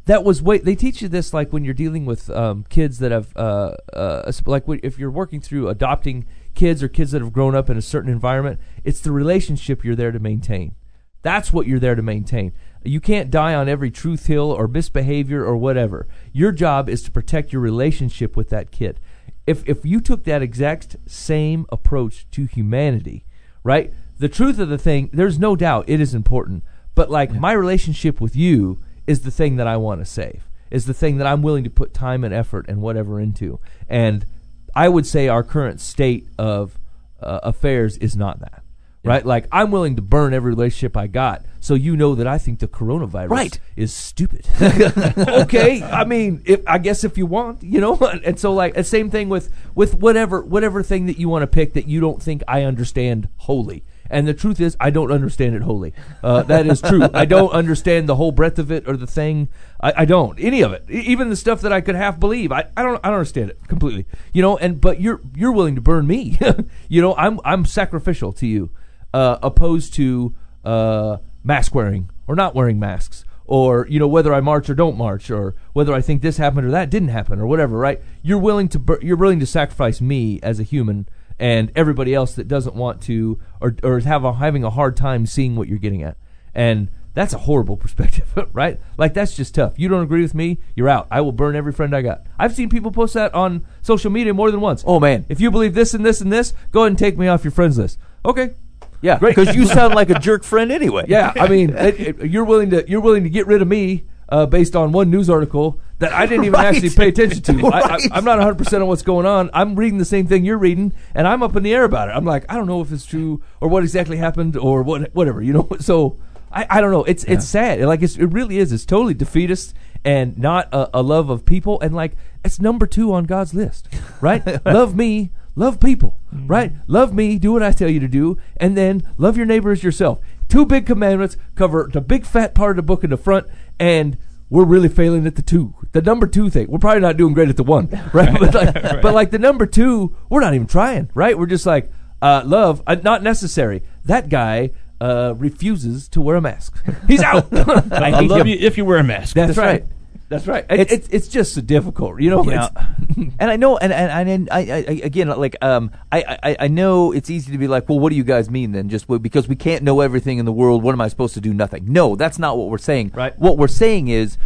that 0.06 0.24
was 0.24 0.42
way 0.42 0.58
they 0.58 0.74
teach 0.74 1.00
you 1.00 1.06
this 1.08 1.32
like 1.32 1.52
when 1.52 1.64
you're 1.64 1.74
dealing 1.74 2.06
with 2.06 2.28
um, 2.30 2.64
kids 2.68 2.98
that 2.98 3.12
have 3.12 3.32
uh, 3.36 3.76
uh, 3.92 4.32
like 4.46 4.64
if 4.82 4.98
you're 4.98 5.12
working 5.12 5.40
through 5.40 5.68
adopting 5.68 6.26
kids 6.54 6.82
or 6.82 6.88
kids 6.88 7.12
that 7.12 7.22
have 7.22 7.32
grown 7.32 7.54
up 7.54 7.70
in 7.70 7.76
a 7.76 7.82
certain 7.82 8.10
environment 8.10 8.60
it's 8.84 9.00
the 9.00 9.12
relationship 9.12 9.84
you're 9.84 9.96
there 9.96 10.12
to 10.12 10.18
maintain. 10.18 10.74
That's 11.22 11.52
what 11.52 11.68
you're 11.68 11.78
there 11.78 11.94
to 11.94 12.02
maintain. 12.02 12.52
You 12.82 13.00
can't 13.00 13.30
die 13.30 13.54
on 13.54 13.68
every 13.68 13.92
truth 13.92 14.26
hill 14.26 14.50
or 14.50 14.66
misbehavior 14.66 15.44
or 15.44 15.56
whatever. 15.56 16.08
Your 16.32 16.50
job 16.50 16.88
is 16.88 17.02
to 17.04 17.12
protect 17.12 17.52
your 17.52 17.62
relationship 17.62 18.36
with 18.36 18.48
that 18.48 18.72
kid. 18.72 18.98
If 19.46 19.68
if 19.68 19.84
you 19.84 20.00
took 20.00 20.24
that 20.24 20.42
exact 20.42 20.96
same 21.06 21.66
approach 21.70 22.28
to 22.32 22.46
humanity 22.46 23.24
right? 23.64 23.92
The 24.18 24.28
truth 24.28 24.58
of 24.58 24.68
the 24.68 24.78
thing 24.78 25.10
there's 25.12 25.38
no 25.38 25.54
doubt 25.54 25.84
it 25.88 26.00
is 26.00 26.14
important 26.14 26.64
but 26.94 27.10
like 27.10 27.32
my 27.32 27.52
relationship 27.52 28.20
with 28.20 28.36
you 28.36 28.78
is 29.06 29.20
the 29.20 29.30
thing 29.30 29.56
that 29.56 29.66
I 29.66 29.76
want 29.76 30.00
to 30.00 30.04
save, 30.04 30.48
is 30.70 30.86
the 30.86 30.94
thing 30.94 31.16
that 31.18 31.26
I'm 31.26 31.42
willing 31.42 31.64
to 31.64 31.70
put 31.70 31.94
time 31.94 32.24
and 32.24 32.34
effort 32.34 32.66
and 32.68 32.80
whatever 32.80 33.18
into. 33.18 33.60
And 33.88 34.26
I 34.74 34.88
would 34.88 35.06
say 35.06 35.28
our 35.28 35.42
current 35.42 35.80
state 35.80 36.28
of 36.38 36.78
uh, 37.20 37.40
affairs 37.42 37.96
is 37.98 38.16
not 38.16 38.40
that. 38.40 38.62
Right? 39.04 39.26
Like, 39.26 39.46
I'm 39.50 39.72
willing 39.72 39.96
to 39.96 40.02
burn 40.02 40.32
every 40.32 40.50
relationship 40.52 40.96
I 40.96 41.08
got 41.08 41.44
so 41.58 41.74
you 41.74 41.96
know 41.96 42.14
that 42.14 42.26
I 42.28 42.38
think 42.38 42.60
the 42.60 42.68
coronavirus 42.68 43.30
Right. 43.30 43.60
is 43.74 43.92
stupid. 43.92 44.46
okay, 44.60 45.82
I 45.82 46.04
mean, 46.04 46.42
if, 46.44 46.60
I 46.68 46.78
guess 46.78 47.02
if 47.02 47.18
you 47.18 47.26
want, 47.26 47.64
you 47.64 47.80
know, 47.80 47.96
and 48.24 48.38
so 48.38 48.52
like 48.52 48.74
the 48.74 48.84
same 48.84 49.10
thing 49.10 49.28
with 49.28 49.48
with 49.74 49.94
whatever 49.94 50.42
whatever 50.42 50.82
thing 50.84 51.06
that 51.06 51.18
you 51.18 51.28
want 51.28 51.42
to 51.42 51.46
pick 51.48 51.72
that 51.74 51.88
you 51.88 52.00
don't 52.00 52.22
think 52.22 52.42
I 52.46 52.62
understand 52.62 53.28
wholly. 53.38 53.84
And 54.12 54.28
the 54.28 54.34
truth 54.34 54.60
is, 54.60 54.76
I 54.78 54.90
don't 54.90 55.10
understand 55.10 55.56
it 55.56 55.62
wholly. 55.62 55.94
Uh, 56.22 56.42
that 56.42 56.66
is 56.66 56.82
true. 56.82 57.08
I 57.14 57.24
don't 57.24 57.50
understand 57.50 58.08
the 58.08 58.16
whole 58.16 58.30
breadth 58.30 58.58
of 58.58 58.70
it 58.70 58.86
or 58.86 58.94
the 58.96 59.06
thing. 59.06 59.48
I, 59.80 59.92
I 59.96 60.04
don't 60.04 60.38
any 60.38 60.60
of 60.60 60.72
it. 60.72 60.88
Even 60.90 61.30
the 61.30 61.36
stuff 61.36 61.62
that 61.62 61.72
I 61.72 61.80
could 61.80 61.94
half 61.94 62.20
believe, 62.20 62.52
I, 62.52 62.66
I 62.76 62.82
don't. 62.82 63.00
I 63.02 63.08
don't 63.08 63.18
understand 63.18 63.50
it 63.50 63.66
completely. 63.68 64.06
You 64.34 64.42
know. 64.42 64.58
And 64.58 64.80
but 64.80 65.00
you're 65.00 65.22
you're 65.34 65.50
willing 65.50 65.74
to 65.76 65.80
burn 65.80 66.06
me. 66.06 66.38
you 66.88 67.00
know. 67.00 67.16
I'm 67.16 67.40
I'm 67.44 67.64
sacrificial 67.64 68.32
to 68.34 68.46
you, 68.46 68.70
uh, 69.14 69.38
opposed 69.42 69.94
to 69.94 70.34
uh, 70.62 71.16
mask 71.42 71.74
wearing 71.74 72.10
or 72.26 72.36
not 72.36 72.54
wearing 72.54 72.78
masks 72.78 73.24
or 73.44 73.86
you 73.88 73.98
know 73.98 74.06
whether 74.06 74.32
I 74.32 74.40
march 74.40 74.70
or 74.70 74.74
don't 74.74 74.96
march, 74.96 75.30
or 75.30 75.54
whether 75.72 75.92
I 75.92 76.00
think 76.00 76.22
this 76.22 76.36
happened 76.36 76.66
or 76.66 76.70
that 76.70 76.90
didn't 76.90 77.08
happen, 77.08 77.40
or 77.40 77.46
whatever. 77.46 77.76
Right? 77.76 78.00
You're 78.22 78.38
willing 78.38 78.68
to 78.68 78.98
you're 79.02 79.16
willing 79.16 79.40
to 79.40 79.46
sacrifice 79.46 80.00
me 80.00 80.38
as 80.42 80.60
a 80.60 80.62
human 80.62 81.08
and 81.42 81.72
everybody 81.74 82.14
else 82.14 82.34
that 82.36 82.46
doesn't 82.46 82.76
want 82.76 83.02
to 83.02 83.38
or 83.60 83.74
or 83.82 83.98
is 83.98 84.04
have 84.04 84.22
a, 84.24 84.32
having 84.34 84.62
a 84.62 84.70
hard 84.70 84.96
time 84.96 85.26
seeing 85.26 85.56
what 85.56 85.66
you're 85.68 85.78
getting 85.78 86.02
at, 86.02 86.16
and 86.54 86.88
that's 87.14 87.34
a 87.34 87.38
horrible 87.38 87.76
perspective, 87.84 88.32
right? 88.52 88.78
Like 88.96 89.12
that's 89.12 89.34
just 89.36 89.54
tough. 89.56 89.74
You 89.76 89.88
don't 89.88 90.02
agree 90.04 90.22
with 90.22 90.34
me, 90.34 90.58
you're 90.76 90.88
out. 90.88 91.08
I 91.10 91.20
will 91.20 91.32
burn 91.32 91.56
every 91.56 91.72
friend 91.72 91.94
I 91.96 92.00
got. 92.02 92.22
I've 92.38 92.54
seen 92.54 92.68
people 92.68 92.92
post 92.92 93.14
that 93.14 93.34
on 93.34 93.66
social 93.82 94.10
media 94.10 94.32
more 94.32 94.50
than 94.52 94.60
once. 94.60 94.84
Oh, 94.86 94.98
man. 95.00 95.26
If 95.28 95.40
you 95.40 95.50
believe 95.50 95.74
this 95.74 95.92
and 95.94 96.06
this 96.06 96.20
and 96.20 96.32
this, 96.32 96.54
go 96.70 96.80
ahead 96.82 96.92
and 96.92 96.98
take 96.98 97.18
me 97.18 97.26
off 97.28 97.44
your 97.44 97.50
friends 97.50 97.76
list. 97.76 97.98
Okay. 98.24 98.54
Yeah, 99.02 99.18
Great. 99.18 99.34
because 99.36 99.54
you 99.56 99.66
sound 99.78 99.94
like 99.96 100.10
a 100.10 100.18
jerk 100.18 100.44
friend 100.44 100.70
anyway. 100.70 101.04
Yeah, 101.08 101.32
I 101.34 101.48
mean, 101.48 101.70
it, 101.70 102.00
it- 102.00 102.30
you're 102.30 102.44
willing 102.44 102.70
to 102.70 102.88
you're 102.88 103.00
willing 103.00 103.24
to 103.24 103.30
get 103.30 103.46
rid 103.48 103.60
of 103.60 103.66
me 103.68 104.04
uh, 104.32 104.46
based 104.46 104.74
on 104.74 104.90
one 104.92 105.10
news 105.10 105.28
article 105.30 105.78
that 105.98 106.12
I 106.12 106.26
didn't 106.26 106.44
even 106.46 106.54
Right. 106.60 106.74
actually 106.74 106.90
pay 106.90 107.08
attention 107.08 107.42
to. 107.42 107.66
I, 107.66 107.78
I, 107.80 107.88
Right. 107.88 108.08
I'm 108.12 108.24
not 108.24 108.38
100 108.38 108.56
percent 108.58 108.82
on 108.82 108.88
what's 108.88 109.02
going 109.02 109.26
on. 109.26 109.50
I'm 109.52 109.76
reading 109.76 109.98
the 109.98 110.04
same 110.04 110.26
thing 110.26 110.44
you're 110.44 110.58
reading, 110.58 110.92
and 111.14 111.28
I'm 111.28 111.42
up 111.42 111.54
in 111.54 111.62
the 111.62 111.72
air 111.74 111.84
about 111.84 112.08
it. 112.08 112.12
I'm 112.16 112.24
like, 112.24 112.44
I 112.48 112.54
don't 112.56 112.66
know 112.66 112.80
if 112.80 112.90
it's 112.90 113.04
true 113.06 113.42
or 113.60 113.68
what 113.68 113.82
exactly 113.84 114.16
happened 114.16 114.56
or 114.56 114.82
what 114.82 115.14
whatever, 115.14 115.40
you 115.42 115.52
know. 115.52 115.68
So 115.80 116.16
I, 116.50 116.66
I 116.68 116.80
don't 116.80 116.90
know. 116.90 117.04
It's 117.04 117.24
it's 117.24 117.46
sad. 117.46 117.80
Like 117.80 118.02
it's, 118.02 118.16
it 118.16 118.26
really 118.26 118.58
is. 118.58 118.72
It's 118.72 118.84
totally 118.86 119.14
defeatist 119.14 119.74
and 120.04 120.36
not 120.38 120.68
a, 120.72 120.98
a 120.98 121.02
love 121.02 121.30
of 121.30 121.44
people. 121.46 121.80
And 121.80 121.94
like 121.94 122.12
it's 122.44 122.60
number 122.60 122.86
two 122.86 123.12
on 123.12 123.24
God's 123.24 123.54
list, 123.54 123.88
right? 124.20 124.42
love 124.66 124.96
me, 124.96 125.30
love 125.54 125.78
people, 125.78 126.18
right? 126.32 126.72
Love 126.88 127.12
me, 127.14 127.38
do 127.38 127.52
what 127.52 127.62
I 127.62 127.70
tell 127.72 127.88
you 127.88 128.00
to 128.00 128.08
do, 128.08 128.38
and 128.56 128.76
then 128.76 129.02
love 129.18 129.36
your 129.36 129.46
neighbor 129.46 129.70
as 129.70 129.84
yourself. 129.84 130.18
Two 130.48 130.66
big 130.66 130.84
commandments 130.86 131.36
cover 131.54 131.88
the 131.90 132.00
big 132.02 132.26
fat 132.26 132.54
part 132.54 132.72
of 132.72 132.76
the 132.76 132.82
book 132.82 133.02
in 133.04 133.10
the 133.10 133.16
front, 133.16 133.46
and 133.78 134.16
we're 134.50 134.64
really 134.64 134.88
failing 134.88 135.26
at 135.26 135.36
the 135.36 135.42
two. 135.42 135.74
The 135.92 136.02
number 136.02 136.26
two 136.26 136.50
thing, 136.50 136.68
we're 136.68 136.78
probably 136.78 137.00
not 137.00 137.16
doing 137.16 137.32
great 137.32 137.48
at 137.48 137.56
the 137.56 137.62
one, 137.64 137.88
right? 138.12 138.38
but, 138.38 138.54
like, 138.54 138.74
but 139.02 139.14
like 139.14 139.30
the 139.30 139.38
number 139.38 139.66
two, 139.66 140.14
we're 140.28 140.40
not 140.40 140.54
even 140.54 140.66
trying, 140.66 141.10
right? 141.14 141.38
We're 141.38 141.46
just 141.46 141.64
like, 141.66 141.90
uh, 142.20 142.42
love, 142.44 142.82
uh, 142.86 142.96
not 142.96 143.22
necessary. 143.22 143.82
That 144.04 144.28
guy 144.28 144.70
uh, 145.00 145.34
refuses 145.36 146.08
to 146.10 146.20
wear 146.20 146.36
a 146.36 146.40
mask. 146.40 146.80
He's 147.08 147.22
out. 147.22 147.48
I 147.52 148.10
I 148.12 148.20
love 148.20 148.42
him. 148.42 148.46
you 148.48 148.56
if 148.60 148.76
you 148.78 148.84
wear 148.84 148.98
a 148.98 149.04
mask. 149.04 149.34
That's, 149.34 149.56
That's 149.56 149.58
right. 149.58 149.82
right. 149.82 149.90
That's 150.32 150.46
right. 150.46 150.64
It- 150.70 150.90
It's, 150.90 151.08
it's 151.10 151.28
just 151.28 151.54
so 151.54 151.60
difficult, 151.60 152.20
you 152.20 152.30
know. 152.30 152.42
It's- 152.48 152.70
know, 153.16 153.30
and 153.38 153.50
I 153.50 153.56
know, 153.56 153.76
and 153.76 153.92
and, 153.92 154.28
and 154.28 154.48
I, 154.50 154.58
I, 154.60 154.76
I 154.88 155.00
again, 155.04 155.28
like, 155.28 155.56
um, 155.62 155.90
I, 156.10 156.38
I, 156.42 156.56
I 156.60 156.68
know 156.68 157.12
it's 157.12 157.30
easy 157.30 157.52
to 157.52 157.58
be 157.58 157.68
like, 157.68 157.88
well, 157.88 157.98
what 158.00 158.10
do 158.10 158.16
you 158.16 158.24
guys 158.24 158.48
mean 158.50 158.72
then? 158.72 158.88
Just 158.88 159.06
because 159.22 159.46
we 159.48 159.56
can't 159.56 159.82
know 159.82 160.00
everything 160.00 160.38
in 160.38 160.44
the 160.44 160.52
world, 160.52 160.82
what 160.82 160.92
am 160.92 161.00
I 161.00 161.08
supposed 161.08 161.34
to 161.34 161.40
do? 161.40 161.52
Nothing. 161.54 161.92
No, 161.92 162.16
that's 162.16 162.38
not 162.38 162.56
what 162.58 162.68
we're 162.70 162.78
saying. 162.78 163.12
Right. 163.14 163.38
What 163.38 163.58
we're 163.58 163.68
saying 163.68 164.08
is, 164.08 164.38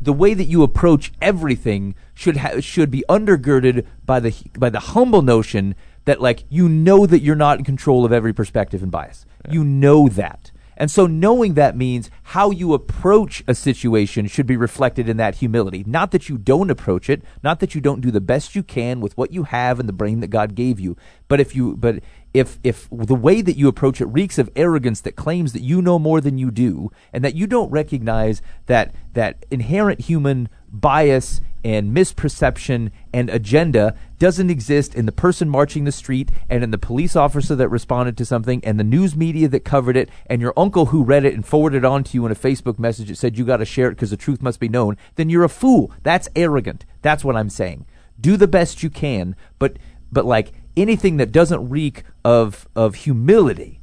the 0.00 0.12
way 0.12 0.34
that 0.34 0.44
you 0.44 0.62
approach 0.62 1.12
everything 1.22 1.94
should 2.14 2.38
ha- 2.38 2.60
should 2.60 2.90
be 2.90 3.04
undergirded 3.08 3.86
by 4.04 4.20
the 4.20 4.34
by 4.58 4.70
the 4.70 4.80
humble 4.80 5.22
notion 5.22 5.74
that 6.06 6.20
like 6.20 6.44
you 6.48 6.68
know 6.68 7.06
that 7.06 7.20
you're 7.20 7.34
not 7.36 7.58
in 7.58 7.64
control 7.64 8.04
of 8.04 8.12
every 8.12 8.32
perspective 8.32 8.82
and 8.82 8.90
bias. 8.92 9.26
You 9.50 9.64
know 9.64 10.08
that. 10.08 10.50
And 10.76 10.90
so 10.90 11.06
knowing 11.06 11.54
that 11.54 11.76
means 11.76 12.10
how 12.22 12.50
you 12.50 12.74
approach 12.74 13.42
a 13.46 13.54
situation 13.54 14.26
should 14.26 14.46
be 14.46 14.56
reflected 14.56 15.08
in 15.08 15.16
that 15.16 15.36
humility. 15.36 15.84
Not 15.86 16.10
that 16.10 16.28
you 16.28 16.36
don't 16.36 16.70
approach 16.70 17.08
it, 17.08 17.22
not 17.42 17.60
that 17.60 17.74
you 17.74 17.80
don't 17.80 18.00
do 18.00 18.10
the 18.10 18.20
best 18.20 18.54
you 18.54 18.62
can 18.62 19.00
with 19.00 19.16
what 19.16 19.32
you 19.32 19.44
have 19.44 19.80
and 19.80 19.88
the 19.88 19.92
brain 19.92 20.20
that 20.20 20.28
God 20.28 20.54
gave 20.54 20.78
you, 20.78 20.96
but 21.28 21.40
if 21.40 21.54
you 21.54 21.76
but 21.76 22.00
if 22.34 22.58
if 22.62 22.88
the 22.90 23.14
way 23.14 23.40
that 23.40 23.56
you 23.56 23.68
approach 23.68 24.00
it 24.00 24.06
reeks 24.06 24.38
of 24.38 24.50
arrogance 24.54 25.00
that 25.00 25.16
claims 25.16 25.52
that 25.52 25.62
you 25.62 25.80
know 25.80 25.98
more 25.98 26.20
than 26.20 26.36
you 26.36 26.50
do 26.50 26.90
and 27.12 27.24
that 27.24 27.34
you 27.34 27.46
don't 27.46 27.70
recognize 27.70 28.42
that 28.66 28.94
that 29.14 29.46
inherent 29.50 30.00
human 30.00 30.48
bias 30.70 31.40
and 31.66 31.92
misperception 31.92 32.92
and 33.12 33.28
agenda 33.28 33.92
doesn't 34.20 34.50
exist 34.50 34.94
in 34.94 35.04
the 35.04 35.10
person 35.10 35.48
marching 35.48 35.82
the 35.82 35.90
street 35.90 36.30
and 36.48 36.62
in 36.62 36.70
the 36.70 36.78
police 36.78 37.16
officer 37.16 37.56
that 37.56 37.68
responded 37.68 38.16
to 38.16 38.24
something 38.24 38.64
and 38.64 38.78
the 38.78 38.84
news 38.84 39.16
media 39.16 39.48
that 39.48 39.64
covered 39.64 39.96
it 39.96 40.08
and 40.26 40.40
your 40.40 40.52
uncle 40.56 40.86
who 40.86 41.02
read 41.02 41.24
it 41.24 41.34
and 41.34 41.44
forwarded 41.44 41.78
it 41.78 41.84
on 41.84 42.04
to 42.04 42.16
you 42.16 42.24
in 42.24 42.30
a 42.30 42.36
Facebook 42.36 42.78
message 42.78 43.08
that 43.08 43.16
said 43.16 43.36
you 43.36 43.44
got 43.44 43.56
to 43.56 43.64
share 43.64 43.88
it 43.88 43.96
because 43.96 44.10
the 44.10 44.16
truth 44.16 44.40
must 44.40 44.60
be 44.60 44.68
known, 44.68 44.96
then 45.16 45.28
you're 45.28 45.42
a 45.42 45.48
fool. 45.48 45.90
That's 46.04 46.28
arrogant. 46.36 46.86
That's 47.02 47.24
what 47.24 47.34
I'm 47.34 47.50
saying. 47.50 47.84
Do 48.20 48.36
the 48.36 48.46
best 48.46 48.84
you 48.84 48.88
can, 48.88 49.34
but 49.58 49.76
but 50.12 50.24
like 50.24 50.52
anything 50.76 51.16
that 51.16 51.32
doesn't 51.32 51.68
reek 51.68 52.04
of 52.24 52.68
of 52.76 52.94
humility 52.94 53.75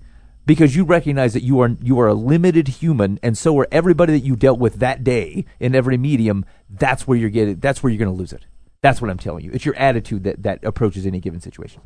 because 0.46 0.76
you 0.76 0.84
recognize 0.84 1.34
that 1.34 1.44
you 1.44 1.60
are 1.60 1.76
you 1.82 2.00
are 2.00 2.08
a 2.08 2.14
limited 2.14 2.68
human, 2.68 3.20
and 3.24 3.38
so 3.38 3.58
are 3.60 3.68
everybody 3.72 4.14
that 4.14 4.26
you 4.26 4.36
dealt 4.36 4.60
with 4.60 4.76
that 4.76 5.04
day 5.04 5.46
in 5.60 5.76
every 5.76 5.98
medium. 5.98 6.46
That's 6.70 7.08
where 7.08 7.18
you're 7.18 7.30
getting. 7.30 7.60
That's 7.60 7.82
where 7.82 7.91
you're 7.91 8.00
going 8.04 8.14
to 8.14 8.18
lose 8.18 8.34
it. 8.34 8.46
That's 8.82 9.02
what 9.02 9.10
I'm 9.10 9.18
telling 9.18 9.46
you. 9.46 9.52
It's 9.54 9.66
your 9.66 9.76
attitude 9.76 10.24
that 10.26 10.44
that 10.44 10.64
approaches 10.64 11.06
any 11.06 11.20
given 11.20 11.39
situation. 11.39 11.82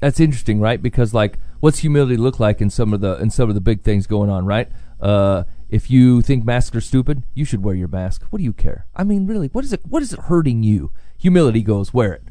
That's 0.00 0.20
interesting, 0.20 0.60
right? 0.60 0.80
Because 0.80 1.12
like, 1.12 1.38
what's 1.58 1.78
humility 1.78 2.16
look 2.16 2.38
like 2.38 2.60
in 2.60 2.70
some 2.70 2.92
of 2.92 3.00
the 3.00 3.16
in 3.18 3.30
some 3.30 3.48
of 3.48 3.54
the 3.54 3.60
big 3.60 3.82
things 3.82 4.06
going 4.06 4.30
on, 4.30 4.46
right? 4.46 4.68
Uh, 5.00 5.44
if 5.68 5.90
you 5.90 6.22
think 6.22 6.44
masks 6.44 6.74
are 6.76 6.80
stupid, 6.80 7.24
you 7.34 7.44
should 7.44 7.64
wear 7.64 7.74
your 7.74 7.88
mask. 7.88 8.22
What 8.30 8.38
do 8.38 8.44
you 8.44 8.52
care? 8.52 8.86
I 8.94 9.04
mean, 9.04 9.26
really, 9.26 9.48
what 9.48 9.64
is 9.64 9.72
it? 9.72 9.80
What 9.86 10.02
is 10.02 10.12
it 10.12 10.20
hurting 10.20 10.62
you? 10.62 10.92
Humility 11.18 11.62
goes 11.62 11.92
wear 11.92 12.12
it. 12.12 12.22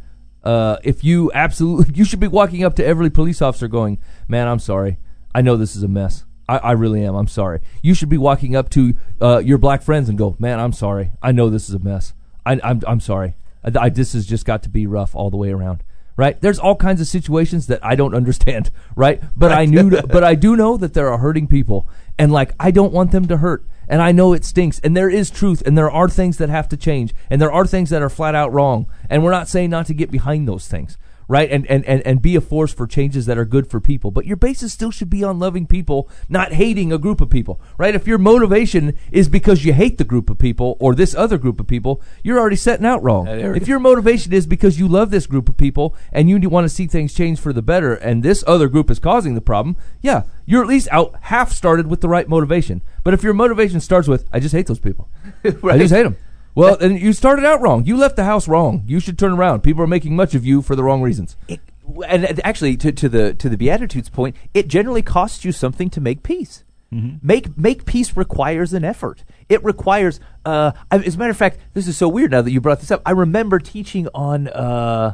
Uh, 0.43 0.77
if 0.83 1.03
you 1.03 1.29
absolutely, 1.33 1.93
you 1.95 2.05
should 2.05 2.21
be 2.21 2.27
walking 2.27 2.63
up 2.63 2.75
to 2.75 2.85
every 2.85 3.09
police 3.09 3.41
officer 3.41 3.67
going, 3.67 3.97
"Man, 4.29 4.47
I'm 4.47 4.59
sorry. 4.59 4.97
I 5.37 5.41
know 5.41 5.55
this 5.55 5.75
is 5.75 5.83
a 5.83 5.87
mess. 5.87 6.25
I, 6.49 6.57
I 6.57 6.71
really 6.71 7.03
am. 7.05 7.13
I'm 7.13 7.27
sorry." 7.27 7.61
You 7.83 7.93
should 7.93 8.09
be 8.09 8.17
walking 8.17 8.55
up 8.55 8.71
to 8.71 8.95
uh, 9.21 9.37
your 9.37 9.59
black 9.59 9.83
friends 9.83 10.09
and 10.09 10.17
go, 10.17 10.35
"Man, 10.39 10.59
I'm 10.59 10.73
sorry. 10.73 11.11
I 11.21 11.31
know 11.31 11.51
this 11.51 11.69
is 11.69 11.75
a 11.75 11.79
mess. 11.79 12.13
I, 12.43 12.59
I'm 12.63 12.81
I'm 12.87 12.99
sorry. 12.99 13.35
I, 13.63 13.71
I, 13.79 13.89
this 13.89 14.13
has 14.13 14.25
just 14.25 14.45
got 14.45 14.63
to 14.63 14.69
be 14.69 14.87
rough 14.87 15.15
all 15.15 15.29
the 15.29 15.37
way 15.37 15.51
around." 15.51 15.83
right? 16.17 16.41
There's 16.41 16.57
all 16.57 16.75
kinds 16.75 16.99
of 16.99 17.07
situations 17.07 17.67
that 17.67 17.85
I 17.85 17.93
don't 17.93 18.15
understand, 18.21 18.71
right? 18.95 19.21
But 19.37 19.51
I 19.51 19.65
knew, 19.65 20.01
but 20.01 20.23
I 20.23 20.33
do 20.33 20.55
know 20.55 20.75
that 20.75 20.95
there 20.95 21.09
are 21.09 21.19
hurting 21.19 21.45
people, 21.47 21.87
and 22.17 22.31
like 22.31 22.53
I 22.59 22.71
don't 22.71 22.91
want 22.91 23.11
them 23.11 23.27
to 23.27 23.37
hurt, 23.37 23.63
and 23.87 24.01
I 24.01 24.11
know 24.11 24.33
it 24.33 24.43
stinks, 24.43 24.79
and 24.79 24.97
there 24.97 25.09
is 25.09 25.29
truth, 25.29 25.61
and 25.65 25.77
there 25.77 25.91
are 25.91 26.09
things 26.09 26.37
that 26.37 26.49
have 26.49 26.67
to 26.69 26.77
change, 26.77 27.13
and 27.29 27.39
there 27.39 27.51
are 27.51 27.67
things 27.67 27.91
that 27.91 28.01
are 28.01 28.09
flat 28.09 28.33
out 28.33 28.51
wrong, 28.51 28.87
and 29.09 29.23
we're 29.23 29.31
not 29.31 29.47
saying 29.47 29.69
not 29.69 29.85
to 29.85 29.93
get 29.93 30.09
behind 30.09 30.47
those 30.47 30.67
things. 30.67 30.97
Right 31.27 31.51
and, 31.51 31.65
and, 31.67 31.83
and, 31.85 32.01
and 32.05 32.21
be 32.21 32.35
a 32.35 32.41
force 32.41 32.73
for 32.73 32.87
changes 32.87 33.25
that 33.25 33.37
are 33.37 33.45
good 33.45 33.69
for 33.69 33.79
people. 33.79 34.11
But 34.11 34.25
your 34.25 34.37
basis 34.37 34.73
still 34.73 34.91
should 34.91 35.09
be 35.09 35.23
on 35.23 35.39
loving 35.39 35.67
people, 35.67 36.09
not 36.29 36.53
hating 36.53 36.93
a 36.93 36.97
group 36.97 37.19
of 37.21 37.29
people. 37.29 37.59
Right? 37.77 37.95
If 37.95 38.07
your 38.07 38.17
motivation 38.17 38.97
is 39.11 39.27
because 39.27 39.65
you 39.65 39.73
hate 39.73 39.97
the 39.97 40.03
group 40.03 40.29
of 40.29 40.37
people 40.37 40.77
or 40.79 40.95
this 40.95 41.13
other 41.13 41.37
group 41.37 41.59
of 41.59 41.67
people, 41.67 42.01
you're 42.23 42.39
already 42.39 42.55
setting 42.55 42.85
out 42.85 43.03
wrong. 43.03 43.27
If 43.27 43.67
your 43.67 43.79
motivation 43.79 44.33
is 44.33 44.47
because 44.47 44.79
you 44.79 44.87
love 44.87 45.11
this 45.11 45.27
group 45.27 45.49
of 45.49 45.57
people 45.57 45.95
and 46.11 46.29
you 46.29 46.37
want 46.49 46.65
to 46.65 46.69
see 46.69 46.87
things 46.87 47.13
change 47.13 47.39
for 47.39 47.51
the 47.51 47.61
better 47.61 47.93
and 47.93 48.23
this 48.23 48.43
other 48.47 48.67
group 48.67 48.89
is 48.89 48.99
causing 48.99 49.35
the 49.35 49.41
problem, 49.41 49.75
yeah, 50.01 50.23
you're 50.45 50.61
at 50.61 50.67
least 50.67 50.87
out 50.91 51.15
half 51.23 51.51
started 51.51 51.87
with 51.87 52.01
the 52.01 52.09
right 52.09 52.29
motivation. 52.29 52.81
But 53.03 53.13
if 53.13 53.23
your 53.23 53.33
motivation 53.33 53.79
starts 53.79 54.07
with, 54.07 54.27
I 54.31 54.39
just 54.39 54.53
hate 54.53 54.67
those 54.67 54.79
people. 54.79 55.09
I 55.43 55.77
just 55.77 55.93
hate 55.93 56.03
them. 56.03 56.17
Well, 56.57 56.75
then 56.77 56.97
you 56.97 57.13
started 57.13 57.45
out 57.45 57.61
wrong. 57.61 57.85
You 57.85 57.97
left 57.97 58.15
the 58.15 58.23
house 58.23 58.47
wrong. 58.47 58.83
You 58.87 58.99
should 58.99 59.19
turn 59.19 59.33
around. 59.33 59.61
People 59.61 59.83
are 59.83 59.87
making 59.87 60.15
much 60.15 60.33
of 60.33 60.43
you 60.45 60.61
for 60.63 60.75
the 60.75 60.83
wrong 60.83 61.01
reasons. 61.03 61.37
It, 61.47 61.59
and 62.07 62.25
and 62.25 62.45
actually, 62.45 62.75
to, 62.77 62.91
to 62.91 63.07
the 63.07 63.33
to 63.35 63.47
the 63.47 63.57
Beatitudes 63.57 64.09
point, 64.09 64.35
it 64.53 64.67
generally 64.67 65.01
costs 65.03 65.45
you 65.45 65.51
something 65.51 65.89
to 65.91 66.01
make 66.01 66.23
peace. 66.23 66.63
Make 66.89 67.57
make 67.57 67.85
peace 67.85 68.15
requires 68.15 68.73
an 68.73 68.85
effort. 68.85 69.23
It 69.49 69.61
requires. 69.63 70.19
Uh, 70.45 70.71
I- 70.89 70.99
as 70.99 71.15
a 71.15 71.17
matter 71.17 71.31
of 71.31 71.37
fact, 71.37 71.59
this 71.73 71.85
is 71.87 71.97
so 71.97 72.07
weird 72.07 72.31
now 72.31 72.41
that 72.41 72.51
you 72.51 72.61
brought 72.61 72.79
this 72.79 72.91
up. 72.91 73.01
I 73.05 73.11
remember 73.11 73.59
teaching 73.59 74.07
on 74.15 74.47
uh, 74.47 75.13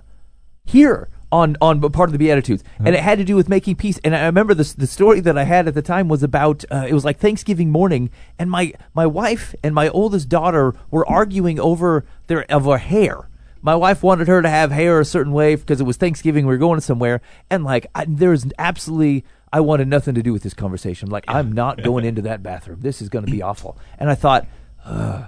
here 0.65 1.09
on 1.33 1.57
on 1.61 1.81
part 1.91 2.09
of 2.09 2.11
the 2.11 2.19
Beatitudes, 2.19 2.63
and 2.77 2.89
it 2.89 3.01
had 3.01 3.17
to 3.17 3.23
do 3.23 3.35
with 3.35 3.49
making 3.49 3.75
peace. 3.75 3.99
And 4.03 4.15
I 4.15 4.25
remember 4.27 4.53
the 4.53 4.71
the 4.77 4.85
story 4.85 5.19
that 5.21 5.35
I 5.37 5.43
had 5.43 5.67
at 5.67 5.73
the 5.73 5.81
time 5.81 6.07
was 6.07 6.21
about 6.21 6.63
uh, 6.71 6.85
it 6.87 6.93
was 6.93 7.03
like 7.03 7.17
Thanksgiving 7.17 7.71
morning, 7.71 8.11
and 8.37 8.51
my 8.51 8.71
my 8.93 9.07
wife 9.07 9.55
and 9.63 9.73
my 9.73 9.89
oldest 9.89 10.29
daughter 10.29 10.75
were 10.91 11.05
arguing 11.09 11.59
over 11.59 12.05
their 12.27 12.49
of 12.51 12.65
her 12.65 12.77
hair. 12.77 13.29
My 13.63 13.75
wife 13.75 14.03
wanted 14.03 14.27
her 14.27 14.41
to 14.41 14.49
have 14.49 14.71
hair 14.71 14.99
a 14.99 15.05
certain 15.05 15.33
way 15.33 15.55
because 15.55 15.81
it 15.81 15.85
was 15.85 15.97
Thanksgiving. 15.97 16.45
We 16.45 16.53
were 16.53 16.59
going 16.59 16.81
somewhere, 16.81 17.19
and 17.49 17.63
like 17.63 17.87
I, 17.95 18.05
there 18.07 18.29
was 18.29 18.45
absolutely, 18.59 19.25
I 19.51 19.61
wanted 19.61 19.87
nothing 19.87 20.13
to 20.13 20.21
do 20.21 20.33
with 20.33 20.43
this 20.43 20.53
conversation. 20.53 21.09
Like 21.09 21.25
I'm 21.27 21.51
not 21.51 21.81
going 21.81 22.05
into 22.09 22.21
that 22.23 22.43
bathroom. 22.43 22.81
This 22.81 23.01
is 23.01 23.09
going 23.09 23.25
to 23.25 23.31
be 23.31 23.41
awful. 23.41 23.77
And 23.97 24.09
I 24.09 24.15
thought, 24.15 24.45
Ugh. 24.85 25.25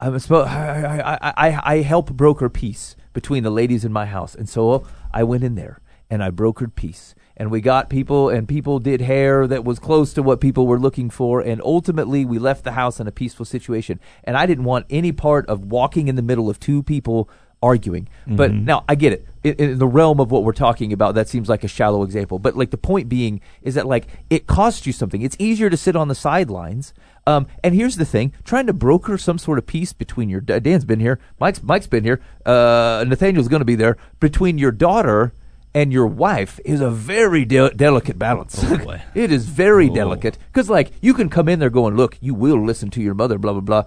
I'm 0.00 0.16
supposed. 0.20 0.48
I, 0.48 1.18
I, 1.20 1.48
I, 1.48 1.74
I 1.74 1.76
help 1.82 2.12
broker 2.12 2.48
peace 2.48 2.94
between 3.20 3.42
the 3.42 3.50
ladies 3.50 3.84
in 3.84 3.92
my 3.92 4.06
house, 4.06 4.36
and 4.36 4.48
so 4.48 4.86
I 5.12 5.24
went 5.24 5.42
in 5.42 5.56
there 5.56 5.80
and 6.08 6.22
I 6.22 6.30
brokered 6.30 6.76
peace, 6.76 7.16
and 7.36 7.50
we 7.50 7.60
got 7.60 7.90
people, 7.90 8.28
and 8.28 8.46
people 8.46 8.78
did 8.78 9.00
hair 9.00 9.46
that 9.48 9.64
was 9.64 9.80
close 9.80 10.12
to 10.14 10.22
what 10.22 10.40
people 10.40 10.68
were 10.68 10.78
looking 10.78 11.10
for, 11.10 11.40
and 11.40 11.60
ultimately 11.62 12.24
we 12.24 12.38
left 12.38 12.62
the 12.62 12.72
house 12.72 13.00
in 13.00 13.08
a 13.08 13.12
peaceful 13.12 13.44
situation. 13.44 13.98
And 14.22 14.36
I 14.36 14.46
didn't 14.46 14.64
want 14.64 14.86
any 14.88 15.10
part 15.10 15.46
of 15.46 15.64
walking 15.64 16.06
in 16.06 16.14
the 16.14 16.22
middle 16.22 16.48
of 16.48 16.60
two 16.60 16.82
people 16.84 17.28
arguing. 17.60 18.08
But 18.26 18.52
mm-hmm. 18.52 18.64
now 18.64 18.84
I 18.88 18.94
get 18.94 19.12
it. 19.12 19.26
In, 19.44 19.54
in 19.54 19.78
the 19.78 19.86
realm 19.86 20.20
of 20.20 20.30
what 20.30 20.44
we're 20.44 20.52
talking 20.52 20.92
about, 20.92 21.14
that 21.16 21.28
seems 21.28 21.48
like 21.48 21.64
a 21.64 21.68
shallow 21.68 22.02
example. 22.04 22.38
But 22.38 22.56
like 22.56 22.70
the 22.70 22.78
point 22.78 23.08
being 23.08 23.40
is 23.62 23.74
that 23.74 23.86
like 23.86 24.06
it 24.30 24.46
costs 24.46 24.86
you 24.86 24.92
something. 24.92 25.22
It's 25.22 25.36
easier 25.38 25.70
to 25.70 25.76
sit 25.76 25.96
on 25.96 26.08
the 26.08 26.14
sidelines. 26.14 26.94
Um, 27.28 27.46
and 27.62 27.74
here's 27.74 27.96
the 27.96 28.06
thing: 28.06 28.32
trying 28.42 28.66
to 28.68 28.72
broker 28.72 29.18
some 29.18 29.36
sort 29.36 29.58
of 29.58 29.66
peace 29.66 29.92
between 29.92 30.30
your 30.30 30.40
Dan's 30.40 30.86
been 30.86 31.00
here, 31.00 31.18
Mike's 31.38 31.62
Mike's 31.62 31.86
been 31.86 32.02
here, 32.02 32.22
uh, 32.46 33.04
Nathaniel's 33.06 33.48
going 33.48 33.60
to 33.60 33.66
be 33.66 33.74
there 33.74 33.98
between 34.18 34.56
your 34.56 34.72
daughter 34.72 35.34
and 35.74 35.92
your 35.92 36.06
wife 36.06 36.58
is 36.64 36.80
a 36.80 36.90
very 36.90 37.44
de- 37.44 37.70
delicate 37.70 38.18
balance. 38.18 38.64
boy. 38.64 39.02
it 39.14 39.30
is 39.30 39.44
very 39.44 39.90
delicate 39.90 40.38
because 40.46 40.70
like 40.70 40.90
you 41.02 41.12
can 41.12 41.28
come 41.28 41.50
in 41.50 41.58
there 41.58 41.68
going, 41.68 41.96
look, 41.96 42.16
you 42.22 42.32
will 42.32 42.64
listen 42.64 42.88
to 42.90 43.02
your 43.02 43.14
mother, 43.14 43.36
blah 43.36 43.52
blah 43.52 43.60
blah. 43.60 43.84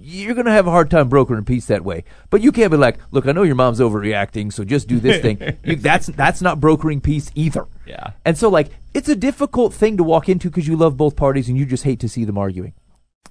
You're 0.00 0.34
gonna 0.34 0.52
have 0.52 0.68
a 0.68 0.70
hard 0.70 0.88
time 0.88 1.08
brokering 1.08 1.44
peace 1.44 1.66
that 1.66 1.84
way, 1.84 2.04
but 2.30 2.42
you 2.42 2.52
can't 2.52 2.70
be 2.70 2.76
like, 2.76 2.98
look, 3.10 3.26
I 3.26 3.32
know 3.32 3.42
your 3.42 3.56
mom's 3.56 3.80
overreacting, 3.80 4.52
so 4.52 4.62
just 4.62 4.86
do 4.86 5.00
this 5.00 5.20
thing. 5.20 5.58
You, 5.64 5.76
that's 5.76 6.06
that's 6.06 6.42
not 6.42 6.60
brokering 6.60 7.00
peace 7.00 7.32
either. 7.34 7.66
Yeah. 7.86 8.12
And 8.24 8.38
so 8.38 8.48
like 8.48 8.70
it's 8.92 9.08
a 9.08 9.16
difficult 9.16 9.74
thing 9.74 9.96
to 9.96 10.04
walk 10.04 10.28
into 10.28 10.48
because 10.48 10.68
you 10.68 10.76
love 10.76 10.96
both 10.96 11.16
parties 11.16 11.48
and 11.48 11.58
you 11.58 11.66
just 11.66 11.82
hate 11.82 11.98
to 12.00 12.08
see 12.08 12.24
them 12.24 12.38
arguing. 12.38 12.72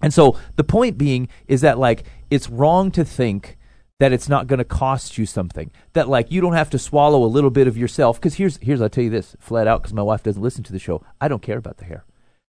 And 0.04 0.14
so 0.14 0.38
the 0.58 0.64
point 0.64 0.98
being 0.98 1.30
is 1.48 1.62
that 1.62 1.80
like 1.80 2.04
it's 2.30 2.50
wrong 2.50 2.92
to 2.92 3.04
think 3.04 3.58
that 4.00 4.12
it's 4.12 4.28
not 4.28 4.48
going 4.48 4.58
to 4.58 4.66
cost 4.66 5.18
you 5.18 5.26
something. 5.26 5.72
That 5.94 6.10
like 6.10 6.30
you 6.30 6.42
don't 6.42 6.54
have 6.54 6.70
to 6.72 6.80
swallow 6.80 7.24
a 7.24 7.26
little 7.26 7.50
bit 7.50 7.68
of 7.68 7.78
yourself 7.78 8.20
because 8.20 8.36
here's 8.36 8.58
here's 8.58 8.82
I'll 8.82 8.90
tell 8.90 9.06
you 9.06 9.10
this 9.10 9.36
flat 9.40 9.66
out 9.66 9.82
because 9.82 9.94
my 9.94 10.02
wife 10.02 10.22
doesn't 10.22 10.42
listen 10.42 10.64
to 10.66 10.74
the 10.74 10.80
show. 10.80 11.04
I 11.22 11.30
don't 11.30 11.42
care 11.42 11.58
about 11.58 11.78
the 11.78 11.86
hair. 11.86 12.04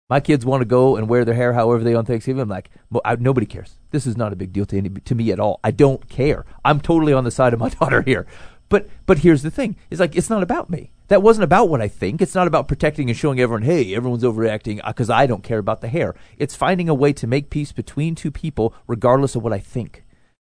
My 0.09 0.19
kids 0.19 0.45
want 0.45 0.61
to 0.61 0.65
go 0.65 0.95
and 0.95 1.07
wear 1.07 1.23
their 1.23 1.35
hair 1.35 1.53
however 1.53 1.83
they 1.83 1.93
on 1.93 2.05
Thanksgiving. 2.05 2.41
I'm 2.41 2.49
like, 2.49 2.69
I, 3.05 3.15
nobody 3.15 3.45
cares. 3.45 3.77
This 3.91 4.07
is 4.07 4.17
not 4.17 4.33
a 4.33 4.35
big 4.35 4.51
deal 4.51 4.65
to 4.65 4.77
any, 4.77 4.89
to 4.89 5.15
me 5.15 5.31
at 5.31 5.39
all. 5.39 5.59
I 5.63 5.71
don't 5.71 6.09
care. 6.09 6.45
I'm 6.65 6.81
totally 6.81 7.13
on 7.13 7.23
the 7.23 7.31
side 7.31 7.53
of 7.53 7.59
my 7.59 7.69
daughter 7.79 8.01
here. 8.01 8.27
But 8.69 8.87
but 9.05 9.19
here's 9.19 9.41
the 9.41 9.51
thing: 9.51 9.75
it's 9.89 9.99
like 9.99 10.15
it's 10.15 10.29
not 10.29 10.43
about 10.43 10.69
me. 10.69 10.91
That 11.11 11.21
wasn't 11.21 11.43
about 11.43 11.67
what 11.67 11.81
I 11.81 11.89
think. 11.89 12.21
It's 12.21 12.35
not 12.35 12.47
about 12.47 12.69
protecting 12.69 13.09
and 13.09 13.19
showing 13.19 13.37
everyone, 13.41 13.63
hey, 13.63 13.93
everyone's 13.93 14.23
overreacting 14.23 14.79
because 14.87 15.09
I 15.09 15.27
don't 15.27 15.43
care 15.43 15.57
about 15.57 15.81
the 15.81 15.89
hair. 15.89 16.15
It's 16.37 16.55
finding 16.55 16.87
a 16.87 16.93
way 16.93 17.11
to 17.11 17.27
make 17.27 17.49
peace 17.49 17.73
between 17.73 18.15
two 18.15 18.31
people, 18.31 18.73
regardless 18.87 19.35
of 19.35 19.43
what 19.43 19.51
I 19.51 19.59
think. 19.59 20.05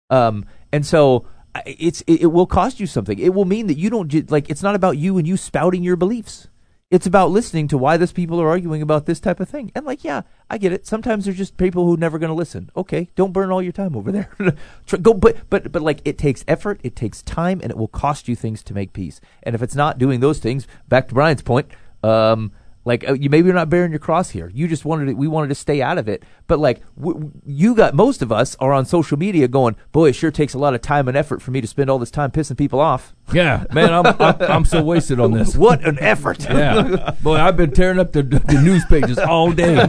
Um, 0.10 0.46
and 0.74 0.84
so 0.84 1.28
it's 1.68 2.02
it, 2.08 2.22
it 2.22 2.26
will 2.32 2.48
cost 2.48 2.80
you 2.80 2.88
something. 2.88 3.20
It 3.20 3.36
will 3.36 3.46
mean 3.46 3.68
that 3.68 3.78
you 3.78 3.92
don't 3.92 4.32
like. 4.32 4.50
It's 4.50 4.64
not 4.64 4.74
about 4.74 4.98
you 4.98 5.20
and 5.20 5.28
you 5.28 5.38
spouting 5.38 5.84
your 5.84 5.96
beliefs. 5.96 6.48
It's 6.90 7.06
about 7.06 7.32
listening 7.32 7.68
to 7.68 7.78
why 7.78 7.98
these 7.98 8.14
people 8.14 8.42
are 8.42 8.48
arguing 8.48 8.82
about 8.82 9.06
this 9.06 9.20
type 9.20 9.42
of 9.42 9.50
thing. 9.50 9.74
And 9.76 9.86
like, 9.86 10.06
yeah, 10.06 10.22
I 10.50 10.58
get 10.58 10.72
it. 10.72 10.88
Sometimes 10.88 11.26
there's 11.26 11.36
just 11.36 11.58
people 11.58 11.86
who 11.86 11.96
are 11.96 11.98
never 11.98 12.18
going 12.18 12.30
to 12.30 12.34
listen. 12.34 12.70
Okay, 12.78 13.10
don't 13.16 13.34
burn 13.34 13.52
all 13.52 13.62
your 13.62 13.74
time 13.74 13.94
over 13.94 14.10
there. 14.10 14.30
Go, 15.02 15.14
but 15.14 15.50
but 15.50 15.70
but 15.74 15.82
like, 15.82 16.00
it 16.06 16.18
takes 16.18 16.46
effort, 16.48 16.80
it 16.84 16.96
takes 16.96 17.22
time, 17.22 17.60
and 17.62 17.72
it 17.72 17.78
will 17.78 17.90
cost 17.90 18.30
you 18.30 18.38
things 18.38 18.64
to 18.64 18.74
make 18.74 18.94
peace. 18.94 19.20
And 19.44 19.54
if 19.54 19.62
it's 19.62 19.76
not 19.76 19.98
doing 19.98 20.22
those 20.22 20.40
things, 20.40 20.66
back 20.88 21.10
to 21.10 21.14
Brian's 21.14 21.42
point, 21.42 21.68
um, 22.04 22.54
like 22.88 23.08
uh, 23.08 23.14
you 23.14 23.30
maybe 23.30 23.46
you're 23.46 23.54
not 23.54 23.70
bearing 23.70 23.92
your 23.92 24.00
cross 24.00 24.32
here. 24.32 24.50
You 24.54 24.68
just 24.68 24.86
wanted 24.86 25.10
it. 25.10 25.18
We 25.18 25.28
wanted 25.28 25.50
to 25.50 25.56
stay 25.56 25.82
out 25.82 25.98
of 25.98 26.08
it. 26.08 26.24
But 26.48 26.60
like 26.60 26.82
w- 26.98 27.16
w- 27.16 27.42
you 27.46 27.76
got 27.76 27.94
most 27.94 28.22
of 28.22 28.32
us 28.32 28.56
are 28.60 28.72
on 28.72 28.86
social 28.86 29.18
media 29.18 29.48
going, 29.48 29.76
boy, 29.92 30.10
it 30.10 30.14
sure 30.14 30.32
takes 30.32 30.54
a 30.54 30.58
lot 30.58 30.74
of 30.74 30.82
time 30.82 31.08
and 31.08 31.16
effort 31.18 31.42
for 31.42 31.52
me 31.52 31.62
to 31.62 31.68
spend 31.68 31.90
all 31.90 32.00
this 32.00 32.10
time 32.10 32.32
pissing 32.32 32.58
people 32.58 32.80
off. 32.80 33.14
Yeah, 33.34 33.66
man, 33.74 33.94
I'm, 33.94 34.06
I'm, 34.20 34.42
I'm 34.42 34.66
so 34.66 34.82
wasted 34.82 35.20
on 35.20 35.32
this. 35.34 35.58
What 35.58 35.86
an 35.86 35.98
effort! 36.00 36.46
Yeah, 36.46 37.12
boy, 37.22 37.36
I've 37.36 37.58
been 37.58 37.72
tearing 37.72 38.00
up 38.00 38.14
the, 38.14 38.24
the 38.24 38.62
news 38.64 38.86
pages 38.86 39.18
all 39.20 39.52
day. 39.52 39.86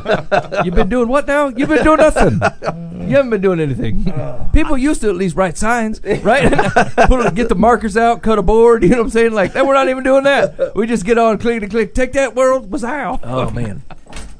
You've 0.64 0.74
been 0.74 0.88
doing 0.88 1.08
what 1.08 1.26
now? 1.28 1.46
You've 1.48 1.68
been 1.68 1.84
doing 1.84 1.98
nothing. 1.98 2.40
You 3.08 3.16
haven't 3.16 3.30
been 3.30 3.40
doing 3.40 3.60
anything. 3.60 4.04
People 4.52 4.76
used 4.78 5.00
to 5.02 5.08
at 5.08 5.16
least 5.16 5.36
write 5.36 5.56
signs, 5.56 6.00
right? 6.22 6.50
Put 7.08 7.34
get 7.34 7.48
the 7.48 7.54
markers 7.56 7.96
out, 7.96 8.22
cut 8.22 8.38
a 8.38 8.42
board. 8.42 8.82
You 8.82 8.90
know 8.90 8.96
what 8.98 9.04
I'm 9.04 9.10
saying? 9.10 9.32
Like, 9.32 9.54
we're 9.54 9.74
not 9.74 9.88
even 9.88 10.04
doing 10.04 10.24
that. 10.24 10.74
We 10.74 10.86
just 10.86 11.04
get 11.04 11.18
on, 11.18 11.38
click 11.38 11.62
and 11.62 11.70
click. 11.70 11.94
Take 11.94 12.12
that 12.12 12.34
world 12.34 12.70
was 12.70 12.82
how. 12.82 13.20
Oh 13.22 13.50
man. 13.50 13.82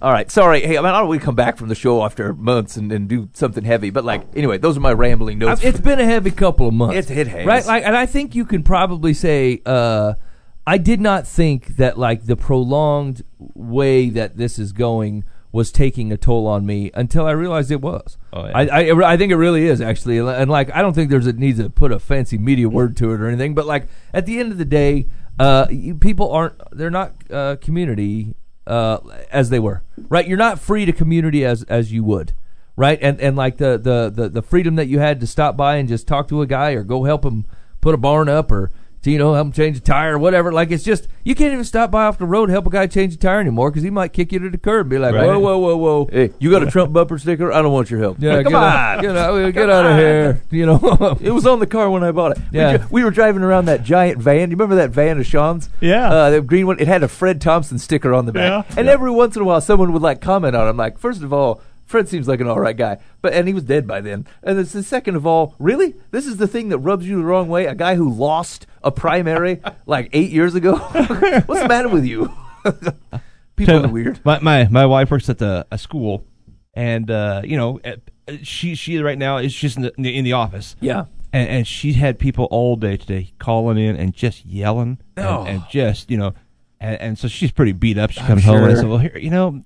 All 0.00 0.12
right, 0.12 0.30
sorry. 0.30 0.60
Hey, 0.60 0.78
I 0.78 0.80
mean, 0.80 0.90
I 0.90 1.00
don't 1.00 1.08
we 1.08 1.18
come 1.18 1.34
back 1.34 1.56
from 1.56 1.68
the 1.68 1.74
show 1.74 2.04
after 2.04 2.32
months 2.32 2.76
and, 2.76 2.92
and 2.92 3.08
do 3.08 3.28
something 3.32 3.64
heavy, 3.64 3.90
but 3.90 4.04
like, 4.04 4.22
anyway, 4.36 4.56
those 4.58 4.76
are 4.76 4.80
my 4.80 4.92
rambling 4.92 5.38
notes. 5.38 5.62
It's 5.64 5.80
been 5.80 5.98
a 5.98 6.04
heavy 6.04 6.30
couple 6.30 6.68
of 6.68 6.74
months. 6.74 7.10
It- 7.10 7.18
it 7.18 7.26
has. 7.26 7.44
right? 7.46 7.66
Like, 7.66 7.84
and 7.84 7.96
I 7.96 8.06
think 8.06 8.36
you 8.36 8.44
can 8.44 8.62
probably 8.62 9.12
say, 9.12 9.60
uh, 9.66 10.14
I 10.66 10.78
did 10.78 11.00
not 11.00 11.26
think 11.26 11.76
that 11.78 11.98
like 11.98 12.26
the 12.26 12.36
prolonged 12.36 13.22
way 13.38 14.08
that 14.10 14.36
this 14.36 14.58
is 14.58 14.72
going 14.72 15.24
was 15.50 15.72
taking 15.72 16.12
a 16.12 16.16
toll 16.16 16.46
on 16.46 16.66
me 16.66 16.90
until 16.94 17.26
I 17.26 17.30
realized 17.30 17.70
it 17.70 17.80
was. 17.80 18.18
Oh, 18.32 18.46
yeah. 18.46 18.56
I, 18.56 18.90
I 18.90 19.12
I 19.12 19.16
think 19.16 19.32
it 19.32 19.36
really 19.36 19.66
is 19.66 19.80
actually, 19.80 20.18
and 20.18 20.50
like 20.50 20.74
I 20.74 20.82
don't 20.82 20.92
think 20.92 21.10
there's 21.10 21.26
a 21.26 21.32
need 21.32 21.56
to 21.56 21.70
put 21.70 21.92
a 21.92 21.98
fancy 21.98 22.38
media 22.38 22.68
word 22.68 22.96
to 22.98 23.12
it 23.12 23.20
or 23.20 23.28
anything, 23.28 23.54
but 23.54 23.66
like 23.66 23.88
at 24.12 24.26
the 24.26 24.38
end 24.38 24.52
of 24.52 24.58
the 24.58 24.64
day, 24.64 25.06
uh, 25.38 25.66
you, 25.70 25.94
people 25.94 26.30
aren't 26.30 26.54
they're 26.72 26.90
not 26.90 27.14
uh, 27.30 27.56
community 27.56 28.34
uh, 28.66 28.98
as 29.30 29.50
they 29.50 29.58
were. 29.58 29.82
Right, 30.08 30.26
you're 30.26 30.36
not 30.38 30.60
free 30.60 30.84
to 30.84 30.92
community 30.92 31.44
as 31.44 31.62
as 31.64 31.92
you 31.92 32.04
would. 32.04 32.34
Right, 32.76 32.98
and 33.02 33.20
and 33.20 33.36
like 33.36 33.56
the, 33.56 33.78
the 33.78 34.12
the 34.14 34.28
the 34.28 34.42
freedom 34.42 34.76
that 34.76 34.86
you 34.86 34.98
had 34.98 35.18
to 35.20 35.26
stop 35.26 35.56
by 35.56 35.76
and 35.76 35.88
just 35.88 36.06
talk 36.06 36.28
to 36.28 36.42
a 36.42 36.46
guy 36.46 36.72
or 36.72 36.84
go 36.84 37.04
help 37.04 37.24
him 37.24 37.44
put 37.80 37.94
a 37.94 37.98
barn 37.98 38.28
up 38.28 38.52
or 38.52 38.70
to, 39.02 39.10
you 39.10 39.18
know 39.18 39.34
help 39.34 39.46
him 39.48 39.52
change 39.52 39.76
a 39.76 39.80
tire 39.80 40.14
or 40.14 40.18
whatever. 40.18 40.52
Like 40.52 40.70
it's 40.70 40.84
just 40.84 41.08
you 41.24 41.34
can't 41.34 41.52
even 41.52 41.64
stop 41.64 41.90
by 41.90 42.04
off 42.04 42.18
the 42.18 42.26
road 42.26 42.44
and 42.44 42.52
help 42.52 42.66
a 42.66 42.70
guy 42.70 42.86
change 42.86 43.14
a 43.14 43.16
tire 43.18 43.40
anymore 43.40 43.70
because 43.70 43.82
he 43.82 43.90
might 43.90 44.12
kick 44.12 44.32
you 44.32 44.38
to 44.40 44.50
the 44.50 44.58
curb 44.58 44.82
and 44.86 44.90
be 44.90 44.98
like, 44.98 45.14
Right. 45.14 45.26
whoa 45.26 45.38
whoa 45.38 45.58
whoa 45.58 45.76
whoa. 45.76 46.08
Hey, 46.10 46.30
you 46.38 46.50
got 46.50 46.62
a 46.62 46.70
Trump 46.70 46.92
bumper 46.92 47.18
sticker? 47.18 47.52
I 47.52 47.62
don't 47.62 47.72
want 47.72 47.90
your 47.90 48.00
help. 48.00 48.16
Yeah, 48.20 48.36
Like, 48.36 48.44
come 48.44 48.52
get 48.52 48.62
on. 48.62 48.72
out, 48.72 49.00
get 49.02 49.16
out, 49.16 49.54
get 49.54 49.70
out 49.70 49.86
of 49.86 49.96
here. 49.96 50.42
You 50.50 50.66
know, 50.66 51.18
It 51.20 51.30
was 51.30 51.46
on 51.46 51.58
the 51.60 51.66
car 51.66 51.90
when 51.90 52.02
I 52.02 52.12
bought 52.12 52.32
it. 52.32 52.38
We 52.52 52.58
Yeah. 52.58 52.76
dri- 52.78 52.86
We, 52.90 53.04
were 53.04 53.10
driving 53.10 53.42
around 53.42 53.66
that 53.66 53.84
giant 53.84 54.18
van. 54.20 54.50
You 54.50 54.56
remember 54.56 54.76
that 54.76 54.90
van 54.90 55.18
of 55.18 55.26
Sean's? 55.26 55.68
Yeah. 55.80 56.08
Uh, 56.10 56.30
the 56.30 56.40
green 56.40 56.66
one. 56.66 56.78
It 56.80 56.88
had 56.88 57.02
a 57.02 57.08
Fred 57.08 57.40
Thompson 57.40 57.78
sticker 57.78 58.12
on 58.14 58.26
the 58.26 58.32
back. 58.32 58.66
Yeah. 58.68 58.74
And 58.78 58.88
every 58.88 59.10
once 59.10 59.36
in 59.36 59.42
a 59.42 59.44
while, 59.44 59.60
someone 59.60 59.92
would 59.92 60.02
like 60.02 60.20
comment 60.20 60.56
on 60.56 60.66
it. 60.66 60.70
I'm 60.70 60.76
like, 60.76 60.98
first 60.98 61.22
of 61.22 61.32
all, 61.32 61.60
Fred 61.86 62.06
seems 62.08 62.28
like 62.28 62.40
an 62.40 62.46
all 62.48 62.60
right 62.60 62.76
guy, 62.76 62.98
but 63.22 63.32
and 63.32 63.48
he 63.48 63.54
was 63.54 63.62
dead 63.64 63.86
by 63.86 64.02
then. 64.02 64.26
And 64.42 64.58
it's 64.58 64.72
the 64.72 64.82
second 64.82 65.16
of 65.16 65.26
all, 65.26 65.54
really, 65.58 65.94
this 66.10 66.26
is 66.26 66.36
the 66.36 66.46
thing 66.46 66.68
that 66.68 66.78
rubs 66.78 67.08
you 67.08 67.16
the 67.16 67.24
wrong 67.24 67.48
way. 67.48 67.64
A 67.64 67.74
guy 67.74 67.94
who 67.94 68.12
lost 68.12 68.66
a 68.88 68.90
primary 68.90 69.60
like 69.86 70.08
eight 70.12 70.30
years 70.30 70.54
ago. 70.54 70.76
What's 71.46 71.60
the 71.62 71.68
matter 71.68 71.88
with 71.88 72.04
you? 72.04 72.32
People 73.56 73.86
are 73.86 73.88
weird. 73.88 74.20
My, 74.24 74.38
my 74.40 74.68
my 74.68 74.86
wife 74.86 75.10
works 75.10 75.28
at 75.28 75.38
the 75.38 75.66
a 75.70 75.78
school, 75.78 76.24
and 76.74 77.10
uh, 77.10 77.42
you 77.44 77.56
know, 77.56 77.80
uh, 77.84 77.96
she 78.42 78.74
she 78.74 78.98
right 78.98 79.18
now 79.18 79.38
is 79.38 79.54
just 79.54 79.76
in 79.76 79.82
the, 79.82 79.92
in 80.18 80.24
the, 80.24 80.32
office. 80.32 80.76
Yeah. 80.80 81.06
and, 81.32 81.48
and 81.48 81.66
she 81.66 81.92
had 81.94 82.18
people 82.18 82.46
all 82.50 82.76
day 82.76 82.96
today 82.96 83.32
calling 83.38 83.78
in 83.78 83.96
and 83.96 84.14
just 84.14 84.46
yelling 84.46 84.98
and, 85.16 85.26
Oh. 85.26 85.44
and 85.44 85.62
just 85.70 86.10
you 86.10 86.16
know, 86.16 86.34
and, 86.80 87.00
and 87.00 87.18
so 87.18 87.26
she's 87.28 87.50
pretty 87.50 87.72
beat 87.72 87.98
up. 87.98 88.10
She 88.10 88.20
comes 88.20 88.44
home 88.44 88.62
and 88.62 88.72
I 88.72 88.74
said, 88.74 88.86
"Well, 88.88 88.98
here, 88.98 89.18
you 89.18 89.30
know." 89.30 89.64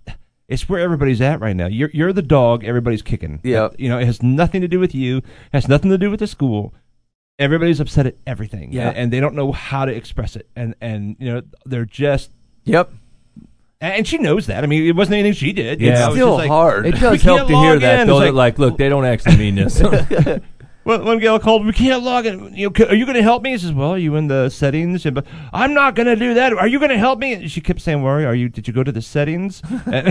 It's 0.49 0.69
where 0.69 0.81
everybody's 0.81 1.23
at 1.23 1.41
right 1.41 1.57
now. 1.57 1.67
You're 1.67 1.89
you're 1.95 2.13
the 2.13 2.21
dog. 2.21 2.63
Everybody's 2.63 3.01
kicking. 3.01 3.41
Yeah. 3.43 3.69
you 3.79 3.89
know 3.89 3.99
it 3.99 4.05
has 4.05 4.23
nothing 4.23 4.61
to 4.61 4.69
do 4.69 4.79
with 4.79 4.95
you. 4.95 5.19
It 5.19 5.25
Has 5.55 5.67
nothing 5.67 5.91
to 5.91 5.97
do 5.97 6.11
with 6.11 6.21
the 6.21 6.27
school. 6.27 6.75
Everybody's 7.39 7.81
upset 7.81 8.07
at 8.07 8.17
everything. 8.27 8.73
Yeah. 8.73 8.89
and, 8.89 8.97
and 8.99 9.13
they 9.13 9.21
don't 9.21 9.35
know 9.35 9.53
how 9.53 9.85
to 9.85 9.93
express 9.93 10.37
it. 10.37 10.47
And 10.55 10.75
and 10.81 11.17
you 11.19 11.33
know 11.33 11.43
they're 11.65 11.85
just 11.87 12.31
Yep. 12.65 12.93
and 13.81 14.07
she 14.07 14.19
knows 14.19 14.47
that. 14.47 14.63
I 14.63 14.67
mean, 14.67 14.85
it 14.87 14.95
wasn't 14.95 15.15
anything 15.15 15.33
she 15.33 15.53
did. 15.53 15.81
Yeah. 15.81 15.91
It's 15.93 16.01
It's 16.01 16.15
still 16.15 16.39
hard. 16.47 16.87
it 16.87 16.95
We 16.95 17.01
does 17.01 17.23
help 17.23 17.41
to 17.41 17.47
hear 17.49 17.73
log 17.73 17.81
that 17.81 18.01
in. 18.01 18.07
though. 18.07 18.19
It's 18.21 18.27
that 18.29 18.35
like, 18.35 18.59
look, 18.59 18.77
they 18.79 18.89
don't 18.89 19.05
actually 19.07 19.37
mean 19.39 19.55
this. 19.57 19.83
Well, 20.85 21.05
one 21.05 21.21
gal 21.21 21.39
called. 21.39 21.65
We 21.65 21.73
can't 21.73 22.03
log 22.03 22.27
in. 22.27 22.57
You 22.57 22.69
know, 22.77 22.87
are 22.87 22.95
you 22.97 23.05
going 23.07 23.15
to 23.17 23.23
help 23.23 23.45
me? 23.45 23.51
He 23.53 23.59
says, 23.59 23.73
"Well, 23.73 23.91
are 23.93 23.99
you 23.99 24.17
in 24.17 24.27
the 24.27 24.49
settings?" 24.51 25.07
And, 25.07 25.15
but 25.15 25.25
I'm 25.53 25.75
not 25.75 25.95
going 25.95 26.09
to 26.09 26.17
do 26.17 26.35
that. 26.35 26.53
Are 26.53 26.67
you 26.67 26.81
going 26.81 26.91
to 26.91 26.99
help 26.99 27.21
me? 27.21 27.35
And 27.35 27.49
she 27.49 27.61
kept 27.61 27.81
saying, 27.81 28.03
"Worry, 28.03 28.25
are 28.27 28.35
you? 28.35 28.49
Did 28.49 28.67
you 28.67 28.75
go 28.75 28.83
to 28.83 28.91
the 28.91 29.01
settings?" 29.01 29.63
And, 29.87 30.09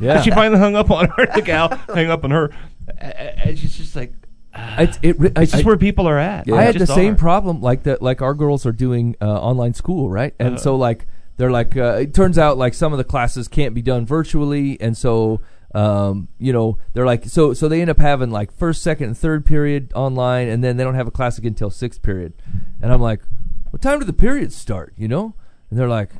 Yeah. 0.00 0.22
she 0.22 0.30
finally 0.30 0.58
hung 0.58 0.76
up 0.76 0.90
on 0.90 1.08
her. 1.10 1.26
The 1.26 1.42
gal 1.42 1.68
hung 1.90 2.06
up 2.06 2.24
on 2.24 2.30
her, 2.30 2.50
A- 2.88 3.04
a- 3.04 3.38
and 3.48 3.58
she's 3.58 3.76
just 3.76 3.94
like, 3.94 4.14
it's 4.78 4.98
it, 5.02 5.18
re- 5.18 5.32
"It's 5.36 5.52
I- 5.52 5.56
just 5.56 5.64
where 5.64 5.76
people 5.76 6.06
are 6.08 6.18
at." 6.18 6.50
I 6.50 6.62
had 6.62 6.78
the 6.78 6.86
same 6.86 7.14
are. 7.14 7.16
problem 7.16 7.60
like 7.60 7.84
that 7.84 8.02
like 8.02 8.22
our 8.22 8.34
girls 8.34 8.64
are 8.66 8.72
doing 8.72 9.16
uh, 9.20 9.26
online 9.26 9.74
school 9.74 10.08
right? 10.10 10.34
Uh-huh. 10.38 10.50
and 10.50 10.60
so 10.60 10.76
like 10.76 11.06
they're 11.36 11.50
like 11.50 11.76
uh, 11.76 11.98
it 12.00 12.14
turns 12.14 12.38
out 12.38 12.58
like 12.58 12.74
some 12.74 12.92
of 12.92 12.98
the 12.98 13.04
classes 13.04 13.48
can't 13.48 13.74
be 13.74 13.82
done 13.82 14.06
virtually. 14.06 14.80
And 14.80 14.96
so 14.96 15.40
um, 15.74 16.28
you 16.38 16.52
know 16.52 16.78
they're 16.92 17.06
like 17.06 17.24
so 17.24 17.52
so 17.52 17.68
they 17.68 17.80
end 17.80 17.90
up 17.90 17.98
having 17.98 18.30
like 18.30 18.52
first 18.52 18.82
second 18.82 19.08
and 19.08 19.18
third 19.18 19.44
period 19.44 19.92
online 19.94 20.48
and 20.48 20.62
then 20.62 20.76
they 20.76 20.84
don't 20.84 20.94
have 20.94 21.08
a 21.08 21.10
class 21.10 21.36
again 21.38 21.50
until 21.50 21.70
sixth 21.70 22.02
period. 22.02 22.32
And 22.80 22.92
i'm 22.92 23.00
like 23.00 23.22
what 23.70 23.82
time 23.82 23.98
do 23.98 24.04
the 24.04 24.12
periods 24.12 24.54
start? 24.54 24.92
You 24.96 25.08
know? 25.08 25.34
And 25.70 25.78
they're 25.78 25.88
like 25.88 26.10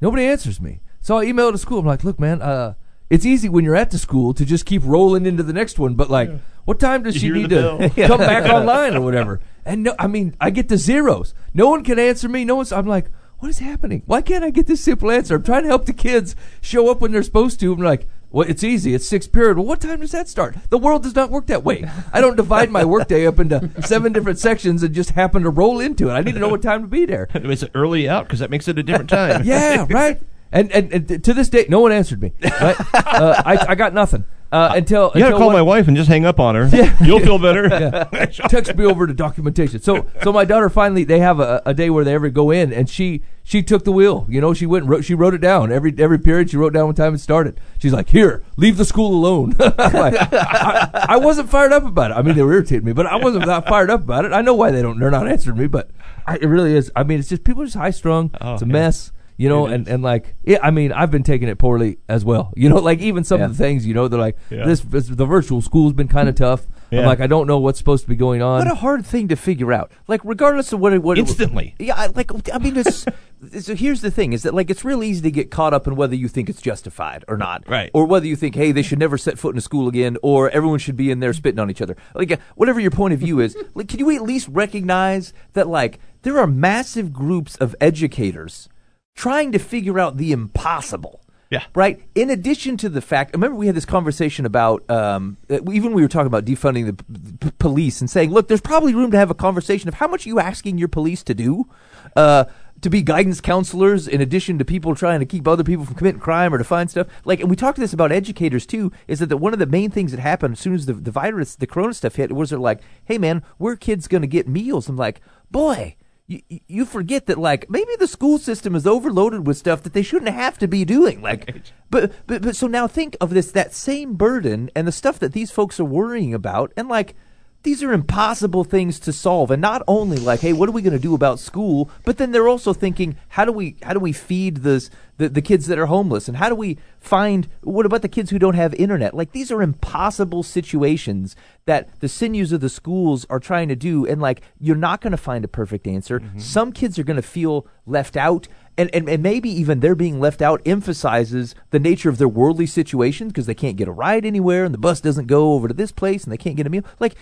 nobody 0.00 0.24
answers 0.24 0.60
me. 0.60 0.80
So 1.00 1.18
i 1.18 1.24
email 1.24 1.52
to 1.52 1.58
school. 1.58 1.78
I'm 1.78 1.86
like 1.86 2.02
look 2.02 2.18
man 2.18 2.42
uh 2.42 2.74
it's 3.10 3.26
easy 3.26 3.48
when 3.48 3.64
you're 3.64 3.76
at 3.76 3.90
the 3.90 3.98
school 3.98 4.34
to 4.34 4.44
just 4.44 4.66
keep 4.66 4.82
rolling 4.84 5.26
into 5.26 5.42
the 5.42 5.52
next 5.52 5.78
one, 5.78 5.94
but 5.94 6.10
like, 6.10 6.30
what 6.64 6.80
time 6.80 7.02
does 7.02 7.14
she 7.14 7.26
hear 7.26 7.34
need 7.34 7.50
to 7.50 7.90
come 8.06 8.18
back 8.18 8.44
online 8.50 8.96
or 8.96 9.00
whatever? 9.00 9.40
And 9.64 9.82
no, 9.84 9.94
I 9.98 10.06
mean, 10.06 10.34
I 10.40 10.50
get 10.50 10.68
the 10.68 10.76
zeros. 10.76 11.34
No 11.52 11.68
one 11.68 11.84
can 11.84 11.98
answer 11.98 12.28
me. 12.28 12.44
No 12.44 12.56
one's. 12.56 12.72
I'm 12.72 12.86
like, 12.86 13.10
what 13.38 13.48
is 13.48 13.58
happening? 13.58 14.02
Why 14.06 14.22
can't 14.22 14.44
I 14.44 14.50
get 14.50 14.66
this 14.66 14.82
simple 14.82 15.10
answer? 15.10 15.36
I'm 15.36 15.42
trying 15.42 15.62
to 15.62 15.68
help 15.68 15.86
the 15.86 15.92
kids 15.92 16.34
show 16.60 16.90
up 16.90 17.00
when 17.00 17.12
they're 17.12 17.22
supposed 17.22 17.60
to. 17.60 17.72
I'm 17.72 17.80
like, 17.80 18.06
well, 18.30 18.48
it's 18.48 18.64
easy. 18.64 18.94
It's 18.94 19.06
sixth 19.06 19.32
period. 19.32 19.58
Well, 19.58 19.66
what 19.66 19.80
time 19.80 20.00
does 20.00 20.10
that 20.10 20.28
start? 20.28 20.56
The 20.68 20.78
world 20.78 21.02
does 21.04 21.14
not 21.14 21.30
work 21.30 21.46
that 21.46 21.62
way. 21.62 21.88
I 22.12 22.20
don't 22.20 22.36
divide 22.36 22.70
my 22.70 22.84
workday 22.84 23.26
up 23.26 23.38
into 23.38 23.70
seven 23.82 24.12
different 24.12 24.38
sections 24.38 24.82
and 24.82 24.94
just 24.94 25.10
happen 25.10 25.42
to 25.44 25.50
roll 25.50 25.78
into 25.78 26.08
it. 26.08 26.14
I 26.14 26.22
need 26.22 26.32
to 26.32 26.40
know 26.40 26.48
what 26.48 26.62
time 26.62 26.82
to 26.82 26.88
be 26.88 27.04
there. 27.04 27.28
It's 27.32 27.64
early 27.74 28.08
out 28.08 28.26
because 28.26 28.40
that 28.40 28.50
makes 28.50 28.66
it 28.66 28.78
a 28.78 28.82
different 28.82 29.10
time. 29.10 29.44
Yeah, 29.44 29.86
right. 29.88 30.20
And, 30.54 30.70
and 30.72 31.10
and 31.10 31.24
to 31.24 31.34
this 31.34 31.48
day, 31.48 31.66
no 31.68 31.80
one 31.80 31.90
answered 31.90 32.22
me. 32.22 32.32
Right? 32.40 32.76
uh, 32.94 33.42
I 33.44 33.66
I 33.70 33.74
got 33.74 33.92
nothing 33.92 34.24
uh, 34.54 34.72
until 34.76 35.10
You 35.14 35.20
got 35.20 35.30
to 35.30 35.36
call 35.36 35.48
one- 35.48 35.56
my 35.56 35.62
wife 35.62 35.88
and 35.88 35.96
just 35.96 36.08
hang 36.08 36.24
up 36.24 36.38
on 36.38 36.54
her. 36.54 36.68
Yeah. 36.68 36.96
You'll 37.04 37.18
feel 37.18 37.40
better. 37.40 37.68
text 38.48 38.76
me 38.76 38.84
over 38.84 39.04
to 39.08 39.12
documentation. 39.12 39.80
So 39.80 40.06
so 40.22 40.32
my 40.32 40.44
daughter 40.44 40.70
finally 40.70 41.02
they 41.02 41.18
have 41.18 41.40
a, 41.40 41.60
a 41.66 41.74
day 41.74 41.90
where 41.90 42.04
they 42.04 42.14
ever 42.14 42.30
go 42.30 42.52
in 42.52 42.72
and 42.72 42.88
she 42.88 43.22
she 43.42 43.64
took 43.64 43.82
the 43.82 43.90
wheel. 43.90 44.26
You 44.28 44.40
know, 44.40 44.54
she 44.54 44.64
went 44.64 44.84
and 44.84 44.90
wrote, 44.90 45.04
she 45.04 45.14
wrote 45.14 45.34
it 45.34 45.40
down. 45.40 45.72
Every 45.72 45.92
every 45.98 46.20
period 46.20 46.50
she 46.50 46.56
wrote 46.56 46.72
down 46.72 46.86
what 46.86 46.94
time 46.94 47.14
it 47.14 47.18
started. 47.18 47.60
She's 47.80 47.92
like, 47.92 48.10
"Here, 48.10 48.44
leave 48.56 48.76
the 48.76 48.84
school 48.84 49.12
alone." 49.12 49.54
Like, 49.58 50.14
I, 50.32 51.06
I 51.10 51.16
wasn't 51.16 51.50
fired 51.50 51.72
up 51.72 51.84
about 51.84 52.12
it. 52.12 52.14
I 52.14 52.22
mean, 52.22 52.36
they 52.36 52.42
were 52.42 52.52
irritating 52.52 52.84
me, 52.84 52.92
but 52.92 53.06
I 53.06 53.16
wasn't 53.16 53.44
that 53.46 53.68
fired 53.68 53.90
up 53.90 54.02
about 54.02 54.24
it. 54.24 54.32
I 54.32 54.40
know 54.40 54.54
why 54.54 54.70
they 54.70 54.82
don't 54.82 54.98
they're 55.00 55.10
not 55.10 55.28
answering 55.28 55.58
me, 55.58 55.66
but 55.66 55.90
I, 56.26 56.36
it 56.36 56.46
really 56.46 56.74
is. 56.74 56.92
I 56.94 57.02
mean, 57.02 57.18
it's 57.18 57.28
just 57.28 57.44
people 57.44 57.62
are 57.62 57.66
just 57.66 57.76
high 57.76 57.90
strung. 57.90 58.30
Oh, 58.40 58.54
it's 58.54 58.62
a 58.62 58.66
yeah. 58.66 58.72
mess. 58.72 59.12
You 59.36 59.48
know, 59.48 59.66
and, 59.66 59.88
and 59.88 60.02
like, 60.02 60.36
yeah, 60.44 60.58
I 60.62 60.70
mean, 60.70 60.92
I've 60.92 61.10
been 61.10 61.24
taking 61.24 61.48
it 61.48 61.58
poorly 61.58 61.98
as 62.08 62.24
well. 62.24 62.52
You 62.56 62.68
know, 62.68 62.76
like 62.90 63.00
even 63.00 63.24
some 63.24 63.40
Yeah. 63.40 63.46
of 63.46 63.56
the 63.56 63.62
things, 63.64 63.84
you 63.86 63.92
know, 63.92 64.06
they're 64.06 64.20
like, 64.20 64.36
Yeah. 64.50 64.64
this, 64.64 64.80
this, 64.80 65.08
the 65.08 65.26
virtual 65.26 65.60
school's 65.60 65.92
been 65.92 66.06
kind 66.08 66.28
of 66.28 66.34
tough. 66.36 66.66
I'm 66.92 67.04
like, 67.06 67.18
I 67.18 67.26
don't 67.26 67.48
know 67.48 67.58
what's 67.58 67.78
supposed 67.78 68.04
to 68.04 68.08
be 68.08 68.14
going 68.14 68.40
on. 68.40 68.60
What 68.60 68.70
a 68.70 68.76
hard 68.76 69.04
thing 69.04 69.26
to 69.26 69.34
figure 69.34 69.72
out. 69.72 69.90
Like, 70.06 70.20
regardless 70.22 70.72
of 70.72 70.78
what 70.78 70.92
it 70.92 71.02
what 71.02 71.18
it- 71.18 71.22
Instantly. 71.22 71.74
yeah, 71.80 71.94
I- 71.96 72.06
like 72.06 72.30
I 72.54 72.58
mean, 72.58 72.76
it's, 72.76 73.04
so 73.66 73.74
here's 73.74 74.00
the 74.00 74.12
thing: 74.12 74.32
is 74.32 74.44
that 74.44 74.54
like 74.54 74.70
it's 74.70 74.84
real 74.84 75.02
easy 75.02 75.20
to 75.22 75.30
get 75.32 75.50
caught 75.50 75.74
up 75.74 75.88
in 75.88 75.96
whether 75.96 76.14
you 76.14 76.28
think 76.28 76.48
it's 76.48 76.62
justified 76.62 77.24
or 77.26 77.36
not, 77.36 77.64
Right. 77.68 77.90
Or 77.94 78.06
whether 78.06 78.26
you 78.28 78.36
think, 78.36 78.54
hey, 78.54 78.70
they 78.70 78.82
should 78.82 79.00
never 79.00 79.18
set 79.18 79.40
foot 79.40 79.56
in 79.56 79.58
a 79.58 79.60
school 79.60 79.88
again, 79.88 80.16
or 80.22 80.50
everyone 80.50 80.78
should 80.78 80.96
be 80.96 81.10
in 81.10 81.18
there 81.18 81.32
spitting 81.32 81.58
on 81.58 81.68
each 81.68 81.82
other. 81.82 81.96
Like, 82.14 82.30
uh, 82.30 82.36
whatever 82.54 82.78
your 82.78 82.92
point 82.92 83.12
of 83.12 83.18
view 83.18 83.40
is, 83.40 83.56
like, 83.74 83.88
can 83.88 83.98
you 83.98 84.14
at 84.14 84.22
least 84.22 84.46
recognize 84.52 85.32
that 85.54 85.66
like 85.66 85.98
there 86.22 86.38
are 86.38 86.46
massive 86.46 87.12
groups 87.12 87.56
of 87.56 87.74
educators 87.80 88.68
trying 89.14 89.52
to 89.52 89.58
figure 89.58 89.98
out 89.98 90.16
the 90.16 90.32
impossible? 90.32 91.20
Yeah. 91.50 91.62
Right. 91.74 92.02
In 92.14 92.30
addition 92.30 92.76
to 92.78 92.88
the 92.88 93.00
fact, 93.00 93.32
remember 93.32 93.54
we 93.56 93.66
had 93.66 93.76
this 93.76 93.84
conversation 93.84 94.44
about 94.44 94.88
um, 94.90 95.36
uh, 95.48 95.60
even 95.70 95.92
we 95.92 96.02
were 96.02 96.08
talking 96.08 96.26
about 96.26 96.44
defunding 96.44 96.86
the 96.86 96.94
p- 96.94 97.36
p- 97.40 97.56
police 97.58 98.00
and 98.00 98.10
saying, 98.10 98.32
look, 98.32 98.48
there's 98.48 98.60
probably 98.60 98.92
room 98.92 99.12
to 99.12 99.18
have 99.18 99.30
a 99.30 99.34
conversation 99.34 99.86
of 99.86 99.94
how 99.94 100.08
much 100.08 100.26
are 100.26 100.30
you 100.30 100.40
asking 100.40 100.78
your 100.78 100.88
police 100.88 101.22
to 101.22 101.34
do, 101.34 101.68
uh, 102.16 102.46
to 102.80 102.90
be 102.90 103.02
guidance 103.02 103.40
counselors 103.40 104.08
in 104.08 104.20
addition 104.20 104.58
to 104.58 104.64
people 104.64 104.96
trying 104.96 105.20
to 105.20 105.26
keep 105.26 105.46
other 105.46 105.62
people 105.62 105.84
from 105.84 105.94
committing 105.94 106.20
crime 106.20 106.52
or 106.52 106.58
to 106.58 106.64
find 106.64 106.90
stuff. 106.90 107.06
Like, 107.24 107.38
and 107.38 107.48
we 107.48 107.56
talked 107.56 107.76
to 107.76 107.80
this 107.80 107.92
about 107.92 108.10
educators 108.10 108.66
too. 108.66 108.90
Is 109.06 109.20
that 109.20 109.28
the, 109.28 109.36
one 109.36 109.52
of 109.52 109.60
the 109.60 109.66
main 109.66 109.90
things 109.90 110.10
that 110.10 110.20
happened 110.20 110.54
as 110.54 110.60
soon 110.60 110.74
as 110.74 110.86
the 110.86 110.94
the 110.94 111.12
virus, 111.12 111.54
the 111.54 111.68
corona 111.68 111.94
stuff 111.94 112.16
hit, 112.16 112.32
was 112.32 112.50
they're 112.50 112.58
like, 112.58 112.80
hey 113.04 113.18
man, 113.18 113.44
where 113.58 113.74
are 113.74 113.76
kids 113.76 114.08
going 114.08 114.22
to 114.22 114.28
get 114.28 114.48
meals? 114.48 114.88
I'm 114.88 114.96
like, 114.96 115.20
boy 115.52 115.94
you, 116.26 116.40
you 116.66 116.84
forget 116.86 117.26
that 117.26 117.38
like 117.38 117.68
maybe 117.68 117.92
the 117.98 118.06
school 118.06 118.38
system 118.38 118.74
is 118.74 118.86
overloaded 118.86 119.46
with 119.46 119.58
stuff 119.58 119.82
that 119.82 119.92
they 119.92 120.02
shouldn't 120.02 120.34
have 120.34 120.58
to 120.58 120.66
be 120.66 120.84
doing 120.84 121.20
like 121.20 121.62
but 121.90 122.12
but 122.26 122.42
but 122.42 122.56
so 122.56 122.66
now 122.66 122.86
think 122.86 123.16
of 123.20 123.30
this 123.30 123.50
that 123.52 123.74
same 123.74 124.14
burden 124.14 124.70
and 124.74 124.88
the 124.88 124.92
stuff 124.92 125.18
that 125.18 125.32
these 125.32 125.50
folks 125.50 125.78
are 125.78 125.84
worrying 125.84 126.32
about 126.32 126.72
and 126.76 126.88
like 126.88 127.14
these 127.62 127.82
are 127.82 127.92
impossible 127.92 128.64
things 128.64 128.98
to 129.00 129.12
solve 129.12 129.50
and 129.50 129.60
not 129.60 129.82
only 129.86 130.16
like 130.16 130.40
hey 130.40 130.52
what 130.52 130.68
are 130.68 130.72
we 130.72 130.82
going 130.82 130.92
to 130.92 130.98
do 130.98 131.14
about 131.14 131.38
school 131.38 131.90
but 132.04 132.16
then 132.16 132.30
they're 132.32 132.48
also 132.48 132.72
thinking 132.72 133.16
how 133.28 133.44
do 133.44 133.52
we 133.52 133.76
how 133.82 133.92
do 133.92 134.00
we 134.00 134.12
feed 134.12 134.58
this 134.58 134.88
the, 135.16 135.28
the 135.28 135.42
kids 135.42 135.66
that 135.66 135.78
are 135.78 135.86
homeless? 135.86 136.28
And 136.28 136.36
how 136.36 136.48
do 136.48 136.54
we 136.54 136.78
find 137.00 137.48
what 137.62 137.86
about 137.86 138.02
the 138.02 138.08
kids 138.08 138.30
who 138.30 138.38
don't 138.38 138.54
have 138.54 138.74
internet? 138.74 139.14
Like 139.14 139.32
these 139.32 139.50
are 139.50 139.62
impossible 139.62 140.42
situations 140.42 141.36
that 141.66 142.00
the 142.00 142.08
sinews 142.08 142.52
of 142.52 142.60
the 142.60 142.68
schools 142.68 143.26
are 143.30 143.40
trying 143.40 143.68
to 143.68 143.76
do 143.76 144.06
and 144.06 144.20
like 144.20 144.42
you're 144.60 144.76
not 144.76 145.00
going 145.00 145.12
to 145.12 145.16
find 145.16 145.44
a 145.44 145.48
perfect 145.48 145.86
answer. 145.86 146.20
Mm-hmm. 146.20 146.38
Some 146.38 146.72
kids 146.72 146.98
are 146.98 147.04
going 147.04 147.16
to 147.16 147.22
feel 147.22 147.66
left 147.86 148.16
out 148.16 148.48
and, 148.76 148.90
and, 148.94 149.08
and 149.08 149.22
maybe 149.22 149.48
even 149.50 149.80
their 149.80 149.94
being 149.94 150.20
left 150.20 150.42
out 150.42 150.60
emphasizes 150.66 151.54
the 151.70 151.78
nature 151.78 152.08
of 152.08 152.18
their 152.18 152.28
worldly 152.28 152.66
situations 152.66 153.32
because 153.32 153.46
they 153.46 153.54
can't 153.54 153.76
get 153.76 153.88
a 153.88 153.92
ride 153.92 154.24
anywhere 154.24 154.64
and 154.64 154.74
the 154.74 154.78
bus 154.78 155.00
doesn't 155.00 155.26
go 155.26 155.52
over 155.52 155.68
to 155.68 155.74
this 155.74 155.92
place 155.92 156.24
and 156.24 156.32
they 156.32 156.36
can't 156.36 156.56
get 156.56 156.66
a 156.66 156.70
meal. 156.70 156.84
Like 156.98 157.14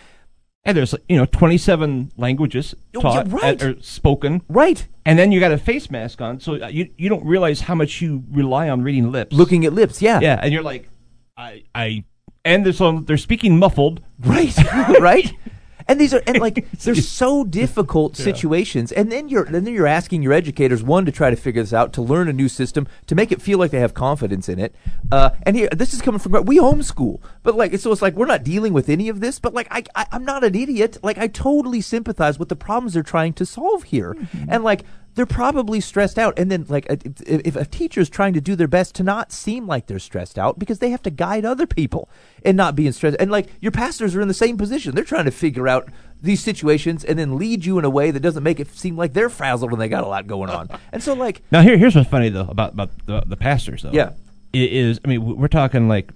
And 0.65 0.77
there's 0.77 0.95
you 1.09 1.17
know 1.17 1.27
27 1.27 2.13
languages 2.17 2.75
Oh, 2.97 3.01
taught 3.01 3.27
yeah, 3.27 3.35
right. 3.35 3.63
or 3.63 3.81
spoken, 3.83 4.43
right 4.49 4.87
and 5.05 5.19
then 5.19 5.33
you 5.33 5.41
got 5.41 5.51
a 5.51 5.59
face 5.59 5.91
mask 5.91 6.21
on, 6.21 6.39
so 6.39 6.63
uh, 6.63 6.69
you 6.69 6.89
you 6.97 7.09
don't 7.09 7.25
realize 7.27 7.63
how 7.63 7.75
much 7.75 8.01
you 8.01 8.23
rely 8.31 8.69
on 8.69 8.83
reading 8.83 9.11
lips. 9.11 9.35
looking 9.35 9.65
at 9.67 9.73
lips 9.73 10.01
yeah 10.01 10.21
yeah, 10.21 10.39
and 10.41 10.53
you're 10.53 10.63
like, 10.63 10.89
I 11.37 11.65
I, 11.75 12.05
and 12.45 12.65
there's 12.65 12.77
some 12.79 13.05
they're 13.07 13.17
speaking 13.17 13.59
muffled. 13.59 14.03
Right, 14.21 14.57
right. 15.01 15.33
And 15.93 16.01
these 16.01 16.14
are 16.14 16.22
and 16.26 16.38
like 16.38 16.70
they're 16.78 16.95
so 16.95 17.45
difficult 17.45 18.16
situations. 18.16 18.93
And 18.93 19.12
then 19.12 19.28
you're 19.28 19.45
and 19.45 19.55
then 19.55 19.66
you're 19.66 19.86
asking 19.86 20.22
your 20.22 20.32
educators 20.32 20.82
one 20.82 21.05
to 21.05 21.12
try 21.12 21.28
to 21.28 21.36
figure 21.36 21.62
this 21.62 21.74
out, 21.74 21.93
to 21.93 22.01
learn 22.01 22.28
a 22.28 22.32
new 22.32 22.49
system, 22.49 22.88
to 23.09 23.14
make 23.14 23.30
it 23.30 23.43
feel 23.43 23.59
like 23.59 23.72
they 23.72 23.80
have 23.80 23.93
confidence 23.93 24.49
in 24.49 24.59
it. 24.59 24.74
Uh, 25.11 25.30
and 25.43 25.55
here 25.55 25.68
this 25.68 25.93
is 25.93 26.01
coming 26.01 26.18
from 26.18 26.32
we 26.47 26.57
homeschool, 26.59 27.20
but 27.43 27.57
like 27.57 27.78
so 27.78 27.93
it's 27.93 28.01
like 28.01 28.14
we're 28.14 28.24
not 28.24 28.43
dealing 28.43 28.72
with 28.72 28.88
any 28.88 29.11
of 29.11 29.20
this. 29.20 29.38
But 29.38 29.53
like 29.53 29.68
I, 29.70 29.84
I 29.95 30.07
I'm 30.12 30.24
not 30.24 30.45
an 30.45 30.55
idiot. 30.55 30.97
Like 31.03 31.18
I 31.18 31.26
totally 31.26 31.82
sympathize 31.82 32.38
with 32.38 32.49
the 32.49 32.57
problems 32.57 32.95
they're 32.95 33.03
trying 33.03 33.34
to 33.34 33.45
solve 33.45 33.82
here. 33.82 34.16
And 34.49 34.64
like 34.64 34.84
they're 35.15 35.27
probably 35.27 35.81
stressed 35.81 36.19
out. 36.19 36.39
And 36.39 36.51
then, 36.51 36.65
like, 36.69 36.87
if, 36.89 37.21
if 37.27 37.57
a 37.57 37.65
teacher's 37.65 38.09
trying 38.09 38.33
to 38.33 38.41
do 38.41 38.57
their 38.57 38.69
best 38.69 38.95
to 38.97 39.03
not 39.03 39.31
seem 39.33 39.67
like 39.67 39.87
they're 39.87 39.99
stressed 39.99 40.39
out 40.39 40.59
because 40.59 40.79
they 40.79 40.91
have 40.91 41.03
to 41.03 41.11
guide 41.11 41.45
other 41.45 41.67
people 41.67 42.09
and 42.45 42.57
not 42.57 42.75
being 42.75 42.93
stressed. 42.93 43.17
And, 43.21 43.31
like, 43.31 43.49
your 43.61 43.73
pastors 43.73 44.17
are 44.17 44.21
in 44.23 44.29
the 44.29 44.35
same 44.35 44.57
position. 44.57 44.95
They're 44.95 45.05
trying 45.05 45.27
to 45.27 45.31
figure 45.31 45.69
out 45.69 45.89
these 46.23 46.43
situations 46.43 47.05
and 47.05 47.19
then 47.19 47.37
lead 47.37 47.65
you 47.65 47.79
in 47.79 47.85
a 47.85 47.91
way 47.91 48.11
that 48.11 48.21
doesn't 48.21 48.43
make 48.43 48.61
it 48.61 48.69
seem 48.75 48.97
like 48.97 49.13
they're 49.13 49.29
frazzled 49.29 49.73
and 49.73 49.81
they 49.81 49.89
got 49.89 50.05
a 50.05 50.07
lot 50.07 50.27
going 50.27 50.51
on. 50.51 50.69
And 50.93 51.03
so, 51.03 51.15
like, 51.15 51.43
Now 51.51 51.63
here, 51.63 51.77
here's 51.77 51.95
what's 51.97 52.09
funny 52.11 52.29
though 52.29 52.47
about 52.49 52.75
about 52.75 52.91
the, 53.07 53.23
the 53.27 53.37
pastors 53.37 53.83
though. 53.83 53.93
Yeah. 53.93 54.11
I- 54.55 54.59
is 54.59 55.01
I 55.05 55.09
mean 55.09 55.39
we're 55.39 55.49
talking 55.49 55.89
like 55.89 56.13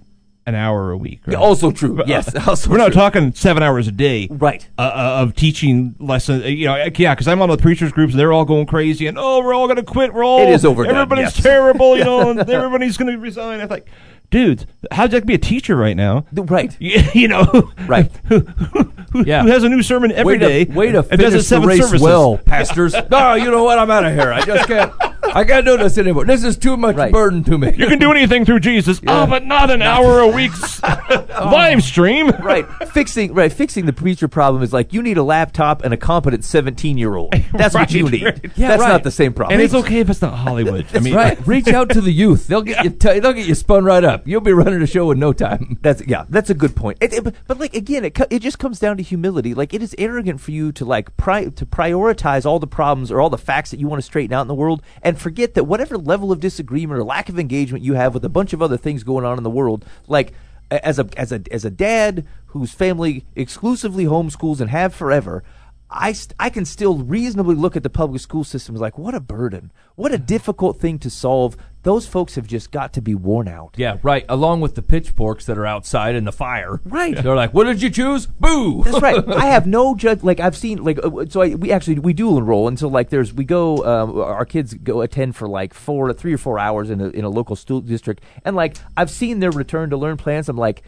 an 0.47 0.55
hour 0.55 0.91
a 0.91 0.97
week. 0.97 1.19
Right? 1.27 1.35
also 1.35 1.71
true. 1.71 2.01
Yes, 2.07 2.33
also 2.47 2.69
we're 2.71 2.77
not 2.77 2.85
true. 2.87 2.93
talking 3.01 3.33
seven 3.33 3.61
hours 3.61 3.87
a 3.87 3.91
day, 3.91 4.27
Right. 4.31 4.67
Uh, 4.77 4.81
uh, 4.81 5.21
of 5.21 5.35
teaching 5.35 5.93
lessons. 5.99 6.43
uh, 6.43 6.47
You 6.47 6.65
know, 6.67 6.73
uh, 6.75 6.89
yeah, 6.95 7.13
because 7.13 7.27
I'm 7.27 7.41
on 7.41 7.49
the 7.49 7.57
preachers 7.57 7.91
groups 7.91 8.13
and 8.13 8.19
they're 8.19 8.31
all 8.33 8.45
going 8.45 8.65
crazy 8.65 9.05
and 9.07 9.17
oh, 9.19 9.43
we're 9.43 9.53
all 9.53 9.67
going 9.67 9.75
to 9.77 9.83
quit. 9.83 10.13
We're 10.13 10.23
all 10.23 10.39
It 10.41 10.49
is 10.49 10.65
overdone, 10.65 10.95
Everybody's 10.95 11.35
yes. 11.35 11.43
terrible. 11.43 11.97
You 11.97 12.03
know, 12.05 12.29
and 12.31 12.49
everybody's 12.49 12.97
going 12.97 13.11
to 13.13 13.19
resign. 13.19 13.59
I'm 13.59 13.67
like, 13.67 13.89
dudes, 14.31 14.65
how'd 14.91 15.11
you 15.11 15.17
like 15.17 15.23
to 15.23 15.27
be 15.27 15.33
a 15.33 15.37
teacher 15.37 15.75
right 15.75 15.95
now? 15.97 16.25
Right. 16.33 16.75
You, 16.79 17.01
you 17.13 17.27
know, 17.27 17.71
Right. 17.85 18.09
who, 18.29 18.39
who, 18.39 19.25
Yeah. 19.25 19.43
who 19.43 19.49
has 19.49 19.63
a 19.63 19.69
new 19.69 19.83
sermon 19.83 20.11
every 20.13 20.35
way 20.37 20.39
day? 20.39 20.65
to, 20.65 20.71
way 20.73 20.91
to 20.93 21.05
and 21.11 21.19
does 21.19 21.33
it 21.33 21.43
finish 21.43 21.49
the 21.49 21.59
race 21.67 21.79
services. 21.79 22.01
well, 22.01 22.37
pastors. 22.37 22.95
no, 23.11 23.33
you 23.35 23.51
know 23.51 23.63
what? 23.65 23.79
I'm 23.79 23.91
out 23.91 24.05
of 24.05 24.13
here. 24.13 24.31
I 24.31 24.41
just 24.45 24.67
can't. 24.67 24.93
I 25.33 25.43
can't 25.43 25.65
do 25.65 25.77
this 25.77 25.97
anymore. 25.97 26.25
This 26.25 26.43
is 26.43 26.57
too 26.57 26.77
much 26.77 26.95
Right. 26.95 27.11
burden 27.11 27.43
to 27.45 27.57
me. 27.57 27.73
You 27.75 27.87
can 27.87 27.99
do 27.99 28.11
anything 28.11 28.45
through 28.45 28.59
Jesus. 28.61 28.99
Oh, 29.07 29.27
but 29.27 29.45
not 29.45 29.69
an 29.69 29.81
hour 29.81 30.19
a 30.19 30.27
week's 30.27 30.79
oh. 30.83 31.25
live 31.51 31.83
stream. 31.83 32.29
right 32.43 32.65
fixing 32.89 33.33
right 33.33 33.51
fixing 33.51 33.85
the 33.85 33.93
preacher 33.93 34.27
problem 34.27 34.63
is 34.63 34.71
like 34.73 34.93
you 34.93 35.01
need 35.01 35.17
a 35.17 35.23
laptop 35.23 35.83
and 35.83 35.93
a 35.93 35.97
competent 35.97 36.43
17 36.43 36.97
year 36.97 37.15
old 37.15 37.33
that's 37.53 37.75
what 37.75 37.91
you 37.91 38.09
need 38.09 38.23
right. 38.23 38.51
Yeah, 38.55 38.69
that's 38.69 38.81
right. 38.81 38.89
not 38.89 39.03
the 39.03 39.11
same 39.11 39.33
problem 39.33 39.53
And 39.53 39.61
it's 39.61 39.73
okay 39.73 39.99
if 39.99 40.09
it's 40.09 40.21
not 40.21 40.33
Hollywood. 40.33 40.85
I 40.93 40.99
mean, 40.99 41.13
right. 41.15 41.37
Reach 41.47 41.67
out 41.67 41.89
to 41.91 42.01
the 42.01 42.11
youth. 42.11 42.47
They'll 42.47 42.61
get 42.61 42.83
you. 42.83 42.89
T- 42.91 43.19
they'll 43.19 43.33
get 43.33 43.47
you 43.47 43.55
spun 43.55 43.83
right 43.85 44.03
up. 44.03 44.27
You'll 44.27 44.41
be 44.41 44.53
running 44.53 44.81
a 44.81 44.87
show 44.87 45.11
in 45.11 45.19
no 45.19 45.33
time. 45.33 45.77
That's 45.81 46.05
yeah, 46.07 46.25
that's 46.29 46.49
a 46.49 46.53
good 46.53 46.75
point. 46.75 46.97
It, 47.01 47.13
it- 47.13 47.23
but, 47.23 47.35
but 47.47 47.59
like 47.59 47.75
again, 47.75 48.05
it 48.05 48.17
it 48.29 48.39
just 48.41 48.59
comes 48.59 48.79
down 48.79 48.97
to 48.97 49.03
humility. 49.03 49.53
Like 49.53 49.73
it 49.73 49.81
is 49.81 49.95
arrogant 49.97 50.39
for 50.41 50.51
you 50.51 50.71
to 50.73 50.85
like 50.85 51.15
pri- 51.17 51.49
to 51.49 51.65
prioritize 51.65 52.45
all 52.45 52.59
the 52.59 52.67
problems 52.67 53.11
or 53.11 53.19
all 53.21 53.29
the 53.29 53.37
facts 53.37 53.71
that 53.71 53.79
you 53.79 53.87
want 53.87 53.99
to 53.99 54.05
straighten 54.05 54.33
out 54.33 54.41
in 54.41 54.47
the 54.47 54.55
world, 54.55 54.81
and 55.01 55.16
forget 55.19 55.53
that 55.53 55.65
whatever 55.65 55.97
level 55.97 56.31
of 56.31 56.39
disagreement 56.39 56.99
or 56.99 57.03
lack 57.03 57.29
of 57.29 57.39
engagement 57.39 57.83
you 57.83 57.93
have 57.93 58.13
with 58.13 58.23
a 58.25 58.29
bunch 58.29 58.53
of 58.53 58.61
other 58.61 58.77
things 58.77 59.03
going 59.03 59.25
on 59.25 59.37
in 59.37 59.43
the 59.43 59.49
world, 59.49 59.85
like 60.07 60.33
as 60.69 60.99
a 60.99 61.07
as 61.17 61.31
a 61.31 61.41
as 61.51 61.65
a 61.65 61.69
dad 61.69 62.25
whose 62.47 62.71
family 62.71 63.25
exclusively 63.35 64.05
homeschools 64.05 64.59
and 64.59 64.69
have 64.69 64.93
forever. 64.93 65.43
I, 65.89 66.11
st- 66.11 66.35
I 66.39 66.49
can 66.49 66.65
still 66.65 66.97
reasonably 66.97 67.55
look 67.55 67.75
at 67.75 67.83
the 67.83 67.89
public 67.89 68.21
school 68.21 68.43
system 68.43 68.75
as 68.75 68.81
like 68.81 68.97
what 68.97 69.15
a 69.15 69.19
burden 69.19 69.71
what 69.95 70.11
a 70.11 70.17
difficult 70.17 70.79
thing 70.79 70.99
to 70.99 71.09
solve 71.09 71.55
those 71.83 72.05
folks 72.05 72.35
have 72.35 72.45
just 72.45 72.71
got 72.71 72.91
to 72.93 73.01
be 73.01 73.15
worn 73.15 73.47
out 73.47 73.75
Yeah, 73.77 73.97
right. 74.03 74.25
Along 74.27 74.59
with 74.59 74.75
the 74.75 74.81
pitchforks 74.81 75.45
that 75.45 75.57
are 75.57 75.65
outside 75.65 76.15
in 76.15 76.25
the 76.25 76.33
fire. 76.33 76.81
Right. 76.83 77.15
They're 77.23 77.35
like, 77.35 77.53
"What 77.53 77.63
did 77.63 77.81
you 77.81 77.89
choose? 77.89 78.25
Boo!" 78.25 78.83
That's 78.83 79.01
right. 79.01 79.25
I 79.29 79.45
have 79.45 79.65
no 79.65 79.95
judge. 79.95 80.21
Like 80.21 80.41
I've 80.41 80.57
seen, 80.57 80.83
like 80.83 80.99
uh, 81.01 81.25
so. 81.29 81.41
I, 81.41 81.55
we 81.55 81.71
actually 81.71 81.99
we 81.99 82.11
dual 82.11 82.37
enroll, 82.37 82.67
and 82.67 82.77
so 82.77 82.89
like 82.89 83.09
there's 83.09 83.33
we 83.33 83.45
go. 83.45 83.85
Um, 83.85 84.19
our 84.19 84.43
kids 84.45 84.73
go 84.73 84.99
attend 85.01 85.37
for 85.37 85.47
like 85.47 85.73
four, 85.73 86.11
three 86.11 86.33
or 86.33 86.37
four 86.37 86.59
hours 86.59 86.89
in 86.89 86.99
a 86.99 87.07
in 87.09 87.23
a 87.23 87.29
local 87.29 87.55
school 87.55 87.79
district, 87.79 88.21
and 88.43 88.53
like 88.53 88.75
I've 88.97 89.09
seen 89.09 89.39
their 89.39 89.51
return 89.51 89.89
to 89.91 89.97
learn 89.97 90.17
plans. 90.17 90.49
I'm 90.49 90.57
like, 90.57 90.83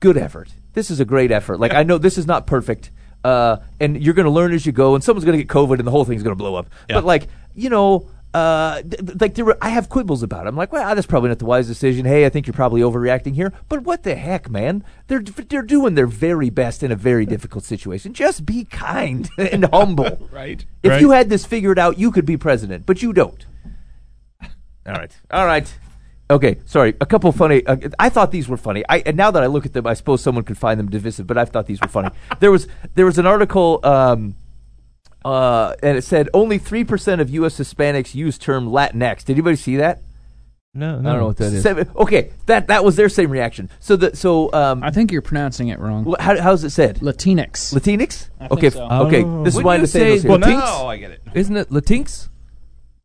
good 0.00 0.18
effort. 0.18 0.48
This 0.72 0.90
is 0.90 0.98
a 0.98 1.04
great 1.04 1.30
effort. 1.30 1.60
Like 1.60 1.74
I 1.74 1.84
know 1.84 1.98
this 1.98 2.18
is 2.18 2.26
not 2.26 2.48
perfect, 2.48 2.90
uh, 3.24 3.56
and 3.80 4.02
you're 4.02 4.14
going 4.14 4.26
to 4.26 4.30
learn 4.30 4.52
as 4.52 4.66
you 4.66 4.72
go, 4.72 4.94
and 4.94 5.02
someone's 5.02 5.24
going 5.24 5.38
to 5.38 5.44
get 5.44 5.52
COVID, 5.52 5.78
and 5.78 5.86
the 5.86 5.90
whole 5.90 6.04
thing's 6.04 6.22
going 6.22 6.32
to 6.32 6.38
blow 6.38 6.54
up. 6.54 6.68
Yeah. 6.88 6.96
But 6.96 7.04
like 7.04 7.28
you 7.54 7.70
know. 7.70 8.08
Uh, 8.34 8.80
th- 8.80 8.96
th- 8.96 9.20
like 9.20 9.34
there 9.34 9.44
were, 9.44 9.58
I 9.60 9.68
have 9.68 9.90
quibbles 9.90 10.22
about 10.22 10.46
it. 10.46 10.48
I'm 10.48 10.56
like, 10.56 10.72
well, 10.72 10.94
that's 10.94 11.06
probably 11.06 11.28
not 11.28 11.38
the 11.38 11.44
wise 11.44 11.66
decision. 11.68 12.06
Hey, 12.06 12.24
I 12.24 12.30
think 12.30 12.46
you're 12.46 12.54
probably 12.54 12.80
overreacting 12.80 13.34
here. 13.34 13.52
But 13.68 13.82
what 13.82 14.04
the 14.04 14.14
heck, 14.14 14.48
man? 14.48 14.84
They're 15.08 15.20
they're 15.20 15.60
doing 15.60 15.96
their 15.96 16.06
very 16.06 16.48
best 16.48 16.82
in 16.82 16.90
a 16.90 16.96
very 16.96 17.26
difficult 17.26 17.64
situation. 17.64 18.14
Just 18.14 18.46
be 18.46 18.64
kind 18.64 19.28
and 19.36 19.66
humble. 19.66 20.18
Right. 20.32 20.64
If 20.82 20.92
right. 20.92 21.00
you 21.02 21.10
had 21.10 21.28
this 21.28 21.44
figured 21.44 21.78
out, 21.78 21.98
you 21.98 22.10
could 22.10 22.24
be 22.24 22.38
president, 22.38 22.86
but 22.86 23.02
you 23.02 23.12
don't. 23.12 23.44
All 24.86 24.94
right. 24.94 25.14
All 25.30 25.44
right. 25.44 25.70
Okay, 26.32 26.58
sorry. 26.64 26.94
A 27.00 27.06
couple 27.06 27.30
funny. 27.30 27.64
Uh, 27.66 27.76
I 27.98 28.08
thought 28.08 28.30
these 28.30 28.48
were 28.48 28.56
funny. 28.56 28.82
I 28.88 28.98
and 29.04 29.16
now 29.16 29.30
that 29.30 29.42
I 29.42 29.46
look 29.46 29.66
at 29.66 29.74
them, 29.74 29.86
I 29.86 29.92
suppose 29.94 30.22
someone 30.22 30.44
could 30.44 30.56
find 30.56 30.80
them 30.80 30.88
divisive. 30.90 31.26
But 31.26 31.36
I 31.36 31.44
thought 31.44 31.66
these 31.66 31.80
were 31.80 31.88
funny. 31.88 32.08
there 32.40 32.50
was 32.50 32.66
there 32.94 33.04
was 33.04 33.18
an 33.18 33.26
article, 33.26 33.80
um, 33.84 34.34
uh, 35.24 35.74
and 35.82 35.98
it 35.98 36.02
said 36.02 36.28
only 36.32 36.56
three 36.58 36.84
percent 36.84 37.20
of 37.20 37.28
U.S. 37.30 37.58
Hispanics 37.58 38.14
use 38.14 38.38
term 38.38 38.66
Latinx. 38.66 39.24
Did 39.24 39.34
anybody 39.34 39.56
see 39.56 39.76
that? 39.76 40.00
no, 40.74 40.98
no. 40.98 41.10
I 41.10 41.12
don't 41.12 41.20
know 41.20 41.26
what 41.26 41.36
that 41.36 41.52
is. 41.52 41.62
Seven, 41.62 41.90
okay, 41.96 42.30
that 42.46 42.68
that 42.68 42.82
was 42.82 42.96
their 42.96 43.10
same 43.10 43.30
reaction. 43.30 43.68
So 43.78 43.96
the 43.96 44.16
so 44.16 44.50
um, 44.54 44.82
I 44.82 44.90
think 44.90 45.12
you're 45.12 45.20
pronouncing 45.20 45.68
it 45.68 45.78
wrong. 45.78 46.04
wh- 46.10 46.18
how, 46.22 46.40
how's 46.40 46.64
it 46.64 46.70
said? 46.70 47.00
Latinx. 47.00 47.74
Latinx? 47.74 48.30
I 48.40 48.48
think 48.48 48.52
okay, 48.52 48.70
so. 48.70 48.88
okay. 48.88 49.22
Oh. 49.22 49.44
This 49.44 49.52
is 49.54 49.56
Wouldn't 49.62 49.66
why 49.66 49.74
you 49.76 49.82
Nathaniel's 49.82 50.22
say- 50.22 50.28
here. 50.28 50.30
Well, 50.30 50.38
Latinx? 50.38 50.58
now 50.58 50.86
I 50.86 50.96
get 50.96 51.10
it. 51.10 51.20
Isn't 51.34 51.56
it 51.58 51.68
Latinx? 51.68 52.28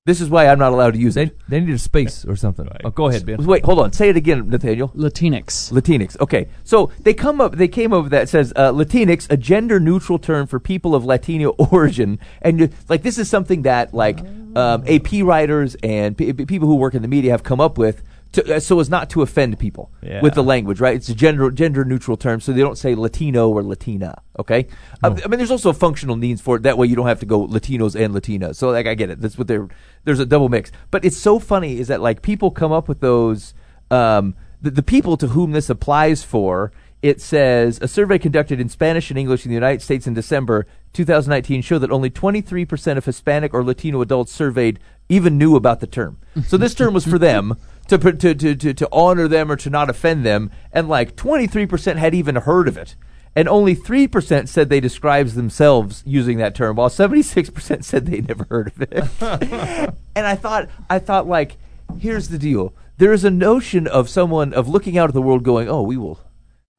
This 0.07 0.21
is 0.21 0.29
why 0.29 0.47
I'm 0.47 0.57
not 0.57 0.71
allowed 0.71 0.93
to 0.93 0.99
use 0.99 1.15
They 1.15 1.23
it. 1.25 1.37
they 1.49 1.59
need 1.59 1.73
a 1.73 1.77
space 1.77 2.23
or 2.25 2.37
something. 2.37 2.65
Oh, 2.85 2.89
go 2.91 3.09
ahead, 3.09 3.25
Ben. 3.25 3.45
Wait, 3.45 3.65
hold 3.65 3.79
on. 3.79 3.91
Say 3.91 4.07
it 4.07 4.15
again, 4.15 4.47
Nathaniel. 4.49 4.87
Latinx. 4.95 5.71
Latinx. 5.73 6.17
Okay, 6.21 6.47
so 6.63 6.89
they 7.01 7.13
come 7.13 7.41
up. 7.41 7.55
They 7.57 7.67
came 7.67 7.91
up 7.91 8.03
with 8.03 8.11
that 8.13 8.23
it 8.23 8.29
says 8.29 8.53
uh, 8.55 8.71
Latinx, 8.71 9.27
a 9.29 9.35
gender 9.35 9.79
neutral 9.81 10.17
term 10.17 10.47
for 10.47 10.59
people 10.61 10.95
of 10.95 11.03
Latino 11.03 11.49
origin, 11.71 12.19
and 12.41 12.73
like 12.87 13.03
this 13.03 13.17
is 13.17 13.29
something 13.29 13.63
that 13.63 13.93
like 13.93 14.19
um, 14.55 14.83
AP 14.87 15.11
writers 15.23 15.75
and 15.83 16.17
p- 16.17 16.31
p- 16.31 16.45
people 16.45 16.67
who 16.69 16.75
work 16.75 16.95
in 16.95 17.01
the 17.01 17.07
media 17.09 17.31
have 17.31 17.43
come 17.43 17.59
up 17.59 17.77
with. 17.77 18.01
To, 18.33 18.55
uh, 18.57 18.59
so 18.59 18.77
as 18.81 18.89
not 18.89 19.09
to 19.11 19.21
offend 19.21 19.57
people 19.57 19.89
Yeah. 20.03 20.19
with 20.21 20.33
the 20.33 20.43
language, 20.43 20.81
right? 20.81 20.95
It's 20.97 21.07
a 21.07 21.15
gender 21.15 21.49
gender 21.49 21.85
neutral 21.85 22.17
term, 22.17 22.41
so 22.41 22.51
they 22.51 22.59
don't 22.59 22.77
say 22.77 22.93
Latino 22.93 23.47
or 23.49 23.63
Latina. 23.63 24.21
Okay, 24.37 24.67
Uh, 25.01 25.15
I 25.23 25.27
mean, 25.29 25.37
there's 25.39 25.49
also 25.49 25.71
functional 25.71 26.17
needs 26.17 26.41
for 26.41 26.57
it. 26.57 26.63
That 26.63 26.77
way, 26.77 26.87
you 26.87 26.95
don't 26.97 27.07
have 27.07 27.21
to 27.21 27.25
go 27.25 27.47
Latinos 27.47 27.95
and 27.95 28.13
Latinas. 28.13 28.55
So, 28.57 28.69
like, 28.69 28.85
I 28.85 28.95
get 28.95 29.09
it. 29.09 29.21
That's 29.21 29.37
what 29.37 29.47
they're. 29.47 29.67
There's 30.07 30.21
a 30.21 30.25
double 30.25 30.47
mix, 30.47 30.71
but 30.89 31.03
it's 31.03 31.17
so 31.17 31.37
funny 31.37 31.79
is 31.79 31.89
that 31.89 31.99
like 31.99 32.21
people 32.21 32.49
come 32.49 32.71
up 32.71 32.87
with 32.87 33.01
those. 33.01 33.53
Um, 33.91 34.35
the, 34.61 34.71
the 34.71 34.81
people 34.81 35.17
to 35.17 35.27
whom 35.27 35.51
this 35.51 35.69
applies 35.69 36.23
for, 36.23 36.71
it 37.01 37.19
says 37.19 37.77
a 37.81 37.89
survey 37.89 38.17
conducted 38.17 38.61
in 38.61 38.69
Spanish 38.69 39.09
and 39.09 39.19
English 39.19 39.43
in 39.43 39.49
the 39.49 39.55
United 39.55 39.81
States 39.81 40.07
in 40.07 40.13
December 40.13 40.65
2019 40.93 41.61
showed 41.61 41.79
that 41.79 41.91
only 41.91 42.09
23% 42.09 42.95
of 42.97 43.03
Hispanic 43.03 43.53
or 43.53 43.65
Latino 43.65 44.01
adults 44.01 44.31
surveyed 44.31 44.79
even 45.09 45.37
knew 45.37 45.57
about 45.57 45.81
the 45.81 45.87
term. 45.87 46.17
So 46.47 46.55
this 46.55 46.73
term 46.73 46.93
was 46.93 47.05
for 47.05 47.19
them 47.19 47.57
to, 47.89 47.97
to, 47.97 48.33
to, 48.33 48.55
to, 48.55 48.73
to 48.73 48.89
honor 48.93 49.27
them 49.27 49.51
or 49.51 49.57
to 49.57 49.69
not 49.69 49.89
offend 49.89 50.25
them, 50.25 50.51
and 50.71 50.87
like 50.87 51.17
23% 51.17 51.97
had 51.97 52.15
even 52.15 52.35
heard 52.37 52.69
of 52.69 52.77
it. 52.77 52.95
And 53.37 53.47
only 53.47 53.75
3% 53.75 54.47
said 54.47 54.69
they 54.69 54.79
describes 54.79 55.35
themselves 55.35 56.01
using 56.07 56.39
that 56.39 56.55
term, 56.55 56.75
while 56.75 56.89
76% 56.89 57.83
said 57.83 58.07
they 58.07 58.21
never 58.21 58.47
heard 58.49 58.69
of 58.69 58.81
it. 58.81 59.93
and 60.15 60.25
I 60.25 60.33
thought, 60.33 60.69
I 60.89 60.97
thought 60.97 61.27
like, 61.27 61.57
here's 61.99 62.29
the 62.29 62.39
deal. 62.39 62.73
There 62.97 63.13
is 63.13 63.23
a 63.23 63.29
notion 63.29 63.85
of 63.85 64.09
someone 64.09 64.55
of 64.55 64.67
looking 64.67 64.97
out 64.97 65.11
at 65.11 65.13
the 65.13 65.21
world 65.21 65.43
going, 65.43 65.69
"Oh, 65.69 65.83
we 65.83 65.97
will 65.97 66.19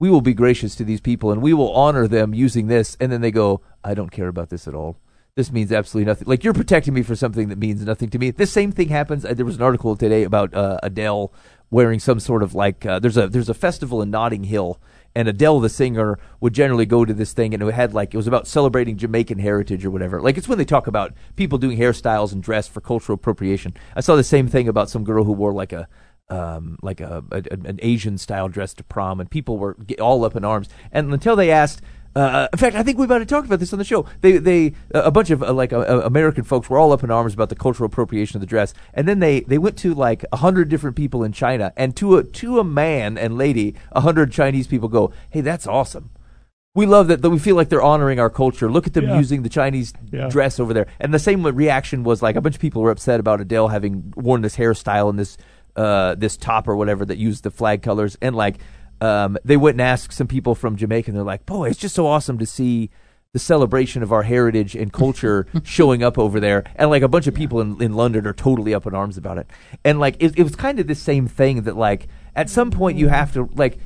we 0.00 0.10
will 0.10 0.20
be 0.20 0.34
gracious 0.34 0.74
to 0.74 0.84
these 0.84 1.00
people 1.00 1.30
and 1.30 1.40
we 1.40 1.54
will 1.54 1.72
honor 1.72 2.08
them 2.08 2.34
using 2.34 2.66
this." 2.66 2.96
And 2.98 3.12
then 3.12 3.20
they 3.20 3.30
go, 3.30 3.60
"I 3.84 3.94
don't 3.94 4.10
care 4.10 4.26
about 4.26 4.50
this 4.50 4.66
at 4.66 4.74
all. 4.74 4.96
This 5.36 5.52
means 5.52 5.70
absolutely 5.70 6.10
nothing. 6.10 6.26
Like 6.26 6.42
you're 6.42 6.54
protecting 6.54 6.92
me 6.92 7.02
for 7.02 7.14
something 7.14 7.50
that 7.50 7.58
means 7.58 7.84
nothing 7.84 8.10
to 8.10 8.18
me." 8.18 8.32
This 8.32 8.50
same 8.50 8.72
thing 8.72 8.88
happens. 8.88 9.24
Uh, 9.24 9.32
there 9.32 9.46
was 9.46 9.54
an 9.54 9.62
article 9.62 9.94
today 9.94 10.24
about 10.24 10.52
uh, 10.54 10.80
Adele 10.82 11.32
wearing 11.70 12.00
some 12.00 12.18
sort 12.18 12.42
of 12.42 12.52
like 12.52 12.84
uh, 12.84 12.98
there's 12.98 13.16
a 13.16 13.28
there's 13.28 13.48
a 13.48 13.54
festival 13.54 14.02
in 14.02 14.10
Notting 14.10 14.42
Hill 14.42 14.80
and 15.18 15.26
Adele 15.26 15.58
the 15.58 15.68
singer 15.68 16.16
would 16.38 16.52
generally 16.52 16.86
go 16.86 17.04
to 17.04 17.12
this 17.12 17.32
thing 17.32 17.52
and 17.52 17.60
it 17.60 17.74
had 17.74 17.92
like 17.92 18.14
it 18.14 18.16
was 18.16 18.28
about 18.28 18.46
celebrating 18.46 18.96
Jamaican 18.96 19.40
heritage 19.40 19.84
or 19.84 19.90
whatever. 19.90 20.22
Like 20.22 20.38
it's 20.38 20.46
when 20.46 20.58
they 20.58 20.64
talk 20.64 20.86
about 20.86 21.12
people 21.34 21.58
doing 21.58 21.76
hairstyles 21.76 22.32
and 22.32 22.40
dress 22.40 22.68
for 22.68 22.80
cultural 22.80 23.14
appropriation. 23.14 23.74
I 23.96 24.00
saw 24.00 24.14
the 24.14 24.22
same 24.22 24.46
thing 24.46 24.68
about 24.68 24.90
some 24.90 25.02
girl 25.02 25.24
who 25.24 25.32
wore 25.32 25.52
like 25.52 25.72
a 25.72 25.88
um, 26.30 26.78
like 26.82 27.00
a, 27.00 27.24
a 27.32 27.42
an 27.50 27.80
Asian 27.82 28.16
style 28.16 28.48
dress 28.48 28.74
to 28.74 28.84
prom, 28.84 29.18
and 29.18 29.28
people 29.28 29.58
were 29.58 29.76
all 30.00 30.24
up 30.24 30.36
in 30.36 30.44
arms. 30.44 30.68
And 30.92 31.12
until 31.12 31.34
they 31.34 31.50
asked, 31.50 31.82
uh, 32.18 32.48
in 32.52 32.58
fact, 32.58 32.76
I 32.76 32.82
think 32.82 32.98
we 32.98 33.06
might 33.06 33.20
have 33.20 33.28
talked 33.28 33.46
about 33.46 33.60
this 33.60 33.72
on 33.72 33.78
the 33.78 33.84
show. 33.84 34.06
They 34.20 34.38
they 34.38 34.74
a 34.94 35.10
bunch 35.10 35.30
of 35.30 35.42
uh, 35.42 35.52
like 35.52 35.72
uh, 35.72 35.78
uh, 35.80 36.02
American 36.04 36.44
folks 36.44 36.68
were 36.68 36.78
all 36.78 36.92
up 36.92 37.04
in 37.04 37.10
arms 37.10 37.34
about 37.34 37.48
the 37.48 37.54
cultural 37.56 37.86
appropriation 37.86 38.36
of 38.36 38.40
the 38.40 38.46
dress, 38.46 38.74
and 38.94 39.06
then 39.06 39.18
they 39.20 39.40
they 39.40 39.58
went 39.58 39.76
to 39.78 39.94
like 39.94 40.24
a 40.32 40.36
hundred 40.38 40.68
different 40.68 40.96
people 40.96 41.22
in 41.24 41.32
China, 41.32 41.72
and 41.76 41.96
to 41.96 42.16
a 42.16 42.24
to 42.24 42.58
a 42.58 42.64
man 42.64 43.16
and 43.18 43.36
lady, 43.38 43.74
a 43.92 44.00
hundred 44.00 44.32
Chinese 44.32 44.66
people 44.66 44.88
go, 44.88 45.12
"Hey, 45.30 45.40
that's 45.40 45.66
awesome." 45.66 46.10
We 46.74 46.86
love 46.86 47.08
that, 47.08 47.22
that 47.22 47.30
we 47.30 47.40
feel 47.40 47.56
like 47.56 47.70
they're 47.70 47.82
honoring 47.82 48.20
our 48.20 48.30
culture. 48.30 48.70
Look 48.70 48.86
at 48.86 48.94
them 48.94 49.04
Yeah. 49.08 49.16
using 49.16 49.42
the 49.42 49.48
Chinese 49.48 49.92
Yeah. 50.12 50.28
dress 50.28 50.60
over 50.60 50.72
there. 50.72 50.86
And 51.00 51.12
the 51.12 51.18
same 51.18 51.42
reaction 51.44 52.04
was 52.04 52.22
like 52.22 52.36
a 52.36 52.40
bunch 52.40 52.54
of 52.54 52.60
people 52.60 52.82
were 52.82 52.92
upset 52.92 53.18
about 53.18 53.40
Adele 53.40 53.68
having 53.68 54.12
worn 54.14 54.42
this 54.42 54.56
hairstyle 54.56 55.10
and 55.10 55.18
this 55.18 55.36
uh, 55.74 56.14
this 56.16 56.36
top 56.36 56.68
or 56.68 56.76
whatever 56.76 57.04
that 57.04 57.18
used 57.18 57.42
the 57.42 57.50
flag 57.50 57.82
colors. 57.82 58.16
And 58.20 58.36
like 58.36 58.58
um, 59.00 59.38
they 59.44 59.56
went 59.56 59.74
and 59.74 59.80
asked 59.82 60.12
some 60.12 60.26
people 60.26 60.54
from 60.54 60.76
Jamaica, 60.76 61.10
and 61.10 61.16
they're 61.16 61.24
like, 61.24 61.46
"Boy, 61.46 61.68
it's 61.70 61.78
just 61.78 61.94
so 61.94 62.06
awesome 62.06 62.38
to 62.38 62.46
see." 62.46 62.90
The 63.34 63.38
celebration 63.38 64.02
of 64.02 64.10
our 64.10 64.22
heritage 64.22 64.74
and 64.74 64.90
culture 64.90 65.46
showing 65.62 66.02
up 66.02 66.16
over 66.18 66.40
there, 66.40 66.64
and 66.76 66.88
like 66.88 67.02
a 67.02 67.08
bunch 67.08 67.26
of 67.26 67.34
people 67.34 67.60
in, 67.60 67.80
in 67.82 67.92
London 67.92 68.26
are 68.26 68.32
totally 68.32 68.72
up 68.72 68.86
in 68.86 68.94
arms 68.94 69.18
about 69.18 69.36
it. 69.36 69.46
And 69.84 70.00
like 70.00 70.16
it, 70.18 70.38
it 70.38 70.42
was 70.44 70.56
kind 70.56 70.80
of 70.80 70.86
the 70.86 70.94
same 70.94 71.28
thing 71.28 71.62
that 71.64 71.76
like 71.76 72.08
at 72.34 72.48
some 72.48 72.70
point 72.70 72.96
you 72.96 73.08
have 73.08 73.34
to 73.34 73.44
like 73.54 73.78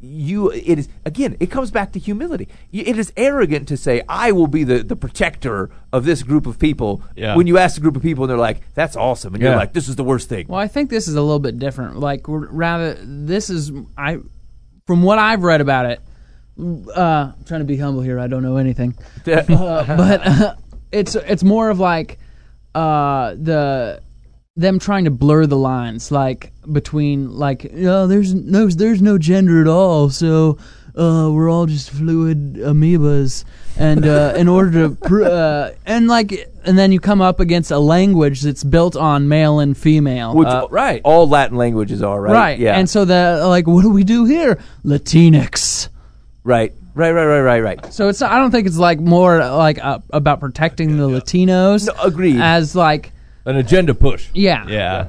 you 0.00 0.50
it 0.50 0.78
is 0.78 0.88
again 1.06 1.36
it 1.40 1.46
comes 1.50 1.70
back 1.70 1.90
to 1.92 1.98
humility 1.98 2.46
it 2.70 2.98
is 2.98 3.12
arrogant 3.16 3.66
to 3.66 3.76
say 3.78 4.02
i 4.10 4.30
will 4.30 4.46
be 4.46 4.62
the, 4.62 4.82
the 4.84 4.94
protector 4.94 5.70
of 5.90 6.04
this 6.04 6.22
group 6.22 6.46
of 6.46 6.58
people 6.58 7.02
Yeah. 7.16 7.34
when 7.34 7.46
you 7.46 7.56
ask 7.56 7.78
a 7.78 7.80
group 7.80 7.96
of 7.96 8.02
people 8.02 8.24
and 8.24 8.30
they're 8.30 8.36
like 8.36 8.60
that's 8.74 8.94
awesome 8.94 9.34
and 9.34 9.42
Yeah. 9.42 9.50
you're 9.50 9.58
like 9.58 9.72
this 9.72 9.88
is 9.88 9.96
the 9.96 10.04
worst 10.04 10.28
thing 10.28 10.46
Well, 10.48 10.60
I 10.60 10.68
think 10.68 10.90
this 10.90 11.08
is 11.08 11.14
a 11.14 11.22
little 11.22 11.40
bit 11.40 11.58
different. 11.58 11.98
Like, 11.98 12.22
rather, 12.28 12.94
this 13.02 13.48
is 13.48 13.72
I, 13.96 14.18
from 14.86 15.02
what 15.02 15.18
I've 15.18 15.42
read 15.42 15.60
about 15.60 15.86
it. 15.86 16.00
Uh, 16.58 17.32
I'm 17.36 17.44
trying 17.44 17.60
to 17.60 17.66
be 17.66 17.76
humble 17.76 18.02
here. 18.02 18.18
I 18.18 18.28
don't 18.28 18.42
know 18.42 18.56
anything, 18.56 18.96
uh, 19.26 19.42
but 19.44 20.26
uh, 20.26 20.54
it's 20.90 21.14
it's 21.14 21.44
more 21.44 21.68
of 21.68 21.78
like 21.78 22.18
uh, 22.74 23.34
the 23.34 24.00
them 24.56 24.78
trying 24.78 25.04
to 25.04 25.10
blur 25.10 25.44
the 25.46 25.56
lines, 25.56 26.10
like 26.10 26.52
between 26.72 27.32
like 27.32 27.70
oh, 27.74 28.06
there's 28.06 28.34
no 28.34 28.68
there's 28.68 29.02
no 29.02 29.18
gender 29.18 29.60
at 29.60 29.68
all, 29.68 30.08
so 30.08 30.56
uh, 30.96 31.30
we're 31.30 31.50
all 31.50 31.66
just 31.66 31.90
fluid 31.90 32.54
amoebas, 32.54 33.44
and 33.78 34.06
uh, 34.06 34.32
in 34.36 34.48
order 34.48 34.88
to 34.88 35.24
uh, 35.32 35.70
and 35.84 36.08
like 36.08 36.32
and 36.64 36.76
then 36.78 36.92
you 36.92 36.98
come 37.00 37.20
up 37.20 37.40
against 37.40 37.70
a 37.70 37.78
language 37.78 38.40
that's 38.42 38.64
built 38.64 38.96
on 38.96 39.28
male 39.28 39.60
and 39.60 39.76
female, 39.76 40.34
Which 40.34 40.48
Uh, 40.48 40.66
right. 40.70 41.00
all 41.04 41.28
latin 41.28 41.56
languages 41.56 42.02
are 42.02 42.20
right 42.20 42.32
right? 42.32 42.58
yeah 42.58 42.78
And 42.78 42.88
so 42.90 43.04
the 43.04 43.44
like, 43.46 43.66
what 43.66 43.82
do 43.82 43.90
we 43.90 44.02
do 44.04 44.24
here? 44.24 44.58
Latinx. 44.84 45.88
right 46.44 46.72
right 46.94 47.12
right 47.12 47.24
right 47.26 47.40
right 47.40 47.60
right 47.62 47.92
So 47.92 48.08
it's 48.08 48.22
I 48.22 48.38
don't 48.38 48.50
think 48.50 48.66
it's 48.66 48.78
like 48.78 48.98
more 49.00 49.38
like 49.38 49.78
uh, 49.82 49.98
about 50.12 50.40
protecting 50.40 50.96
the 50.96 51.08
Latinos. 51.08 51.86
No, 51.86 51.92
agreed. 52.02 52.40
As 52.40 52.74
like 52.74 53.12
An 53.44 53.56
agenda 53.56 53.94
push. 53.94 54.28
yeah, 54.34 54.66
Yeah. 54.68 55.08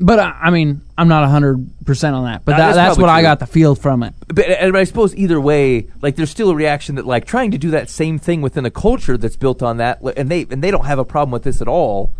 But 0.00 0.18
uh, 0.18 0.32
I 0.40 0.50
mean, 0.50 0.82
I'm 0.98 1.08
not 1.08 1.28
hundred 1.28 1.70
percent 1.84 2.16
on 2.16 2.24
that. 2.24 2.44
But 2.44 2.52
that, 2.52 2.58
that's 2.58 2.76
that's 2.76 2.86
probably 2.96 3.02
what 3.02 3.10
I 3.10 3.20
true. 3.20 3.26
got 3.26 3.38
the 3.38 3.46
feel 3.46 3.74
from 3.74 4.02
it. 4.02 4.14
but, 4.26 4.44
and 4.46 4.76
I 4.76 4.84
suppose 4.84 5.14
either 5.14 5.40
way, 5.40 5.88
like 6.02 6.16
there's 6.16 6.30
still 6.30 6.50
a 6.50 6.54
reaction 6.54 6.96
that 6.96 7.06
like 7.06 7.26
trying 7.26 7.52
to 7.52 7.58
do 7.58 7.70
that 7.70 7.88
same 7.88 8.18
thing 8.18 8.42
within 8.42 8.66
a 8.66 8.70
culture 8.70 9.16
that's 9.16 9.36
built 9.36 9.62
on 9.62 9.76
that, 9.76 10.04
li- 10.04 10.14
and 10.16 10.28
they 10.30 10.46
and 10.50 10.62
they 10.62 10.70
don't 10.70 10.86
have 10.86 10.98
a 10.98 11.04
problem 11.04 11.30
with 11.30 11.44
this 11.44 11.60
at 11.62 11.68
all. 11.68 12.12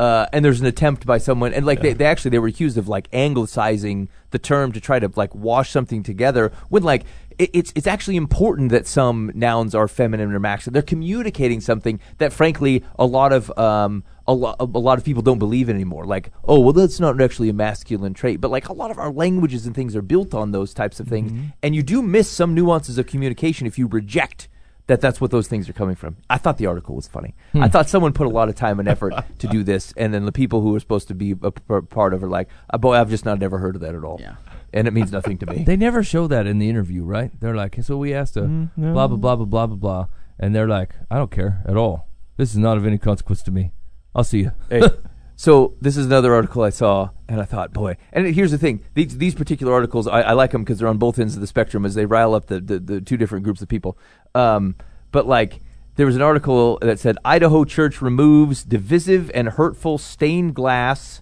Uh, 0.00 0.26
and 0.32 0.42
there's 0.42 0.62
an 0.62 0.66
attempt 0.66 1.04
by 1.04 1.18
someone, 1.18 1.52
and 1.52 1.66
like 1.66 1.82
they, 1.82 1.92
they 1.92 2.06
actually 2.06 2.30
they 2.30 2.38
were 2.38 2.48
accused 2.48 2.78
of 2.78 2.88
like 2.88 3.06
anglicizing 3.12 4.08
the 4.30 4.38
term 4.38 4.72
to 4.72 4.80
try 4.80 4.98
to 4.98 5.12
like 5.14 5.34
wash 5.34 5.70
something 5.70 6.02
together. 6.02 6.50
When 6.70 6.82
like 6.82 7.04
it, 7.40 7.50
it's 7.54 7.72
it's 7.74 7.86
actually 7.86 8.16
important 8.16 8.70
that 8.70 8.86
some 8.86 9.32
nouns 9.34 9.74
are 9.74 9.88
feminine 9.88 10.32
or 10.32 10.38
masculine. 10.38 10.74
They're 10.74 10.82
communicating 10.82 11.60
something 11.60 11.98
that 12.18 12.32
frankly 12.32 12.84
a 12.98 13.06
lot 13.06 13.32
of 13.32 13.50
um 13.58 14.04
a 14.28 14.34
lot 14.34 14.56
a 14.60 14.64
lot 14.64 14.98
of 14.98 15.04
people 15.04 15.22
don't 15.22 15.38
believe 15.38 15.68
in 15.68 15.74
anymore. 15.76 16.04
Like 16.04 16.30
oh 16.44 16.60
well 16.60 16.72
that's 16.74 17.00
not 17.00 17.20
actually 17.20 17.48
a 17.48 17.52
masculine 17.54 18.14
trait, 18.14 18.40
but 18.40 18.50
like 18.50 18.68
a 18.68 18.72
lot 18.74 18.90
of 18.90 18.98
our 18.98 19.10
languages 19.10 19.66
and 19.66 19.74
things 19.74 19.96
are 19.96 20.02
built 20.02 20.34
on 20.34 20.52
those 20.52 20.74
types 20.74 21.00
of 21.00 21.08
things, 21.08 21.32
and 21.62 21.74
you 21.74 21.82
do 21.82 22.02
miss 22.02 22.28
some 22.28 22.54
nuances 22.54 22.98
of 22.98 23.06
communication 23.06 23.66
if 23.66 23.78
you 23.78 23.86
reject 23.86 24.48
that 24.86 25.00
that's 25.00 25.20
what 25.20 25.30
those 25.30 25.46
things 25.46 25.68
are 25.68 25.72
coming 25.72 25.94
from. 25.94 26.16
I 26.28 26.36
thought 26.36 26.58
the 26.58 26.66
article 26.66 26.96
was 26.96 27.06
funny. 27.06 27.36
I 27.54 27.68
thought 27.68 27.88
someone 27.88 28.12
put 28.12 28.26
a 28.26 28.30
lot 28.30 28.48
of 28.48 28.56
time 28.56 28.80
and 28.80 28.88
effort 28.88 29.14
to 29.38 29.46
do 29.46 29.62
this, 29.62 29.94
and 29.96 30.12
then 30.12 30.24
the 30.24 30.32
people 30.32 30.62
who 30.62 30.72
were 30.72 30.80
supposed 30.80 31.06
to 31.08 31.14
be 31.14 31.30
a 31.42 31.52
p- 31.52 31.80
part 31.88 32.12
of 32.12 32.22
it 32.22 32.26
are 32.26 32.28
like, 32.28 32.48
uh, 32.70 32.76
boy, 32.78 32.94
I've 32.94 33.08
just 33.08 33.24
not 33.24 33.38
never 33.38 33.58
heard 33.58 33.76
of 33.76 33.82
that 33.82 33.94
at 33.94 34.02
all. 34.02 34.18
Yeah. 34.20 34.34
And 34.72 34.86
it 34.86 34.92
means 34.92 35.10
nothing 35.12 35.38
to 35.38 35.46
me. 35.46 35.64
They 35.66 35.76
never 35.76 36.02
show 36.02 36.26
that 36.28 36.46
in 36.46 36.58
the 36.58 36.68
interview, 36.68 37.02
right? 37.04 37.30
They're 37.40 37.56
like, 37.56 37.76
so 37.82 37.96
we 37.96 38.14
asked 38.14 38.36
a 38.36 38.42
blah 38.76 39.08
blah 39.08 39.16
blah 39.16 39.36
blah 39.36 39.44
blah 39.44 39.66
blah 39.66 39.76
blah, 39.76 40.06
and 40.38 40.54
they're 40.54 40.68
like, 40.68 40.94
I 41.10 41.16
don't 41.16 41.30
care 41.30 41.62
at 41.66 41.76
all. 41.76 42.08
This 42.36 42.52
is 42.52 42.58
not 42.58 42.76
of 42.76 42.86
any 42.86 42.98
consequence 42.98 43.42
to 43.42 43.50
me. 43.50 43.72
I'll 44.14 44.24
see 44.24 44.40
you. 44.40 44.52
Hey, 44.68 44.82
so 45.36 45.74
this 45.80 45.96
is 45.96 46.06
another 46.06 46.34
article 46.34 46.62
I 46.62 46.70
saw, 46.70 47.10
and 47.28 47.40
I 47.40 47.44
thought, 47.44 47.72
boy. 47.72 47.96
And 48.12 48.26
here's 48.34 48.50
the 48.50 48.58
thing: 48.58 48.82
these 48.94 49.18
these 49.18 49.34
particular 49.34 49.72
articles, 49.72 50.06
I, 50.06 50.22
I 50.22 50.32
like 50.32 50.52
them 50.52 50.62
because 50.62 50.78
they're 50.78 50.88
on 50.88 50.98
both 50.98 51.18
ends 51.18 51.34
of 51.34 51.40
the 51.40 51.46
spectrum, 51.46 51.84
as 51.84 51.94
they 51.94 52.06
rile 52.06 52.34
up 52.34 52.46
the 52.46 52.60
the, 52.60 52.78
the 52.78 53.00
two 53.00 53.16
different 53.16 53.44
groups 53.44 53.60
of 53.62 53.68
people. 53.68 53.98
Um, 54.34 54.76
but 55.12 55.26
like, 55.26 55.60
there 55.96 56.06
was 56.06 56.16
an 56.16 56.22
article 56.22 56.78
that 56.82 56.98
said 56.98 57.18
Idaho 57.24 57.64
church 57.64 58.00
removes 58.00 58.62
divisive 58.64 59.30
and 59.34 59.48
hurtful 59.48 59.98
stained 59.98 60.54
glass 60.54 61.20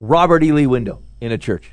Robert 0.00 0.42
E. 0.42 0.52
Lee 0.52 0.66
window 0.66 1.02
in 1.20 1.32
a 1.32 1.38
church. 1.38 1.72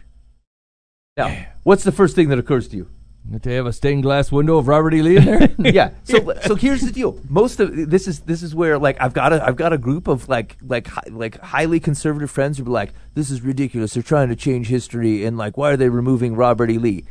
Now, 1.20 1.46
what's 1.64 1.84
the 1.84 1.92
first 1.92 2.16
thing 2.16 2.30
that 2.30 2.40
occurs 2.40 2.68
to 2.70 2.78
you? 2.78 2.90
That 3.32 3.44
They 3.44 3.56
have 3.56 3.68
a 3.68 3.74
stained 3.74 4.04
glass 4.04 4.32
window 4.32 4.58
of 4.58 4.68
Robert 4.68 4.94
E. 4.94 5.04
Lee 5.04 5.18
in 5.18 5.26
there. 5.26 5.50
yeah. 5.60 5.92
So 6.04 6.34
so 6.48 6.56
here's 6.56 6.82
the 6.82 6.92
deal. 6.92 7.20
Most 7.30 7.60
of 7.60 7.90
this 7.90 8.08
is 8.08 8.22
this 8.22 8.42
is 8.42 8.56
where 8.56 8.80
like 8.80 9.00
I've 9.00 9.14
got 9.14 9.34
a 9.34 9.46
I've 9.46 9.58
got 9.58 9.72
a 9.72 9.78
group 9.78 10.08
of 10.08 10.28
like 10.30 10.58
like 10.66 10.88
hi, 10.88 11.04
like 11.12 11.40
highly 11.40 11.80
conservative 11.80 12.32
friends 12.32 12.58
who 12.58 12.66
are 12.66 12.70
like 12.70 12.94
this 13.14 13.30
is 13.30 13.42
ridiculous. 13.42 13.94
They're 13.94 14.02
trying 14.02 14.30
to 14.30 14.36
change 14.36 14.70
history 14.70 15.26
and 15.26 15.38
like 15.38 15.58
why 15.58 15.72
are 15.72 15.78
they 15.78 15.90
removing 15.90 16.36
Robert 16.36 16.72
E. 16.72 16.80
Lee? 16.80 17.06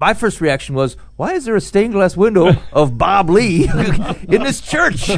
My 0.00 0.14
first 0.14 0.40
reaction 0.40 0.74
was, 0.74 0.96
why 1.16 1.34
is 1.34 1.44
there 1.44 1.56
a 1.56 1.60
stained 1.60 1.92
glass 1.92 2.16
window 2.16 2.56
of 2.72 2.96
Bob 2.96 3.28
Lee 3.28 3.64
in 4.28 4.42
this 4.42 4.62
church? 4.62 5.08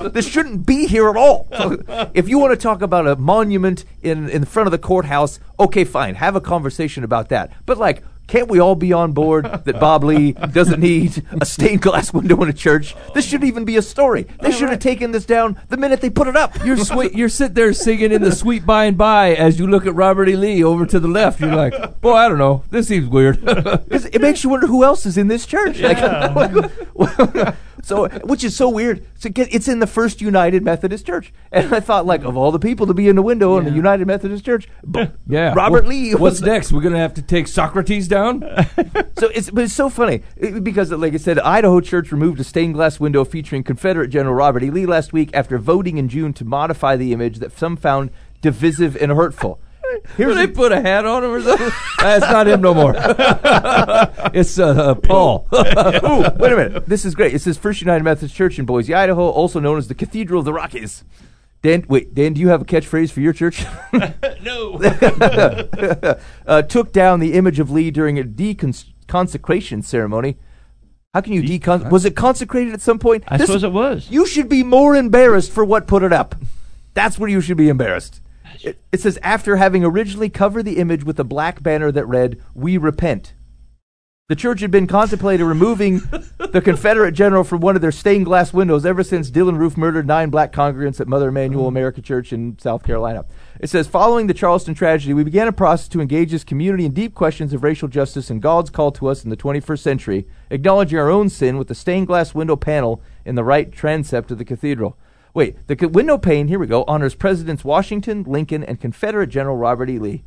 this 0.00 0.28
shouldn't 0.28 0.64
be 0.64 0.86
here 0.86 1.10
at 1.10 1.16
all. 1.16 1.48
if 2.14 2.28
you 2.28 2.38
want 2.38 2.52
to 2.52 2.56
talk 2.56 2.80
about 2.80 3.08
a 3.08 3.16
monument 3.16 3.84
in 4.02 4.28
in 4.28 4.44
front 4.44 4.68
of 4.68 4.70
the 4.70 4.78
courthouse, 4.78 5.40
okay, 5.58 5.82
fine, 5.82 6.14
have 6.14 6.36
a 6.36 6.40
conversation 6.40 7.02
about 7.02 7.28
that. 7.30 7.52
But 7.66 7.78
like, 7.78 8.04
can't 8.30 8.48
we 8.48 8.60
all 8.60 8.76
be 8.76 8.92
on 8.92 9.12
board 9.12 9.44
that 9.64 9.80
Bob 9.80 10.04
Lee 10.04 10.32
doesn't 10.32 10.80
need 10.80 11.24
a 11.40 11.44
stained 11.44 11.82
glass 11.82 12.12
window 12.12 12.40
in 12.42 12.48
a 12.48 12.52
church? 12.52 12.94
This 13.12 13.26
shouldn't 13.26 13.48
even 13.48 13.64
be 13.64 13.76
a 13.76 13.82
story. 13.82 14.26
They 14.40 14.52
should 14.52 14.70
have 14.70 14.78
taken 14.78 15.10
this 15.10 15.26
down 15.26 15.60
the 15.68 15.76
minute 15.76 16.00
they 16.00 16.10
put 16.10 16.28
it 16.28 16.36
up. 16.36 16.64
You're 16.64 16.76
sweet. 16.76 17.12
You're 17.12 17.28
sitting 17.28 17.54
there 17.54 17.72
singing 17.72 18.12
in 18.12 18.22
the 18.22 18.30
sweet 18.32 18.64
by 18.64 18.84
and 18.84 18.96
by 18.96 19.34
as 19.34 19.58
you 19.58 19.66
look 19.66 19.84
at 19.84 19.94
Robert 19.96 20.28
E. 20.28 20.36
Lee 20.36 20.62
over 20.62 20.86
to 20.86 21.00
the 21.00 21.08
left. 21.08 21.40
You're 21.40 21.54
like, 21.56 22.00
boy, 22.00 22.14
I 22.14 22.28
don't 22.28 22.38
know. 22.38 22.62
This 22.70 22.86
seems 22.86 23.08
weird. 23.08 23.40
it 23.46 24.20
makes 24.20 24.44
you 24.44 24.50
wonder 24.50 24.68
who 24.68 24.84
else 24.84 25.06
is 25.06 25.18
in 25.18 25.26
this 25.26 25.44
church. 25.44 25.80
Like, 25.80 25.98
so, 27.82 28.08
which 28.24 28.44
is 28.44 28.56
so 28.56 28.68
weird. 28.68 29.04
So 29.16 29.28
get- 29.28 29.52
it's 29.52 29.66
in 29.68 29.80
the 29.80 29.86
First 29.86 30.20
United 30.20 30.62
Methodist 30.62 31.06
Church, 31.06 31.32
and 31.50 31.74
I 31.74 31.80
thought, 31.80 32.06
like, 32.06 32.22
of 32.22 32.36
all 32.36 32.52
the 32.52 32.58
people 32.58 32.86
to 32.86 32.94
be 32.94 33.08
in 33.08 33.16
the 33.16 33.22
window 33.22 33.58
in 33.58 33.64
the 33.64 33.70
United 33.72 34.06
Methodist 34.06 34.44
Church, 34.44 34.68
yeah. 35.26 35.52
Robert 35.54 35.82
What- 35.82 35.88
Lee. 35.88 36.14
What's 36.14 36.40
next? 36.40 36.72
We're 36.72 36.80
gonna 36.82 36.98
have 36.98 37.14
to 37.14 37.22
take 37.22 37.48
Socrates 37.48 38.06
down. 38.08 38.19
So 39.18 39.28
it's 39.34 39.50
but 39.50 39.64
it's 39.64 39.74
so 39.74 39.90
funny 39.90 40.22
it- 40.36 40.64
because, 40.64 40.90
like 40.92 41.12
I 41.12 41.18
said, 41.18 41.38
Idaho 41.40 41.80
Church 41.80 42.10
removed 42.10 42.40
a 42.40 42.44
stained 42.44 42.74
glass 42.74 42.98
window 42.98 43.24
featuring 43.24 43.62
Confederate 43.62 44.08
General 44.08 44.34
Robert 44.34 44.62
E. 44.62 44.70
Lee 44.70 44.86
last 44.86 45.12
week 45.12 45.30
after 45.34 45.58
voting 45.58 45.98
in 45.98 46.08
June 46.08 46.32
to 46.34 46.44
modify 46.44 46.96
the 46.96 47.12
image 47.12 47.38
that 47.40 47.56
some 47.56 47.76
found 47.76 48.10
divisive 48.40 48.96
and 48.96 49.12
hurtful. 49.12 49.60
Here's 50.16 50.36
they 50.36 50.46
put 50.46 50.72
a 50.72 50.80
hat 50.80 51.04
on 51.04 51.24
him 51.24 51.30
or 51.32 51.42
something. 51.42 51.70
That's 51.98 52.24
not 52.30 52.46
him 52.46 52.60
no 52.62 52.72
more. 52.72 52.94
it's 54.32 54.58
uh, 54.58 54.68
uh, 54.68 54.94
Paul. 54.94 55.46
Ooh, 55.52 56.22
wait 56.38 56.52
a 56.52 56.56
minute. 56.56 56.86
This 56.86 57.04
is 57.04 57.14
great. 57.14 57.34
It 57.34 57.40
says 57.40 57.58
First 57.58 57.80
United 57.80 58.04
Methodist 58.04 58.34
Church 58.34 58.58
in 58.58 58.64
Boise, 58.66 58.94
Idaho, 58.94 59.28
also 59.28 59.58
known 59.60 59.78
as 59.78 59.88
the 59.88 59.94
Cathedral 59.94 60.38
of 60.40 60.44
the 60.44 60.52
Rockies. 60.52 61.04
Dan, 61.62 61.84
wait, 61.88 62.14
Dan, 62.14 62.32
do 62.32 62.40
you 62.40 62.48
have 62.48 62.62
a 62.62 62.64
catchphrase 62.64 63.10
for 63.10 63.20
your 63.20 63.32
church? 63.32 63.64
no. 64.42 64.74
uh, 66.46 66.62
took 66.62 66.92
down 66.92 67.20
the 67.20 67.34
image 67.34 67.58
of 67.60 67.70
Lee 67.70 67.90
during 67.90 68.18
a 68.18 68.24
deconsecration 68.24 69.84
ceremony. 69.84 70.38
How 71.12 71.20
can 71.20 71.32
you 71.32 71.42
decon? 71.42 71.90
Was 71.90 72.04
it 72.04 72.14
consecrated 72.14 72.72
at 72.72 72.80
some 72.80 72.98
point? 72.98 73.24
I 73.28 73.36
This- 73.36 73.48
suppose 73.48 73.64
it 73.64 73.72
was. 73.72 74.08
You 74.10 74.26
should 74.26 74.48
be 74.48 74.62
more 74.62 74.94
embarrassed 74.94 75.50
for 75.50 75.64
what 75.64 75.86
put 75.86 76.02
it 76.02 76.12
up. 76.12 76.34
That's 76.94 77.18
where 77.18 77.28
you 77.28 77.40
should 77.40 77.56
be 77.56 77.68
embarrassed. 77.68 78.20
It, 78.62 78.80
it 78.92 79.00
says 79.00 79.18
after 79.22 79.56
having 79.56 79.84
originally 79.84 80.28
covered 80.28 80.64
the 80.64 80.78
image 80.78 81.04
with 81.04 81.18
a 81.18 81.24
black 81.24 81.62
banner 81.62 81.90
that 81.92 82.06
read 82.06 82.40
"We 82.54 82.76
repent." 82.78 83.34
The 84.30 84.36
church 84.36 84.60
had 84.60 84.70
been 84.70 84.86
contemplating 84.86 85.44
removing 85.44 85.98
the 86.38 86.62
Confederate 86.64 87.14
general 87.14 87.42
from 87.42 87.60
one 87.60 87.74
of 87.74 87.82
their 87.82 87.90
stained 87.90 88.26
glass 88.26 88.52
windows 88.52 88.86
ever 88.86 89.02
since 89.02 89.28
Dylann 89.28 89.58
Roof 89.58 89.76
murdered 89.76 90.06
nine 90.06 90.30
black 90.30 90.52
congregants 90.52 91.00
at 91.00 91.08
Mother 91.08 91.30
Emanuel 91.30 91.62
mm-hmm. 91.62 91.76
American 91.76 92.04
Church 92.04 92.32
in 92.32 92.56
South 92.60 92.84
Carolina. 92.84 93.24
It 93.58 93.70
says, 93.70 93.88
following 93.88 94.28
the 94.28 94.32
Charleston 94.32 94.72
tragedy, 94.74 95.14
we 95.14 95.24
began 95.24 95.48
a 95.48 95.52
process 95.52 95.88
to 95.88 96.00
engage 96.00 96.30
this 96.30 96.44
community 96.44 96.84
in 96.84 96.94
deep 96.94 97.12
questions 97.12 97.52
of 97.52 97.64
racial 97.64 97.88
justice 97.88 98.30
and 98.30 98.40
God's 98.40 98.70
call 98.70 98.92
to 98.92 99.08
us 99.08 99.24
in 99.24 99.30
the 99.30 99.36
21st 99.36 99.80
century, 99.80 100.28
acknowledging 100.48 101.00
our 101.00 101.10
own 101.10 101.28
sin 101.28 101.58
with 101.58 101.66
the 101.66 101.74
stained 101.74 102.06
glass 102.06 102.32
window 102.32 102.54
panel 102.54 103.02
in 103.24 103.34
the 103.34 103.42
right 103.42 103.72
transept 103.72 104.30
of 104.30 104.38
the 104.38 104.44
cathedral. 104.44 104.96
Wait, 105.34 105.66
the 105.66 105.88
window 105.88 106.18
pane, 106.18 106.46
here 106.46 106.60
we 106.60 106.68
go, 106.68 106.84
honors 106.86 107.16
Presidents 107.16 107.64
Washington, 107.64 108.22
Lincoln, 108.22 108.62
and 108.62 108.80
Confederate 108.80 109.30
General 109.30 109.56
Robert 109.56 109.90
E. 109.90 109.98
Lee. 109.98 110.22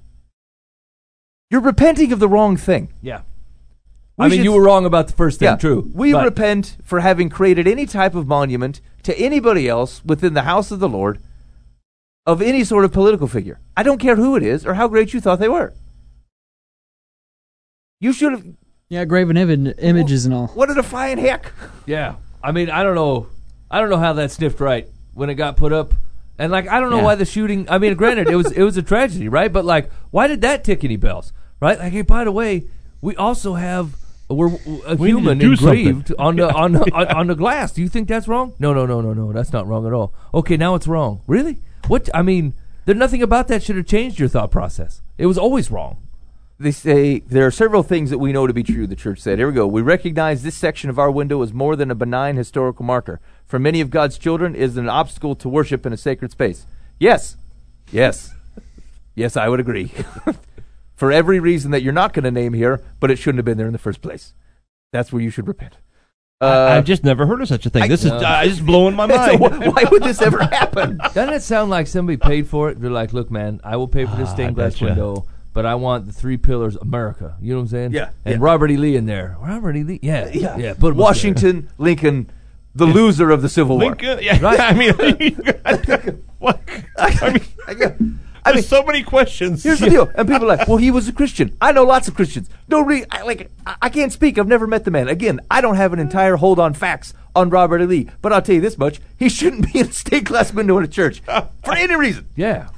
You're 1.49 1.61
repenting 1.61 2.11
of 2.11 2.19
the 2.19 2.27
wrong 2.27 2.57
thing. 2.57 2.91
yeah. 3.01 3.21
I 4.19 4.27
mean, 4.29 4.37
should- 4.39 4.43
you 4.43 4.51
were 4.53 4.61
wrong 4.63 4.85
about 4.85 5.07
the 5.07 5.13
first 5.13 5.39
thing. 5.39 5.47
Yeah, 5.47 5.55
True. 5.55 5.89
We 5.93 6.11
but- 6.13 6.25
repent 6.25 6.77
for 6.83 6.99
having 6.99 7.29
created 7.29 7.67
any 7.67 7.85
type 7.85 8.13
of 8.15 8.27
monument 8.27 8.79
to 9.03 9.17
anybody 9.19 9.67
else 9.67 10.01
within 10.05 10.33
the 10.33 10.43
house 10.43 10.71
of 10.71 10.79
the 10.79 10.87
Lord 10.89 11.19
of 12.25 12.41
any 12.41 12.63
sort 12.63 12.85
of 12.85 12.93
political 12.93 13.27
figure. 13.27 13.59
I 13.75 13.83
don't 13.83 13.97
care 13.99 14.15
who 14.15 14.35
it 14.35 14.43
is 14.43 14.65
or 14.65 14.75
how 14.75 14.87
great 14.87 15.13
you 15.13 15.19
thought 15.19 15.39
they 15.39 15.49
were. 15.49 15.73
You 17.99 18.13
should 18.13 18.31
have. 18.33 18.45
Yeah, 18.89 19.05
graven 19.05 19.37
Im- 19.37 19.73
images 19.79 20.25
and 20.25 20.33
all. 20.33 20.47
What 20.47 20.69
a 20.69 20.73
defiant 20.75 21.19
heck! 21.19 21.51
Yeah. 21.85 22.15
I 22.43 22.51
mean, 22.51 22.69
I 22.69 22.83
don't 22.83 22.95
know. 22.95 23.27
I 23.71 23.79
don't 23.79 23.89
know 23.89 23.97
how 23.97 24.13
that 24.13 24.29
sniffed 24.31 24.59
right 24.59 24.87
when 25.13 25.29
it 25.29 25.35
got 25.35 25.57
put 25.57 25.73
up. 25.73 25.93
And 26.37 26.51
like, 26.51 26.67
I 26.67 26.79
don't 26.79 26.89
know 26.89 26.97
Yeah. 26.97 27.03
why 27.03 27.15
the 27.15 27.25
shooting. 27.25 27.65
I 27.69 27.77
mean, 27.77 27.95
granted, 27.95 28.27
it 28.29 28.35
was 28.35 28.51
it 28.51 28.61
was 28.63 28.77
a 28.77 28.83
tragedy, 28.83 29.29
right? 29.29 29.51
But 29.51 29.65
like, 29.65 29.89
why 30.11 30.27
did 30.27 30.41
that 30.41 30.63
tick 30.63 30.83
any 30.83 30.97
bells, 30.97 31.31
right? 31.59 31.79
Like, 31.79 31.93
hey, 31.93 32.01
by 32.01 32.23
the 32.25 32.31
way, 32.31 32.65
we 33.01 33.15
also 33.15 33.53
have 33.55 33.95
we're 34.33 34.57
a 34.87 34.95
We 34.95 35.09
human 35.09 35.37
do 35.37 35.51
engraved 35.51 36.07
something. 36.09 36.15
on 36.19 36.35
the 36.35 36.53
on, 36.53 36.71
the- 36.73 36.91
on 36.93 37.07
on 37.07 37.27
the 37.27 37.35
glass. 37.35 37.71
Do 37.71 37.81
you 37.81 37.89
think 37.89 38.07
that's 38.07 38.27
wrong? 38.27 38.53
No, 38.59 38.73
no, 38.73 38.85
no, 38.85 39.01
no, 39.01 39.13
no. 39.13 39.31
That's 39.31 39.53
not 39.53 39.67
wrong 39.67 39.85
at 39.87 39.93
all. 39.93 40.13
Okay, 40.33 40.57
now 40.57 40.75
it's 40.75 40.87
wrong. 40.87 41.21
Really? 41.27 41.61
What? 41.87 42.09
I 42.13 42.21
mean, 42.21 42.53
there 42.85 42.95
nothing 42.95 43.21
about 43.23 43.47
that 43.49 43.63
should 43.63 43.75
have 43.77 43.85
changed 43.85 44.19
your 44.19 44.29
thought 44.29 44.51
process. 44.51 45.01
It 45.17 45.25
was 45.27 45.37
always 45.37 45.69
wrong. 45.71 45.97
They 46.59 46.71
say 46.71 47.19
there 47.19 47.45
are 47.45 47.51
several 47.51 47.83
things 47.83 48.09
that 48.11 48.19
we 48.19 48.31
know 48.31 48.47
to 48.47 48.53
be 48.53 48.63
true, 48.63 48.87
the 48.87 48.95
church 48.95 49.19
said. 49.19 49.37
Here 49.39 49.47
we 49.47 49.53
go. 49.53 49.67
We 49.67 49.81
recognize 49.81 50.43
this 50.43 50.55
section 50.55 50.89
of 50.89 50.99
our 50.99 51.09
window 51.11 51.41
is 51.41 51.51
more 51.51 51.75
than 51.75 51.89
a 51.91 51.95
benign 51.95 52.37
historical 52.37 52.85
marker. 52.85 53.19
For 53.45 53.59
many 53.59 53.81
of 53.81 53.89
God's 53.89 54.17
children, 54.17 54.55
it 54.55 54.61
is 54.61 54.77
an 54.77 54.87
obstacle 54.87 55.35
to 55.35 55.49
worship 55.49 55.85
in 55.85 55.91
a 55.93 55.97
sacred 55.97 56.31
space. 56.31 56.65
Yes. 56.99 57.35
Yes. 57.91 58.33
Yes, 59.15 59.35
I 59.35 59.49
would 59.49 59.59
agree. 59.59 59.91
For 60.95 61.11
every 61.11 61.39
reason 61.39 61.71
that 61.71 61.81
you're 61.81 61.93
not 61.93 62.13
going 62.13 62.23
to 62.23 62.31
name 62.31 62.53
here, 62.53 62.81
but 62.99 63.09
it 63.11 63.17
shouldn't 63.17 63.39
have 63.39 63.45
been 63.45 63.57
there 63.57 63.67
in 63.67 63.73
the 63.73 63.79
first 63.79 64.01
place. 64.01 64.33
That's 64.91 65.11
where 65.11 65.21
you 65.21 65.29
should 65.31 65.47
repent. 65.47 65.77
I, 66.39 66.45
Uh, 66.45 66.77
I've 66.77 66.85
just 66.85 67.03
never 67.03 67.25
heard 67.25 67.41
of 67.41 67.47
such 67.47 67.65
a 67.65 67.69
thing. 67.69 67.89
this 67.89 68.03
is 68.05 68.11
No. 68.11 68.17
uh, 68.17 68.43
just 68.45 68.65
blowing 68.65 68.95
my 68.95 69.07
so 69.27 69.37
mind. 69.37 69.63
wh- 69.63 69.75
why 69.75 69.83
would 69.89 70.03
this 70.03 70.21
ever 70.21 70.43
happen? 70.51 70.97
Doesn't 71.13 71.33
it 71.33 71.41
sound 71.41 71.69
like 71.71 71.87
somebody 71.87 72.17
paid 72.17 72.47
for 72.47 72.69
it? 72.69 72.79
They're 72.81 72.91
like, 72.91 73.11
look, 73.13 73.31
man, 73.31 73.59
I 73.63 73.75
will 73.77 73.87
pay 73.87 74.05
for 74.05 74.15
this 74.15 74.29
Ah, 74.29 74.33
stained 74.33 74.55
glass 74.55 74.73
betcha. 74.73 74.85
window, 74.85 75.25
but 75.53 75.65
I 75.65 75.75
want 75.75 76.05
the 76.05 76.11
three 76.13 76.37
pillars, 76.37 76.75
America. 76.75 77.37
You 77.41 77.53
know 77.53 77.59
what 77.59 77.61
I'm 77.63 77.67
saying? 77.69 77.91
Yeah, 77.93 78.09
And 78.25 78.35
yeah. 78.35 78.45
Robert 78.45 78.69
E. 78.71 78.77
Lee 78.77 78.95
in 78.95 79.05
there. 79.05 79.37
Robert 79.41 79.75
E. 79.75 79.83
Lee? 79.83 79.99
Yeah. 80.03 80.29
Yeah. 80.33 80.57
Yeah. 80.57 80.73
but 80.73 80.89
him 80.89 80.93
there. 80.97 81.03
Washington, 81.03 81.69
Lincoln, 81.77 82.29
the 82.75 82.85
loser 82.85 83.29
of 83.31 83.41
the 83.41 83.49
Civil 83.49 83.77
War. 83.79 83.89
Lincoln, 83.91 84.19
yeah, 84.21 84.39
Right. 84.41 84.59
I 84.59 84.73
mean, 84.73 84.93
what? 86.39 86.59
I 86.97 87.39
mean, 87.77 88.19
I 88.45 88.53
mean, 88.53 88.63
so 88.63 88.83
many 88.83 89.03
questions. 89.03 89.63
Here's 89.63 89.79
the 89.79 89.89
deal, 89.89 90.11
and 90.15 90.27
people 90.27 90.43
are 90.49 90.57
like, 90.57 90.67
"Well, 90.67 90.77
he 90.77 90.91
was 90.91 91.07
a 91.07 91.13
Christian." 91.13 91.55
I 91.61 91.71
know 91.71 91.83
lots 91.83 92.07
of 92.07 92.15
Christians. 92.15 92.49
No, 92.67 92.81
re- 92.81 93.05
I, 93.11 93.21
like 93.23 93.49
I, 93.65 93.75
I 93.83 93.89
can't 93.89 94.11
speak. 94.11 94.37
I've 94.37 94.47
never 94.47 94.67
met 94.67 94.83
the 94.85 94.91
man. 94.91 95.07
Again, 95.07 95.39
I 95.49 95.61
don't 95.61 95.75
have 95.75 95.93
an 95.93 95.99
entire 95.99 96.35
hold 96.35 96.59
on 96.59 96.73
facts 96.73 97.13
on 97.35 97.49
Robert 97.49 97.81
E. 97.81 97.85
Lee, 97.85 98.09
but 98.21 98.31
I'll 98.33 98.41
tell 98.41 98.55
you 98.55 98.61
this 98.61 98.77
much: 98.77 98.99
he 99.17 99.29
shouldn't 99.37 99.71
be 99.71 99.79
in 99.79 99.87
a 99.87 99.91
stained 99.91 100.25
glass 100.25 100.53
window 100.53 100.77
in 100.77 100.83
a 100.83 100.87
church 100.87 101.19
for 101.63 101.73
any 101.75 101.95
reason, 101.95 102.27
Yeah. 102.35 102.69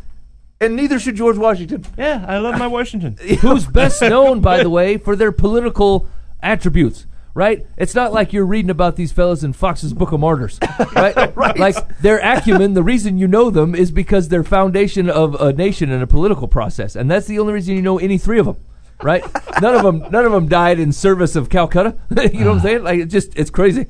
and 0.62 0.76
neither 0.76 1.00
should 1.00 1.16
George 1.16 1.38
Washington. 1.38 1.86
Yeah, 1.98 2.26
I 2.28 2.38
love 2.38 2.58
my 2.60 2.68
Washington. 2.68 3.18
Who's 3.42 3.66
best 3.66 4.02
known, 4.02 4.42
by 4.42 4.62
the 4.64 4.70
way, 4.70 4.98
for 4.98 5.16
their 5.16 5.32
political 5.32 6.08
attributes. 6.42 7.06
Right? 7.36 7.68
It's 7.78 7.94
not 7.94 8.14
like 8.14 8.32
you're 8.34 8.46
reading 8.46 8.72
about 8.72 8.96
these 8.96 9.12
fellas 9.12 9.44
in 9.44 9.54
Foxe's 9.54 9.94
Book 9.94 10.12
of 10.12 10.20
Martyrs. 10.22 10.60
Right? 10.96 11.36
Right. 11.36 11.60
Like 11.60 12.00
their 12.00 12.20
acumen, 12.20 12.74
the 12.74 12.82
reason 12.82 13.18
you 13.18 13.28
know 13.28 13.50
them 13.50 13.76
is 13.76 13.92
because 13.92 14.30
they're 14.30 14.44
foundation 14.44 15.10
of 15.10 15.40
a 15.42 15.52
nation 15.52 15.92
and 15.92 16.02
a 16.02 16.08
political 16.08 16.48
process. 16.48 16.96
And 16.96 17.12
that's 17.12 17.28
the 17.28 17.38
only 17.38 17.54
reason 17.54 17.76
you 17.76 17.82
know 17.82 18.00
any 18.00 18.18
three 18.18 18.40
of 18.40 18.46
them. 18.46 18.58
Right? 19.04 19.24
none 19.62 19.76
of 19.76 19.84
them 19.84 20.00
none 20.10 20.26
of 20.26 20.32
them 20.32 20.48
died 20.48 20.80
in 20.80 20.94
service 20.94 21.36
of 21.36 21.50
Calcutta. 21.50 21.98
you 22.34 22.40
know 22.40 22.52
what 22.52 22.56
I'm 22.56 22.62
saying? 22.62 22.84
Like 22.84 23.00
it 23.02 23.06
just 23.08 23.38
it's 23.38 23.50
crazy. 23.50 23.86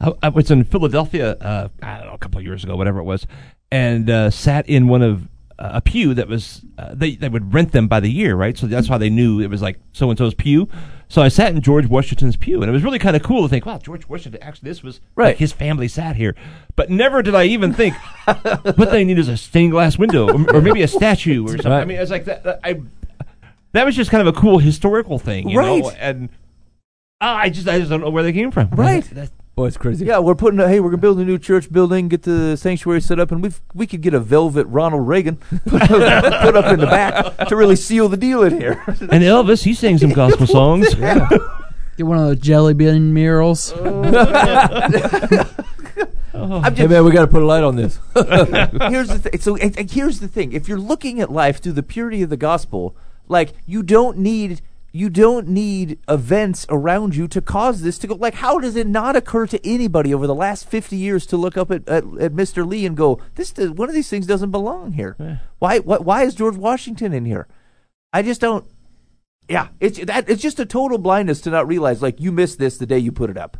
I, 0.00 0.12
I 0.22 0.28
was 0.28 0.50
in 0.50 0.64
Philadelphia, 0.64 1.32
uh, 1.32 1.68
I 1.82 1.98
don't 1.98 2.08
know, 2.08 2.14
a 2.14 2.18
couple 2.18 2.38
of 2.38 2.44
years 2.44 2.62
ago, 2.62 2.76
whatever 2.76 2.98
it 2.98 3.04
was, 3.04 3.26
and 3.72 4.10
uh, 4.10 4.30
sat 4.30 4.68
in 4.68 4.88
one 4.88 5.00
of 5.00 5.28
uh, 5.58 5.70
a 5.74 5.80
pew 5.80 6.12
that 6.14 6.28
was 6.28 6.64
uh, 6.78 6.94
they 6.94 7.16
they 7.16 7.28
would 7.28 7.54
rent 7.54 7.72
them 7.72 7.88
by 7.88 8.00
the 8.00 8.10
year, 8.10 8.36
right? 8.36 8.56
So 8.58 8.66
that's 8.66 8.88
how 8.88 8.98
they 8.98 9.10
knew 9.10 9.40
it 9.40 9.48
was 9.48 9.62
like 9.62 9.78
so 9.92 10.10
and 10.10 10.18
so's 10.18 10.34
pew. 10.34 10.68
So 11.08 11.22
I 11.22 11.28
sat 11.28 11.54
in 11.54 11.60
George 11.60 11.86
Washington's 11.86 12.36
pew, 12.36 12.60
and 12.62 12.68
it 12.68 12.72
was 12.72 12.82
really 12.82 12.98
kind 12.98 13.14
of 13.14 13.22
cool 13.22 13.42
to 13.42 13.48
think, 13.48 13.64
wow, 13.64 13.78
George 13.78 14.08
Washington 14.08 14.42
actually 14.42 14.70
this 14.70 14.82
was 14.82 15.00
Right. 15.14 15.26
like 15.28 15.36
his 15.36 15.52
family 15.52 15.86
sat 15.88 16.16
here. 16.16 16.34
But 16.74 16.90
never 16.90 17.22
did 17.22 17.34
I 17.34 17.44
even 17.44 17.72
think 17.72 17.94
what 18.24 18.90
they 18.90 19.04
need 19.04 19.18
is 19.18 19.28
a 19.28 19.36
stained 19.36 19.70
glass 19.72 19.98
window 19.98 20.26
or, 20.28 20.56
or 20.56 20.60
maybe 20.60 20.82
a 20.82 20.88
statue 20.88 21.44
or 21.44 21.50
something. 21.50 21.72
I 21.72 21.84
mean, 21.84 21.98
it's 21.98 22.10
like 22.10 22.24
that. 22.24 22.42
that- 22.44 22.60
I 22.64 22.80
that 23.72 23.84
was 23.84 23.94
just 23.94 24.10
kind 24.10 24.26
of 24.26 24.34
a 24.34 24.38
cool 24.40 24.58
historical 24.58 25.18
thing, 25.18 25.48
you 25.50 25.60
know? 25.60 25.80
Right. 25.80 25.96
And 26.00 26.28
ah, 27.20 27.36
I 27.36 27.50
just 27.50 27.68
I 27.68 27.78
just 27.78 27.90
don't 27.90 28.00
know 28.00 28.10
where 28.10 28.22
they 28.22 28.32
came 28.32 28.50
from. 28.50 28.70
Right. 28.70 29.04
That- 29.10 29.30
Boy, 29.56 29.68
it's 29.68 29.78
crazy. 29.78 30.04
Yeah, 30.04 30.18
we're 30.18 30.34
putting. 30.34 30.60
A, 30.60 30.68
hey, 30.68 30.80
we're 30.80 30.90
gonna 30.90 31.00
build 31.00 31.18
a 31.18 31.24
new 31.24 31.38
church 31.38 31.72
building, 31.72 32.08
get 32.08 32.24
the 32.24 32.56
sanctuary 32.56 33.00
set 33.00 33.18
up, 33.18 33.32
and 33.32 33.42
we 33.42 33.52
we 33.72 33.86
could 33.86 34.02
get 34.02 34.12
a 34.12 34.20
velvet 34.20 34.66
Ronald 34.66 35.08
Reagan 35.08 35.36
put, 35.66 35.80
put 35.80 35.90
up 35.92 36.70
in 36.74 36.78
the 36.78 36.86
back 36.86 37.48
to 37.48 37.56
really 37.56 37.74
seal 37.74 38.10
the 38.10 38.18
deal 38.18 38.42
in 38.42 38.60
here. 38.60 38.84
And 38.86 39.24
Elvis, 39.24 39.64
he 39.64 39.72
sang 39.72 39.96
some 39.96 40.10
gospel 40.10 40.46
songs. 40.46 40.94
Get 41.96 42.04
one 42.04 42.18
of 42.18 42.26
those 42.26 42.38
jelly 42.38 42.74
bean 42.74 43.14
murals. 43.14 43.72
Oh. 43.74 44.02
I'm 46.34 46.74
Hey 46.74 46.86
man, 46.86 47.06
we 47.06 47.10
got 47.10 47.22
to 47.22 47.26
put 47.26 47.40
a 47.40 47.46
light 47.46 47.64
on 47.64 47.76
this. 47.76 47.98
here's 48.14 49.08
the 49.08 49.18
thing. 49.18 49.40
So 49.40 49.56
and, 49.56 49.78
and 49.78 49.90
here's 49.90 50.20
the 50.20 50.28
thing: 50.28 50.52
if 50.52 50.68
you're 50.68 50.76
looking 50.76 51.18
at 51.18 51.32
life 51.32 51.62
through 51.62 51.72
the 51.72 51.82
purity 51.82 52.20
of 52.20 52.28
the 52.28 52.36
gospel, 52.36 52.94
like 53.26 53.54
you 53.64 53.82
don't 53.82 54.18
need 54.18 54.60
you 54.96 55.10
don't 55.10 55.46
need 55.46 55.98
events 56.08 56.64
around 56.70 57.14
you 57.14 57.28
to 57.28 57.42
cause 57.42 57.82
this 57.82 57.98
to 57.98 58.06
go. 58.06 58.14
Like, 58.14 58.34
how 58.34 58.58
does 58.58 58.76
it 58.76 58.86
not 58.86 59.14
occur 59.14 59.46
to 59.48 59.66
anybody 59.66 60.14
over 60.14 60.26
the 60.26 60.34
last 60.34 60.68
fifty 60.68 60.96
years 60.96 61.26
to 61.26 61.36
look 61.36 61.56
up 61.56 61.70
at, 61.70 61.86
at, 61.86 62.02
at 62.18 62.32
Mr. 62.32 62.66
Lee 62.66 62.86
and 62.86 62.96
go, 62.96 63.20
"This 63.34 63.52
does, 63.52 63.70
one 63.70 63.90
of 63.90 63.94
these 63.94 64.08
things 64.08 64.26
doesn't 64.26 64.50
belong 64.50 64.92
here. 64.92 65.40
Why, 65.58 65.80
why 65.80 65.98
why 65.98 66.22
is 66.22 66.34
George 66.34 66.56
Washington 66.56 67.12
in 67.12 67.26
here? 67.26 67.46
I 68.12 68.22
just 68.22 68.40
don't. 68.40 68.64
Yeah, 69.48 69.68
it's 69.80 69.98
that 70.04 70.30
it's 70.30 70.42
just 70.42 70.58
a 70.60 70.66
total 70.66 70.96
blindness 70.96 71.42
to 71.42 71.50
not 71.50 71.68
realize 71.68 72.00
like 72.00 72.18
you 72.18 72.32
missed 72.32 72.58
this 72.58 72.78
the 72.78 72.86
day 72.86 72.98
you 72.98 73.12
put 73.12 73.28
it 73.28 73.36
up. 73.36 73.58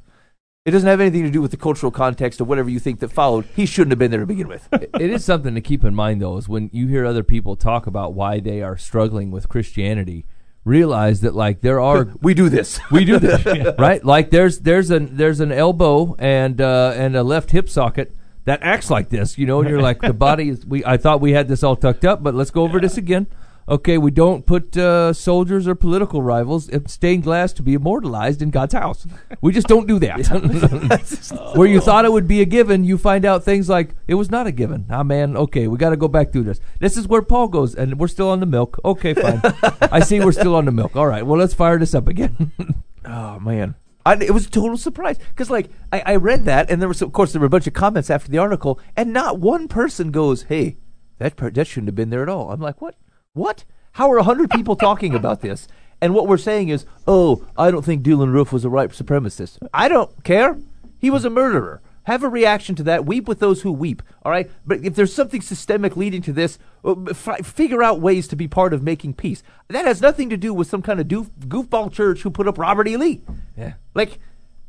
It 0.65 0.71
doesn't 0.71 0.89
have 0.89 1.01
anything 1.01 1.23
to 1.23 1.31
do 1.31 1.43
with 1.43 1.53
the 1.53 1.57
cultural 1.57 1.93
context 1.93 2.41
of 2.41 2.49
whatever 2.49 2.69
you 2.71 2.81
think 2.81 2.99
that 2.99 3.13
followed. 3.13 3.45
He 3.55 3.67
shouldn't 3.67 3.93
have 3.93 4.01
been 4.01 4.11
there 4.11 4.21
to 4.21 4.27
begin 4.27 4.49
with. 4.49 4.69
it 4.73 5.11
is 5.11 5.25
something 5.25 5.55
to 5.55 5.61
keep 5.61 5.85
in 5.85 5.95
mind 5.95 6.23
though 6.23 6.39
is 6.39 6.49
when 6.49 6.71
you 6.73 6.89
hear 6.89 7.05
other 7.05 7.23
people 7.23 7.55
talk 7.55 7.87
about 7.87 8.15
why 8.15 8.41
they 8.41 8.63
are 8.63 8.77
struggling 8.77 9.31
with 9.31 9.49
christianity 9.49 10.25
realize 10.67 11.21
that 11.21 11.35
like 11.35 11.61
there 11.61 11.81
are 11.81 12.09
we 12.21 12.35
do 12.35 12.49
this. 12.49 12.81
we 12.91 13.05
do 13.05 13.19
this 13.19 13.47
right 13.79 14.05
like 14.05 14.31
there's 14.31 14.59
there's 14.59 14.91
an 14.91 15.17
there's 15.17 15.39
an 15.41 15.53
elbow 15.53 16.17
and 16.19 16.61
uh 16.61 16.93
and 16.97 17.17
a 17.17 17.23
left 17.23 17.53
hip 17.53 17.69
socket 17.69 18.15
that 18.45 18.59
acts 18.63 18.91
like 18.91 19.09
this 19.09 19.39
you 19.39 19.47
know 19.47 19.61
and 19.61 19.71
you're 19.71 19.81
like 19.81 20.01
the 20.01 20.13
body 20.13 20.49
is 20.49 20.67
we 20.67 20.85
i 20.85 20.97
thought 20.97 21.21
we 21.21 21.33
had 21.33 21.47
this 21.47 21.63
all 21.63 21.77
tucked 21.77 22.05
up 22.05 22.23
but 22.23 22.35
let's 22.35 22.51
go 22.51 22.63
over 22.63 22.81
this 22.81 22.97
again 22.97 23.27
okay 23.69 23.99
we 23.99 24.11
don't 24.11 24.47
put 24.47 24.77
uh 24.77 25.13
soldiers 25.13 25.67
or 25.67 25.75
political 25.75 26.23
rivals 26.23 26.69
in 26.69 26.87
stained 26.87 27.23
glass 27.23 27.53
to 27.53 27.63
be 27.63 27.75
immortalized 27.75 28.41
in 28.41 28.51
god's 28.51 28.75
house 28.75 29.07
we 29.41 29.53
just 29.53 29.67
don't 29.67 29.87
do 29.87 29.99
that 29.99 30.17
where 31.57 31.69
you 31.69 31.81
thought 31.81 32.05
it 32.05 32.13
would 32.13 32.29
be 32.29 32.41
a 32.41 32.45
given, 32.45 32.85
you 32.85 32.99
find 32.99 33.25
out 33.25 33.45
things 33.45 33.69
like 33.69 33.95
it 34.07 34.15
was 34.15 34.31
not 34.31 34.47
a 34.47 34.53
given. 34.53 34.87
Ah, 34.91 35.03
man, 35.03 35.37
okay, 35.37 35.69
we 35.69 35.79
got 35.79 35.91
to 35.91 35.97
go 35.97 36.09
back 36.09 36.33
through 36.33 36.45
this. 36.45 36.61
This 36.81 36.97
is 36.97 37.09
where 37.09 37.23
Paul 37.23 37.49
goes, 37.49 37.75
and 37.75 37.99
we're 37.99 38.09
still 38.09 38.31
on 38.31 38.41
the 38.41 38.47
milk. 38.47 38.79
Okay, 38.85 39.15
fine. 39.15 39.41
I 39.93 40.01
see 40.01 40.21
we're 40.21 40.33
still 40.33 40.55
on 40.55 40.65
the 40.65 40.73
milk. 40.73 40.97
All 40.97 41.07
right, 41.07 41.25
well, 41.25 41.39
let's 41.39 41.55
fire 41.55 41.79
this 41.79 41.95
up 41.95 42.09
again. 42.09 42.53
Oh 43.09 43.39
man, 43.39 43.77
I, 44.05 44.15
it 44.15 44.33
was 44.33 44.49
a 44.49 44.51
total 44.51 44.77
surprise 44.77 45.17
because 45.29 45.49
like 45.49 45.71
I, 45.93 46.03
I 46.05 46.17
read 46.17 46.45
that 46.47 46.69
and 46.69 46.83
there 46.83 46.89
was 46.89 47.01
of 47.01 47.13
course 47.13 47.31
there 47.31 47.39
were 47.39 47.47
a 47.47 47.49
bunch 47.49 47.69
of 47.69 47.73
comments 47.73 48.11
after 48.11 48.29
the 48.29 48.39
article 48.39 48.81
and 48.97 49.13
not 49.13 49.39
one 49.39 49.69
person 49.69 50.11
goes, 50.11 50.43
"Hey, 50.43 50.79
that 51.19 51.37
part, 51.37 51.55
that 51.55 51.69
shouldn't 51.69 51.87
have 51.87 51.95
been 51.95 52.11
there 52.11 52.25
at 52.25 52.29
all." 52.29 52.51
I'm 52.51 52.61
like, 52.61 52.83
"What? 52.83 52.97
What? 53.37 53.65
How 53.93 54.11
are 54.11 54.19
a 54.19 54.23
hundred 54.25 54.51
people 54.51 54.75
talking 54.77 55.15
about 55.15 55.41
this?" 55.43 55.69
And 56.01 56.13
what 56.15 56.27
we're 56.27 56.37
saying 56.37 56.69
is, 56.69 56.85
"Oh, 57.07 57.45
I 57.57 57.71
don't 57.71 57.85
think 57.85 58.03
Dylann 58.03 58.33
Roof 58.33 58.53
was 58.53 58.65
a 58.65 58.71
white 58.71 58.91
supremacist. 58.91 59.59
I 59.73 59.89
don't 59.89 60.25
care. 60.25 60.59
He 60.99 61.11
was 61.11 61.25
a 61.25 61.31
murderer." 61.31 61.81
Have 62.05 62.23
a 62.23 62.29
reaction 62.29 62.77
to 62.77 62.85
that. 62.85 63.05
Weep 63.05 63.27
with 63.27 63.41
those 63.41 63.63
who 63.63 63.73
weep. 63.73 64.01
All 64.25 64.31
right. 64.31 64.49
But 64.65 64.85
if 64.85 64.95
there's 64.95 65.13
something 65.13 65.41
systemic 65.41 65.97
leading 65.97 66.23
to 66.23 66.33
this, 66.33 66.57
uh, 66.85 66.95
f- 67.11 67.45
figure 67.45 67.83
out 67.83 68.01
ways 68.01 68.29
to 68.29 68.37
be 68.37 68.47
part 68.47 68.73
of 68.73 68.81
making 68.81 69.15
peace. 69.15 69.43
That 69.67 69.87
has 69.87 70.01
nothing 70.01 70.31
to 70.31 70.37
do 70.37 70.55
with 70.55 70.69
some 70.69 70.83
kind 70.83 71.01
of 71.01 71.09
doof, 71.09 71.31
goofball 71.49 71.91
church 71.91 72.23
who 72.23 72.31
put 72.31 72.47
up 72.47 72.59
Robert 72.59 72.87
E. 72.87 72.97
Lee. 72.97 73.23
yeah, 73.59 73.73
Like 73.93 74.21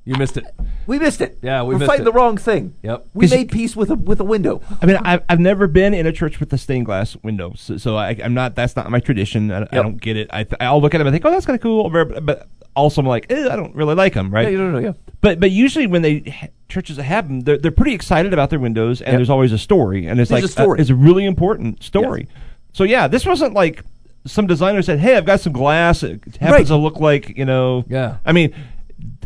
you 0.07 0.15
missed 0.17 0.37
it. 0.37 0.45
we 0.87 0.97
missed 0.99 1.21
it. 1.21 1.37
Yeah, 1.41 1.63
we 1.63 1.75
are 1.75 1.77
missed 1.79 1.87
fighting 1.89 2.01
it. 2.03 2.05
the 2.05 2.13
wrong 2.13 2.37
thing. 2.37 2.73
Yep. 2.81 3.07
We 3.13 3.25
'Cause 3.25 3.31
you- 3.31 3.37
made 3.39 3.51
peace 3.51 3.75
with 3.75 3.89
a 3.91 3.95
with 3.95 4.19
a 4.19 4.23
window. 4.23 4.61
I 4.81 4.85
mean, 4.85 4.97
I've, 5.03 5.21
I've 5.29 5.39
never 5.39 5.67
been 5.67 5.93
in 5.93 6.05
a 6.07 6.11
church 6.11 6.39
with 6.39 6.51
a 6.53 6.57
stained 6.57 6.85
glass 6.85 7.15
window, 7.23 7.53
so, 7.55 7.77
so 7.77 7.95
I, 7.97 8.15
I'm 8.23 8.33
not. 8.33 8.55
That's 8.55 8.75
not 8.75 8.89
my 8.89 8.99
tradition. 8.99 9.51
I, 9.51 9.57
I 9.57 9.59
Yep. 9.59 9.71
don't 9.71 10.01
get 10.01 10.17
it. 10.17 10.27
I, 10.31 10.43
th- 10.43 10.55
I'll 10.61 10.81
look 10.81 10.95
at 10.95 10.99
them 10.99 11.07
and 11.07 11.13
think, 11.13 11.25
oh, 11.25 11.31
that's 11.31 11.45
kind 11.45 11.55
of 11.55 11.61
cool, 11.61 11.89
but, 11.89 12.25
but 12.25 12.47
also 12.75 13.01
I'm 13.01 13.07
like, 13.07 13.25
eh, 13.31 13.47
I 13.51 13.55
don't 13.55 13.75
really 13.75 13.95
like 13.95 14.13
them, 14.13 14.31
right? 14.33 14.43
Yeah, 14.43 14.49
you 14.51 14.57
don't 14.57 14.71
know. 14.73 14.79
Yeah. 14.79 14.93
But 15.21 15.39
but 15.39 15.51
usually 15.51 15.87
when 15.87 16.01
they 16.03 16.19
ha- 16.19 16.47
churches 16.69 16.95
that 16.97 17.03
have 17.03 17.27
them, 17.27 17.41
they're, 17.41 17.57
they're 17.57 17.71
pretty 17.71 17.93
excited 17.93 18.33
about 18.33 18.49
their 18.49 18.59
windows, 18.59 19.01
and 19.01 19.13
Yep. 19.13 19.17
there's 19.19 19.29
always 19.29 19.51
a 19.51 19.57
story, 19.57 20.05
and 20.07 20.19
it's 20.19 20.29
There's 20.29 20.41
like 20.43 20.49
a 20.49 20.51
story. 20.51 20.79
it's 20.79 20.89
a 20.89 20.95
really 20.95 21.25
important 21.25 21.83
story. 21.83 22.27
So 22.73 22.83
yeah, 22.85 23.07
this 23.07 23.25
wasn't 23.25 23.53
like 23.53 23.83
some 24.25 24.45
designer 24.45 24.81
said, 24.81 24.99
"Hey, 24.99 25.15
I've 25.17 25.25
got 25.25 25.39
some 25.39 25.53
glass. 25.53 26.03
It 26.03 26.21
happens 26.39 26.51
Right. 26.51 26.67
to 26.67 26.75
look 26.75 26.99
like 26.99 27.37
you 27.37 27.45
know." 27.45 27.83
Yeah. 27.89 28.17
I 28.25 28.31
mean, 28.33 28.53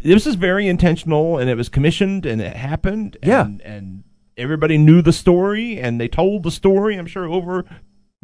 this 0.03 0.27
is 0.27 0.35
very 0.35 0.67
intentional, 0.67 1.37
and 1.37 1.49
it 1.49 1.55
was 1.55 1.69
commissioned, 1.69 2.25
and 2.25 2.41
it 2.41 2.55
happened. 2.55 3.17
Yeah. 3.23 3.45
and, 3.45 3.61
and 3.61 4.03
everybody 4.37 4.77
knew 4.77 5.01
the 5.01 5.13
story, 5.13 5.79
and 5.79 5.99
they 5.99 6.07
told 6.07 6.43
the 6.43 6.51
story. 6.51 6.95
I'm 6.97 7.07
sure 7.07 7.27
over 7.27 7.65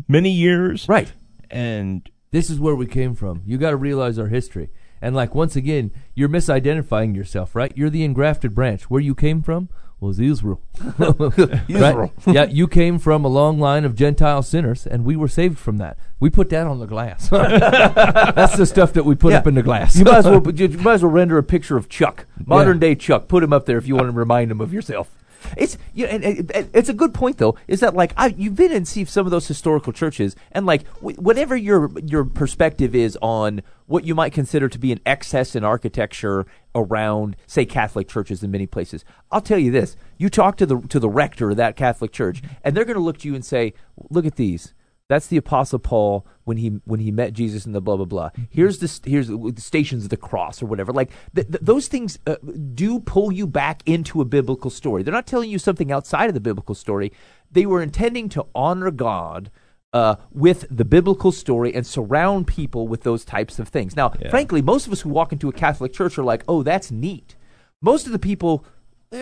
many 0.08 0.32
years. 0.32 0.88
Right. 0.90 1.12
And 1.50 2.10
This 2.32 2.50
is 2.50 2.60
where 2.60 2.76
we 2.76 2.86
came 2.86 3.16
from. 3.16 3.42
You 3.46 3.58
got 3.58 3.72
to 3.72 3.78
realize 3.78 4.20
our 4.20 4.28
history. 4.28 4.70
And 5.02 5.16
like 5.16 5.36
once 5.36 5.56
again, 5.56 5.92
you're 6.16 6.30
misidentifying 6.30 7.16
yourself, 7.16 7.56
right? 7.56 7.72
You're 7.76 7.90
the 7.90 8.04
engrafted 8.04 8.56
branch. 8.56 8.90
Where 8.90 9.02
you 9.02 9.16
came 9.16 9.42
from 9.42 9.70
was 10.00 10.20
Israel. 10.20 10.62
Israel. 11.00 11.32
Right? 11.70 12.12
yeah, 12.28 12.46
you 12.46 12.68
came 12.68 13.00
from 13.00 13.26
a 13.26 13.28
long 13.28 13.60
line 13.60 13.84
of 13.84 13.96
Gentile 13.96 14.44
sinners, 14.44 14.86
and 14.86 15.04
we 15.06 15.16
were 15.16 15.28
saved 15.28 15.58
from 15.58 15.78
that. 15.78 15.98
We 16.20 16.30
put 16.30 16.50
that 16.52 16.68
on 16.68 16.80
the 16.80 16.86
glass. 16.86 17.30
That's 17.30 18.58
the 18.58 18.66
stuff 18.66 18.94
that 18.94 19.06
we 19.06 19.16
put 19.16 19.32
Yeah. 19.34 19.40
up 19.40 19.48
in 19.48 19.56
the 19.56 19.64
glass. 19.64 19.98
You 19.98 20.06
might 20.06 20.18
as 20.18 20.26
well 20.26 20.52
you 20.52 20.70
might 20.80 20.94
as 20.96 21.04
well 21.04 21.12
render 21.12 21.38
a 21.38 21.44
picture 21.44 21.78
of 21.78 21.90
Chuck, 21.90 22.26
modern 22.46 22.80
day 22.80 22.96
Chuck. 22.96 23.28
Put 23.28 23.44
him 23.44 23.54
up 23.54 23.66
there 23.66 23.78
if 23.78 23.88
you 23.88 23.96
want 23.96 24.08
to 24.08 24.12
remind 24.12 24.52
him 24.52 24.62
of 24.62 24.72
yourself. 24.74 25.10
It's 25.56 25.78
you 25.94 26.06
know, 26.06 26.12
and, 26.12 26.24
and- 26.24 26.52
and 26.52 26.70
it's 26.74 26.90
a 26.90 26.94
good 26.94 27.14
point 27.14 27.38
though. 27.38 27.56
Is 27.68 27.80
that 27.82 27.94
like 27.96 28.14
I 28.18 28.28
you've 28.38 28.56
been 28.56 28.72
and 28.72 28.88
see 28.88 29.06
some 29.06 29.26
of 29.26 29.32
those 29.32 29.48
historical 29.48 29.94
churches, 29.94 30.36
and 30.52 30.66
like 30.66 30.86
wh- 31.00 31.18
whatever 31.20 31.56
your 31.56 31.92
your 32.00 32.26
perspective 32.26 32.96
is 32.96 33.18
on 33.22 33.62
what 33.86 34.04
you 34.04 34.14
might 34.16 34.34
consider 34.34 34.68
to 34.68 34.78
be 34.78 34.92
an 34.92 35.00
excess 35.06 35.56
in 35.56 35.64
architecture 35.64 36.46
around, 36.76 37.38
say, 37.48 37.66
Catholic 37.66 38.08
churches 38.10 38.44
in 38.44 38.52
many 38.52 38.66
places. 38.68 39.06
I'll 39.32 39.42
tell 39.42 39.58
you 39.60 39.72
this: 39.72 39.96
you 40.18 40.30
talk 40.30 40.58
to 40.58 40.66
the 40.66 40.80
to 40.90 41.00
the 41.00 41.10
rector 41.10 41.52
of 41.52 41.58
that 41.58 41.76
Catholic 41.76 42.12
church, 42.12 42.42
and 42.64 42.76
they're 42.76 42.86
going 42.86 42.98
to 42.98 43.04
look 43.04 43.20
to 43.20 43.28
you 43.28 43.36
and 43.36 43.46
say, 43.46 43.74
"Look 44.10 44.26
at 44.26 44.36
these." 44.36 44.74
That's 45.10 45.28
the 45.28 45.38
Apostle 45.38 45.80
Paul 45.80 46.28
when 46.44 46.58
he 46.58 46.70
when 46.86 47.00
he 47.00 47.12
met 47.12 47.34
Jesus 47.34 47.66
in 47.66 47.72
the 47.72 47.80
blah 47.80 47.96
blah 47.96 48.06
blah. 48.06 48.30
Here's 48.50 48.80
the 48.80 49.10
here's 49.10 49.30
the 49.30 49.54
stations 49.58 50.04
of 50.04 50.10
the 50.10 50.18
cross 50.18 50.62
or 50.62 50.66
whatever. 50.66 50.92
Like 50.92 51.12
th- 51.34 51.48
th- 51.48 51.62
those 51.62 51.88
things 51.88 52.20
uh, 52.28 52.36
do 52.74 53.00
pull 53.00 53.32
you 53.32 53.48
back 53.48 53.84
into 53.86 54.20
a 54.20 54.26
biblical 54.26 54.70
story. 54.70 55.04
They're 55.04 55.14
not 55.14 55.28
telling 55.28 55.50
you 55.50 55.60
something 55.60 55.92
outside 55.92 56.28
of 56.28 56.34
the 56.34 56.42
biblical 56.42 56.76
story. 56.76 57.14
They 57.50 57.66
were 57.66 57.82
intending 57.82 58.28
to 58.30 58.46
honor 58.54 58.92
God 58.92 59.50
uh, 59.94 60.18
with 60.32 60.66
the 60.70 60.84
biblical 60.86 61.32
story 61.32 61.74
and 61.74 61.88
surround 61.88 62.48
people 62.48 62.90
with 62.90 63.04
those 63.04 63.24
types 63.24 63.60
of 63.60 63.70
things. 63.70 63.96
Now, 63.96 64.10
frankly, 64.30 64.62
most 64.62 64.88
of 64.88 64.92
us 64.92 65.02
who 65.02 65.10
walk 65.10 65.32
into 65.32 65.48
a 65.48 65.54
Catholic 65.54 65.94
church 65.94 66.18
are 66.18 66.24
like, 66.24 66.44
"Oh, 66.50 66.64
that's 66.64 66.92
neat." 66.92 67.36
Most 67.82 68.08
of 68.08 68.12
the 68.12 68.20
people 68.20 68.66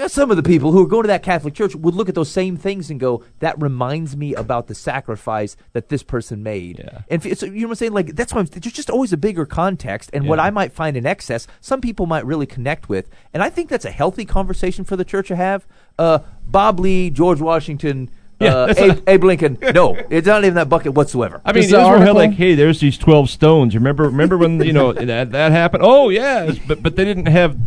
some 0.08 0.32
of 0.32 0.38
the 0.38 0.44
people 0.44 0.72
who 0.72 0.84
are 0.84 0.88
going 0.88 1.04
to 1.04 1.08
that 1.08 1.22
Catholic 1.22 1.54
church 1.54 1.76
would 1.76 1.94
look 1.94 2.10
at 2.10 2.16
those 2.16 2.32
same 2.32 2.58
things 2.58 2.90
and 2.90 3.00
go, 3.00 3.24
"That 3.40 3.62
reminds 3.62 4.18
me 4.18 4.34
about 4.34 4.68
the 4.68 4.74
sacrifice 4.76 5.56
that 5.74 5.90
this 5.90 6.02
person 6.02 6.42
made." 6.42 6.80
Yeah. 6.80 7.02
And 7.10 7.24
f- 7.26 7.38
so, 7.38 7.46
you 7.46 7.62
know 7.62 7.68
what 7.68 7.72
I'm 7.74 7.76
saying? 7.76 7.94
Like 7.94 8.16
that's 8.16 8.34
why 8.34 8.40
I'm, 8.42 8.48
there's 8.48 8.74
just 8.74 8.90
always 8.90 9.14
a 9.14 9.18
bigger 9.18 9.46
context, 9.46 10.10
and 10.12 10.28
what 10.28 10.40
I 10.40 10.50
might 10.50 10.72
find 10.74 10.98
in 10.98 11.06
excess, 11.06 11.46
some 11.62 11.82
people 11.82 12.08
might 12.08 12.26
really 12.26 12.48
connect 12.48 12.90
with, 12.90 13.10
and 13.34 13.44
I 13.44 13.50
think 13.50 13.70
that's 13.70 13.86
a 13.86 13.92
healthy 13.92 14.26
conversation 14.26 14.86
for 14.86 14.96
the 14.96 15.06
church 15.06 15.28
to 15.28 15.36
have. 15.36 15.68
Uh, 16.00 16.20
Bob 16.48 16.80
Lee, 16.80 17.10
George 17.10 17.42
Washington. 17.42 18.10
Yeah, 18.38 18.54
uh, 18.54 18.74
Abe, 18.76 19.04
Abe 19.08 19.24
Lincoln. 19.24 19.58
No, 19.74 19.96
it's 20.10 20.28
not 20.28 20.44
even 20.44 20.56
that 20.56 20.68
bucket 20.68 20.94
whatsoever. 20.94 21.40
I 21.46 21.54
mean, 21.54 21.62
Does 21.64 21.72
the 21.72 21.80
Israel 21.80 22.16
like, 22.16 22.34
hey, 22.34 22.54
there's 22.54 22.82
these 22.82 22.98
twelve 22.98 23.30
stones. 23.30 23.74
Remember? 23.74 24.04
Remember 24.04 24.38
when 24.38 24.62
you 24.62 24.74
know 24.74 24.92
that 25.12 25.32
that 25.32 25.52
happened? 25.54 25.84
Oh 25.86 26.10
yeah, 26.10 26.52
but 26.68 26.84
but 26.84 26.98
they 26.98 27.06
didn't 27.06 27.28
have, 27.28 27.58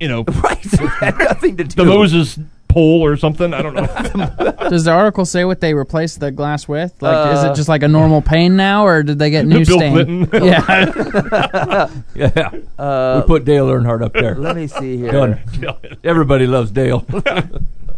you 0.00 0.08
know, 0.08 0.22
right? 0.44 0.58
Had 1.00 1.18
nothing 1.18 1.56
to 1.58 1.64
do. 1.64 1.74
the 1.76 1.84
Moses 1.84 2.38
pole 2.68 3.02
or 3.04 3.16
something. 3.16 3.54
I 3.54 3.62
don't 3.62 3.74
know. 3.74 3.86
Does 4.68 4.84
the 4.84 4.90
article 4.92 5.24
say 5.24 5.44
what 5.44 5.60
they 5.60 5.72
replaced 5.74 6.20
the 6.20 6.30
glass 6.30 6.68
with? 6.68 7.00
Like, 7.00 7.32
is 7.34 7.44
Uh, 7.44 7.50
it 7.52 7.56
just 7.56 7.68
like 7.68 7.82
a 7.82 7.88
normal 7.88 8.20
pane 8.20 8.56
now, 8.56 8.86
or 8.86 9.02
did 9.02 9.18
they 9.18 9.30
get 9.30 9.46
new 9.46 9.64
Bill 9.64 9.78
stain? 9.78 10.26
Clinton. 10.26 10.44
Yeah, 10.44 11.90
yeah. 12.14 12.50
Uh, 12.78 13.22
we 13.22 13.26
put 13.26 13.44
Dale 13.44 13.66
Earnhardt 13.68 14.02
up 14.02 14.12
there. 14.12 14.34
Let 14.34 14.54
me 14.56 14.66
see 14.66 14.98
here. 14.98 15.12
Done. 15.12 15.40
Everybody 16.04 16.46
loves 16.46 16.70
Dale. 16.70 17.04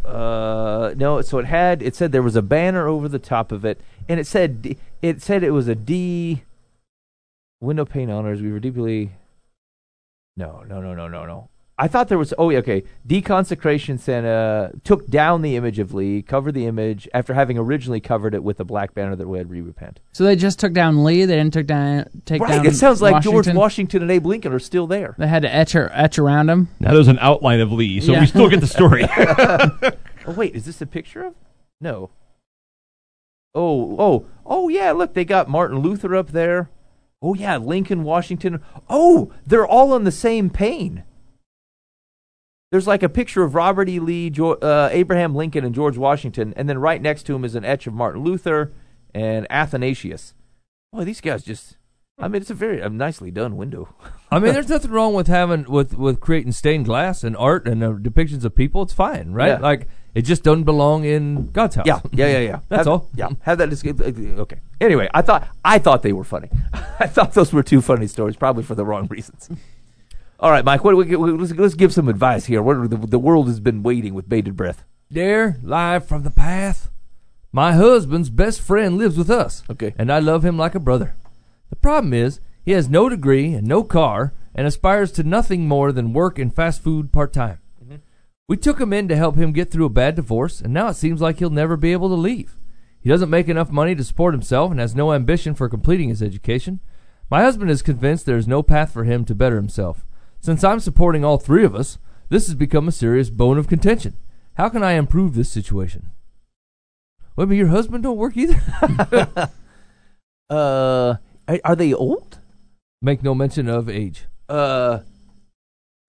Uh, 0.04 0.94
no. 0.96 1.20
So 1.22 1.38
it 1.38 1.46
had. 1.46 1.82
It 1.82 1.94
said 1.96 2.12
there 2.12 2.22
was 2.22 2.36
a 2.36 2.42
banner 2.42 2.86
over 2.88 3.08
the 3.08 3.18
top 3.18 3.52
of 3.52 3.64
it, 3.64 3.80
and 4.08 4.18
it 4.20 4.26
said 4.26 4.76
it 5.02 5.20
said 5.22 5.42
it 5.42 5.50
was 5.50 5.68
a 5.68 5.74
D. 5.74 6.42
Window 7.60 7.84
pane 7.84 8.08
honors. 8.08 8.40
We 8.40 8.50
were 8.52 8.60
deeply. 8.60 9.10
No, 10.36 10.64
no, 10.66 10.80
no, 10.80 10.94
no, 10.94 11.06
no, 11.08 11.26
no. 11.26 11.48
I 11.82 11.88
thought 11.88 12.08
there 12.08 12.18
was. 12.18 12.34
Oh, 12.36 12.50
yeah, 12.50 12.58
okay. 12.58 12.82
Deconsecration 13.08 13.98
Santa 13.98 14.70
took 14.84 15.06
down 15.06 15.40
the 15.40 15.56
image 15.56 15.78
of 15.78 15.94
Lee, 15.94 16.20
covered 16.20 16.52
the 16.52 16.66
image 16.66 17.08
after 17.14 17.32
having 17.32 17.56
originally 17.56 18.00
covered 18.00 18.34
it 18.34 18.44
with 18.44 18.60
a 18.60 18.64
black 18.64 18.92
banner 18.92 19.16
that 19.16 19.26
read 19.26 19.48
"We 19.48 19.62
repent." 19.62 19.98
so 20.12 20.24
they 20.24 20.36
just 20.36 20.58
took 20.58 20.74
down 20.74 21.02
Lee. 21.04 21.24
They 21.24 21.36
didn't 21.36 21.54
took 21.54 21.66
down 21.66 22.04
take 22.26 22.42
Right. 22.42 22.56
down. 22.56 22.66
It 22.66 22.74
sounds 22.74 23.00
like 23.00 23.22
George 23.22 23.46
Washington. 23.46 23.56
Washington 23.56 24.02
and 24.02 24.10
Abe 24.10 24.26
Lincoln 24.26 24.52
are 24.52 24.58
still 24.58 24.86
there. 24.86 25.14
They 25.18 25.26
had 25.26 25.40
to 25.42 25.52
etch 25.54 25.74
or, 25.74 25.90
etch 25.94 26.18
around 26.18 26.50
him. 26.50 26.68
Now 26.80 26.92
there's 26.92 27.08
an 27.08 27.18
outline 27.20 27.60
of 27.60 27.72
Lee, 27.72 28.00
so 28.00 28.12
Yeah. 28.12 28.20
we 28.20 28.26
still 28.26 28.48
get 28.50 28.60
the 28.60 28.66
story. 28.66 29.04
Oh 30.26 30.32
wait, 30.32 30.54
is 30.54 30.66
this 30.66 30.82
a 30.82 30.86
picture 30.86 31.24
of? 31.24 31.34
No. 31.80 32.10
Oh, 33.54 33.96
oh, 33.98 34.26
oh 34.44 34.68
yeah, 34.68 34.92
look, 34.92 35.14
they 35.14 35.24
got 35.24 35.48
Martin 35.48 35.78
Luther 35.78 36.14
up 36.14 36.32
there. 36.32 36.68
Oh 37.22 37.32
yeah, 37.34 37.56
Lincoln, 37.56 38.04
Washington. 38.04 38.60
Oh, 38.88 39.32
they're 39.46 39.66
all 39.66 39.92
on 39.94 40.04
the 40.04 40.12
same 40.12 40.50
pane. 40.50 41.04
There's 42.70 42.86
like 42.86 43.02
a 43.02 43.08
picture 43.08 43.42
of 43.42 43.54
Robert 43.54 43.88
E. 43.88 43.98
Lee, 43.98 44.30
jo- 44.30 44.52
uh, 44.54 44.88
Abraham 44.92 45.34
Lincoln, 45.34 45.64
and 45.64 45.74
George 45.74 45.96
Washington, 45.98 46.54
and 46.56 46.68
then 46.68 46.78
right 46.78 47.02
next 47.02 47.24
to 47.24 47.34
him 47.34 47.44
is 47.44 47.54
an 47.56 47.64
etch 47.64 47.86
of 47.88 47.94
Martin 47.94 48.22
Luther 48.22 48.72
and 49.12 49.46
Athanasius. 49.50 50.34
Boy, 50.92 51.04
these 51.04 51.20
guys 51.20 51.42
just. 51.42 51.76
I 52.18 52.28
mean, 52.28 52.42
it's 52.42 52.50
a 52.50 52.54
very 52.54 52.80
a 52.80 52.90
nicely 52.90 53.30
done 53.30 53.56
window. 53.56 53.94
I 54.30 54.38
mean, 54.38 54.52
there's 54.52 54.68
nothing 54.74 54.90
wrong 54.90 55.14
with 55.14 55.26
having 55.26 55.64
with 55.64 55.94
with 55.96 56.20
creating 56.20 56.52
stained 56.52 56.84
glass 56.84 57.24
and 57.24 57.36
art 57.36 57.66
and 57.66 57.82
uh, 57.82 57.92
depictions 57.92 58.44
of 58.44 58.54
people. 58.54 58.82
It's 58.82 58.92
fine, 58.92 59.32
right? 59.32 59.48
Yeah. 59.48 59.58
Like 59.58 59.88
it 60.14 60.22
just 60.22 60.42
doesn't 60.44 60.64
belong 60.64 61.04
in 61.04 61.50
God's 61.50 61.76
house. 61.76 61.86
Yeah, 61.86 62.00
yeah, 62.12 62.26
yeah, 62.26 62.38
yeah. 62.38 62.60
That's 62.68 62.80
Have- 62.80 62.88
all. 62.88 63.08
Yeah, 63.14 63.30
have 63.40 63.58
that. 63.58 64.36
Okay. 64.38 64.60
Anyway, 64.80 65.08
I 65.14 65.22
thought 65.22 65.48
I 65.64 65.78
thought 65.78 66.02
they 66.02 66.12
were 66.12 66.24
funny. 66.24 66.50
I 67.00 67.06
thought 67.06 67.32
those 67.34 67.52
were 67.52 67.62
two 67.62 67.80
funny 67.80 68.06
stories, 68.06 68.36
probably 68.36 68.62
for 68.62 68.74
the 68.74 68.84
wrong 68.84 69.06
reasons. 69.08 69.48
All 70.40 70.50
right, 70.50 70.64
Mike. 70.64 70.82
What 70.82 70.96
we- 70.96 71.16
let's, 71.16 71.52
let's 71.52 71.74
give 71.74 71.92
some 71.92 72.08
advice 72.08 72.46
here. 72.46 72.62
What 72.62 72.88
the, 72.88 72.96
the 72.96 73.18
world 73.18 73.46
has 73.46 73.60
been 73.60 73.82
waiting 73.82 74.14
with 74.14 74.28
bated 74.28 74.56
breath. 74.56 74.84
There, 75.10 75.58
live 75.62 76.06
from 76.06 76.22
the 76.22 76.30
path. 76.30 76.90
My 77.52 77.72
husband's 77.72 78.30
best 78.30 78.62
friend 78.62 78.96
lives 78.96 79.18
with 79.18 79.30
us. 79.30 79.62
Okay. 79.68 79.94
And 79.98 80.10
I 80.10 80.18
love 80.18 80.44
him 80.44 80.56
like 80.56 80.74
a 80.74 80.80
brother. 80.80 81.14
The 81.68 81.76
problem 81.76 82.14
is, 82.14 82.40
he 82.64 82.72
has 82.72 82.88
no 82.88 83.08
degree 83.08 83.52
and 83.52 83.66
no 83.66 83.82
car 83.84 84.32
and 84.54 84.66
aspires 84.66 85.12
to 85.12 85.22
nothing 85.24 85.68
more 85.68 85.92
than 85.92 86.14
work 86.14 86.38
in 86.38 86.50
fast 86.50 86.82
food 86.82 87.12
part 87.12 87.32
time. 87.34 87.58
Mm-hmm. 87.84 87.96
We 88.48 88.56
took 88.56 88.80
him 88.80 88.92
in 88.92 89.08
to 89.08 89.16
help 89.16 89.36
him 89.36 89.52
get 89.52 89.70
through 89.70 89.86
a 89.86 89.90
bad 89.90 90.14
divorce, 90.14 90.60
and 90.60 90.72
now 90.72 90.88
it 90.88 90.94
seems 90.94 91.20
like 91.20 91.38
he'll 91.38 91.50
never 91.50 91.76
be 91.76 91.92
able 91.92 92.08
to 92.08 92.14
leave. 92.14 92.56
He 93.00 93.08
doesn't 93.08 93.30
make 93.30 93.48
enough 93.48 93.70
money 93.70 93.94
to 93.94 94.04
support 94.04 94.34
himself 94.34 94.70
and 94.70 94.80
has 94.80 94.94
no 94.94 95.12
ambition 95.12 95.54
for 95.54 95.68
completing 95.68 96.08
his 96.08 96.22
education. 96.22 96.80
My 97.30 97.42
husband 97.42 97.70
is 97.70 97.82
convinced 97.82 98.26
there 98.26 98.36
is 98.36 98.48
no 98.48 98.62
path 98.62 98.92
for 98.92 99.04
him 99.04 99.24
to 99.26 99.34
better 99.34 99.56
himself. 99.56 100.04
Since 100.40 100.64
I'm 100.64 100.80
supporting 100.80 101.24
all 101.24 101.38
three 101.38 101.64
of 101.64 101.74
us, 101.74 101.98
this 102.28 102.46
has 102.46 102.54
become 102.54 102.88
a 102.88 102.92
serious 102.92 103.30
bone 103.30 103.58
of 103.58 103.68
contention. 103.68 104.16
How 104.54 104.68
can 104.68 104.82
I 104.82 104.92
improve 104.92 105.34
this 105.34 105.50
situation? 105.50 106.10
Wait, 107.36 107.46
but 107.46 107.54
your 107.56 107.68
husband 107.68 108.02
don't 108.02 108.16
work 108.16 108.36
either? 108.36 109.50
Uh, 110.50 111.14
are, 111.46 111.60
are 111.64 111.76
they 111.76 111.94
old? 111.94 112.38
Make 113.00 113.22
no 113.22 113.36
mention 113.36 113.68
of 113.68 113.88
age. 113.88 114.24
Uh, 114.48 114.98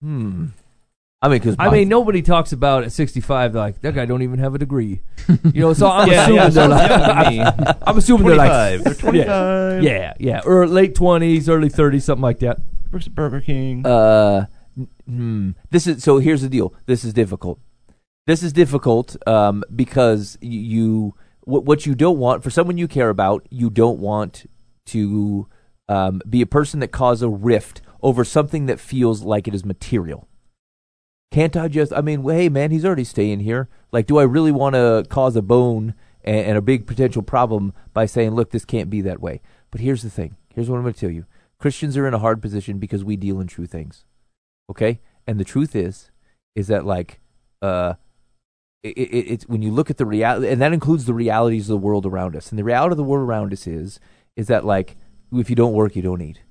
hmm. 0.01 0.47
I 1.23 1.27
mean, 1.27 1.37
because 1.39 1.55
I 1.59 1.69
mean, 1.69 1.87
nobody 1.87 2.23
talks 2.23 2.51
about 2.51 2.83
at 2.83 2.91
65 2.91 3.53
like 3.53 3.79
that 3.81 3.93
guy 3.93 4.05
don't 4.05 4.23
even 4.23 4.39
have 4.39 4.55
a 4.55 4.57
degree. 4.57 5.01
You 5.53 5.61
know, 5.61 5.73
so 5.73 5.87
I'm 5.87 6.09
Yeah, 6.09 6.23
assuming 6.23 6.35
yeah, 6.37 6.49
they're 6.49 6.69
sounds 6.69 6.71
like, 6.71 6.89
young 6.89 7.23
to 7.25 7.65
me. 7.67 7.75
I'm 7.87 7.97
assuming 7.97 8.27
they're 8.27 8.35
like 8.35 8.79
25. 8.79 8.83
They're 8.83 8.93
25. 8.95 9.83
Yeah, 9.83 10.13
yeah, 10.19 10.41
or 10.45 10.67
late 10.67 10.95
20s, 10.95 11.47
early 11.47 11.69
30s, 11.69 12.01
something 12.01 12.21
like 12.23 12.39
that. 12.39 12.59
Works 12.91 13.07
at 13.07 13.15
Burger 13.15 13.39
King. 13.41 13.85
Uh, 13.85 14.47
hmm. 15.05 15.51
This 15.69 15.85
is 15.87 16.03
so. 16.03 16.17
Here's 16.17 16.41
the 16.41 16.49
deal. 16.49 16.73
This 16.87 17.03
is 17.05 17.13
difficult. 17.13 17.59
This 18.27 18.41
is 18.43 18.51
difficult 18.51 19.15
um, 19.27 19.63
because 19.75 20.37
y- 20.41 20.49
you 20.49 21.15
what, 21.41 21.65
what 21.65 21.85
you 21.85 21.95
don't 21.95 22.17
want 22.17 22.43
for 22.43 22.49
someone 22.49 22.77
you 22.77 22.87
care 22.87 23.09
about. 23.09 23.45
You 23.49 23.69
don't 23.69 23.99
want 23.99 24.45
to 24.87 25.47
um, 25.87 26.21
be 26.29 26.41
a 26.41 26.45
person 26.47 26.79
that 26.81 26.89
cause 26.89 27.21
a 27.21 27.29
rift 27.29 27.81
over 28.01 28.23
something 28.25 28.65
that 28.65 28.79
feels 28.79 29.21
like 29.21 29.47
it 29.47 29.53
is 29.55 29.63
material. 29.63 30.27
Can't 31.31 31.55
I 31.55 31.69
just? 31.69 31.93
I 31.93 32.01
mean, 32.01 32.23
hey 32.23 32.49
man, 32.49 32.71
he's 32.71 32.85
already 32.85 33.05
staying 33.05 33.39
here. 33.39 33.69
Like, 33.91 34.05
do 34.05 34.19
I 34.19 34.23
really 34.23 34.51
want 34.51 34.75
to 34.75 35.05
cause 35.09 35.35
a 35.35 35.41
bone 35.41 35.95
and, 36.23 36.45
and 36.45 36.57
a 36.57 36.61
big 36.61 36.85
potential 36.85 37.21
problem 37.21 37.73
by 37.93 38.05
saying, 38.05 38.31
look, 38.31 38.51
this 38.51 38.65
can't 38.65 38.89
be 38.89 39.01
that 39.01 39.21
way? 39.21 39.41
But 39.71 39.81
here's 39.81 40.03
the 40.03 40.09
thing. 40.09 40.35
Here's 40.53 40.69
what 40.69 40.75
I'm 40.75 40.83
going 40.83 40.93
to 40.93 40.99
tell 40.99 41.09
you. 41.09 41.25
Christians 41.57 41.95
are 41.95 42.07
in 42.07 42.13
a 42.13 42.19
hard 42.19 42.41
position 42.41 42.79
because 42.79 43.03
we 43.03 43.15
deal 43.15 43.39
in 43.39 43.47
true 43.47 43.65
things. 43.65 44.03
Okay, 44.69 44.99
and 45.25 45.39
the 45.39 45.45
truth 45.45 45.75
is, 45.75 46.11
is 46.53 46.67
that 46.67 46.85
like, 46.85 47.21
uh, 47.61 47.93
it, 48.83 48.97
it, 48.97 49.31
it's 49.31 49.47
when 49.47 49.61
you 49.61 49.71
look 49.71 49.89
at 49.89 49.97
the 49.97 50.05
reality, 50.05 50.49
and 50.49 50.61
that 50.61 50.73
includes 50.73 51.05
the 51.05 51.13
realities 51.13 51.69
of 51.69 51.73
the 51.79 51.85
world 51.85 52.05
around 52.05 52.35
us. 52.35 52.49
And 52.49 52.59
the 52.59 52.63
reality 52.63 52.91
of 52.91 52.97
the 52.97 53.03
world 53.03 53.27
around 53.27 53.53
us 53.53 53.67
is, 53.67 53.99
is 54.35 54.47
that 54.47 54.65
like 54.65 54.97
if 55.31 55.49
you 55.49 55.55
don't 55.55 55.73
work, 55.73 55.95
you 55.95 56.01
don't 56.01 56.21
eat. 56.21 56.41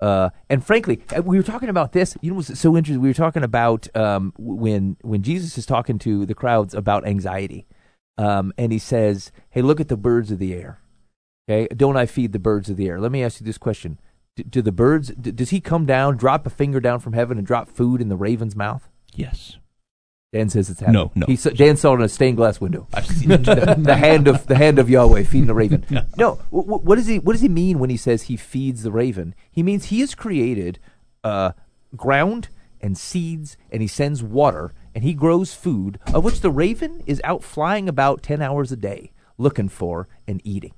Uh, 0.00 0.30
and 0.48 0.64
frankly, 0.64 1.02
uh, 1.16 1.22
we 1.22 1.36
were 1.36 1.42
talking 1.42 1.68
about 1.68 1.92
this. 1.92 2.16
You 2.20 2.30
know, 2.30 2.36
what's 2.36 2.58
so 2.58 2.76
interesting? 2.76 3.02
We 3.02 3.08
were 3.08 3.14
talking 3.14 3.42
about 3.42 3.94
um, 3.96 4.32
when 4.38 4.96
when 5.02 5.22
Jesus 5.22 5.58
is 5.58 5.66
talking 5.66 5.98
to 6.00 6.24
the 6.24 6.34
crowds 6.34 6.74
about 6.74 7.06
anxiety, 7.06 7.66
um, 8.16 8.52
and 8.56 8.72
he 8.72 8.78
says, 8.78 9.30
"Hey, 9.50 9.62
look 9.62 9.80
at 9.80 9.88
the 9.88 9.96
birds 9.96 10.30
of 10.30 10.38
the 10.38 10.54
air. 10.54 10.80
Okay, 11.48 11.68
don't 11.74 11.96
I 11.96 12.06
feed 12.06 12.32
the 12.32 12.38
birds 12.38 12.70
of 12.70 12.76
the 12.76 12.88
air? 12.88 13.00
Let 13.00 13.12
me 13.12 13.22
ask 13.22 13.40
you 13.40 13.46
this 13.46 13.58
question: 13.58 13.98
Do, 14.36 14.44
do 14.44 14.62
the 14.62 14.72
birds? 14.72 15.08
d 15.20 15.32
does 15.32 15.50
he 15.50 15.60
come 15.60 15.84
down, 15.84 16.16
drop 16.16 16.46
a 16.46 16.50
finger 16.50 16.80
down 16.80 17.00
from 17.00 17.12
heaven, 17.12 17.36
and 17.36 17.46
drop 17.46 17.68
food 17.68 18.00
in 18.00 18.08
the 18.08 18.16
raven's 18.16 18.56
mouth? 18.56 18.88
Yes. 19.14 19.58
Dan 20.32 20.48
says 20.48 20.70
it's 20.70 20.78
happening. 20.80 21.10
No, 21.14 21.26
no. 21.26 21.26
He 21.26 21.36
Dan 21.36 21.76
saw 21.76 21.92
it 21.92 21.96
in 21.96 22.02
a 22.02 22.08
stained 22.08 22.36
glass 22.36 22.60
window. 22.60 22.86
I've 22.94 23.06
seen 23.06 23.32
it. 23.32 23.38
the, 23.44 23.74
the 23.76 23.96
hand 23.96 24.28
of 24.28 24.46
the 24.46 24.54
hand 24.54 24.78
of 24.78 24.88
Yahweh 24.88 25.24
feeding 25.24 25.46
the 25.48 25.54
raven. 25.54 25.84
No, 26.16 26.34
wh- 26.50 26.62
wh- 26.64 26.84
what 26.84 26.96
does 26.96 27.06
he 27.06 27.18
what 27.18 27.32
does 27.32 27.40
he 27.42 27.48
mean 27.48 27.78
when 27.80 27.90
he 27.90 27.96
says 27.96 28.22
he 28.22 28.36
feeds 28.36 28.82
the 28.82 28.92
raven? 28.92 29.34
He 29.50 29.62
means 29.62 29.86
he 29.86 30.00
has 30.00 30.14
created 30.14 30.78
uh, 31.24 31.52
ground 31.96 32.48
and 32.80 32.96
seeds, 32.96 33.56
and 33.72 33.82
he 33.82 33.88
sends 33.88 34.22
water, 34.22 34.72
and 34.94 35.02
he 35.02 35.14
grows 35.14 35.52
food 35.52 35.98
of 36.14 36.24
which 36.24 36.40
the 36.40 36.50
raven 36.50 37.02
is 37.06 37.20
out 37.24 37.42
flying 37.42 37.88
about 37.88 38.22
ten 38.22 38.40
hours 38.40 38.70
a 38.70 38.76
day 38.76 39.10
looking 39.36 39.68
for 39.68 40.06
and 40.28 40.40
eating. 40.44 40.72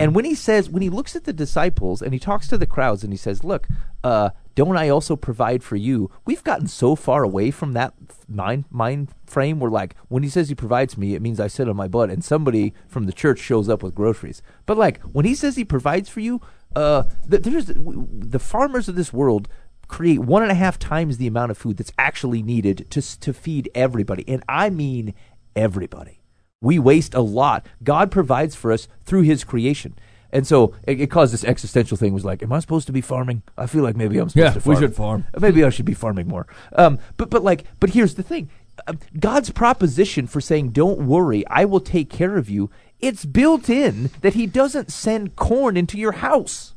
And 0.00 0.14
when 0.14 0.24
he 0.24 0.34
says, 0.34 0.68
when 0.68 0.82
he 0.82 0.90
looks 0.90 1.14
at 1.14 1.24
the 1.24 1.32
disciples 1.32 2.02
and 2.02 2.12
he 2.12 2.18
talks 2.18 2.48
to 2.48 2.58
the 2.58 2.66
crowds 2.66 3.02
and 3.04 3.12
he 3.12 3.16
says, 3.16 3.44
"Look, 3.44 3.66
uh, 4.02 4.30
don't 4.54 4.76
I 4.76 4.88
also 4.88 5.16
provide 5.16 5.62
for 5.62 5.76
you?" 5.76 6.10
We've 6.24 6.44
gotten 6.44 6.66
so 6.66 6.94
far 6.96 7.22
away 7.22 7.50
from 7.50 7.72
that 7.72 7.94
mind 8.28 8.64
mind 8.70 9.08
frame. 9.26 9.58
We're 9.58 9.70
like, 9.70 9.96
when 10.08 10.22
he 10.22 10.28
says 10.28 10.48
he 10.48 10.54
provides 10.54 10.96
me, 10.96 11.14
it 11.14 11.22
means 11.22 11.40
I 11.40 11.48
sit 11.48 11.68
on 11.68 11.76
my 11.76 11.88
butt 11.88 12.10
and 12.10 12.24
somebody 12.24 12.74
from 12.86 13.04
the 13.04 13.12
church 13.12 13.38
shows 13.38 13.68
up 13.68 13.82
with 13.82 13.94
groceries. 13.94 14.42
But 14.66 14.78
like 14.78 15.00
when 15.02 15.24
he 15.24 15.34
says 15.34 15.56
he 15.56 15.64
provides 15.64 16.08
for 16.08 16.20
you, 16.20 16.40
uh, 16.76 17.04
th- 17.30 17.42
there's 17.42 17.66
the 17.66 18.38
farmers 18.38 18.88
of 18.88 18.96
this 18.96 19.12
world 19.12 19.48
create 19.88 20.20
one 20.20 20.42
and 20.42 20.50
a 20.50 20.56
half 20.56 20.78
times 20.78 21.18
the 21.18 21.26
amount 21.26 21.50
of 21.50 21.58
food 21.58 21.76
that's 21.76 21.92
actually 21.98 22.42
needed 22.42 22.86
to 22.90 23.20
to 23.20 23.32
feed 23.32 23.70
everybody, 23.74 24.24
and 24.26 24.42
I 24.48 24.70
mean 24.70 25.14
everybody. 25.54 26.20
We 26.60 26.78
waste 26.78 27.14
a 27.14 27.20
lot. 27.20 27.66
God 27.82 28.10
provides 28.10 28.54
for 28.54 28.72
us 28.72 28.88
through 29.04 29.22
His 29.22 29.44
creation. 29.44 29.96
And 30.34 30.46
so 30.46 30.74
it, 30.82 31.00
it 31.00 31.10
caused 31.10 31.32
this 31.32 31.44
existential 31.44 31.96
thing. 31.96 32.12
Was 32.12 32.24
like, 32.24 32.42
am 32.42 32.52
I 32.52 32.58
supposed 32.58 32.86
to 32.88 32.92
be 32.92 33.00
farming? 33.00 33.42
I 33.56 33.66
feel 33.66 33.82
like 33.84 33.96
maybe 33.96 34.18
I'm 34.18 34.28
supposed 34.28 34.44
Yeah, 34.56 34.60
to. 34.60 34.68
we 34.68 34.74
farm. 34.74 34.80
should 34.84 34.94
farm. 34.96 35.26
Maybe 35.38 35.64
I 35.64 35.70
should 35.70 35.86
be 35.86 35.94
farming 35.94 36.28
more. 36.28 36.46
Um, 36.74 36.98
but 37.16 37.30
but 37.30 37.42
like, 37.42 37.64
but 37.80 37.90
here's 37.90 38.16
the 38.16 38.22
thing: 38.22 38.50
Um, 38.86 38.98
God's 39.18 39.50
proposition 39.50 40.26
for 40.26 40.40
saying, 40.42 40.70
"Don't 40.70 41.06
worry, 41.06 41.46
I 41.46 41.64
will 41.64 41.80
take 41.80 42.10
care 42.10 42.36
of 42.36 42.50
you." 42.50 42.68
It's 43.00 43.24
built 43.24 43.70
in 43.70 44.10
that 44.22 44.34
He 44.34 44.46
doesn't 44.46 44.90
send 44.90 45.36
corn 45.36 45.76
into 45.76 45.96
your 45.98 46.12
house. 46.12 46.74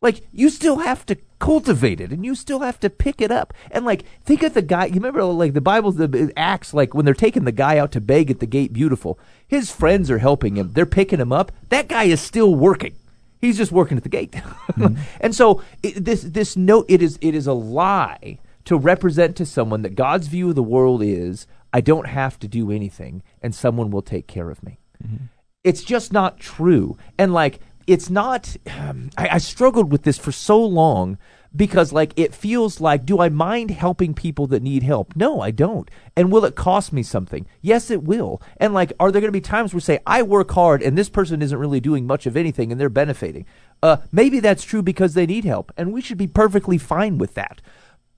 Like 0.00 0.22
you 0.32 0.48
still 0.48 0.78
have 0.78 1.04
to 1.06 1.16
cultivate 1.38 2.00
it, 2.00 2.12
and 2.12 2.24
you 2.24 2.34
still 2.34 2.60
have 2.60 2.78
to 2.80 2.90
pick 2.90 3.20
it 3.20 3.30
up. 3.30 3.52
And 3.70 3.84
like, 3.84 4.04
think 4.22 4.42
of 4.42 4.54
the 4.54 4.62
guy. 4.62 4.86
You 4.86 4.94
remember, 4.94 5.24
like 5.24 5.54
the 5.54 5.60
Bible, 5.60 5.92
the 5.92 6.32
Acts, 6.36 6.72
like 6.72 6.94
when 6.94 7.04
they're 7.04 7.14
taking 7.14 7.44
the 7.44 7.52
guy 7.52 7.78
out 7.78 7.92
to 7.92 8.00
beg 8.00 8.30
at 8.30 8.40
the 8.40 8.46
gate. 8.46 8.72
Beautiful. 8.72 9.18
His 9.46 9.70
friends 9.70 10.10
are 10.10 10.18
helping 10.18 10.56
him. 10.56 10.72
They're 10.72 10.86
picking 10.86 11.20
him 11.20 11.32
up. 11.32 11.52
That 11.68 11.88
guy 11.88 12.04
is 12.04 12.20
still 12.20 12.54
working. 12.54 12.94
He's 13.40 13.56
just 13.56 13.72
working 13.72 13.96
at 13.96 14.02
the 14.02 14.08
gate. 14.08 14.32
Mm-hmm. 14.32 15.00
and 15.20 15.34
so 15.34 15.62
it, 15.82 16.04
this 16.04 16.22
this 16.22 16.56
note 16.56 16.86
it 16.88 17.02
is 17.02 17.18
it 17.20 17.34
is 17.34 17.46
a 17.46 17.52
lie 17.52 18.38
to 18.64 18.76
represent 18.76 19.36
to 19.36 19.46
someone 19.46 19.82
that 19.82 19.94
God's 19.94 20.26
view 20.26 20.50
of 20.50 20.54
the 20.54 20.62
world 20.62 21.02
is 21.02 21.46
I 21.72 21.80
don't 21.80 22.06
have 22.06 22.38
to 22.40 22.48
do 22.48 22.70
anything, 22.70 23.22
and 23.42 23.54
someone 23.54 23.90
will 23.90 24.02
take 24.02 24.26
care 24.26 24.50
of 24.50 24.62
me 24.62 24.78
mm-hmm. 25.02 25.24
it's 25.64 25.82
just 25.82 26.12
not 26.12 26.38
true. 26.38 26.96
And 27.18 27.32
like, 27.32 27.60
it's 27.88 28.10
not. 28.10 28.56
Um, 28.78 29.10
I, 29.16 29.28
I 29.32 29.38
struggled 29.38 29.90
with 29.90 30.02
this 30.02 30.18
for 30.18 30.30
so 30.30 30.62
long 30.62 31.18
because, 31.56 31.92
like, 31.92 32.12
it 32.16 32.34
feels 32.34 32.80
like, 32.80 33.06
do 33.06 33.20
I 33.20 33.30
mind 33.30 33.70
helping 33.70 34.12
people 34.12 34.46
that 34.48 34.62
need 34.62 34.82
help? 34.82 35.16
No, 35.16 35.40
I 35.40 35.50
don't. 35.50 35.90
And 36.14 36.30
will 36.30 36.44
it 36.44 36.54
cost 36.54 36.92
me 36.92 37.02
something? 37.02 37.46
Yes, 37.62 37.90
it 37.90 38.02
will. 38.02 38.42
And 38.58 38.74
like, 38.74 38.92
are 39.00 39.10
there 39.10 39.22
going 39.22 39.32
to 39.32 39.32
be 39.32 39.40
times 39.40 39.72
where 39.72 39.80
say 39.80 40.00
I 40.06 40.22
work 40.22 40.50
hard 40.50 40.82
and 40.82 40.96
this 40.96 41.08
person 41.08 41.40
isn't 41.40 41.58
really 41.58 41.80
doing 41.80 42.06
much 42.06 42.26
of 42.26 42.36
anything 42.36 42.70
and 42.70 42.78
they're 42.78 42.90
benefiting? 42.90 43.46
Uh, 43.82 43.96
maybe 44.12 44.40
that's 44.40 44.62
true 44.64 44.82
because 44.82 45.14
they 45.14 45.26
need 45.26 45.44
help, 45.44 45.72
and 45.76 45.92
we 45.92 46.02
should 46.02 46.18
be 46.18 46.26
perfectly 46.26 46.78
fine 46.78 47.16
with 47.16 47.34
that. 47.34 47.62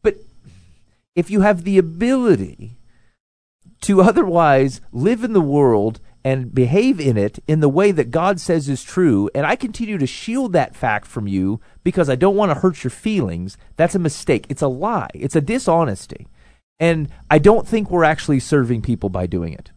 But 0.03 0.17
if 1.15 1.31
you 1.31 1.43
have 1.43 1.63
the 1.63 1.79
ability 1.79 2.79
to 3.83 4.01
otherwise 4.03 4.81
live 4.91 5.23
in 5.23 5.33
the 5.33 5.41
world 5.41 6.01
and 6.25 6.55
behave 6.55 7.01
in 7.01 7.17
it 7.17 7.39
in 7.47 7.61
the 7.61 7.69
way 7.69 7.93
that 7.93 8.11
God 8.11 8.41
says 8.41 8.69
is 8.69 8.83
true, 8.83 9.31
and 9.35 9.47
I 9.47 9.57
continue 9.57 9.99
to 9.99 10.07
shield 10.07 10.53
that 10.53 10.77
fact 10.77 11.07
from 11.07 11.27
you 11.27 11.61
because 11.83 12.09
I 12.11 12.15
don't 12.15 12.37
want 12.37 12.51
to 12.53 12.61
hurt 12.61 12.85
your 12.85 12.91
feelings, 12.91 13.57
that's 13.77 13.95
a 13.95 13.99
mistake. 14.01 14.47
It's 14.49 14.63
a 14.63 14.69
lie. 14.69 15.11
It's 15.15 15.37
a 15.37 15.41
dishonesty. 15.41 16.27
And 16.79 17.09
I 17.31 17.39
don't 17.39 17.69
think 17.69 17.91
we're 17.91 18.05
actually 18.05 18.41
serving 18.41 18.83
people 18.83 19.09
by 19.09 19.27
doing 19.27 19.53
it. 19.53 19.71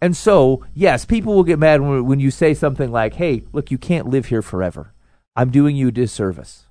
And 0.00 0.16
so, 0.16 0.64
yes, 0.74 1.04
people 1.04 1.34
will 1.34 1.42
get 1.42 1.58
mad 1.58 1.80
when, 1.80 2.20
you 2.20 2.30
say 2.30 2.54
something 2.54 2.92
like, 2.92 3.14
hey, 3.14 3.42
look, 3.52 3.70
you 3.72 3.78
can't 3.78 4.06
live 4.06 4.26
here 4.26 4.42
forever. 4.42 4.92
I'm 5.34 5.50
doing 5.50 5.74
you 5.74 5.88
a 5.88 5.92
disservice 5.92 6.67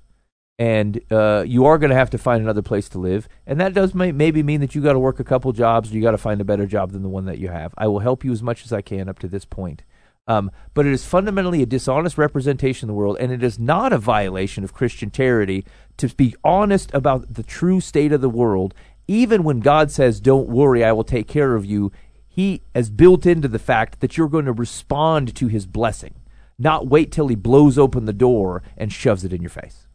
and 0.59 0.99
uh, 1.11 1.43
you 1.45 1.65
are 1.65 1.77
going 1.77 1.91
to 1.91 1.95
have 1.95 2.09
to 2.09 2.17
find 2.17 2.41
another 2.41 2.61
place 2.61 2.89
to 2.89 2.99
live, 2.99 3.29
and 3.45 3.59
that 3.61 3.73
does 3.73 3.93
may- 3.93 4.11
maybe 4.11 4.41
mean 4.41 4.59
that 4.61 4.73
you 4.73 4.81
got 4.81 4.93
to 4.93 4.99
work 4.99 5.19
a 5.19 5.23
couple 5.23 5.51
jobs, 5.51 5.91
or 5.91 5.95
you 5.95 6.01
got 6.01 6.11
to 6.11 6.17
find 6.17 6.41
a 6.41 6.45
better 6.45 6.65
job 6.65 6.91
than 6.91 7.03
the 7.03 7.09
one 7.09 7.25
that 7.25 7.37
you 7.37 7.49
have. 7.49 7.73
I 7.77 7.87
will 7.87 7.99
help 7.99 8.23
you 8.23 8.31
as 8.31 8.41
much 8.41 8.65
as 8.65 8.73
I 8.73 8.81
can 8.81 9.07
up 9.07 9.19
to 9.19 9.27
this 9.27 9.45
point, 9.45 9.83
um, 10.27 10.49
but 10.73 10.87
it 10.87 10.93
is 10.93 11.05
fundamentally 11.05 11.61
a 11.61 11.67
dishonest 11.67 12.17
representation 12.17 12.89
of 12.89 12.93
the 12.93 12.97
world, 12.97 13.17
and 13.19 13.31
it 13.31 13.43
is 13.43 13.59
not 13.59 13.93
a 13.93 13.99
violation 13.99 14.63
of 14.63 14.73
Christian 14.73 15.11
charity 15.11 15.63
to 15.97 16.09
be 16.09 16.35
honest 16.43 16.91
about 16.93 17.35
the 17.35 17.43
true 17.43 17.79
state 17.79 18.11
of 18.11 18.21
the 18.21 18.29
world, 18.29 18.73
even 19.07 19.43
when 19.43 19.59
God 19.59 19.91
says, 19.91 20.19
"Don't 20.19 20.49
worry, 20.49 20.83
I 20.83 20.91
will 20.91 21.03
take 21.03 21.27
care 21.27 21.55
of 21.55 21.65
you." 21.65 21.91
He 22.27 22.61
has 22.75 22.91
built 22.91 23.25
into 23.25 23.47
the 23.47 23.57
fact 23.59 23.99
that 23.99 24.17
you're 24.17 24.27
going 24.27 24.45
to 24.45 24.53
respond 24.53 25.35
to 25.35 25.47
His 25.47 25.65
blessing, 25.65 26.15
not 26.59 26.87
wait 26.87 27.11
till 27.11 27.27
He 27.27 27.35
blows 27.35 27.77
open 27.77 28.05
the 28.05 28.13
door 28.13 28.61
and 28.75 28.91
shoves 28.91 29.23
it 29.23 29.33
in 29.33 29.41
your 29.41 29.49
face. 29.49 29.86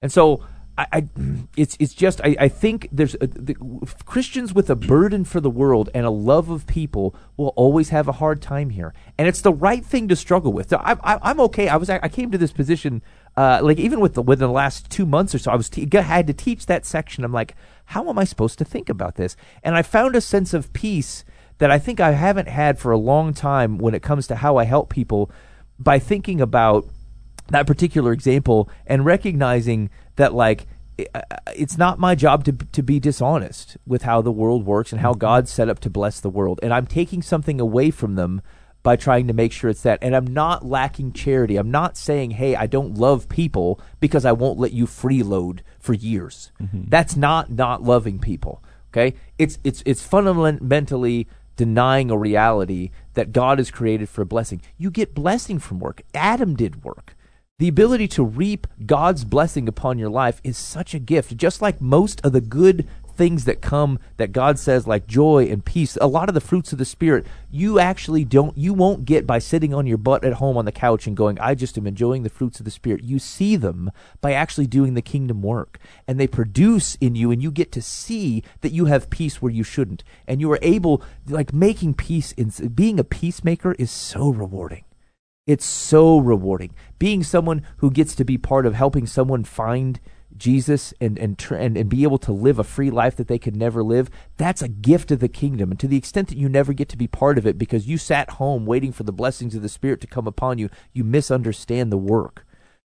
And 0.00 0.12
so 0.12 0.44
I, 0.76 0.86
I 0.92 1.08
it's 1.56 1.76
it's 1.80 1.92
just 1.92 2.20
I, 2.22 2.36
I 2.38 2.48
think 2.48 2.88
there's 2.92 3.14
a, 3.20 3.26
the, 3.26 3.54
Christians 4.04 4.54
with 4.54 4.70
a 4.70 4.76
burden 4.76 5.24
for 5.24 5.40
the 5.40 5.50
world 5.50 5.90
and 5.92 6.06
a 6.06 6.10
love 6.10 6.50
of 6.50 6.66
people 6.66 7.16
will 7.36 7.52
always 7.56 7.88
have 7.88 8.06
a 8.06 8.12
hard 8.12 8.40
time 8.40 8.70
here, 8.70 8.94
and 9.18 9.26
it's 9.26 9.40
the 9.40 9.52
right 9.52 9.84
thing 9.84 10.06
to 10.08 10.14
struggle 10.16 10.52
with. 10.52 10.68
So 10.70 10.80
I, 10.84 10.96
I'm 11.02 11.40
okay. 11.40 11.68
I 11.68 11.76
was 11.76 11.90
I 11.90 12.08
came 12.08 12.30
to 12.30 12.38
this 12.38 12.52
position 12.52 13.02
uh, 13.36 13.60
like 13.62 13.78
even 13.78 13.98
with 13.98 14.14
the 14.14 14.22
within 14.22 14.46
the 14.46 14.52
last 14.52 14.88
two 14.88 15.04
months 15.04 15.34
or 15.34 15.38
so. 15.38 15.50
I 15.50 15.56
was 15.56 15.68
te- 15.68 15.88
I 15.92 16.00
had 16.00 16.28
to 16.28 16.32
teach 16.32 16.66
that 16.66 16.86
section. 16.86 17.24
I'm 17.24 17.32
like, 17.32 17.56
how 17.86 18.08
am 18.08 18.18
I 18.18 18.24
supposed 18.24 18.58
to 18.58 18.64
think 18.64 18.88
about 18.88 19.16
this? 19.16 19.36
And 19.64 19.74
I 19.74 19.82
found 19.82 20.14
a 20.14 20.20
sense 20.20 20.54
of 20.54 20.72
peace 20.72 21.24
that 21.58 21.72
I 21.72 21.78
think 21.80 21.98
I 21.98 22.12
haven't 22.12 22.48
had 22.48 22.78
for 22.78 22.92
a 22.92 22.98
long 22.98 23.34
time 23.34 23.78
when 23.78 23.94
it 23.94 24.02
comes 24.02 24.28
to 24.28 24.36
how 24.36 24.56
I 24.58 24.64
help 24.64 24.90
people 24.90 25.28
by 25.76 25.98
thinking 25.98 26.40
about 26.40 26.86
that 27.48 27.66
particular 27.66 28.12
example 28.12 28.68
and 28.86 29.04
recognizing 29.04 29.90
that 30.16 30.34
like 30.34 30.66
uh, 31.14 31.20
it's 31.54 31.78
not 31.78 31.98
my 31.98 32.14
job 32.14 32.44
to 32.44 32.52
to 32.52 32.82
be 32.82 32.98
dishonest 32.98 33.76
with 33.86 34.02
how 34.02 34.20
the 34.20 34.32
world 34.32 34.66
works 34.66 34.92
and 34.92 35.00
how 35.00 35.12
mm-hmm. 35.12 35.20
God's 35.20 35.50
set 35.50 35.68
up 35.68 35.78
to 35.80 35.90
bless 35.90 36.20
the 36.20 36.30
world. 36.30 36.60
And 36.62 36.72
I'm 36.72 36.86
taking 36.86 37.22
something 37.22 37.60
away 37.60 37.90
from 37.90 38.16
them 38.16 38.42
by 38.82 38.96
trying 38.96 39.26
to 39.26 39.32
make 39.32 39.52
sure 39.52 39.70
it's 39.70 39.82
that. 39.82 39.98
And 40.02 40.14
I'm 40.14 40.26
not 40.26 40.64
lacking 40.64 41.12
charity. 41.12 41.56
I'm 41.56 41.70
not 41.70 41.96
saying 41.96 42.32
hey 42.32 42.56
I 42.56 42.66
don't 42.66 42.94
love 42.94 43.28
people 43.28 43.80
because 44.00 44.24
I 44.24 44.32
won't 44.32 44.58
let 44.58 44.72
you 44.72 44.86
freeload 44.86 45.60
for 45.78 45.94
years. 45.94 46.50
Mm-hmm. 46.60 46.84
That's 46.88 47.16
not 47.16 47.50
not 47.50 47.82
loving 47.82 48.18
people 48.18 48.62
okay? 48.92 49.16
It's 49.38 49.58
it's 49.64 49.82
it's 49.86 50.02
fundamentally 50.02 51.28
denying 51.56 52.10
a 52.10 52.16
reality 52.16 52.90
that 53.14 53.32
God 53.32 53.58
has 53.58 53.70
created 53.70 54.08
for 54.08 54.22
a 54.22 54.26
blessing. 54.26 54.62
You 54.76 54.90
get 54.90 55.14
blessing 55.14 55.58
from 55.58 55.80
work. 55.80 56.02
Adam 56.14 56.54
did 56.54 56.84
work 56.84 57.16
the 57.58 57.68
ability 57.68 58.06
to 58.06 58.22
reap 58.22 58.68
God's 58.86 59.24
blessing 59.24 59.66
upon 59.66 59.98
your 59.98 60.10
life 60.10 60.40
is 60.44 60.56
such 60.56 60.94
a 60.94 61.00
gift. 61.00 61.36
Just 61.36 61.60
like 61.60 61.80
most 61.80 62.24
of 62.24 62.32
the 62.32 62.40
good 62.40 62.86
things 63.16 63.46
that 63.46 63.60
come 63.60 63.98
that 64.16 64.30
God 64.30 64.60
says, 64.60 64.86
like 64.86 65.08
joy 65.08 65.48
and 65.50 65.64
peace, 65.64 65.98
a 66.00 66.06
lot 66.06 66.28
of 66.28 66.36
the 66.36 66.40
fruits 66.40 66.70
of 66.70 66.78
the 66.78 66.84
Spirit, 66.84 67.26
you 67.50 67.80
actually 67.80 68.24
don't, 68.24 68.56
you 68.56 68.72
won't 68.72 69.04
get 69.04 69.26
by 69.26 69.40
sitting 69.40 69.74
on 69.74 69.88
your 69.88 69.98
butt 69.98 70.24
at 70.24 70.34
home 70.34 70.56
on 70.56 70.66
the 70.66 70.70
couch 70.70 71.08
and 71.08 71.16
going, 71.16 71.36
I 71.40 71.56
just 71.56 71.76
am 71.76 71.88
enjoying 71.88 72.22
the 72.22 72.30
fruits 72.30 72.60
of 72.60 72.64
the 72.64 72.70
Spirit. 72.70 73.02
You 73.02 73.18
see 73.18 73.56
them 73.56 73.90
by 74.20 74.34
actually 74.34 74.68
doing 74.68 74.94
the 74.94 75.02
kingdom 75.02 75.42
work. 75.42 75.80
And 76.06 76.20
they 76.20 76.28
produce 76.28 76.94
in 77.00 77.16
you, 77.16 77.32
and 77.32 77.42
you 77.42 77.50
get 77.50 77.72
to 77.72 77.82
see 77.82 78.44
that 78.60 78.70
you 78.70 78.84
have 78.84 79.10
peace 79.10 79.42
where 79.42 79.50
you 79.50 79.64
shouldn't. 79.64 80.04
And 80.28 80.40
you 80.40 80.52
are 80.52 80.60
able, 80.62 81.02
like 81.26 81.52
making 81.52 81.94
peace, 81.94 82.30
in, 82.32 82.52
being 82.68 83.00
a 83.00 83.04
peacemaker 83.04 83.72
is 83.80 83.90
so 83.90 84.28
rewarding. 84.28 84.84
It's 85.48 85.64
so 85.64 86.18
rewarding. 86.18 86.74
Being 86.98 87.24
someone 87.24 87.62
who 87.78 87.90
gets 87.90 88.14
to 88.16 88.24
be 88.24 88.36
part 88.36 88.66
of 88.66 88.74
helping 88.74 89.06
someone 89.06 89.44
find 89.44 89.98
Jesus 90.36 90.92
and 91.00 91.18
and, 91.18 91.38
tr- 91.38 91.54
and 91.54 91.74
and 91.76 91.88
be 91.88 92.02
able 92.02 92.18
to 92.18 92.32
live 92.32 92.58
a 92.58 92.64
free 92.64 92.90
life 92.90 93.16
that 93.16 93.28
they 93.28 93.38
could 93.38 93.56
never 93.56 93.82
live, 93.82 94.10
that's 94.36 94.60
a 94.60 94.68
gift 94.68 95.10
of 95.10 95.20
the 95.20 95.28
kingdom. 95.28 95.70
And 95.70 95.80
to 95.80 95.88
the 95.88 95.96
extent 95.96 96.28
that 96.28 96.36
you 96.36 96.50
never 96.50 96.74
get 96.74 96.90
to 96.90 96.98
be 96.98 97.06
part 97.06 97.38
of 97.38 97.46
it 97.46 97.56
because 97.56 97.88
you 97.88 97.96
sat 97.96 98.32
home 98.32 98.66
waiting 98.66 98.92
for 98.92 99.04
the 99.04 99.12
blessings 99.12 99.54
of 99.54 99.62
the 99.62 99.70
Spirit 99.70 100.02
to 100.02 100.06
come 100.06 100.26
upon 100.26 100.58
you, 100.58 100.68
you 100.92 101.02
misunderstand 101.02 101.90
the 101.90 101.96
work. 101.96 102.46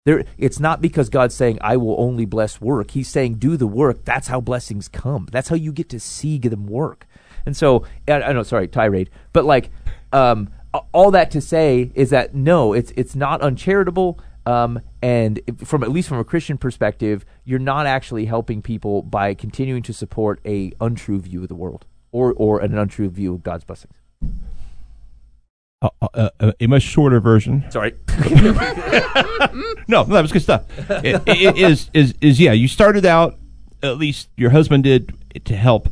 There, 0.06 0.24
it's 0.38 0.60
not 0.60 0.80
because 0.80 1.08
God's 1.08 1.34
saying 1.34 1.58
I 1.60 1.76
will 1.76 1.96
only 1.98 2.24
bless 2.24 2.60
work. 2.60 2.92
He's 2.92 3.08
saying 3.08 3.34
do 3.34 3.56
the 3.56 3.66
work. 3.66 4.04
That's 4.04 4.28
how 4.28 4.40
blessings 4.40 4.86
come. 4.86 5.26
That's 5.32 5.48
how 5.48 5.56
you 5.56 5.72
get 5.72 5.88
to 5.88 5.98
see 5.98 6.38
them 6.38 6.66
work. 6.66 7.04
And 7.44 7.56
so 7.56 7.84
I, 8.06 8.22
I 8.22 8.32
know, 8.32 8.44
sorry, 8.44 8.68
tirade, 8.68 9.10
but 9.32 9.44
like 9.44 9.70
um, 10.12 10.50
all 10.92 11.10
that 11.10 11.30
to 11.32 11.40
say 11.40 11.90
is 11.94 12.10
that 12.10 12.34
no, 12.34 12.72
it's 12.72 12.92
it's 12.96 13.14
not 13.14 13.40
uncharitable. 13.42 14.18
Um, 14.46 14.80
and 15.00 15.40
from 15.64 15.82
at 15.82 15.90
least 15.90 16.08
from 16.08 16.18
a 16.18 16.24
Christian 16.24 16.58
perspective, 16.58 17.24
you're 17.44 17.58
not 17.58 17.86
actually 17.86 18.26
helping 18.26 18.60
people 18.60 19.02
by 19.02 19.32
continuing 19.32 19.82
to 19.84 19.92
support 19.92 20.40
a 20.44 20.72
untrue 20.80 21.20
view 21.20 21.42
of 21.42 21.48
the 21.48 21.54
world 21.54 21.86
or 22.12 22.32
or 22.34 22.60
an 22.60 22.76
untrue 22.76 23.08
view 23.08 23.34
of 23.34 23.42
God's 23.42 23.64
blessings. 23.64 23.94
Uh, 25.82 25.88
uh, 26.00 26.30
uh, 26.40 26.52
a 26.60 26.66
much 26.66 26.82
shorter 26.82 27.20
version. 27.20 27.64
Sorry. 27.70 27.94
No, 29.86 30.02
no, 30.02 30.14
that 30.14 30.22
was 30.22 30.32
good 30.32 30.42
stuff. 30.42 30.64
It, 31.04 31.22
it 31.26 31.58
is 31.58 31.90
is 31.92 32.14
is 32.22 32.40
yeah. 32.40 32.52
You 32.52 32.68
started 32.68 33.04
out, 33.04 33.38
at 33.82 33.98
least 33.98 34.30
your 34.36 34.50
husband 34.50 34.84
did 34.84 35.14
to 35.44 35.54
help. 35.54 35.88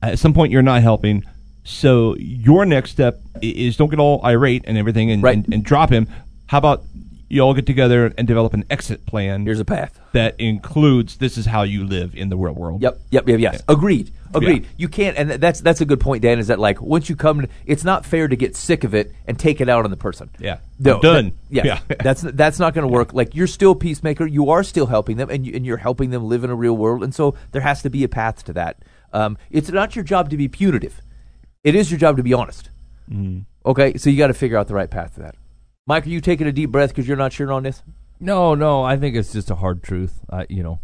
At 0.00 0.18
some 0.20 0.32
point, 0.32 0.52
you're 0.52 0.62
not 0.62 0.82
helping. 0.82 1.24
So 1.64 2.16
your 2.16 2.64
next 2.64 2.90
step 2.90 3.20
is 3.40 3.76
don't 3.76 3.88
get 3.90 3.98
all 4.00 4.20
irate 4.24 4.64
and 4.66 4.76
everything 4.76 5.10
and, 5.10 5.22
Right. 5.22 5.36
and, 5.36 5.52
and 5.54 5.64
drop 5.64 5.90
him. 5.90 6.08
How 6.46 6.58
about 6.58 6.82
you 7.28 7.40
all 7.40 7.54
get 7.54 7.64
together 7.66 8.12
and 8.18 8.28
develop 8.28 8.52
an 8.52 8.64
exit 8.68 9.06
plan 9.06 9.44
Here's 9.46 9.60
a 9.60 9.64
path. 9.64 9.98
that 10.12 10.38
includes 10.38 11.16
this 11.16 11.38
is 11.38 11.46
how 11.46 11.62
you 11.62 11.84
live 11.86 12.14
in 12.14 12.28
the 12.28 12.36
real 12.36 12.52
world. 12.52 12.82
Yep, 12.82 12.98
yep, 13.10 13.26
yep, 13.28 13.40
yes. 13.40 13.62
Agreed. 13.68 14.10
Agreed. 14.34 14.62
Yeah. 14.64 14.68
You 14.76 14.88
can't, 14.88 15.16
and 15.16 15.30
that's 15.32 15.60
that's 15.60 15.80
a 15.80 15.84
good 15.84 16.00
point, 16.00 16.22
Dan. 16.22 16.38
Is 16.38 16.46
that 16.48 16.58
like 16.58 16.80
once 16.80 17.08
you 17.08 17.16
come, 17.16 17.42
to, 17.42 17.48
it's 17.66 17.84
not 17.84 18.04
fair 18.04 18.28
to 18.28 18.36
get 18.36 18.56
sick 18.56 18.82
of 18.84 18.94
it 18.94 19.12
and 19.26 19.38
take 19.38 19.60
it 19.60 19.68
out 19.68 19.84
on 19.84 19.90
the 19.90 19.96
person. 19.96 20.30
Yeah. 20.38 20.58
no, 20.78 20.94
I'm 20.96 21.00
done. 21.00 21.24
that- 21.50 21.64
yeah, 21.64 21.64
Yeah. 21.88 21.96
that's 22.02 22.22
that's 22.22 22.58
not 22.58 22.72
going 22.74 22.86
to 22.86 22.92
work. 22.92 23.12
Like 23.14 23.34
you're 23.34 23.46
still 23.46 23.72
a 23.72 23.76
peacemaker. 23.76 24.26
You 24.26 24.50
are 24.50 24.62
still 24.62 24.86
helping 24.86 25.16
them, 25.18 25.28
and 25.30 25.46
you, 25.46 25.54
and 25.54 25.64
you're 25.66 25.76
helping 25.78 26.10
them 26.10 26.24
live 26.24 26.44
in 26.44 26.50
a 26.50 26.54
real 26.54 26.76
world. 26.76 27.02
And 27.04 27.14
so 27.14 27.34
there 27.52 27.62
has 27.62 27.82
to 27.82 27.90
be 27.90 28.04
a 28.04 28.08
path 28.08 28.42
to 28.46 28.52
that. 28.54 28.78
Um, 29.12 29.36
it's 29.50 29.70
not 29.70 29.94
your 29.96 30.04
job 30.04 30.28
to 30.30 30.36
be 30.38 30.48
punitive. 30.48 31.00
It 31.64 31.74
is 31.74 31.90
your 31.90 31.98
job 31.98 32.16
to 32.16 32.22
be 32.22 32.32
honest. 32.34 32.70
Mm-hmm. 33.10 33.40
Okay, 33.64 33.96
so 33.96 34.10
you 34.10 34.18
got 34.18 34.28
to 34.28 34.34
figure 34.34 34.56
out 34.56 34.68
the 34.68 34.74
right 34.74 34.90
path 34.90 35.14
to 35.14 35.20
that. 35.20 35.36
Mike, 35.86 36.06
are 36.06 36.10
you 36.10 36.20
taking 36.20 36.46
a 36.46 36.52
deep 36.52 36.70
breath 36.70 36.90
because 36.90 37.06
you're 37.06 37.16
not 37.16 37.32
sure 37.32 37.52
on 37.52 37.62
this? 37.62 37.82
No, 38.20 38.54
no, 38.54 38.82
I 38.82 38.96
think 38.96 39.16
it's 39.16 39.32
just 39.32 39.50
a 39.50 39.56
hard 39.56 39.82
truth. 39.82 40.20
I, 40.30 40.46
you 40.48 40.62
know, 40.62 40.80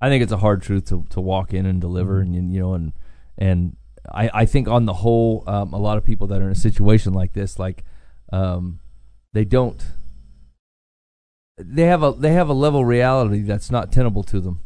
I 0.00 0.08
think 0.08 0.22
it's 0.22 0.32
a 0.32 0.38
hard 0.38 0.62
truth 0.62 0.86
to, 0.88 1.04
to 1.10 1.20
walk 1.20 1.52
in 1.52 1.66
and 1.66 1.80
deliver, 1.80 2.22
Mm-hmm. 2.22 2.34
and 2.34 2.52
you 2.54 2.60
know, 2.60 2.74
and 2.74 2.92
and 3.36 3.76
I, 4.12 4.30
I 4.32 4.46
think 4.46 4.66
on 4.68 4.86
the 4.86 4.94
whole, 4.94 5.44
um, 5.46 5.72
a 5.74 5.78
lot 5.78 5.98
of 5.98 6.04
people 6.04 6.26
that 6.28 6.40
are 6.40 6.46
in 6.46 6.52
a 6.52 6.54
situation 6.54 7.12
like 7.12 7.34
this, 7.34 7.58
like, 7.58 7.84
um, 8.32 8.80
they 9.34 9.44
don't, 9.44 9.82
they 11.58 11.84
have 11.84 12.02
a 12.02 12.12
they 12.12 12.32
have 12.32 12.48
a 12.48 12.54
level 12.54 12.80
of 12.80 12.86
reality 12.86 13.42
that's 13.42 13.70
not 13.70 13.92
tenable 13.92 14.22
to 14.24 14.40
them, 14.40 14.60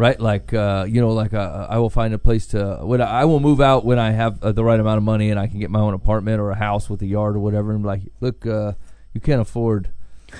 right? 0.00 0.18
Like, 0.18 0.52
uh, 0.54 0.86
you 0.88 1.00
know, 1.00 1.10
like 1.10 1.34
uh, 1.34 1.66
I 1.68 1.78
will 1.78 1.90
find 1.90 2.14
a 2.14 2.18
place 2.18 2.46
to 2.48 2.78
when 2.82 3.00
I, 3.00 3.20
I 3.20 3.24
will 3.26 3.40
move 3.40 3.60
out 3.60 3.84
when 3.84 3.98
I 3.98 4.10
have 4.12 4.42
uh, 4.42 4.52
the 4.52 4.64
right 4.64 4.80
amount 4.80 4.98
of 4.98 5.04
money 5.04 5.30
and 5.30 5.38
I 5.38 5.46
can 5.46 5.60
get 5.60 5.70
my 5.70 5.80
own 5.80 5.94
apartment 5.94 6.40
or 6.40 6.50
a 6.50 6.54
house 6.56 6.88
with 6.88 7.02
a 7.02 7.06
yard 7.06 7.36
or 7.36 7.40
whatever, 7.40 7.70
and 7.72 7.82
be 7.82 7.86
like, 7.86 8.02
look, 8.20 8.46
uh, 8.46 8.72
you 9.12 9.20
can't 9.20 9.40
afford 9.40 9.90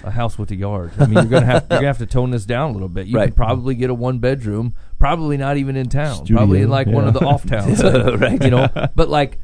a 0.05 0.11
house 0.13 0.39
with 0.39 0.51
a 0.53 0.57
yard. 0.57 0.93
I 0.99 1.07
mean, 1.07 1.15
you're 1.15 1.25
gonna 1.25 1.47
have 1.47 1.67
you're 1.71 1.79
gonna 1.81 1.87
have 1.89 1.99
to 1.99 2.07
tone 2.07 2.31
this 2.31 2.45
down 2.47 2.71
a 2.71 2.73
little 2.73 2.89
bit. 2.89 3.07
You 3.07 3.17
Right. 3.17 3.27
can 3.27 3.35
probably 3.35 3.75
get 3.75 3.91
a 3.91 3.95
one 3.95 4.19
bedroom, 4.19 4.75
probably 4.99 5.37
not 5.37 5.57
even 5.59 5.77
in 5.77 5.89
town, 5.89 6.17
Studio, 6.25 6.37
probably 6.39 6.63
in 6.63 6.71
like 6.71 6.87
one 6.87 7.07
of 7.07 7.13
the 7.15 7.21
off 7.21 7.45
towns, 7.47 7.83
Right. 8.21 8.43
You 8.43 8.51
know, 8.51 8.69
but 8.95 9.09
like, 9.09 9.39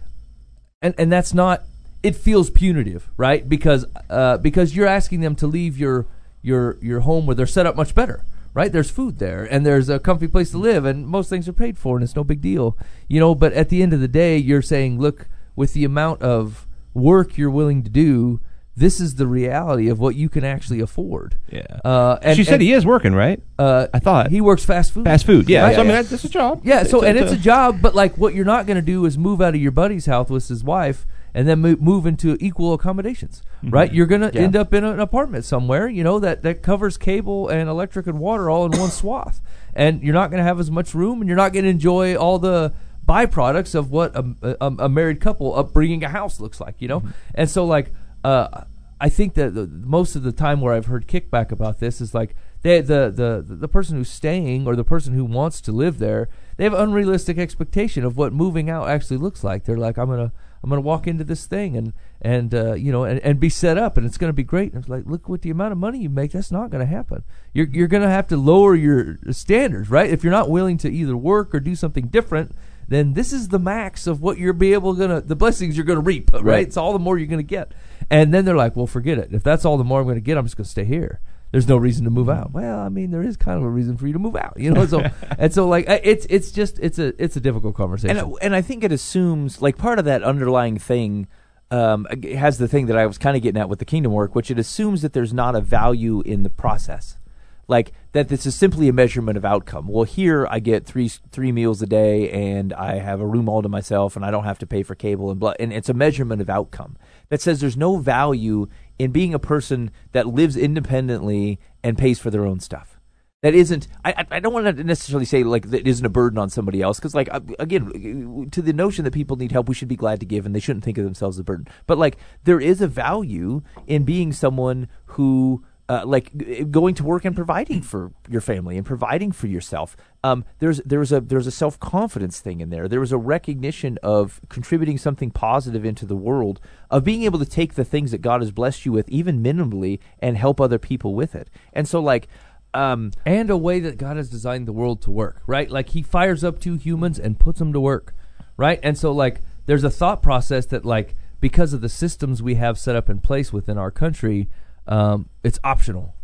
and 0.82 0.94
and 0.98 1.12
that's 1.12 1.34
not. 1.34 1.62
It 2.02 2.14
feels 2.14 2.50
punitive, 2.50 3.08
right? 3.16 3.48
Because 3.48 3.84
uh, 4.08 4.36
because 4.38 4.76
you're 4.76 4.86
asking 4.86 5.20
them 5.20 5.34
to 5.36 5.46
leave 5.48 5.76
your 5.76 6.06
your 6.42 6.78
your 6.80 7.00
home 7.00 7.26
where 7.26 7.34
they're 7.34 7.46
set 7.48 7.66
up 7.66 7.74
much 7.74 7.94
better, 7.96 8.22
right? 8.56 8.72
There's 8.72 8.90
food 8.90 9.18
there, 9.18 9.44
and 9.44 9.66
there's 9.66 9.90
a 9.90 9.98
comfy 9.98 10.26
place 10.26 10.50
to 10.52 10.58
live, 10.58 10.86
and 10.86 11.06
most 11.06 11.28
things 11.28 11.46
are 11.46 11.52
paid 11.52 11.76
for, 11.76 11.96
and 11.96 12.02
it's 12.02 12.16
no 12.16 12.24
big 12.24 12.40
deal, 12.40 12.76
you 13.06 13.20
know. 13.20 13.34
But 13.34 13.52
at 13.52 13.68
the 13.68 13.82
end 13.82 13.92
of 13.92 14.00
the 14.00 14.08
day, 14.08 14.38
you're 14.38 14.62
saying, 14.62 14.98
look, 14.98 15.28
with 15.54 15.74
the 15.74 15.84
amount 15.84 16.22
of 16.22 16.66
work 16.94 17.36
you're 17.36 17.50
willing 17.50 17.82
to 17.82 17.90
do, 17.90 18.40
this 18.74 18.98
is 18.98 19.16
the 19.16 19.26
reality 19.26 19.90
of 19.90 20.00
what 20.00 20.16
you 20.16 20.30
can 20.30 20.42
actually 20.42 20.80
afford. 20.80 21.36
Yeah. 21.50 21.66
Uh, 21.84 22.18
and 22.22 22.34
she 22.34 22.44
said 22.44 22.54
and, 22.54 22.62
he 22.62 22.72
is 22.72 22.86
working, 22.86 23.14
right? 23.14 23.42
Uh, 23.58 23.88
I 23.92 23.98
thought. 23.98 24.30
he 24.30 24.40
works 24.40 24.64
fast 24.64 24.92
food. 24.92 25.04
Fast 25.04 25.26
food. 25.26 25.50
Yeah. 25.50 25.64
Right? 25.64 25.74
So, 25.74 25.82
I 25.82 25.84
mean, 25.84 25.92
that's, 25.92 26.08
that's 26.08 26.24
a 26.24 26.28
job. 26.30 26.62
Yeah, 26.64 26.82
so 26.84 27.02
and 27.02 27.18
it's 27.18 27.32
a 27.32 27.34
a- 27.34 27.38
job, 27.38 27.82
but 27.82 27.94
like 27.94 28.16
what 28.16 28.34
you're 28.34 28.46
not 28.46 28.66
going 28.66 28.76
to 28.76 28.82
do 28.82 29.04
is 29.04 29.18
move 29.18 29.42
out 29.42 29.54
of 29.54 29.60
your 29.60 29.72
buddy's 29.72 30.06
house 30.06 30.30
with 30.30 30.48
his 30.48 30.64
wife 30.64 31.06
and 31.36 31.46
then 31.46 31.60
move, 31.60 31.80
move 31.82 32.06
into 32.06 32.36
equal 32.40 32.72
accommodations, 32.72 33.42
right? 33.62 33.92
You're 33.92 34.06
going 34.06 34.22
to 34.22 34.30
Yeah. 34.32 34.40
end 34.46 34.56
up 34.56 34.72
in 34.72 34.84
an 34.84 34.98
apartment 35.00 35.44
somewhere, 35.44 35.86
you 35.86 36.02
know, 36.02 36.18
that 36.18 36.42
that 36.42 36.62
covers 36.62 36.96
cable 36.96 37.48
and 37.48 37.68
electric 37.68 38.06
and 38.06 38.18
water 38.18 38.48
all 38.50 38.64
in 38.64 38.72
one 38.80 38.90
swath, 39.00 39.40
and 39.74 40.02
you're 40.02 40.14
not 40.14 40.30
going 40.30 40.38
to 40.38 40.44
have 40.44 40.58
as 40.58 40.70
much 40.70 40.94
room, 40.94 41.20
and 41.20 41.28
you're 41.28 41.36
not 41.36 41.52
going 41.52 41.64
to 41.64 41.70
enjoy 41.70 42.16
all 42.16 42.38
the 42.38 42.72
byproducts 43.06 43.74
of 43.74 43.90
what 43.90 44.16
a, 44.16 44.56
a, 44.60 44.66
a 44.78 44.88
married 44.88 45.20
couple 45.20 45.54
upbringing 45.54 46.02
a 46.02 46.08
house 46.08 46.40
looks 46.40 46.60
like, 46.60 46.76
you 46.80 46.88
know. 46.88 47.02
And 47.34 47.48
so, 47.50 47.64
like, 47.64 47.92
uh, 48.24 48.62
I 49.00 49.08
think 49.10 49.34
that 49.34 49.54
the, 49.54 49.66
most 49.66 50.16
of 50.16 50.22
the 50.22 50.32
time 50.32 50.60
where 50.62 50.72
I've 50.74 50.86
heard 50.86 51.06
kickback 51.06 51.52
about 51.52 51.78
this 51.80 52.00
is 52.00 52.14
like 52.14 52.34
they, 52.62 52.80
the 52.80 53.12
the 53.14 53.44
the 53.46 53.68
person 53.68 53.98
who's 53.98 54.08
staying 54.08 54.66
or 54.66 54.74
the 54.74 54.84
person 54.84 55.12
who 55.12 55.24
wants 55.24 55.60
to 55.60 55.70
live 55.72 55.98
there, 55.98 56.28
they 56.56 56.64
have 56.64 56.72
unrealistic 56.72 57.36
expectation 57.38 58.04
of 58.04 58.16
what 58.16 58.32
moving 58.32 58.70
out 58.70 58.88
actually 58.88 59.18
looks 59.18 59.44
like. 59.44 59.64
They're 59.64 59.76
like, 59.76 59.98
I'm 59.98 60.08
gonna 60.08 60.32
I'm 60.62 60.70
gonna 60.70 60.82
walk 60.82 61.06
into 61.06 61.24
this 61.24 61.46
thing 61.46 61.76
and 61.76 61.92
and 62.20 62.54
uh, 62.54 62.74
you 62.74 62.92
know 62.92 63.04
and, 63.04 63.20
and 63.20 63.38
be 63.38 63.48
set 63.48 63.78
up 63.78 63.96
and 63.96 64.06
it's 64.06 64.18
gonna 64.18 64.32
be 64.32 64.42
great. 64.42 64.72
And 64.72 64.80
it's 64.80 64.88
like, 64.88 65.04
look 65.06 65.28
what 65.28 65.42
the 65.42 65.50
amount 65.50 65.72
of 65.72 65.78
money 65.78 65.98
you 65.98 66.08
make. 66.10 66.32
That's 66.32 66.52
not 66.52 66.70
gonna 66.70 66.86
happen. 66.86 67.24
You're 67.52 67.68
you're 67.68 67.88
gonna 67.88 68.10
have 68.10 68.28
to 68.28 68.36
lower 68.36 68.74
your 68.74 69.18
standards, 69.30 69.90
right? 69.90 70.10
If 70.10 70.24
you're 70.24 70.32
not 70.32 70.50
willing 70.50 70.78
to 70.78 70.90
either 70.90 71.16
work 71.16 71.54
or 71.54 71.60
do 71.60 71.74
something 71.74 72.08
different. 72.08 72.52
Then 72.88 73.14
this 73.14 73.32
is 73.32 73.48
the 73.48 73.58
max 73.58 74.06
of 74.06 74.22
what 74.22 74.38
you're 74.38 74.52
be 74.52 74.72
able 74.72 74.94
gonna 74.94 75.20
the 75.20 75.34
blessings 75.34 75.76
you're 75.76 75.84
gonna 75.84 75.98
reap, 75.98 76.32
right? 76.32 76.44
Right. 76.44 76.66
It's 76.68 76.76
all 76.76 76.92
the 76.92 77.00
more 77.00 77.18
you're 77.18 77.26
gonna 77.26 77.42
get. 77.42 77.72
And 78.10 78.32
then 78.32 78.44
they're 78.44 78.56
like, 78.56 78.76
well, 78.76 78.86
forget 78.86 79.18
it. 79.18 79.32
If 79.32 79.42
that's 79.42 79.64
all 79.64 79.76
the 79.76 79.84
more 79.84 80.00
I'm 80.00 80.06
going 80.06 80.16
to 80.16 80.20
get, 80.20 80.38
I'm 80.38 80.44
just 80.44 80.56
going 80.56 80.64
to 80.64 80.70
stay 80.70 80.84
here. 80.84 81.20
There's 81.52 81.68
no 81.68 81.76
reason 81.76 82.04
to 82.04 82.10
move 82.10 82.28
out. 82.28 82.52
Well, 82.52 82.80
I 82.80 82.88
mean, 82.88 83.10
there 83.10 83.22
is 83.22 83.36
kind 83.36 83.56
of 83.56 83.64
a 83.64 83.68
reason 83.68 83.96
for 83.96 84.06
you 84.06 84.12
to 84.12 84.18
move 84.18 84.36
out, 84.36 84.54
you 84.56 84.70
know. 84.70 84.84
So 84.86 85.08
and 85.38 85.54
so, 85.54 85.68
like, 85.68 85.86
it's 85.88 86.26
it's 86.28 86.50
just 86.50 86.78
it's 86.80 86.98
a 86.98 87.14
it's 87.22 87.36
a 87.36 87.40
difficult 87.40 87.74
conversation. 87.74 88.16
And 88.16 88.34
and 88.42 88.54
I 88.54 88.62
think 88.62 88.84
it 88.84 88.92
assumes 88.92 89.62
like 89.62 89.78
part 89.78 89.98
of 89.98 90.04
that 90.04 90.22
underlying 90.22 90.78
thing 90.78 91.28
um, 91.70 92.06
has 92.22 92.58
the 92.58 92.68
thing 92.68 92.86
that 92.86 92.96
I 92.96 93.06
was 93.06 93.18
kind 93.18 93.36
of 93.36 93.42
getting 93.42 93.60
at 93.60 93.68
with 93.68 93.78
the 93.78 93.84
kingdom 93.84 94.12
work, 94.12 94.34
which 94.34 94.50
it 94.50 94.58
assumes 94.58 95.02
that 95.02 95.12
there's 95.12 95.32
not 95.32 95.54
a 95.54 95.60
value 95.60 96.20
in 96.22 96.42
the 96.42 96.50
process, 96.50 97.18
like 97.66 97.92
that 98.12 98.28
this 98.28 98.46
is 98.46 98.54
simply 98.54 98.88
a 98.88 98.92
measurement 98.92 99.36
of 99.36 99.44
outcome. 99.44 99.88
Well, 99.88 100.04
here 100.04 100.46
I 100.48 100.60
get 100.60 100.86
three 100.86 101.08
three 101.08 101.52
meals 101.52 101.82
a 101.82 101.86
day, 101.86 102.30
and 102.30 102.72
I 102.72 102.98
have 102.98 103.20
a 103.20 103.26
room 103.26 103.48
all 103.48 103.62
to 103.62 103.68
myself, 103.68 104.14
and 104.14 104.24
I 104.24 104.30
don't 104.30 104.44
have 104.44 104.58
to 104.60 104.66
pay 104.66 104.82
for 104.82 104.94
cable 104.94 105.30
and 105.30 105.40
blah, 105.40 105.54
and 105.58 105.72
it's 105.72 105.88
a 105.88 105.94
measurement 105.94 106.40
of 106.40 106.48
outcome 106.48 106.96
that 107.28 107.40
says 107.40 107.60
there's 107.60 107.76
no 107.76 107.96
value 107.96 108.68
in 108.98 109.12
being 109.12 109.34
a 109.34 109.38
person 109.38 109.90
that 110.12 110.26
lives 110.26 110.56
independently 110.56 111.58
and 111.82 111.98
pays 111.98 112.18
for 112.18 112.30
their 112.30 112.46
own 112.46 112.60
stuff. 112.60 112.98
That 113.42 113.54
isn't 113.54 113.86
I, 114.04 114.26
I- 114.30 114.40
don't 114.40 114.52
want 114.54 114.76
to 114.76 114.82
necessarily 114.82 115.26
say 115.26 115.44
like 115.44 115.70
that 115.70 115.86
isn't 115.86 116.04
a 116.04 116.08
burden 116.08 116.38
on 116.38 116.50
somebody 116.50 116.80
else 116.82 116.98
because 116.98 117.14
like 117.14 117.28
again 117.60 118.48
to 118.50 118.62
the 118.62 118.72
notion 118.72 119.04
that 119.04 119.12
people 119.12 119.36
need 119.36 119.52
help 119.52 119.68
we 119.68 119.74
should 119.74 119.88
be 119.88 119.94
glad 119.94 120.18
to 120.20 120.26
give 120.26 120.46
and 120.46 120.54
they 120.54 120.58
shouldn't 120.60 120.84
think 120.84 120.98
of 120.98 121.04
themselves 121.04 121.36
as 121.36 121.40
a 121.40 121.44
burden. 121.44 121.68
But 121.86 121.98
like 121.98 122.16
there 122.44 122.60
is 122.60 122.80
a 122.80 122.88
value 122.88 123.62
in 123.86 124.04
being 124.04 124.32
someone 124.32 124.88
who 125.04 125.62
uh, 125.88 126.02
like 126.04 126.70
going 126.70 126.94
to 126.94 127.04
work 127.04 127.24
and 127.24 127.36
providing 127.36 127.80
for 127.80 128.12
your 128.28 128.40
family 128.40 128.76
and 128.76 128.84
providing 128.84 129.30
for 129.30 129.46
yourself 129.46 129.96
um, 130.24 130.44
there's 130.58 130.80
there's 130.84 131.12
a 131.12 131.20
there's 131.20 131.46
a 131.46 131.52
self 131.52 131.78
confidence 131.78 132.40
thing 132.40 132.60
in 132.60 132.70
there 132.70 132.88
there 132.88 133.00
was 133.00 133.12
a 133.12 133.18
recognition 133.18 133.98
of 134.02 134.40
contributing 134.48 134.98
something 134.98 135.30
positive 135.30 135.84
into 135.84 136.04
the 136.04 136.16
world 136.16 136.60
of 136.90 137.04
being 137.04 137.22
able 137.22 137.38
to 137.38 137.46
take 137.46 137.74
the 137.74 137.84
things 137.84 138.10
that 138.10 138.18
God 138.18 138.40
has 138.40 138.50
blessed 138.50 138.84
you 138.84 138.92
with 138.92 139.08
even 139.08 139.42
minimally 139.42 140.00
and 140.18 140.36
help 140.36 140.60
other 140.60 140.78
people 140.78 141.14
with 141.14 141.34
it 141.34 141.48
and 141.72 141.86
so 141.86 142.00
like 142.00 142.28
um, 142.76 143.12
and 143.24 143.48
a 143.48 143.56
way 143.56 143.80
that 143.80 143.96
God 143.96 144.18
has 144.18 144.28
designed 144.28 144.68
the 144.68 144.72
world 144.72 145.00
to 145.02 145.10
work, 145.10 145.40
right? 145.46 145.70
Like 145.70 145.90
He 145.90 146.02
fires 146.02 146.44
up 146.44 146.60
two 146.60 146.74
humans 146.74 147.18
and 147.18 147.40
puts 147.40 147.58
them 147.58 147.72
to 147.72 147.80
work, 147.80 148.14
right? 148.58 148.78
And 148.82 148.98
so, 148.98 149.12
like, 149.12 149.40
there's 149.64 149.82
a 149.82 149.90
thought 149.90 150.22
process 150.22 150.66
that, 150.66 150.84
like, 150.84 151.14
because 151.40 151.72
of 151.72 151.80
the 151.80 151.88
systems 151.88 152.42
we 152.42 152.56
have 152.56 152.78
set 152.78 152.94
up 152.94 153.08
in 153.08 153.20
place 153.20 153.50
within 153.50 153.78
our 153.78 153.90
country, 153.90 154.50
um, 154.86 155.28
it's 155.42 155.58
optional, 155.64 156.14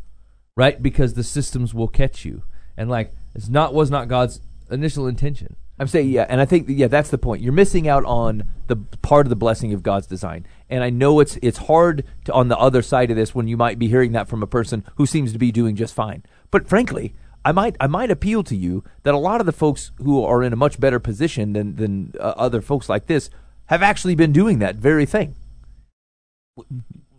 right? 0.56 0.82
Because 0.82 1.14
the 1.14 1.24
systems 1.24 1.74
will 1.74 1.89
catch 1.89 2.24
you, 2.24 2.43
and 2.76 2.89
like, 2.89 3.14
it's 3.34 3.48
not 3.48 3.74
was 3.74 3.90
not 3.90 4.09
God's 4.09 4.40
initial 4.70 5.06
intention. 5.06 5.56
I'm 5.78 5.89
saying 5.89 6.10
yeah, 6.10 6.26
and 6.28 6.40
I 6.40 6.44
think 6.44 6.66
yeah, 6.68 6.86
that's 6.86 7.10
the 7.10 7.18
point. 7.18 7.43
You're 7.43 7.52
missing 7.52 7.89
out 7.89 8.05
on 8.05 8.44
the 8.68 8.76
part 8.76 9.26
of 9.26 9.30
the 9.30 9.36
blessing 9.36 9.72
of 9.72 9.82
God's 9.82 10.06
design. 10.06 10.47
And 10.70 10.84
I 10.84 10.90
know 10.90 11.18
it's 11.20 11.39
it's 11.43 11.59
hard 11.59 12.05
to 12.24 12.32
on 12.32 12.48
the 12.48 12.59
other 12.59 12.82
side 12.82 13.10
of 13.10 13.16
this 13.16 13.34
when 13.34 13.48
you 13.48 13.56
might 13.56 13.78
be 13.78 13.89
hearing 13.89 14.12
that 14.12 14.28
from 14.28 14.43
a 14.43 14.47
person 14.47 14.84
who 14.97 15.06
seems 15.06 15.32
to 15.32 15.39
be 15.39 15.51
doing 15.51 15.74
just 15.74 15.94
fine. 15.94 16.22
But 16.51 16.68
frankly, 16.68 17.14
I 17.44 17.52
might 17.52 17.76
I 17.80 17.86
might 17.86 18.10
appeal 18.10 18.43
to 18.44 18.56
you 18.56 18.84
that 19.02 19.14
a 19.14 19.18
lot 19.18 19.40
of 19.40 19.47
the 19.47 19.52
folks 19.52 19.90
who 19.97 20.22
are 20.24 20.43
in 20.43 20.52
a 20.52 20.56
much 20.56 20.78
better 20.78 21.01
position 21.01 21.52
than 21.55 21.76
than 21.76 22.12
uh, 22.20 22.34
other 22.36 22.60
folks 22.60 22.89
like 22.89 23.06
this 23.06 23.30
have 23.66 23.82
actually 23.82 24.14
been 24.14 24.32
doing 24.32 24.59
that 24.60 24.76
very 24.76 25.06
thing. 25.06 25.34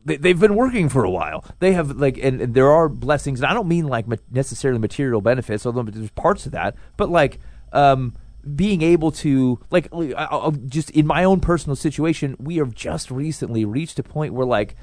They, 0.06 0.18
they've 0.18 0.40
been 0.40 0.56
working 0.56 0.90
for 0.90 1.04
a 1.04 1.10
while. 1.10 1.46
They 1.60 1.74
have 1.74 1.92
like, 1.92 2.18
and, 2.18 2.42
and 2.42 2.54
there 2.54 2.70
are 2.70 2.90
blessings. 2.90 3.40
And 3.40 3.48
I 3.48 3.54
don't 3.54 3.68
mean 3.68 3.88
like 3.88 4.06
necessarily 4.32 4.80
material 4.80 5.22
benefits, 5.22 5.66
although 5.66 5.84
there's 5.84 6.10
parts 6.12 6.46
of 6.46 6.52
that. 6.52 6.76
But 6.98 7.10
like, 7.10 7.40
um, 7.72 8.14
being 8.56 8.82
able 8.82 9.12
to 9.12 9.60
like, 9.72 9.88
I'll, 9.92 10.52
just 10.52 10.90
in 10.92 11.08
my 11.08 11.24
own 11.24 11.40
personal 11.40 11.76
situation, 11.76 12.36
we 12.40 12.58
have 12.58 12.74
just 12.76 13.10
recently 13.10 13.66
reached 13.66 14.00
a 14.00 14.04
point 14.04 14.34
where 14.34 14.46
like, 14.46 14.76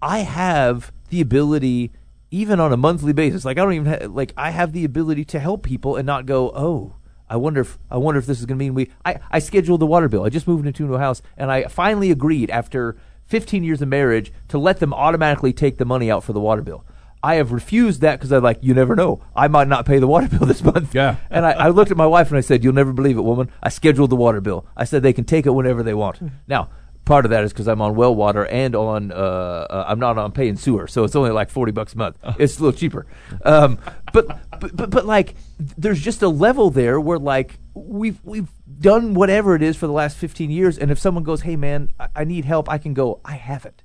I 0.00 0.20
have 0.20 0.92
the 1.10 1.20
ability, 1.20 1.92
even 2.30 2.60
on 2.60 2.72
a 2.72 2.76
monthly 2.76 3.12
basis. 3.12 3.44
Like 3.44 3.58
I 3.58 3.62
don't 3.62 3.72
even 3.72 4.14
like 4.14 4.32
I 4.36 4.50
have 4.50 4.72
the 4.72 4.84
ability 4.84 5.24
to 5.26 5.40
help 5.40 5.62
people 5.62 5.96
and 5.96 6.06
not 6.06 6.26
go, 6.26 6.52
oh. 6.54 6.94
I 7.30 7.36
wonder 7.36 7.60
if 7.60 7.78
I 7.90 7.98
wonder 7.98 8.18
if 8.18 8.24
this 8.24 8.40
is 8.40 8.46
going 8.46 8.58
to 8.58 8.64
mean 8.64 8.72
we. 8.72 8.90
I, 9.04 9.18
I 9.30 9.38
scheduled 9.38 9.80
the 9.80 9.86
water 9.86 10.08
bill. 10.08 10.24
I 10.24 10.30
just 10.30 10.48
moved 10.48 10.66
into 10.66 10.86
a 10.86 10.88
new 10.88 10.96
house, 10.96 11.20
and 11.36 11.52
I 11.52 11.64
finally 11.64 12.10
agreed 12.10 12.48
after 12.48 12.96
15 13.28 13.62
years 13.62 13.80
of 13.80 13.88
marriage 13.88 14.32
to 14.48 14.58
let 14.58 14.80
them 14.80 14.92
automatically 14.92 15.52
take 15.52 15.78
the 15.78 15.84
money 15.84 16.10
out 16.10 16.24
for 16.24 16.32
the 16.32 16.40
water 16.40 16.62
bill. 16.62 16.84
I 17.22 17.34
have 17.36 17.52
refused 17.52 18.00
that 18.00 18.18
because 18.18 18.32
I'm 18.32 18.42
like, 18.42 18.58
you 18.62 18.74
never 18.74 18.94
know. 18.94 19.20
I 19.34 19.48
might 19.48 19.68
not 19.68 19.86
pay 19.86 19.98
the 19.98 20.06
water 20.06 20.28
bill 20.28 20.40
this 20.46 20.62
month. 20.62 20.94
Yeah. 20.94 21.16
And 21.30 21.44
I, 21.44 21.52
I 21.52 21.68
looked 21.68 21.90
at 21.90 21.96
my 21.96 22.06
wife 22.06 22.28
and 22.28 22.38
I 22.38 22.40
said, 22.40 22.62
you'll 22.62 22.74
never 22.74 22.92
believe 22.92 23.16
it, 23.16 23.22
woman. 23.22 23.50
I 23.62 23.68
scheduled 23.68 24.10
the 24.10 24.16
water 24.16 24.40
bill. 24.40 24.66
I 24.76 24.84
said 24.84 25.02
they 25.02 25.12
can 25.12 25.24
take 25.24 25.46
it 25.46 25.50
whenever 25.50 25.82
they 25.82 25.94
want. 25.94 26.20
Now, 26.46 26.70
part 27.04 27.24
of 27.24 27.30
that 27.30 27.44
is 27.44 27.52
because 27.52 27.68
I'm 27.68 27.80
on 27.82 27.94
well 27.94 28.14
water 28.14 28.46
and 28.46 28.74
on, 28.74 29.12
uh, 29.12 29.14
uh, 29.14 29.84
I'm 29.88 29.98
not 29.98 30.16
on 30.16 30.32
paying 30.32 30.56
sewer. 30.56 30.86
So 30.86 31.04
it's 31.04 31.16
only 31.16 31.30
like 31.30 31.50
40 31.50 31.72
bucks 31.72 31.94
a 31.94 31.98
month. 31.98 32.16
It's 32.38 32.58
a 32.58 32.62
little 32.62 32.78
cheaper. 32.78 33.06
Um, 33.44 33.78
but, 34.12 34.26
but, 34.60 34.76
but, 34.76 34.90
but 34.90 35.04
like, 35.04 35.34
there's 35.58 36.00
just 36.00 36.22
a 36.22 36.28
level 36.28 36.70
there 36.70 37.00
where 37.00 37.18
like, 37.18 37.58
we've, 37.86 38.20
we've 38.24 38.50
done 38.80 39.14
whatever 39.14 39.54
it 39.54 39.62
is 39.62 39.76
for 39.76 39.86
the 39.86 39.92
last 39.92 40.16
15 40.16 40.50
years. 40.50 40.78
And 40.78 40.90
if 40.90 40.98
someone 40.98 41.24
goes, 41.24 41.42
hey 41.42 41.56
man, 41.56 41.90
I, 41.98 42.08
I 42.16 42.24
need 42.24 42.44
help, 42.44 42.68
I 42.68 42.78
can 42.78 42.94
go, 42.94 43.20
I 43.24 43.34
have 43.34 43.64
it. 43.64 43.82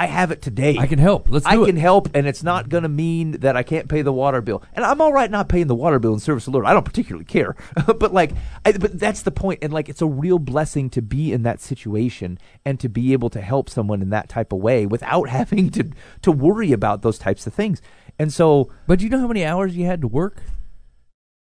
I 0.00 0.06
have 0.06 0.30
it 0.30 0.40
today. 0.40 0.76
I 0.78 0.86
can 0.86 1.00
help. 1.00 1.28
Let's 1.28 1.44
I 1.44 1.56
do 1.56 1.66
can 1.66 1.76
it. 1.76 1.80
help, 1.80 2.08
and 2.14 2.24
it's 2.24 2.44
not 2.44 2.68
going 2.68 2.84
to 2.84 2.88
mean 2.88 3.32
that 3.40 3.56
I 3.56 3.64
can't 3.64 3.88
pay 3.88 4.02
the 4.02 4.12
water 4.12 4.40
bill. 4.40 4.62
And 4.72 4.84
I'm 4.84 5.00
all 5.00 5.12
right 5.12 5.28
not 5.28 5.48
paying 5.48 5.66
the 5.66 5.74
water 5.74 5.98
bill 5.98 6.14
in 6.14 6.20
service 6.20 6.46
of 6.46 6.52
the 6.52 6.58
Lord. 6.58 6.66
I 6.66 6.72
don't 6.72 6.84
particularly 6.84 7.24
care, 7.24 7.56
but 7.98 8.14
like, 8.14 8.30
I, 8.64 8.72
but 8.72 8.96
that's 8.96 9.22
the 9.22 9.32
point. 9.32 9.58
And 9.60 9.72
like, 9.72 9.88
it's 9.88 10.00
a 10.00 10.06
real 10.06 10.38
blessing 10.38 10.88
to 10.90 11.02
be 11.02 11.32
in 11.32 11.42
that 11.42 11.60
situation 11.60 12.38
and 12.64 12.78
to 12.78 12.88
be 12.88 13.12
able 13.12 13.28
to 13.30 13.40
help 13.40 13.68
someone 13.68 14.00
in 14.00 14.10
that 14.10 14.28
type 14.28 14.52
of 14.52 14.60
way 14.60 14.86
without 14.86 15.28
having 15.28 15.68
to 15.70 15.90
to 16.22 16.30
worry 16.30 16.70
about 16.70 17.02
those 17.02 17.18
types 17.18 17.48
of 17.48 17.52
things. 17.52 17.82
And 18.20 18.32
so, 18.32 18.70
But 18.86 19.00
do 19.00 19.04
you 19.04 19.10
know 19.10 19.18
how 19.18 19.28
many 19.28 19.44
hours 19.44 19.76
you 19.76 19.86
had 19.86 20.00
to 20.02 20.08
work? 20.08 20.42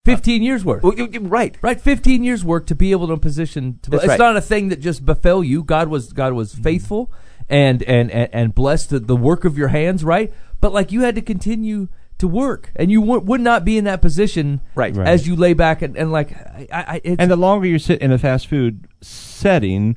Fifteen 0.06 0.44
years 0.44 0.66
worth. 0.66 0.84
well, 0.84 0.94
you- 0.96 1.08
you- 1.12 1.22
right, 1.22 1.56
Right, 1.62 1.80
fifteen 1.80 2.24
years 2.26 2.44
work 2.44 2.66
to 2.68 2.76
be 2.76 2.92
able 2.92 3.08
to 3.08 3.18
position. 3.18 3.80
To, 3.84 3.90
That's 3.92 4.04
it's 4.04 4.10
right. 4.10 4.20
not 4.20 4.36
a 4.36 4.42
thing 4.42 4.68
that 4.70 4.82
just 4.82 5.06
befell 5.06 5.44
you. 5.44 5.64
God 5.64 5.88
was 5.88 6.12
God 6.12 6.34
was 6.34 6.54
mm-hmm. 6.54 6.64
faithful 6.64 7.12
and 7.50 7.82
and 7.84 8.12
and, 8.12 8.30
and 8.34 8.56
blessed 8.56 8.90
the, 8.90 9.00
the 9.00 9.16
work 9.16 9.46
of 9.46 9.58
your 9.58 9.70
hands. 9.70 10.04
Right, 10.04 10.34
but 10.60 10.74
like 10.74 10.92
you 10.92 11.02
had 11.02 11.16
to 11.16 11.22
continue 11.22 11.88
to 12.18 12.28
work, 12.28 12.72
and 12.76 12.92
you 12.92 13.00
w- 13.00 13.22
would 13.22 13.40
not 13.40 13.64
be 13.64 13.78
in 13.78 13.86
that 13.86 14.02
position. 14.02 14.60
Right. 14.76 14.94
Right. 14.94 15.08
as 15.08 15.26
you 15.26 15.38
lay 15.38 15.54
back 15.54 15.82
and, 15.82 15.96
and 15.98 16.12
like 16.12 16.34
I, 16.36 16.68
I 16.96 17.02
it's, 17.04 17.16
And 17.20 17.32
the 17.32 17.38
longer 17.38 17.66
you 17.66 17.80
sit 17.80 18.02
in 18.02 18.12
a 18.12 18.18
fast 18.18 18.48
food 18.48 18.88
setting, 19.02 19.96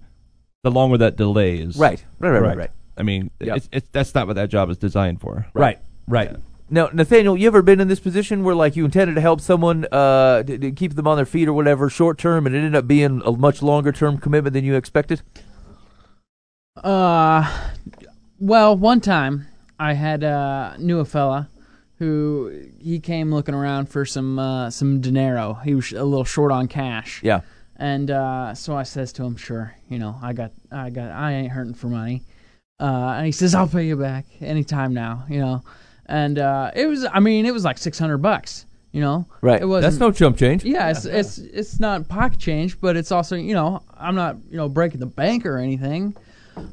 the 0.62 0.70
longer 0.70 0.98
that 0.98 1.16
delay 1.16 1.56
is. 1.58 1.76
right, 1.76 2.04
right, 2.20 2.30
right, 2.30 2.38
right, 2.38 2.54
Correct. 2.54 2.58
right. 2.58 2.70
I 2.96 3.02
mean, 3.02 3.30
Yep. 3.40 3.56
it's, 3.56 3.68
it's 3.72 3.88
that's 3.92 4.14
not 4.14 4.28
what 4.28 4.36
that 4.36 4.50
job 4.50 4.70
is 4.70 4.78
designed 4.78 5.20
for. 5.20 5.46
right, 5.52 5.78
right. 6.06 6.36
Now, 6.68 6.90
Nathaniel, 6.92 7.36
you 7.36 7.46
ever 7.46 7.62
been 7.62 7.80
in 7.80 7.86
this 7.86 8.00
position 8.00 8.42
where, 8.42 8.54
like, 8.54 8.74
you 8.74 8.84
intended 8.84 9.14
to 9.14 9.20
help 9.20 9.40
someone 9.40 9.86
uh, 9.92 10.42
to, 10.42 10.58
to 10.58 10.72
keep 10.72 10.94
them 10.94 11.06
on 11.06 11.16
their 11.16 11.26
feet 11.26 11.46
or 11.46 11.52
whatever, 11.52 11.88
short 11.88 12.18
term, 12.18 12.44
and 12.44 12.56
it 12.56 12.58
ended 12.58 12.74
up 12.74 12.88
being 12.88 13.22
a 13.24 13.32
much 13.32 13.62
longer 13.62 13.92
term 13.92 14.18
commitment 14.18 14.52
than 14.52 14.64
you 14.64 14.74
expected? 14.74 15.22
Uh, 16.82 17.70
well, 18.40 18.76
one 18.76 19.00
time 19.00 19.46
I 19.78 19.92
had 19.92 20.24
uh, 20.24 20.76
knew 20.78 20.98
a 20.98 21.04
fella 21.04 21.48
who 21.98 22.68
he 22.80 22.98
came 22.98 23.32
looking 23.32 23.54
around 23.54 23.86
for 23.88 24.04
some 24.04 24.38
uh, 24.38 24.68
some 24.70 25.00
dinero. 25.00 25.54
He 25.64 25.74
was 25.74 25.92
a 25.92 26.04
little 26.04 26.24
short 26.24 26.52
on 26.52 26.68
cash. 26.68 27.20
Yeah. 27.22 27.40
And 27.76 28.10
uh, 28.10 28.54
so 28.54 28.76
I 28.76 28.82
says 28.82 29.12
to 29.14 29.24
him, 29.24 29.36
"Sure, 29.36 29.74
you 29.88 29.98
know, 29.98 30.18
I 30.22 30.32
got, 30.32 30.52
I 30.70 30.90
got, 30.90 31.12
I 31.12 31.32
ain't 31.32 31.52
hurting 31.52 31.74
for 31.74 31.86
money." 31.86 32.22
Uh, 32.80 33.14
and 33.16 33.26
he 33.26 33.32
says, 33.32 33.54
"I'll 33.54 33.68
pay 33.68 33.86
you 33.86 33.96
back 33.96 34.26
anytime 34.40 34.92
now," 34.92 35.24
you 35.28 35.40
know. 35.40 35.62
And 36.06 36.38
uh, 36.38 36.70
it 36.74 36.86
was, 36.86 37.04
I 37.12 37.20
mean, 37.20 37.46
it 37.46 37.52
was 37.52 37.64
like 37.64 37.78
six 37.78 37.98
hundred 37.98 38.18
bucks, 38.18 38.64
you 38.92 39.00
know. 39.00 39.26
Right. 39.40 39.60
It 39.60 39.64
was 39.66 39.82
That's 39.82 39.98
no 39.98 40.10
chump 40.12 40.36
change. 40.38 40.64
yeah, 40.64 40.90
it's 40.90 41.04
it's 41.04 41.38
it's 41.38 41.80
not 41.80 42.08
pocket 42.08 42.38
change, 42.38 42.80
but 42.80 42.96
it's 42.96 43.10
also 43.12 43.34
you 43.36 43.54
know 43.54 43.82
I'm 43.96 44.14
not 44.14 44.36
you 44.50 44.56
know 44.56 44.68
breaking 44.68 45.00
the 45.00 45.06
bank 45.06 45.44
or 45.44 45.58
anything. 45.58 46.16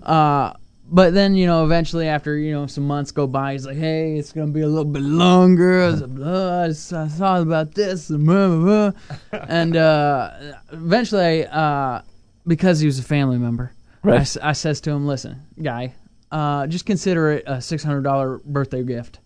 Uh, 0.04 0.54
but 0.86 1.14
then 1.14 1.34
you 1.36 1.48
know 1.48 1.66
eventually 1.66 2.08
after 2.08 2.38
you 2.38 2.52
know 2.52 2.68
some 2.68 2.86
months 2.86 3.12
go 3.12 3.26
by, 3.26 3.54
he's 3.54 3.66
like, 3.66 3.78
hey, 3.78 4.18
it's 4.18 4.32
gonna 4.32 4.52
be 4.52 4.62
a 4.62 4.68
little 4.68 4.86
bit 4.92 5.02
longer. 5.02 5.82
I 5.84 5.88
was 5.88 6.02
like, 6.02 6.14
"Blah, 6.16 6.62
I 6.62 6.68
s- 6.68 6.94
I 6.94 7.08
thought 7.08 7.42
about 7.42 7.74
this 7.74 8.10
and 8.12 8.26
blah, 8.26 8.48
blah, 8.50 8.92
blah." 9.32 9.40
and 9.50 9.76
uh, 9.76 10.32
eventually, 10.72 11.48
uh, 11.48 12.02
because 12.46 12.80
he 12.80 12.86
was 12.86 13.00
a 13.00 13.04
family 13.04 13.38
member, 13.40 13.72
Right. 14.04 14.38
I, 14.44 14.50
I 14.50 14.52
says 14.54 14.82
to 14.82 14.92
him, 14.92 15.08
listen, 15.08 15.42
guy, 15.62 15.96
uh, 16.32 16.68
just 16.68 16.86
consider 16.86 17.32
it 17.32 17.44
a 17.48 17.62
six 17.62 17.84
hundred 17.84 18.04
dollar 18.04 18.40
birthday 18.46 18.84
gift, 18.84 19.20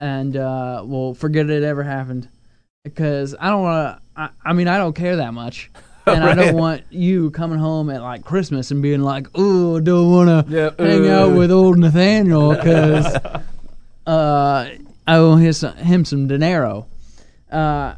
and 0.00 0.36
uh, 0.36 0.82
we'll 0.84 1.14
forget 1.14 1.48
it 1.50 1.62
ever 1.62 1.82
happened 1.82 2.28
because 2.84 3.34
I 3.38 3.48
don't 3.50 3.62
want 3.62 3.98
to. 3.98 4.02
I, 4.20 4.30
I 4.44 4.52
mean, 4.52 4.68
I 4.68 4.78
don't 4.78 4.94
care 4.94 5.16
that 5.16 5.34
much, 5.34 5.70
and 6.06 6.24
I 6.24 6.34
don't 6.34 6.54
want 6.56 6.82
you 6.90 7.30
coming 7.30 7.58
home 7.58 7.90
at 7.90 8.02
like 8.02 8.24
Christmas 8.24 8.70
and 8.70 8.82
being 8.82 9.02
like, 9.02 9.26
"Oh, 9.34 9.80
don't 9.80 10.10
want 10.10 10.48
to 10.48 10.52
Yeah, 10.52 10.70
hang 10.78 11.06
uh." 11.06 11.18
out 11.26 11.36
with 11.36 11.50
old 11.50 11.78
Nathaniel 11.78 12.54
because 12.54 13.06
uh, 14.06 14.70
I 15.06 15.16
owe 15.16 15.36
him 15.36 15.52
some, 15.52 15.76
him 15.76 16.04
some 16.04 16.28
dinero." 16.28 16.86
Uh, 17.50 17.94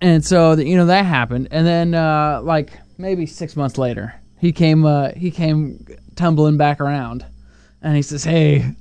and 0.00 0.24
so 0.24 0.52
you 0.54 0.76
know 0.76 0.86
that 0.86 1.04
happened, 1.04 1.48
and 1.50 1.66
then 1.66 1.94
uh, 1.94 2.40
like 2.42 2.72
maybe 2.98 3.26
six 3.26 3.56
months 3.56 3.78
later, 3.78 4.14
he 4.38 4.52
came 4.52 4.84
uh, 4.84 5.10
he 5.12 5.30
came 5.30 5.86
tumbling 6.16 6.56
back 6.56 6.80
around, 6.80 7.24
and 7.82 7.94
he 7.96 8.02
says, 8.02 8.24
"Hey." 8.24 8.74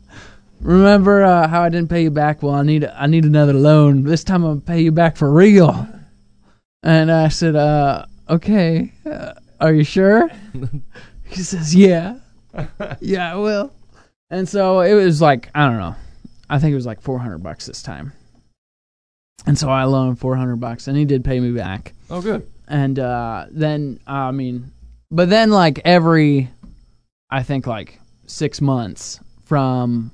Remember 0.62 1.24
uh, 1.24 1.48
how 1.48 1.64
I 1.64 1.70
didn't 1.70 1.90
pay 1.90 2.04
you 2.04 2.12
back? 2.12 2.44
Well, 2.44 2.54
I 2.54 2.62
need 2.62 2.86
I 2.86 3.08
need 3.08 3.26
another 3.26 3.54
loan. 3.54 4.04
This 4.04 4.24
time 4.24 4.44
I'm 4.44 4.60
gonna 4.60 4.62
pay 4.62 4.82
you 4.82 4.92
back 4.92 5.18
for 5.18 5.32
real. 5.32 5.88
And 6.84 7.12
I 7.12 7.30
said, 7.30 7.56
uh, 7.56 8.06
"Okay, 8.30 8.94
uh, 9.06 9.34
are 9.60 9.74
you 9.74 9.84
sure?" 9.84 10.30
he 11.26 11.42
says, 11.42 11.74
"Yeah, 11.74 12.18
yeah, 13.00 13.34
I 13.34 13.36
will." 13.36 13.74
And 14.30 14.48
so 14.48 14.82
it 14.82 14.94
was 14.94 15.20
like 15.20 15.50
I 15.56 15.68
don't 15.68 15.80
know. 15.80 15.96
I 16.50 16.60
think 16.60 16.74
it 16.74 16.76
was 16.76 16.86
like 16.86 17.02
400 17.02 17.40
bucks 17.40 17.66
this 17.66 17.82
time. 17.82 18.14
And 19.48 19.58
so 19.58 19.70
I 19.70 19.86
loaned 19.86 20.20
400 20.20 20.58
bucks, 20.58 20.88
and 20.88 20.96
he 20.96 21.06
did 21.06 21.24
pay 21.24 21.40
me 21.40 21.52
back. 21.52 21.94
Oh, 22.10 22.22
good. 22.22 22.48
And 22.68 23.00
uh, 23.00 23.48
then 23.50 24.00
I 24.06 24.30
mean, 24.32 24.72
but 25.10 25.30
then 25.30 25.50
like 25.50 25.82
every, 25.86 26.50
I 27.32 27.42
think 27.42 27.66
like 27.66 28.00
six 28.28 28.62
months 28.62 29.20
from 29.46 30.12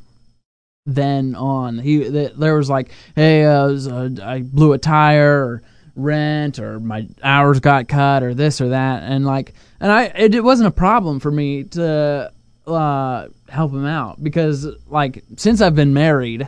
then 0.88 1.36
on, 1.36 1.78
he 1.80 2.00
th- 2.00 2.34
there 2.34 2.56
was 2.56 2.70
like, 2.70 2.90
hey, 3.16 3.46
uh, 3.46 3.68
it 3.68 3.72
was, 3.72 3.88
uh, 3.88 4.10
I 4.24 4.42
blew 4.42 4.74
a 4.74 4.78
tire 4.78 5.46
or 5.46 5.62
rent 5.96 6.60
or 6.60 6.80
my 6.80 7.08
hours 7.22 7.60
got 7.60 7.88
cut 7.88 8.24
or 8.24 8.34
this 8.34 8.62
or 8.62 8.70
that, 8.70 9.04
and 9.04 9.26
like, 9.26 9.54
and 9.80 9.92
I 9.92 10.06
it, 10.06 10.34
it 10.34 10.44
wasn't 10.44 10.70
a 10.70 10.72
problem 10.72 11.20
for 11.20 11.30
me 11.30 11.66
to 11.66 12.32
uh, 12.66 13.28
help 13.50 13.72
him 13.72 13.86
out 13.86 14.24
because 14.24 14.68
like 14.88 15.24
since 15.36 15.62
I've 15.62 15.76
been 15.76 15.94
married, 15.94 16.48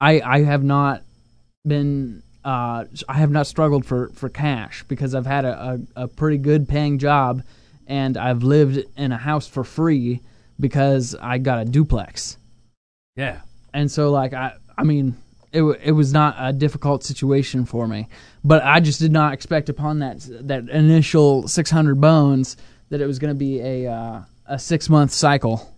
I 0.00 0.20
I 0.20 0.42
have 0.42 0.64
not 0.64 1.02
been 1.66 2.22
uh, 2.44 2.84
I 3.08 3.14
have 3.14 3.30
not 3.30 3.46
struggled 3.46 3.84
for, 3.84 4.08
for 4.14 4.28
cash 4.28 4.84
because 4.88 5.14
I've 5.14 5.26
had 5.26 5.44
a, 5.44 5.80
a, 5.96 6.04
a 6.04 6.08
pretty 6.08 6.38
good 6.38 6.68
paying 6.68 6.98
job 6.98 7.42
and 7.86 8.16
I've 8.16 8.42
lived 8.42 8.82
in 8.96 9.12
a 9.12 9.18
house 9.18 9.46
for 9.46 9.64
free 9.64 10.20
because 10.58 11.14
I 11.20 11.38
got 11.38 11.60
a 11.60 11.64
duplex. 11.64 12.38
Yeah. 13.16 13.40
And 13.72 13.90
so 13.90 14.10
like 14.10 14.32
I 14.32 14.54
I 14.76 14.84
mean 14.84 15.16
it 15.52 15.62
it 15.82 15.92
was 15.92 16.12
not 16.12 16.36
a 16.38 16.52
difficult 16.52 17.04
situation 17.04 17.64
for 17.64 17.86
me, 17.86 18.08
but 18.44 18.62
I 18.62 18.80
just 18.80 19.00
did 19.00 19.12
not 19.12 19.32
expect 19.32 19.68
upon 19.68 19.98
that 20.00 20.26
that 20.48 20.68
initial 20.68 21.48
600 21.48 22.00
bones 22.00 22.56
that 22.90 23.00
it 23.00 23.06
was 23.06 23.18
going 23.18 23.32
to 23.34 23.38
be 23.38 23.60
a 23.60 23.90
uh, 23.90 24.22
a 24.46 24.58
6 24.58 24.88
month 24.88 25.12
cycle 25.12 25.74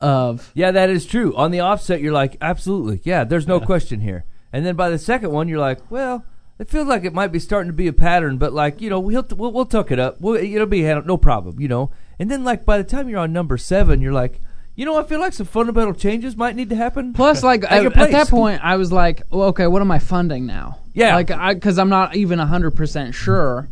of 0.00 0.50
Yeah, 0.54 0.70
that 0.70 0.90
is 0.90 1.06
true. 1.06 1.34
On 1.36 1.50
the 1.50 1.60
offset, 1.60 2.00
you're 2.00 2.12
like, 2.12 2.36
absolutely. 2.40 3.00
Yeah, 3.04 3.24
there's 3.24 3.46
no 3.46 3.60
question 3.60 4.00
here. 4.00 4.24
And 4.52 4.64
then 4.66 4.74
by 4.74 4.90
the 4.90 4.98
second 4.98 5.30
one, 5.30 5.48
you're 5.48 5.58
like, 5.58 5.90
well, 5.90 6.24
it 6.58 6.68
feels 6.68 6.88
like 6.88 7.04
it 7.04 7.14
might 7.14 7.32
be 7.32 7.38
starting 7.38 7.70
to 7.70 7.76
be 7.76 7.86
a 7.86 7.92
pattern, 7.92 8.36
but 8.36 8.52
like, 8.52 8.80
you 8.80 8.90
know, 8.90 9.00
we'll 9.00 9.26
we'll, 9.36 9.52
we'll 9.52 9.66
tuck 9.66 9.90
it 9.90 9.98
up. 9.98 10.20
We'll, 10.20 10.36
it'll 10.36 10.66
be 10.66 10.82
no 10.82 11.16
problem, 11.16 11.60
you 11.60 11.68
know. 11.68 11.90
And 12.18 12.30
then 12.30 12.44
like 12.44 12.64
by 12.64 12.78
the 12.78 12.84
time 12.84 13.08
you're 13.08 13.18
on 13.18 13.32
number 13.32 13.56
seven, 13.56 14.00
you're 14.02 14.12
like, 14.12 14.40
you 14.80 14.86
know, 14.86 14.96
I 14.96 15.02
feel 15.02 15.20
like 15.20 15.34
some 15.34 15.44
fundamental 15.44 15.92
changes 15.92 16.38
might 16.38 16.56
need 16.56 16.70
to 16.70 16.74
happen. 16.74 17.12
Plus, 17.12 17.42
like 17.42 17.64
At 17.64 17.84
at, 17.84 17.96
at 17.98 18.10
that 18.12 18.28
point, 18.28 18.62
I 18.64 18.78
was 18.78 18.90
like, 18.90 19.20
well, 19.30 19.48
okay, 19.48 19.66
what 19.66 19.82
am 19.82 19.90
I 19.90 19.98
funding 19.98 20.46
now? 20.46 20.78
Yeah. 20.94 21.16
like 21.16 21.30
I 21.30 21.52
because 21.52 21.78
I'm 21.78 21.90
not 21.90 22.16
even 22.16 22.38
hundred 22.38 22.70
percent 22.70 23.14
sure, 23.14 23.68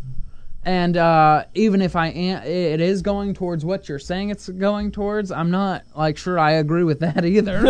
And 0.64 0.98
uh, 0.98 1.44
even 1.55 1.80
if 1.80 1.97
I 1.97 2.09
am, 2.09 2.43
it 2.43 2.82
is 2.82 3.01
going 3.01 3.32
towards 3.32 3.64
what 3.64 3.89
you're 3.89 3.98
saying 3.98 4.28
it's 4.28 4.51
going 4.51 4.93
towards. 4.93 5.32
I'm 5.32 5.51
not 5.51 5.85
like 5.97 6.18
sure 6.18 6.39
I 6.39 6.51
agree 6.52 6.85
with 6.85 7.01
that 7.01 7.24
either. 7.35 7.64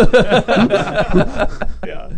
yeah, 1.86 2.10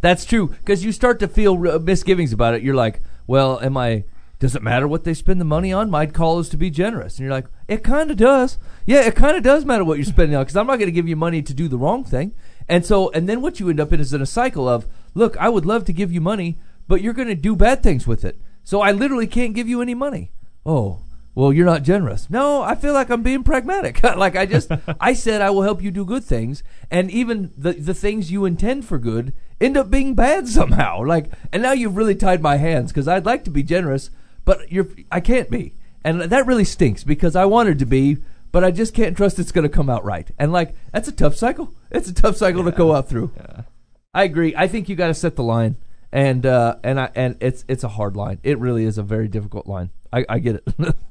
That's 0.00 0.24
true 0.24 0.46
because 0.46 0.84
you 0.84 0.92
start 0.92 1.18
to 1.20 1.26
feel 1.26 1.58
re- 1.58 1.76
misgivings 1.80 2.32
about 2.32 2.54
it. 2.54 2.62
You're 2.62 2.76
like, 2.76 3.00
well, 3.26 3.58
am 3.60 3.76
I? 3.76 4.04
Does 4.38 4.54
it 4.54 4.62
matter 4.62 4.86
what 4.86 5.02
they 5.02 5.14
spend 5.14 5.40
the 5.40 5.44
money 5.44 5.72
on? 5.72 5.90
My 5.90 6.06
call 6.06 6.38
is 6.38 6.48
to 6.50 6.56
be 6.56 6.70
generous, 6.70 7.18
and 7.18 7.24
you're 7.24 7.34
like, 7.34 7.46
it 7.66 7.82
kind 7.82 8.12
of 8.12 8.16
does. 8.16 8.58
Yeah, 8.86 9.02
it 9.02 9.14
kind 9.14 9.36
of 9.36 9.42
does 9.42 9.64
matter 9.64 9.84
what 9.84 9.98
you're 9.98 10.04
spending 10.04 10.36
on 10.36 10.42
because 10.42 10.56
I'm 10.56 10.66
not 10.66 10.76
going 10.76 10.86
to 10.86 10.92
give 10.92 11.08
you 11.08 11.16
money 11.16 11.42
to 11.42 11.54
do 11.54 11.68
the 11.68 11.78
wrong 11.78 12.04
thing. 12.04 12.34
And 12.68 12.84
so, 12.84 13.10
and 13.10 13.28
then 13.28 13.40
what 13.40 13.60
you 13.60 13.68
end 13.68 13.80
up 13.80 13.92
in 13.92 14.00
is 14.00 14.12
in 14.12 14.22
a 14.22 14.26
cycle 14.26 14.68
of, 14.68 14.86
look, 15.14 15.36
I 15.36 15.48
would 15.48 15.66
love 15.66 15.84
to 15.86 15.92
give 15.92 16.12
you 16.12 16.20
money, 16.20 16.58
but 16.88 17.00
you're 17.00 17.12
going 17.12 17.28
to 17.28 17.34
do 17.34 17.56
bad 17.56 17.82
things 17.82 18.06
with 18.06 18.24
it. 18.24 18.40
So 18.64 18.80
I 18.80 18.92
literally 18.92 19.26
can't 19.26 19.54
give 19.54 19.68
you 19.68 19.80
any 19.80 19.94
money. 19.94 20.32
Oh, 20.64 21.00
well, 21.34 21.52
you're 21.52 21.66
not 21.66 21.82
generous. 21.82 22.28
No, 22.28 22.62
I 22.62 22.74
feel 22.74 22.92
like 22.92 23.08
I'm 23.08 23.22
being 23.22 23.42
pragmatic. 23.42 24.02
like 24.02 24.36
I 24.36 24.46
just, 24.46 24.70
I 25.00 25.14
said 25.14 25.40
I 25.40 25.50
will 25.50 25.62
help 25.62 25.82
you 25.82 25.90
do 25.90 26.04
good 26.04 26.24
things, 26.24 26.62
and 26.90 27.10
even 27.10 27.52
the 27.56 27.72
the 27.72 27.94
things 27.94 28.30
you 28.30 28.44
intend 28.44 28.84
for 28.84 28.98
good 28.98 29.32
end 29.60 29.76
up 29.76 29.90
being 29.90 30.14
bad 30.14 30.48
somehow. 30.48 31.02
Like, 31.04 31.30
and 31.52 31.62
now 31.62 31.72
you've 31.72 31.96
really 31.96 32.14
tied 32.14 32.42
my 32.42 32.56
hands 32.56 32.92
because 32.92 33.08
I'd 33.08 33.26
like 33.26 33.44
to 33.44 33.50
be 33.50 33.62
generous, 33.62 34.10
but 34.44 34.70
you're, 34.70 34.88
I 35.10 35.20
can't 35.20 35.50
be, 35.50 35.74
and 36.04 36.20
that 36.22 36.46
really 36.46 36.64
stinks 36.64 37.02
because 37.02 37.34
I 37.34 37.46
wanted 37.46 37.78
to 37.78 37.86
be, 37.86 38.18
but 38.52 38.62
I 38.62 38.70
just 38.70 38.94
can't 38.94 39.16
trust 39.16 39.38
it's 39.38 39.52
going 39.52 39.68
to 39.68 39.74
come 39.74 39.90
out 39.90 40.04
right. 40.04 40.30
And 40.38 40.52
like, 40.52 40.74
that's 40.92 41.08
a 41.08 41.12
tough 41.12 41.34
cycle. 41.34 41.74
It's 41.90 42.08
a 42.08 42.14
tough 42.14 42.36
cycle 42.36 42.64
to 42.64 42.70
go 42.70 42.94
out 42.94 43.08
through. 43.08 43.32
I 44.14 44.24
agree. 44.24 44.54
I 44.56 44.68
think 44.68 44.88
you 44.88 44.94
got 44.94 45.06
to 45.08 45.14
set 45.14 45.36
the 45.36 45.42
line, 45.42 45.76
and 46.12 46.44
uh, 46.44 46.76
and 46.84 47.00
I 47.00 47.10
and 47.14 47.36
it's 47.40 47.64
it's 47.66 47.82
a 47.82 47.88
hard 47.88 48.14
line. 48.14 48.38
It 48.42 48.58
really 48.58 48.84
is 48.84 48.98
a 48.98 49.02
very 49.02 49.26
difficult 49.26 49.66
line. 49.66 49.88
I, 50.12 50.24
I 50.28 50.38
get 50.38 50.56
it. 50.56 50.94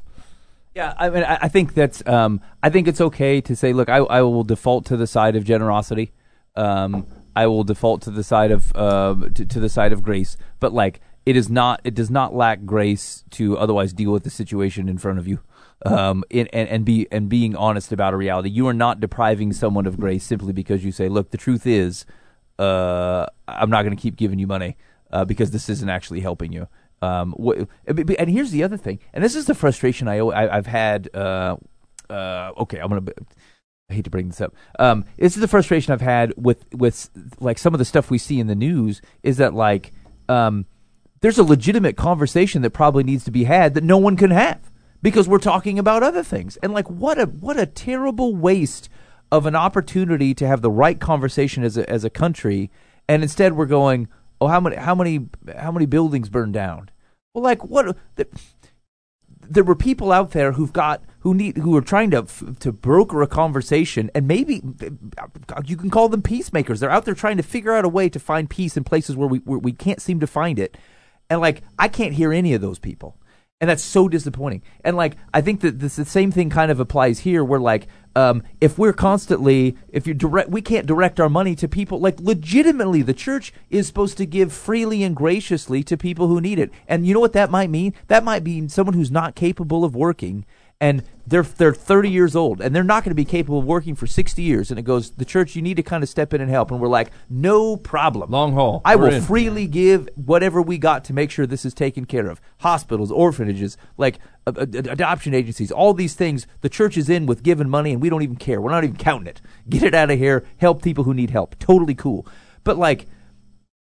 Yeah, 0.74 0.94
I 0.98 1.10
mean, 1.10 1.24
I 1.24 1.40
I 1.42 1.48
think 1.50 1.74
that's. 1.74 2.06
Um, 2.08 2.40
I 2.64 2.70
think 2.70 2.88
it's 2.88 3.02
okay 3.02 3.42
to 3.42 3.56
say, 3.56 3.74
look, 3.74 3.90
I, 3.90 3.98
I 3.98 4.22
will 4.22 4.44
default 4.44 4.86
to 4.86 4.96
the 4.96 5.08
side 5.08 5.36
of 5.36 5.44
generosity. 5.44 6.14
Um, 6.56 7.08
I 7.36 7.48
will 7.48 7.64
default 7.64 8.02
to 8.04 8.12
the 8.12 8.24
side 8.24 8.52
of 8.52 8.74
um, 8.76 9.34
to, 9.34 9.46
to 9.46 9.60
the 9.60 9.70
side 9.70 9.92
of 9.92 10.02
grace. 10.02 10.38
But 10.60 10.74
like, 10.74 11.02
it 11.26 11.36
is 11.36 11.50
not. 11.50 11.82
It 11.84 11.94
does 11.94 12.10
not 12.10 12.34
lack 12.34 12.66
grace 12.66 13.24
to 13.32 13.58
otherwise 13.58 13.94
deal 13.94 14.12
with 14.12 14.24
the 14.24 14.30
situation 14.30 14.90
in 14.90 14.98
front 14.98 15.20
of 15.20 15.28
you. 15.28 15.40
Um, 15.84 16.24
and, 16.30 16.48
and 16.54 16.86
be 16.86 17.08
and 17.12 17.28
being 17.28 17.56
honest 17.56 17.92
about 17.92 18.14
a 18.14 18.18
reality. 18.18 18.50
You 18.50 18.68
are 18.68 18.74
not 18.74 19.00
depriving 19.00 19.52
someone 19.52 19.88
of 19.88 20.00
grace 20.00 20.24
simply 20.24 20.54
because 20.54 20.86
you 20.86 20.92
say, 20.92 21.10
look, 21.10 21.32
the 21.32 21.38
truth 21.38 21.66
is, 21.66 22.06
uh, 22.60 23.26
I'm 23.48 23.72
not 23.72 23.82
going 23.82 23.96
to 23.96 24.00
keep 24.00 24.16
giving 24.16 24.38
you 24.38 24.46
money 24.46 24.78
uh, 25.12 25.26
because 25.26 25.50
this 25.50 25.70
isn't 25.70 25.90
actually 25.90 26.20
helping 26.20 26.52
you. 26.52 26.68
Um, 27.02 27.34
and 27.88 28.30
here's 28.30 28.52
the 28.52 28.64
other 28.64 28.78
thing, 28.78 29.00
and 29.12 29.24
this 29.24 29.36
is 29.36 29.46
the 29.46 29.56
frustration 29.56 30.08
I, 30.08 30.20
I 30.20 30.58
I've 30.58 30.68
had. 30.68 31.10
Uh, 31.16 31.58
uh, 32.10 32.52
okay, 32.60 32.78
I'm 32.78 32.90
gonna. 32.90 33.12
I 33.90 33.96
hate 33.96 34.04
to 34.04 34.12
bring 34.12 34.28
this 34.28 34.40
up. 34.40 34.54
Um, 34.78 35.06
this 35.18 35.36
is 35.36 35.42
the 35.42 35.48
frustration 35.48 35.94
I've 35.94 36.02
had 36.02 36.34
with 36.38 36.64
with 36.74 37.10
like 37.40 37.58
some 37.58 37.74
of 37.74 37.80
the 37.80 37.86
stuff 37.86 38.12
we 38.12 38.20
see 38.20 38.40
in 38.40 38.46
the 38.46 38.56
news 38.56 39.02
is 39.24 39.38
that 39.38 39.56
like 39.56 39.94
um, 40.30 40.68
there's 41.22 41.38
a 41.38 41.44
legitimate 41.44 41.96
conversation 41.96 42.62
that 42.64 42.72
probably 42.72 43.04
needs 43.04 43.24
to 43.26 43.32
be 43.32 43.46
had 43.46 43.74
that 43.74 43.84
no 43.84 43.98
one 43.98 44.18
can 44.18 44.32
have 44.32 44.72
because 45.02 45.28
we're 45.28 45.38
talking 45.38 45.80
about 45.80 46.04
other 46.04 46.24
things. 46.24 46.58
And 46.58 46.74
like 46.74 46.90
what 46.90 47.20
a 47.20 47.26
what 47.26 47.60
a 47.60 47.66
terrible 47.66 48.36
waste 48.36 48.90
of 49.32 49.46
an 49.46 49.56
opportunity 49.56 50.34
to 50.34 50.48
have 50.48 50.62
the 50.62 50.72
right 50.72 51.00
conversation 51.00 51.64
as 51.64 51.78
a 51.78 51.90
as 51.90 52.04
a 52.04 52.10
country 52.10 52.70
and 53.08 53.24
instead 53.24 53.54
we're 53.54 53.66
going, 53.66 54.08
"Oh, 54.40 54.48
how 54.48 54.60
many 54.60 54.76
how 54.76 54.96
many 54.96 55.28
how 55.58 55.72
many 55.72 55.86
buildings 55.86 56.30
burned 56.30 56.54
down?" 56.54 56.90
Well, 57.34 57.44
like 57.44 57.64
what 57.66 57.98
the, 58.16 58.28
there 59.50 59.64
were 59.64 59.76
people 59.76 60.12
out 60.12 60.32
there 60.32 60.54
who've 60.54 60.74
got 60.74 61.04
who 61.20 61.34
need 61.34 61.58
who 61.58 61.76
are 61.76 61.82
trying 61.82 62.12
to 62.12 62.26
to 62.60 62.72
broker 62.72 63.22
a 63.22 63.28
conversation 63.28 64.10
and 64.16 64.28
maybe 64.28 64.62
uh, 65.18 65.62
you 65.66 65.78
can 65.78 65.90
call 65.90 66.10
them 66.10 66.22
peacemakers 66.22 66.80
they're 66.80 66.90
out 66.90 67.06
there 67.06 67.14
trying 67.14 67.38
to 67.38 67.44
figure 67.44 67.74
out 67.74 67.86
a 67.86 67.90
way 67.90 68.08
to 68.10 68.20
find 68.20 68.50
peace 68.50 68.78
in 68.78 68.84
places 68.84 69.16
where 69.16 69.28
we 69.28 69.40
where 69.40 69.60
we 69.60 69.72
can't 69.72 70.02
seem 70.02 70.20
to 70.20 70.28
find 70.28 70.58
it 70.58 70.78
and 71.32 71.40
like 71.40 71.64
I 71.80 71.88
can't 71.88 72.14
hear 72.14 72.34
any 72.34 72.54
of 72.54 72.62
those 72.62 72.78
people. 72.78 73.18
And 73.62 73.70
that's 73.70 73.84
so 73.84 74.10
disappointing. 74.10 74.64
And 74.84 74.98
like 74.98 75.16
I 75.34 75.40
think 75.40 75.62
that 75.62 75.80
this 75.80 75.96
the 75.96 76.04
same 76.04 76.30
thing 76.32 76.50
kind 76.50 76.70
of 76.72 76.80
applies 76.80 77.20
here 77.20 77.44
where 77.44 77.60
like 77.60 77.88
um, 78.18 78.44
if 78.60 78.78
we're 78.78 78.92
constantly 78.92 79.78
if 79.90 80.06
you 80.06 80.14
direct 80.14 80.50
we 80.50 80.62
can't 80.62 80.86
direct 80.86 81.22
our 81.22 81.30
money 81.30 81.56
to 81.56 81.70
people 81.70 82.00
like 82.02 82.20
legitimately 82.20 83.02
the 83.02 83.14
church 83.14 83.54
is 83.70 83.88
supposed 83.88 84.18
to 84.18 84.26
give 84.26 84.52
freely 84.52 85.04
and 85.04 85.16
graciously 85.16 85.84
to 85.84 85.96
people 85.96 86.28
who 86.28 86.42
need 86.42 86.60
it. 86.60 86.70
And 86.86 87.08
you 87.08 87.14
know 87.14 87.22
what 87.22 87.34
that 87.34 87.50
might 87.50 87.70
mean? 87.70 87.94
That 88.08 88.26
might 88.26 88.44
mean 88.44 88.68
someone 88.68 88.94
who's 88.94 89.12
not 89.12 89.34
capable 89.34 89.86
of 89.86 89.96
working 89.96 90.46
and 90.82 91.04
they're 91.28 91.44
they're 91.44 91.76
30 91.76 92.10
years 92.10 92.36
old 92.36 92.60
and 92.60 92.76
they're 92.76 92.84
not 92.84 93.04
going 93.04 93.12
to 93.12 93.16
be 93.16 93.24
capable 93.24 93.60
of 93.60 93.66
working 93.66 93.96
for 93.96 94.08
60 94.08 94.42
years. 94.42 94.72
And 94.72 94.80
it 94.80 94.82
goes 94.82 95.12
the 95.12 95.24
church 95.24 95.56
you 95.56 95.62
need 95.62 95.78
to 95.78 95.84
kind 95.84 96.04
of 96.04 96.10
step 96.10 96.34
in 96.34 96.42
and 96.42 96.50
help. 96.50 96.72
And 96.72 96.82
we're 96.82 96.88
like 96.88 97.12
no 97.30 97.78
problem. 97.78 98.32
Long 98.32 98.54
haul. 98.54 98.82
i 98.84 98.96
We're 98.96 99.04
will 99.04 99.14
in. 99.14 99.22
freely 99.22 99.68
give 99.68 100.10
whatever 100.16 100.60
we 100.62 100.80
got 100.80 101.06
to 101.06 101.14
make 101.14 101.30
sure 101.30 101.46
this 101.46 101.64
is 101.64 101.76
taken 101.76 102.06
care 102.06 102.28
of. 102.28 102.42
Hospitals 102.62 103.12
orphanages 103.12 103.78
like 103.96 104.18
uh, 104.48 104.54
uh, 104.58 104.62
adoption 104.64 105.36
agencies 105.36 105.72
all 105.72 105.94
these 105.94 106.16
things 106.16 106.48
the 106.62 106.70
church 106.70 106.98
is 106.98 107.10
in 107.10 107.28
with 107.28 107.44
giving 107.44 107.70
money 107.70 107.94
and 107.94 108.02
we 108.02 108.10
don't 108.10 108.24
even 108.24 108.36
care. 108.36 108.60
We're 108.60 108.72
not 108.72 108.84
even 108.84 108.98
counting 108.98 109.28
it. 109.28 109.40
Get 109.70 109.84
it 109.84 109.94
out 109.94 110.10
of 110.10 110.18
here. 110.18 110.44
Help 110.58 110.82
people 110.82 111.04
who 111.04 111.14
need 111.14 111.30
help. 111.30 111.58
Totally 111.60 111.94
cool. 111.94 112.26
But 112.64 112.78
like 112.78 113.06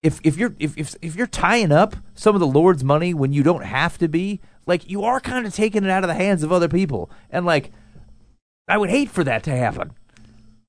if 0.05 0.21
if 0.23 0.37
you're 0.37 0.55
if, 0.61 0.79
if 0.79 0.95
if 1.03 1.16
you're 1.16 1.27
tying 1.27 1.73
up 1.73 1.97
some 2.15 2.37
of 2.37 2.41
the 2.41 2.47
Lord's 2.47 2.85
money 2.85 3.12
when 3.12 3.33
you 3.33 3.43
don't 3.43 3.65
have 3.65 3.99
to 3.99 4.07
be, 4.07 4.41
like 4.66 4.89
you 4.91 5.05
are 5.05 5.20
kind 5.20 5.47
of 5.47 5.55
taking 5.55 5.85
it 5.85 5.91
out 5.91 6.05
of 6.05 6.09
the 6.09 6.15
hands 6.15 6.43
of 6.43 6.53
other 6.53 6.69
people, 6.69 7.11
and 7.31 7.45
like 7.47 7.73
I 8.69 8.78
would 8.78 8.91
hate 8.91 9.11
for 9.11 9.24
that 9.24 9.43
to 9.45 9.51
happen. 9.51 9.93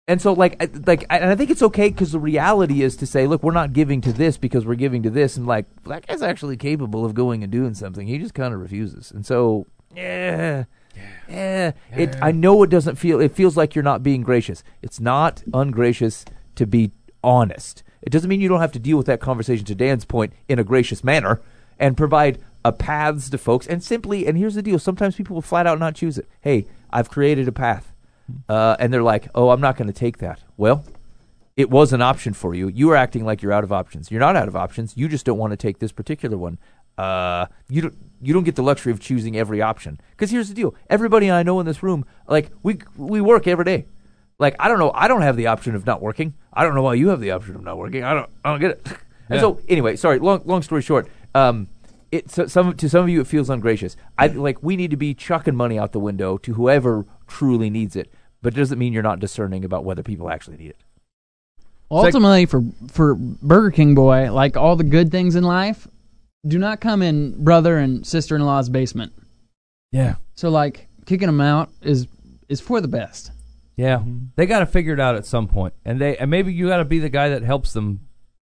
And 0.07 0.22
so, 0.22 0.34
like, 0.34 0.55
I- 0.61 0.69
like, 0.85 1.03
and 1.09 1.26
I 1.26 1.35
think 1.35 1.49
it's 1.49 1.63
okay 1.63 1.89
because 1.89 2.11
the 2.11 2.19
reality 2.19 2.84
is 2.84 2.95
to 2.97 3.07
say, 3.07 3.26
look, 3.26 3.41
we're 3.41 3.51
not 3.53 3.73
giving 3.73 4.01
to 4.01 4.13
this 4.13 4.38
because 4.38 4.63
we're 4.63 4.76
giving 4.76 5.01
to 5.01 5.09
this, 5.09 5.35
and 5.35 5.47
like, 5.47 5.65
that 5.85 6.05
guy's 6.05 6.22
actually 6.22 6.57
capable 6.57 7.03
of 7.05 7.15
going 7.15 7.41
and 7.41 7.51
doing 7.51 7.73
something. 7.73 8.05
He 8.05 8.19
just 8.19 8.35
kind 8.35 8.53
of 8.53 8.59
refuses, 8.59 9.11
and 9.11 9.26
so, 9.26 9.65
yeah, 9.95 10.65
yeah. 11.27 11.72
It. 11.95 12.15
I 12.22 12.31
know 12.31 12.61
it 12.63 12.69
doesn't 12.69 12.97
feel. 12.97 13.19
It 13.19 13.34
feels 13.34 13.57
like 13.57 13.73
you're 13.73 13.84
not 13.84 14.03
being 14.03 14.22
gracious. 14.22 14.63
It's 14.84 14.99
not 14.99 15.43
ungracious 15.53 16.23
to 16.55 16.67
be 16.67 16.91
honest. 17.23 17.81
It 18.01 18.11
doesn't 18.11 18.30
mean 18.30 18.39
you 18.41 18.47
don't 18.49 18.61
have 18.61 18.72
to 18.73 18.80
deal 18.80 18.97
with 18.97 19.07
that 19.07 19.19
conversation. 19.19 19.65
To 19.65 19.76
Dan's 19.76 20.05
point, 20.05 20.34
in 20.47 20.59
a 20.59 20.63
gracious 20.63 21.03
manner, 21.03 21.41
and 21.80 21.97
provide 21.97 22.38
a 22.65 22.71
paths 22.71 23.29
to 23.29 23.37
folks. 23.37 23.67
And 23.67 23.81
simply, 23.81 24.25
and 24.27 24.37
here's 24.37 24.55
the 24.55 24.61
deal: 24.63 24.79
sometimes 24.79 25.15
people 25.15 25.35
will 25.35 25.41
flat 25.41 25.67
out 25.67 25.79
not 25.79 25.95
choose 25.95 26.17
it. 26.17 26.27
Hey, 26.41 26.65
I've 26.89 27.09
created 27.09 27.47
a 27.47 27.51
path, 27.51 27.93
uh, 28.49 28.75
and 28.79 28.91
they're 28.91 29.03
like, 29.03 29.29
"Oh, 29.35 29.51
I'm 29.51 29.61
not 29.61 29.77
going 29.77 29.87
to 29.87 29.93
take 29.93 30.17
that." 30.17 30.41
Well, 30.57 30.83
it 31.55 31.69
was 31.69 31.93
an 31.93 32.01
option 32.01 32.33
for 32.33 32.55
you. 32.55 32.67
You 32.67 32.89
are 32.89 32.95
acting 32.95 33.23
like 33.23 33.41
you're 33.41 33.53
out 33.53 33.63
of 33.63 33.71
options. 33.71 34.09
You're 34.09 34.19
not 34.19 34.35
out 34.35 34.47
of 34.47 34.55
options. 34.55 34.97
You 34.97 35.07
just 35.07 35.25
don't 35.25 35.37
want 35.37 35.51
to 35.51 35.57
take 35.57 35.77
this 35.77 35.91
particular 35.91 36.37
one. 36.37 36.57
Uh, 36.97 37.45
you 37.69 37.83
don't. 37.83 37.95
You 38.19 38.33
don't 38.33 38.43
get 38.43 38.55
the 38.55 38.63
luxury 38.63 38.91
of 38.91 38.99
choosing 38.99 39.37
every 39.37 39.61
option. 39.61 39.99
Because 40.11 40.31
here's 40.31 40.49
the 40.49 40.55
deal: 40.55 40.73
everybody 40.89 41.29
I 41.29 41.43
know 41.43 41.59
in 41.59 41.67
this 41.67 41.83
room, 41.83 42.03
like 42.27 42.49
we 42.63 42.79
we 42.97 43.21
work 43.21 43.45
every 43.45 43.65
day. 43.65 43.85
Like 44.39 44.55
I 44.59 44.67
don't 44.69 44.79
know. 44.79 44.91
I 44.95 45.07
don't 45.07 45.21
have 45.21 45.37
the 45.37 45.47
option 45.47 45.75
of 45.75 45.85
not 45.85 46.01
working. 46.01 46.33
I 46.51 46.63
don't 46.63 46.73
know 46.73 46.81
why 46.81 46.95
you 46.95 47.09
have 47.09 47.21
the 47.21 47.29
option 47.31 47.55
of 47.55 47.63
not 47.63 47.77
working. 47.77 48.03
I 48.03 48.15
don't. 48.15 48.29
I 48.43 48.49
don't 48.49 48.59
get 48.59 48.71
it. 48.71 48.87
And 49.27 49.39
so 49.39 49.59
anyway, 49.67 49.95
sorry. 49.95 50.19
Long 50.19 50.43
long 50.45 50.61
story 50.61 50.83
short. 50.83 51.07
Um, 51.33 51.67
it 52.15 52.31
so, 52.31 52.47
some 52.47 52.75
to 52.75 52.89
some 52.89 53.03
of 53.03 53.09
you 53.09 53.21
it 53.21 53.27
feels 53.27 53.49
ungracious. 53.49 53.95
I 54.17 54.27
like 54.27 54.61
we 54.61 54.75
need 54.75 54.91
to 54.91 54.97
be 54.97 55.13
chucking 55.13 55.55
money 55.55 55.77
out 55.77 55.91
the 55.91 55.99
window 55.99 56.37
to 56.39 56.53
whoever 56.53 57.05
truly 57.27 57.69
needs 57.69 57.95
it. 57.95 58.11
But 58.41 58.53
it 58.53 58.57
doesn't 58.57 58.77
mean 58.77 58.93
you're 58.93 59.03
not 59.03 59.19
discerning 59.19 59.65
about 59.65 59.85
whether 59.85 60.03
people 60.03 60.29
actually 60.29 60.57
need 60.57 60.69
it. 60.69 60.83
Ultimately, 61.89 62.45
for 62.45 62.63
for 62.91 63.15
Burger 63.15 63.71
King 63.71 63.95
boy, 63.95 64.31
like 64.31 64.57
all 64.57 64.75
the 64.75 64.83
good 64.83 65.11
things 65.11 65.35
in 65.35 65.43
life, 65.43 65.87
do 66.47 66.59
not 66.59 66.79
come 66.79 67.01
in 67.01 67.43
brother 67.43 67.77
and 67.77 68.05
sister 68.05 68.35
in 68.35 68.45
law's 68.45 68.69
basement. 68.69 69.13
Yeah. 69.91 70.15
So 70.35 70.49
like 70.49 70.87
kicking 71.05 71.27
them 71.27 71.41
out 71.41 71.69
is 71.81 72.07
is 72.49 72.61
for 72.61 72.81
the 72.81 72.87
best. 72.87 73.31
Yeah, 73.75 74.03
they 74.35 74.45
got 74.45 74.59
to 74.59 74.65
figure 74.65 74.93
it 74.93 74.99
out 74.99 75.15
at 75.15 75.25
some 75.25 75.47
point, 75.47 75.73
and 75.83 75.99
they 75.99 76.15
and 76.17 76.31
maybe 76.31 76.53
you 76.53 76.67
got 76.67 76.77
to 76.77 76.85
be 76.85 76.99
the 76.99 77.09
guy 77.09 77.29
that 77.29 77.43
helps 77.43 77.73
them 77.73 78.07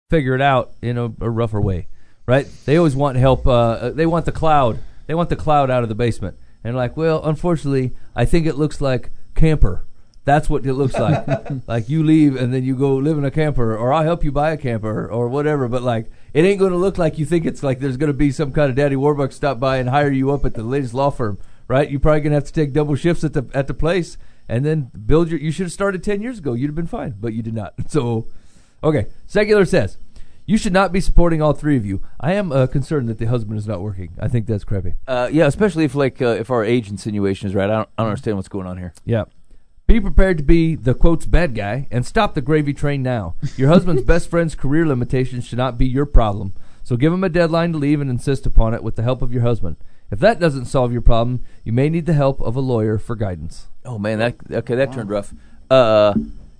figure 0.10 0.36
it 0.36 0.42
out 0.42 0.74
in 0.82 0.98
a, 0.98 1.06
a 1.22 1.30
rougher 1.30 1.62
way, 1.62 1.88
right? 2.26 2.48
They 2.66 2.78
always 2.78 2.96
want 2.96 3.18
help. 3.18 3.46
Uh, 3.48 3.90
they 3.90 4.06
want 4.06 4.26
the 4.26 4.32
cloud. 4.32 4.80
They 5.08 5.14
want 5.14 5.30
the 5.30 5.36
cloud 5.36 5.70
out 5.70 5.84
of 5.84 5.90
the 5.90 5.96
basement, 5.96 6.38
and 6.64 6.76
like, 6.76 6.96
well, 6.96 7.24
unfortunately, 7.24 7.92
I 8.16 8.26
think 8.26 8.46
it 8.46 8.58
looks 8.58 8.82
like 8.82 9.12
camper. 9.36 9.86
That's 10.26 10.50
what 10.50 10.66
it 10.66 10.74
looks 10.74 10.94
like. 10.94 11.26
like 11.68 11.90
you 11.90 12.02
leave 12.02 12.38
and 12.38 12.54
then 12.54 12.64
you 12.64 12.76
go 12.76 12.96
live 12.96 13.18
in 13.18 13.26
a 13.26 13.32
camper, 13.32 13.76
or 13.76 13.92
I'll 13.92 14.04
help 14.04 14.24
you 14.24 14.32
buy 14.32 14.52
a 14.52 14.58
camper, 14.58 15.08
or 15.08 15.28
whatever. 15.28 15.68
But 15.68 15.82
like, 15.82 16.10
it 16.34 16.46
ain't 16.46 16.60
going 16.60 16.72
to 16.72 16.78
look 16.78 16.98
like 16.98 17.18
you 17.18 17.26
think 17.26 17.46
it's 17.46 17.64
like. 17.64 17.80
There's 17.80 17.98
going 17.98 18.12
to 18.12 18.18
be 18.18 18.32
some 18.32 18.54
kind 18.54 18.70
of 18.70 18.76
Daddy 18.76 18.96
Warbucks 18.96 19.34
stop 19.34 19.60
by 19.60 19.78
and 19.78 19.90
hire 19.90 20.12
you 20.12 20.32
up 20.32 20.46
at 20.46 20.54
the 20.54 20.64
latest 20.64 20.94
law 20.94 21.10
firm, 21.10 21.38
right? 21.68 21.90
You're 21.90 22.00
probably 22.00 22.22
going 22.22 22.32
to 22.32 22.38
have 22.38 22.46
to 22.46 22.54
take 22.54 22.72
double 22.72 22.96
shifts 22.96 23.24
at 23.24 23.34
the 23.34 23.50
at 23.54 23.68
the 23.68 23.74
place 23.74 24.18
and 24.48 24.66
then 24.66 24.92
build 25.06 25.30
your. 25.30 25.40
You 25.40 25.52
should 25.52 25.66
have 25.66 25.74
started 25.74 26.04
ten 26.04 26.22
years 26.22 26.40
ago. 26.40 26.54
You'd 26.54 26.68
have 26.68 26.76
been 26.76 26.88
fine, 26.88 27.16
but 27.20 27.34
you 27.34 27.42
did 27.44 27.54
not. 27.54 27.74
So, 27.90 28.28
okay. 28.82 29.08
Secular 29.28 29.66
says 29.66 29.98
You 30.46 30.58
should 30.58 30.74
not 30.74 30.92
be 30.92 31.00
supporting 31.00 31.42
all 31.42 31.54
three 31.54 31.78
of 31.78 31.86
you. 31.86 32.02
I 32.20 32.34
am 32.34 32.52
uh, 32.52 32.68
concerned 32.68 33.08
that 33.10 33.18
the 33.18 33.26
husband 33.26 33.58
is 33.58 33.68
not 33.68 33.82
working. 33.82 34.14
I 34.20 34.28
think 34.28 34.46
that's 34.46 34.64
crappy. 34.64 34.96
Uh, 35.08 35.30
yeah, 35.32 35.46
especially 35.46 35.86
if 35.86 35.96
like 35.96 36.22
uh, 36.22 36.36
if 36.40 36.52
our 36.52 36.64
age 36.66 36.90
insinuation 36.90 37.48
is 37.48 37.56
right. 37.56 37.70
I 37.70 37.76
don't, 37.76 37.90
I 37.98 38.04
don't 38.04 38.10
understand 38.10 38.38
what's 38.38 38.50
going 38.50 38.68
on 38.68 38.78
here. 38.78 38.94
Yeah. 39.06 39.26
Be 39.88 40.00
prepared 40.00 40.38
to 40.38 40.44
be 40.44 40.76
the 40.76 40.94
quotes 40.94 41.26
bad 41.26 41.56
guy 41.56 41.88
and 41.92 42.06
stop 42.06 42.34
the 42.34 42.42
gravy 42.42 42.74
train 42.74 43.04
now. 43.04 43.36
Your 43.58 43.70
husband's 43.70 44.04
best 44.06 44.30
friend's 44.30 44.56
career 44.56 44.86
limitations 44.86 45.46
should 45.46 45.58
not 45.58 45.78
be 45.78 45.86
your 45.86 46.06
problem. 46.06 46.54
So 46.84 46.98
give 46.98 47.14
him 47.14 47.24
a 47.24 47.30
deadline 47.30 47.72
to 47.74 47.78
leave 47.78 48.02
and 48.02 48.10
insist 48.10 48.46
upon 48.46 48.74
it 48.74 48.84
with 48.84 48.96
the 48.96 49.04
help 49.04 49.22
of 49.22 49.32
your 49.32 49.44
husband. 49.44 49.78
If 50.12 50.20
that 50.20 50.40
doesn't 50.40 50.66
solve 50.66 50.92
your 50.92 51.02
problem, 51.02 51.42
you 51.64 51.72
may 51.72 51.90
need 51.90 52.06
the 52.06 52.14
help 52.14 52.42
of 52.42 52.56
a 52.56 52.60
lawyer 52.60 52.98
for 52.98 53.16
guidance. 53.16 53.68
Oh 53.86 53.98
man, 53.98 54.20
that 54.20 54.36
okay, 54.52 54.76
that 54.76 54.94
turned 54.94 55.10
rough. 55.10 55.34
Uh, 55.70 56.14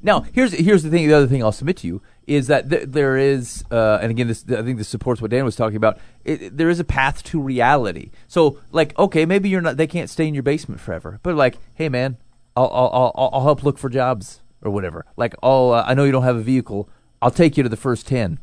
now 0.04 0.22
here's 0.34 0.54
here's 0.54 0.84
the 0.84 0.90
thing. 0.90 1.08
The 1.08 1.14
other 1.16 1.28
thing 1.28 1.42
I'll 1.44 1.52
submit 1.52 1.78
to 1.78 1.88
you 1.88 2.02
is 2.28 2.48
that 2.48 2.70
th- 2.70 2.84
there 2.88 3.18
is, 3.18 3.64
uh, 3.72 4.00
and 4.02 4.12
again, 4.12 4.28
this 4.28 4.46
I 4.50 4.62
think 4.62 4.78
this 4.78 4.88
supports 4.88 5.22
what 5.22 5.32
Dan 5.32 5.44
was 5.46 5.56
talking 5.56 5.78
about. 5.78 5.98
It, 6.24 6.42
it- 6.42 6.58
there 6.58 6.70
is 6.70 6.80
a 6.80 6.84
path 6.84 7.24
to 7.24 7.42
reality. 7.42 8.12
So, 8.28 8.60
like, 8.72 8.98
okay, 9.00 9.26
maybe 9.26 9.50
you're 9.50 9.62
not. 9.62 9.78
They 9.78 9.88
can't 9.88 10.10
stay 10.10 10.28
in 10.28 10.34
your 10.34 10.44
basement 10.44 10.80
forever, 10.82 11.20
but 11.24 11.36
like, 11.36 11.58
hey, 11.76 11.90
man, 11.90 12.18
I'll 12.56 12.70
I'll 12.72 13.12
I'll, 13.16 13.30
I'll 13.34 13.44
help 13.44 13.64
look 13.64 13.78
for 13.78 13.90
jobs 13.90 14.42
or 14.62 14.72
whatever. 14.72 15.06
Like, 15.18 15.34
I'll 15.42 15.72
uh, 15.72 15.84
I 15.88 15.94
know 15.94 16.04
you 16.04 16.12
don't 16.12 16.24
have 16.24 16.36
a 16.38 16.42
vehicle. 16.42 16.90
I'll 17.22 17.32
take 17.32 17.58
you 17.58 17.64
to 17.64 17.70
the 17.70 17.78
first 17.78 18.06
ten. 18.08 18.40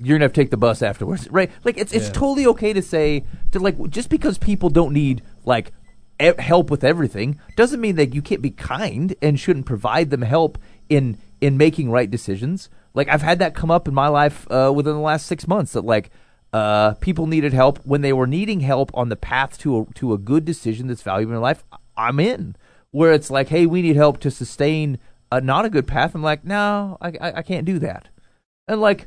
You're 0.00 0.16
gonna 0.18 0.26
have 0.26 0.32
to 0.34 0.40
take 0.40 0.50
the 0.50 0.56
bus 0.56 0.80
afterwards, 0.82 1.28
right? 1.32 1.50
Like, 1.64 1.76
it's 1.78 1.92
it's 1.92 2.08
totally 2.12 2.46
okay 2.48 2.72
to 2.72 2.82
say 2.82 3.24
to 3.52 3.58
like 3.58 3.76
just 3.90 4.10
because 4.10 4.38
people 4.38 4.68
don't 4.70 4.92
need 4.92 5.22
like 5.44 5.72
help 6.38 6.68
with 6.68 6.82
everything 6.82 7.38
doesn't 7.54 7.80
mean 7.80 7.94
that 7.94 8.12
you 8.12 8.20
can't 8.20 8.42
be 8.42 8.50
kind 8.50 9.14
and 9.22 9.38
shouldn't 9.38 9.66
provide 9.66 10.10
them 10.10 10.22
help 10.22 10.58
in 10.88 11.18
in 11.40 11.56
making 11.56 11.90
right 11.90 12.10
decisions. 12.10 12.68
Like 12.94 13.08
I've 13.08 13.22
had 13.22 13.38
that 13.38 13.54
come 13.54 13.70
up 13.70 13.86
in 13.86 13.94
my 13.94 14.08
life 14.08 14.50
uh, 14.50 14.72
within 14.74 14.94
the 14.94 15.00
last 15.00 15.26
six 15.26 15.46
months 15.46 15.72
that 15.72 15.84
like 15.84 16.10
uh, 16.52 16.94
people 16.94 17.26
needed 17.26 17.52
help 17.52 17.78
when 17.84 18.00
they 18.00 18.12
were 18.12 18.26
needing 18.26 18.60
help 18.60 18.90
on 18.94 19.08
the 19.08 19.16
path 19.16 19.58
to 19.58 19.80
a, 19.80 19.94
to 19.94 20.12
a 20.12 20.18
good 20.18 20.44
decision 20.44 20.86
that's 20.86 21.02
valuable 21.02 21.34
in 21.34 21.40
life. 21.40 21.62
I'm 21.96 22.18
in 22.18 22.56
where 22.90 23.12
it's 23.12 23.30
like, 23.30 23.48
hey, 23.48 23.66
we 23.66 23.82
need 23.82 23.96
help 23.96 24.18
to 24.20 24.30
sustain 24.30 24.98
a, 25.30 25.40
not 25.40 25.64
a 25.64 25.70
good 25.70 25.86
path. 25.86 26.14
I'm 26.14 26.22
like, 26.22 26.44
no, 26.44 26.96
I, 27.00 27.08
I, 27.20 27.32
I 27.38 27.42
can't 27.42 27.66
do 27.66 27.78
that. 27.80 28.08
And 28.66 28.80
like, 28.80 29.06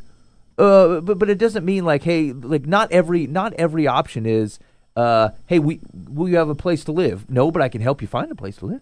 uh, 0.58 1.02
but 1.02 1.18
but 1.18 1.30
it 1.30 1.38
doesn't 1.38 1.66
mean 1.66 1.86
like, 1.86 2.04
hey, 2.04 2.32
like 2.32 2.68
not 2.68 2.92
every 2.92 3.26
not 3.26 3.54
every 3.54 3.88
option 3.88 4.26
is, 4.26 4.60
uh, 4.96 5.30
hey, 5.48 5.60
we 5.60 5.80
will 5.94 6.30
you 6.30 6.38
have 6.38 6.50
a 6.50 6.56
place 6.56 6.84
to 6.86 6.92
live. 6.92 7.30
No, 7.30 7.52
but 7.52 7.62
I 7.62 7.70
can 7.70 7.82
help 7.82 8.02
you 8.02 8.08
find 8.08 8.32
a 8.32 8.36
place 8.36 8.58
to 8.58 8.66
live. 8.66 8.82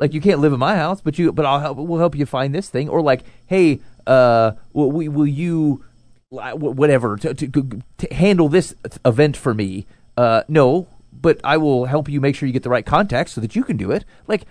Like 0.00 0.14
you 0.14 0.20
can't 0.20 0.40
live 0.40 0.54
in 0.54 0.58
my 0.58 0.76
house, 0.76 1.00
but 1.02 1.18
you 1.18 1.30
but 1.30 1.44
I'll 1.44 1.60
help. 1.60 1.76
We'll 1.76 2.00
help 2.00 2.16
you 2.16 2.26
find 2.26 2.54
this 2.54 2.70
thing. 2.70 2.88
Or 2.88 3.02
like, 3.02 3.22
hey, 3.46 3.80
uh, 4.06 4.52
will, 4.72 4.90
will 4.90 5.26
you, 5.26 5.84
whatever, 6.30 7.16
to, 7.18 7.34
to, 7.34 7.82
to 7.98 8.14
handle 8.14 8.48
this 8.48 8.74
event 9.04 9.36
for 9.36 9.52
me? 9.52 9.86
Uh, 10.16 10.42
no, 10.48 10.88
but 11.12 11.38
I 11.44 11.58
will 11.58 11.84
help 11.84 12.08
you 12.08 12.20
make 12.20 12.34
sure 12.34 12.46
you 12.46 12.52
get 12.52 12.62
the 12.62 12.70
right 12.70 12.84
contacts 12.84 13.32
so 13.32 13.40
that 13.42 13.54
you 13.54 13.62
can 13.62 13.76
do 13.76 13.90
it. 13.90 14.06
Like 14.26 14.46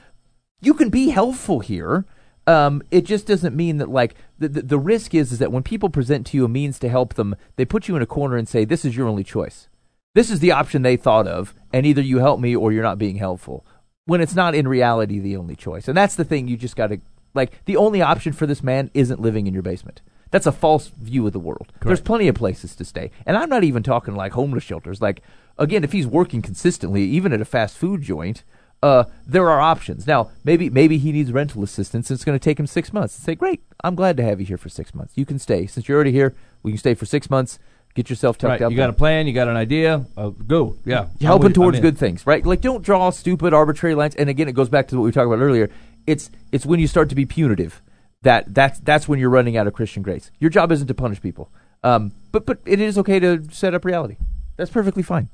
you 0.62 0.76
can 0.76 0.90
be 0.90 1.10
helpful 1.10 1.62
here. 1.62 2.06
Um, 2.46 2.82
it 2.92 3.06
just 3.06 3.28
doesn't 3.28 3.56
mean 3.56 3.78
that 3.78 3.90
like 3.90 4.16
the, 4.38 4.48
the 4.48 4.62
the 4.62 4.80
risk 4.80 5.14
is 5.14 5.32
is 5.32 5.40
that 5.40 5.52
when 5.52 5.64
people 5.64 5.90
present 5.90 6.28
to 6.28 6.38
you 6.38 6.46
a 6.46 6.48
means 6.48 6.80
to 6.80 6.90
help 6.90 7.16
them, 7.16 7.36
they 7.56 7.66
put 7.66 7.88
you 7.88 7.96
in 7.96 8.02
a 8.02 8.08
corner 8.08 8.38
and 8.38 8.48
say 8.48 8.66
this 8.66 8.86
is 8.86 8.96
your 8.96 9.08
only 9.08 9.24
choice. 9.24 9.68
This 10.16 10.32
is 10.32 10.40
the 10.40 10.52
option 10.52 10.82
they 10.82 10.98
thought 10.98 11.28
of, 11.28 11.54
and 11.72 11.86
either 11.86 12.02
you 12.02 12.18
help 12.20 12.40
me 12.40 12.56
or 12.56 12.72
you're 12.72 12.84
not 12.84 12.98
being 12.98 13.18
helpful. 13.18 13.66
When 14.10 14.22
it's 14.22 14.34
not 14.34 14.56
in 14.56 14.68
reality 14.68 15.20
the 15.20 15.38
only 15.38 15.56
choice, 15.56 15.88
and 15.88 15.96
that's 15.96 16.16
the 16.16 16.24
thing 16.24 16.48
you 16.48 16.58
just 16.58 16.76
got 16.76 16.88
to 16.88 17.00
like. 17.36 17.64
The 17.66 17.78
only 17.78 18.02
option 18.02 18.34
for 18.34 18.48
this 18.48 18.64
man 18.64 18.90
isn't 18.96 19.22
living 19.22 19.46
in 19.46 19.54
your 19.54 19.62
basement. 19.62 20.02
That's 20.32 20.48
a 20.48 20.52
false 20.52 20.88
view 20.88 21.28
of 21.28 21.34
the 21.34 21.40
world. 21.40 21.72
There's 21.82 22.02
plenty 22.02 22.28
of 22.28 22.34
places 22.34 22.76
to 22.78 22.86
stay, 22.86 23.12
and 23.28 23.38
I'm 23.38 23.50
not 23.50 23.64
even 23.64 23.84
talking 23.84 24.16
like 24.16 24.32
homeless 24.32 24.64
shelters. 24.64 25.00
Like 25.00 25.22
again, 25.60 25.84
if 25.84 25.92
he's 25.92 26.08
working 26.08 26.42
consistently, 26.42 27.04
even 27.04 27.34
at 27.34 27.42
a 27.42 27.46
fast 27.46 27.78
food 27.78 28.02
joint, 28.02 28.44
uh, 28.82 29.04
there 29.28 29.50
are 29.50 29.60
options. 29.60 30.08
Now, 30.08 30.32
maybe 30.44 30.70
maybe 30.70 30.98
he 30.98 31.12
needs 31.12 31.32
rental 31.32 31.64
assistance. 31.64 32.10
And 32.10 32.16
it's 32.16 32.26
going 32.26 32.38
to 32.38 32.44
take 32.44 32.60
him 32.60 32.68
six 32.68 32.92
months. 32.92 33.14
Say, 33.14 33.36
great, 33.36 33.62
I'm 33.84 33.96
glad 33.96 34.18
to 34.18 34.24
have 34.24 34.40
you 34.40 34.46
here 34.48 34.58
for 34.58 34.70
six 34.70 34.96
months. 34.96 35.14
You 35.16 35.26
can 35.26 35.38
stay 35.38 35.68
since 35.68 35.88
you're 35.88 35.96
already 35.96 36.14
here. 36.14 36.34
We 36.64 36.72
can 36.72 36.80
stay 36.80 36.94
for 36.94 37.06
six 37.06 37.30
months. 37.30 37.60
Get 37.96 38.10
yourself 38.10 38.38
tucked 38.38 38.50
Right. 38.52 38.62
up. 38.62 38.72
You 38.72 38.78
got 38.78 38.90
a 38.90 38.94
plan. 38.94 39.28
You 39.28 39.34
got 39.34 39.48
an 39.48 39.58
idea. 39.58 40.06
Uh, 40.16 40.30
go. 40.30 40.76
Yeah. 40.86 41.08
I'm 41.20 41.26
helping 41.26 41.48
I'm 41.48 41.54
towards 41.54 41.78
in. 41.78 41.82
good 41.82 41.98
things, 41.98 42.26
right? 42.26 42.46
Like, 42.46 42.62
don't 42.62 42.82
draw 42.84 43.10
stupid, 43.10 43.54
arbitrary 43.54 43.96
lines. 43.96 44.16
And 44.16 44.30
again, 44.30 44.48
it 44.48 44.54
goes 44.54 44.70
back 44.70 44.88
to 44.90 44.98
what 44.98 45.04
we 45.04 45.12
talked 45.12 45.26
about 45.28 45.40
earlier. 45.40 45.70
It's 46.08 46.30
it's 46.52 46.66
when 46.66 46.80
you 46.80 46.88
start 46.88 47.10
to 47.10 47.16
be 47.16 47.26
punitive 47.26 47.82
that 48.22 48.54
that's 48.54 48.80
that's 48.80 49.08
when 49.08 49.20
you're 49.20 49.30
running 49.30 49.58
out 49.58 49.68
of 49.68 49.74
Christian 49.74 50.04
grace. 50.04 50.32
Your 50.40 50.50
job 50.50 50.72
isn't 50.72 50.88
to 50.88 50.94
punish 50.94 51.22
people, 51.22 51.50
um, 51.84 52.12
but 52.32 52.46
but 52.46 52.60
it 52.66 52.80
is 52.80 52.98
okay 53.00 53.20
to 53.20 53.44
set 53.52 53.74
up 53.74 53.86
reality. 53.86 54.18
That's 54.56 54.70
perfectly 54.72 55.04
fine. 55.04 55.30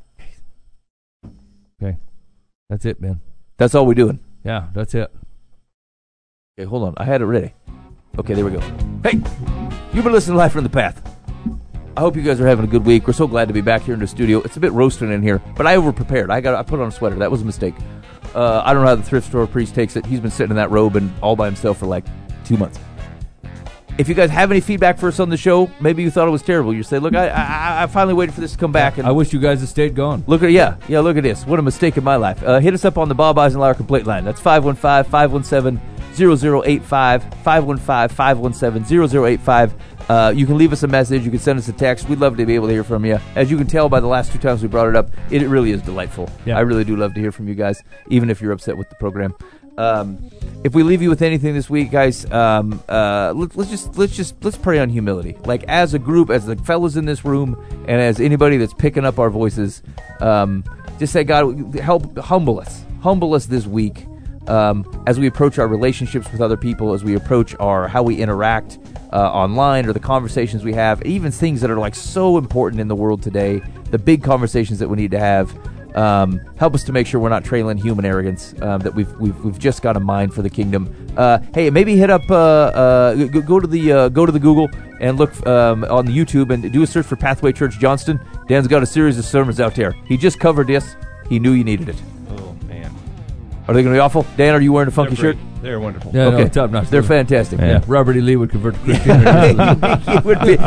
Okay. 1.81 1.97
That's 2.69 2.85
it, 2.85 2.99
man. 3.01 3.21
That's 3.57 3.75
all 3.75 3.85
we're 3.85 3.93
doing. 3.95 4.19
Yeah, 4.43 4.67
that's 4.73 4.93
it. 4.95 5.11
Okay, 6.57 6.67
hold 6.67 6.83
on. 6.83 6.93
I 6.97 7.03
had 7.05 7.21
it 7.21 7.25
ready. 7.25 7.53
Okay, 8.17 8.33
there 8.33 8.45
we 8.45 8.51
go. 8.51 8.59
Hey, 9.03 9.21
you've 9.93 10.03
been 10.03 10.13
listening 10.13 10.33
to 10.35 10.37
Live 10.37 10.51
from 10.51 10.63
the 10.63 10.69
Path. 10.69 11.14
I 11.97 12.01
hope 12.01 12.17
you 12.17 12.23
guys 12.23 12.41
are 12.41 12.47
having 12.47 12.65
a 12.65 12.67
good 12.67 12.85
week. 12.85 13.07
We're 13.07 13.13
so 13.13 13.25
glad 13.25 13.47
to 13.47 13.53
be 13.53 13.61
back 13.61 13.83
here 13.83 13.93
in 13.93 14.01
the 14.01 14.07
studio. 14.07 14.39
It's 14.39 14.57
a 14.57 14.59
bit 14.59 14.73
roasting 14.73 15.13
in 15.13 15.21
here, 15.21 15.41
but 15.55 15.65
I 15.65 15.77
over 15.77 15.93
prepared. 15.93 16.29
I 16.29 16.41
got 16.41 16.53
I 16.53 16.61
put 16.61 16.81
on 16.81 16.89
a 16.89 16.91
sweater. 16.91 17.15
That 17.15 17.31
was 17.31 17.41
a 17.41 17.45
mistake. 17.45 17.73
Uh, 18.33 18.61
I 18.65 18.73
don't 18.73 18.83
know 18.83 18.89
how 18.89 18.95
the 18.95 19.03
thrift 19.03 19.27
store 19.27 19.47
priest 19.47 19.73
takes 19.73 19.95
it. 19.95 20.05
He's 20.05 20.19
been 20.19 20.31
sitting 20.31 20.51
in 20.51 20.57
that 20.57 20.71
robe 20.71 20.97
and 20.97 21.09
all 21.21 21.37
by 21.37 21.45
himself 21.45 21.77
for 21.77 21.85
like 21.85 22.03
two 22.43 22.57
months. 22.57 22.79
If 23.97 24.09
you 24.09 24.13
guys 24.13 24.29
have 24.29 24.51
any 24.51 24.59
feedback 24.59 24.97
for 24.97 25.07
us 25.07 25.21
on 25.21 25.29
the 25.29 25.37
show, 25.37 25.71
maybe 25.79 26.03
you 26.03 26.11
thought 26.11 26.27
it 26.27 26.31
was 26.31 26.41
terrible. 26.41 26.73
You 26.73 26.83
say, 26.83 26.99
"Look, 26.99 27.15
I 27.15 27.29
I, 27.29 27.83
I 27.83 27.87
finally 27.87 28.13
waited 28.13 28.35
for 28.35 28.41
this 28.41 28.51
to 28.51 28.57
come 28.57 28.73
back." 28.73 28.97
And 28.97 29.07
I 29.07 29.11
wish 29.11 29.31
you 29.31 29.39
guys 29.39 29.61
had 29.61 29.69
stayed 29.69 29.95
gone. 29.95 30.21
Look 30.27 30.43
at 30.43 30.51
yeah, 30.51 30.75
yeah. 30.89 30.99
Look 30.99 31.15
at 31.15 31.23
this. 31.23 31.45
What 31.45 31.59
a 31.59 31.61
mistake 31.61 31.95
in 31.95 32.03
my 32.03 32.17
life. 32.17 32.43
Uh, 32.43 32.59
hit 32.59 32.73
us 32.73 32.83
up 32.83 32.97
on 32.97 33.07
the 33.07 33.15
Bob 33.15 33.39
Eisenhower 33.39 33.73
complaint 33.73 34.05
line. 34.05 34.25
That's 34.25 34.41
515-517-0085, 34.41 37.21
515-517-0085. 37.45 39.71
Uh, 40.09 40.31
you 40.35 40.45
can 40.45 40.57
leave 40.57 40.71
us 40.71 40.83
a 40.83 40.87
message. 40.87 41.23
You 41.23 41.31
can 41.31 41.39
send 41.39 41.59
us 41.59 41.67
a 41.67 41.73
text. 41.73 42.07
We'd 42.07 42.19
love 42.19 42.37
to 42.37 42.45
be 42.45 42.55
able 42.55 42.67
to 42.67 42.73
hear 42.73 42.83
from 42.83 43.05
you. 43.05 43.19
As 43.35 43.49
you 43.49 43.57
can 43.57 43.67
tell 43.67 43.89
by 43.89 43.99
the 43.99 44.07
last 44.07 44.31
two 44.31 44.39
times 44.39 44.61
we 44.61 44.67
brought 44.67 44.87
it 44.87 44.95
up, 44.95 45.09
it, 45.31 45.41
it 45.41 45.47
really 45.47 45.71
is 45.71 45.81
delightful. 45.81 46.29
Yeah. 46.45 46.57
I 46.57 46.61
really 46.61 46.83
do 46.83 46.95
love 46.95 47.13
to 47.15 47.19
hear 47.19 47.31
from 47.31 47.47
you 47.47 47.55
guys, 47.55 47.81
even 48.09 48.29
if 48.29 48.41
you're 48.41 48.51
upset 48.51 48.77
with 48.77 48.89
the 48.89 48.95
program. 48.95 49.35
Um, 49.77 50.29
if 50.63 50.73
we 50.73 50.83
leave 50.83 51.01
you 51.01 51.09
with 51.09 51.21
anything 51.21 51.53
this 51.53 51.69
week, 51.69 51.91
guys, 51.91 52.29
um, 52.31 52.81
uh, 52.87 53.33
let, 53.35 53.55
let's 53.57 53.69
just 53.69 53.97
let's 53.97 54.15
just 54.15 54.41
let's 54.41 54.57
pray 54.57 54.79
on 54.79 54.89
humility. 54.89 55.37
Like 55.43 55.65
as 55.67 55.93
a 55.93 55.99
group, 55.99 56.29
as 56.29 56.45
the 56.45 56.55
fellas 56.55 56.95
in 56.95 57.05
this 57.05 57.25
room, 57.25 57.61
and 57.87 57.99
as 58.01 58.21
anybody 58.21 58.55
that's 58.55 58.73
picking 58.73 59.03
up 59.03 59.19
our 59.19 59.29
voices, 59.29 59.83
um, 60.21 60.63
just 60.97 61.11
say, 61.11 61.25
God, 61.25 61.75
help 61.75 62.17
humble 62.17 62.59
us, 62.59 62.85
humble 63.01 63.33
us 63.33 63.47
this 63.47 63.65
week 63.65 64.05
um, 64.47 65.03
as 65.07 65.19
we 65.19 65.27
approach 65.27 65.57
our 65.59 65.67
relationships 65.67 66.31
with 66.31 66.41
other 66.41 66.57
people, 66.57 66.93
as 66.93 67.03
we 67.03 67.15
approach 67.15 67.55
our 67.59 67.87
how 67.87 68.03
we 68.03 68.17
interact 68.17 68.79
uh, 69.13 69.31
online 69.31 69.85
or 69.85 69.93
the 69.93 69.99
conversations 69.99 70.63
we 70.63 70.73
have, 70.73 71.01
even 71.03 71.31
things 71.31 71.61
that 71.61 71.69
are 71.69 71.77
like 71.77 71.95
so 71.95 72.37
important 72.37 72.81
in 72.81 72.87
the 72.87 72.95
world 72.95 73.21
today, 73.21 73.61
the 73.91 73.97
big 73.97 74.23
conversations 74.23 74.79
that 74.79 74.87
we 74.87 74.97
need 74.97 75.11
to 75.11 75.19
have. 75.19 75.55
Um, 75.95 76.41
help 76.57 76.75
us 76.75 76.83
to 76.83 76.91
make 76.91 77.07
sure 77.07 77.21
we're 77.21 77.29
not 77.29 77.45
trailing 77.45 77.77
human 77.77 78.03
arrogance. 78.03 78.53
Um, 78.61 78.81
that 78.81 78.93
we've, 78.93 79.09
we've 79.13 79.45
we've 79.45 79.57
just 79.57 79.81
got 79.81 79.95
a 79.95 79.99
mind 80.01 80.33
for 80.33 80.41
the 80.41 80.49
kingdom. 80.49 80.93
Uh, 81.15 81.39
hey, 81.53 81.69
maybe 81.69 81.95
hit 81.95 82.09
up 82.09 82.29
uh, 82.29 82.35
uh, 82.35 83.13
go, 83.27 83.41
go 83.41 83.59
to 83.61 83.67
the 83.67 83.91
uh, 83.93 84.09
go 84.09 84.25
to 84.25 84.31
the 84.31 84.39
Google 84.39 84.67
and 84.99 85.17
look 85.17 85.45
um, 85.47 85.85
on 85.85 86.05
the 86.05 86.11
YouTube 86.11 86.53
and 86.53 86.69
do 86.71 86.83
a 86.83 86.87
search 86.87 87.05
for 87.05 87.15
Pathway 87.15 87.53
Church 87.53 87.79
Johnston. 87.79 88.19
Dan's 88.49 88.67
got 88.67 88.83
a 88.83 88.85
series 88.85 89.17
of 89.17 89.23
sermons 89.23 89.61
out 89.61 89.73
there. 89.73 89.93
He 90.05 90.17
just 90.17 90.37
covered 90.37 90.67
this. 90.67 90.97
He 91.29 91.39
knew 91.39 91.53
you 91.53 91.63
needed 91.63 91.87
it. 91.87 92.01
Oh 92.31 92.54
Are 93.67 93.73
they 93.73 93.81
going 93.81 93.93
to 93.93 93.97
be 93.97 93.99
awful? 93.99 94.25
Dan, 94.37 94.53
are 94.53 94.61
you 94.61 94.71
wearing 94.71 94.87
a 94.87 94.91
funky 94.91 95.15
they're 95.15 95.33
shirt? 95.33 95.37
They're 95.61 95.79
wonderful. 95.79 96.11
Yeah, 96.13 96.29
no, 96.29 96.37
okay, 96.37 96.49
top 96.49 96.69
notch. 96.69 96.89
They're 96.89 97.01
fantastic. 97.01 97.59
Yeah. 97.59 97.81
Robert 97.87 98.15
E. 98.15 98.21
Lee 98.21 98.35
would 98.35 98.51
convert 98.51 98.75
to 98.75 98.79
Christianity. 98.83 100.11
He 100.11 100.19
would 100.23 100.39
be. 100.41 100.57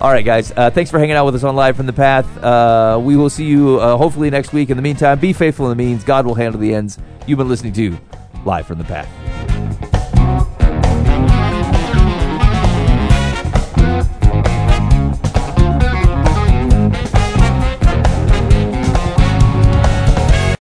All 0.00 0.10
right, 0.10 0.24
guys. 0.24 0.52
Uh, 0.56 0.70
thanks 0.70 0.90
for 0.90 0.98
hanging 0.98 1.14
out 1.14 1.26
with 1.26 1.36
us 1.36 1.44
on 1.44 1.54
Live 1.54 1.76
from 1.76 1.86
the 1.86 1.92
Path. 1.92 2.26
Uh, 2.42 2.98
we 3.00 3.16
will 3.16 3.30
see 3.30 3.44
you 3.44 3.78
uh, 3.78 3.96
hopefully 3.96 4.30
next 4.30 4.52
week. 4.52 4.70
In 4.70 4.76
the 4.76 4.82
meantime, 4.82 5.20
be 5.20 5.32
faithful 5.32 5.70
in 5.70 5.76
the 5.76 5.82
means. 5.82 6.02
God 6.02 6.26
will 6.26 6.34
handle 6.34 6.60
the 6.60 6.74
ends. 6.74 6.98
You've 7.26 7.38
been 7.38 7.48
listening 7.48 7.72
to 7.74 7.96
Live 8.44 8.66
from 8.66 8.78
the 8.78 8.84
Path. 8.84 9.08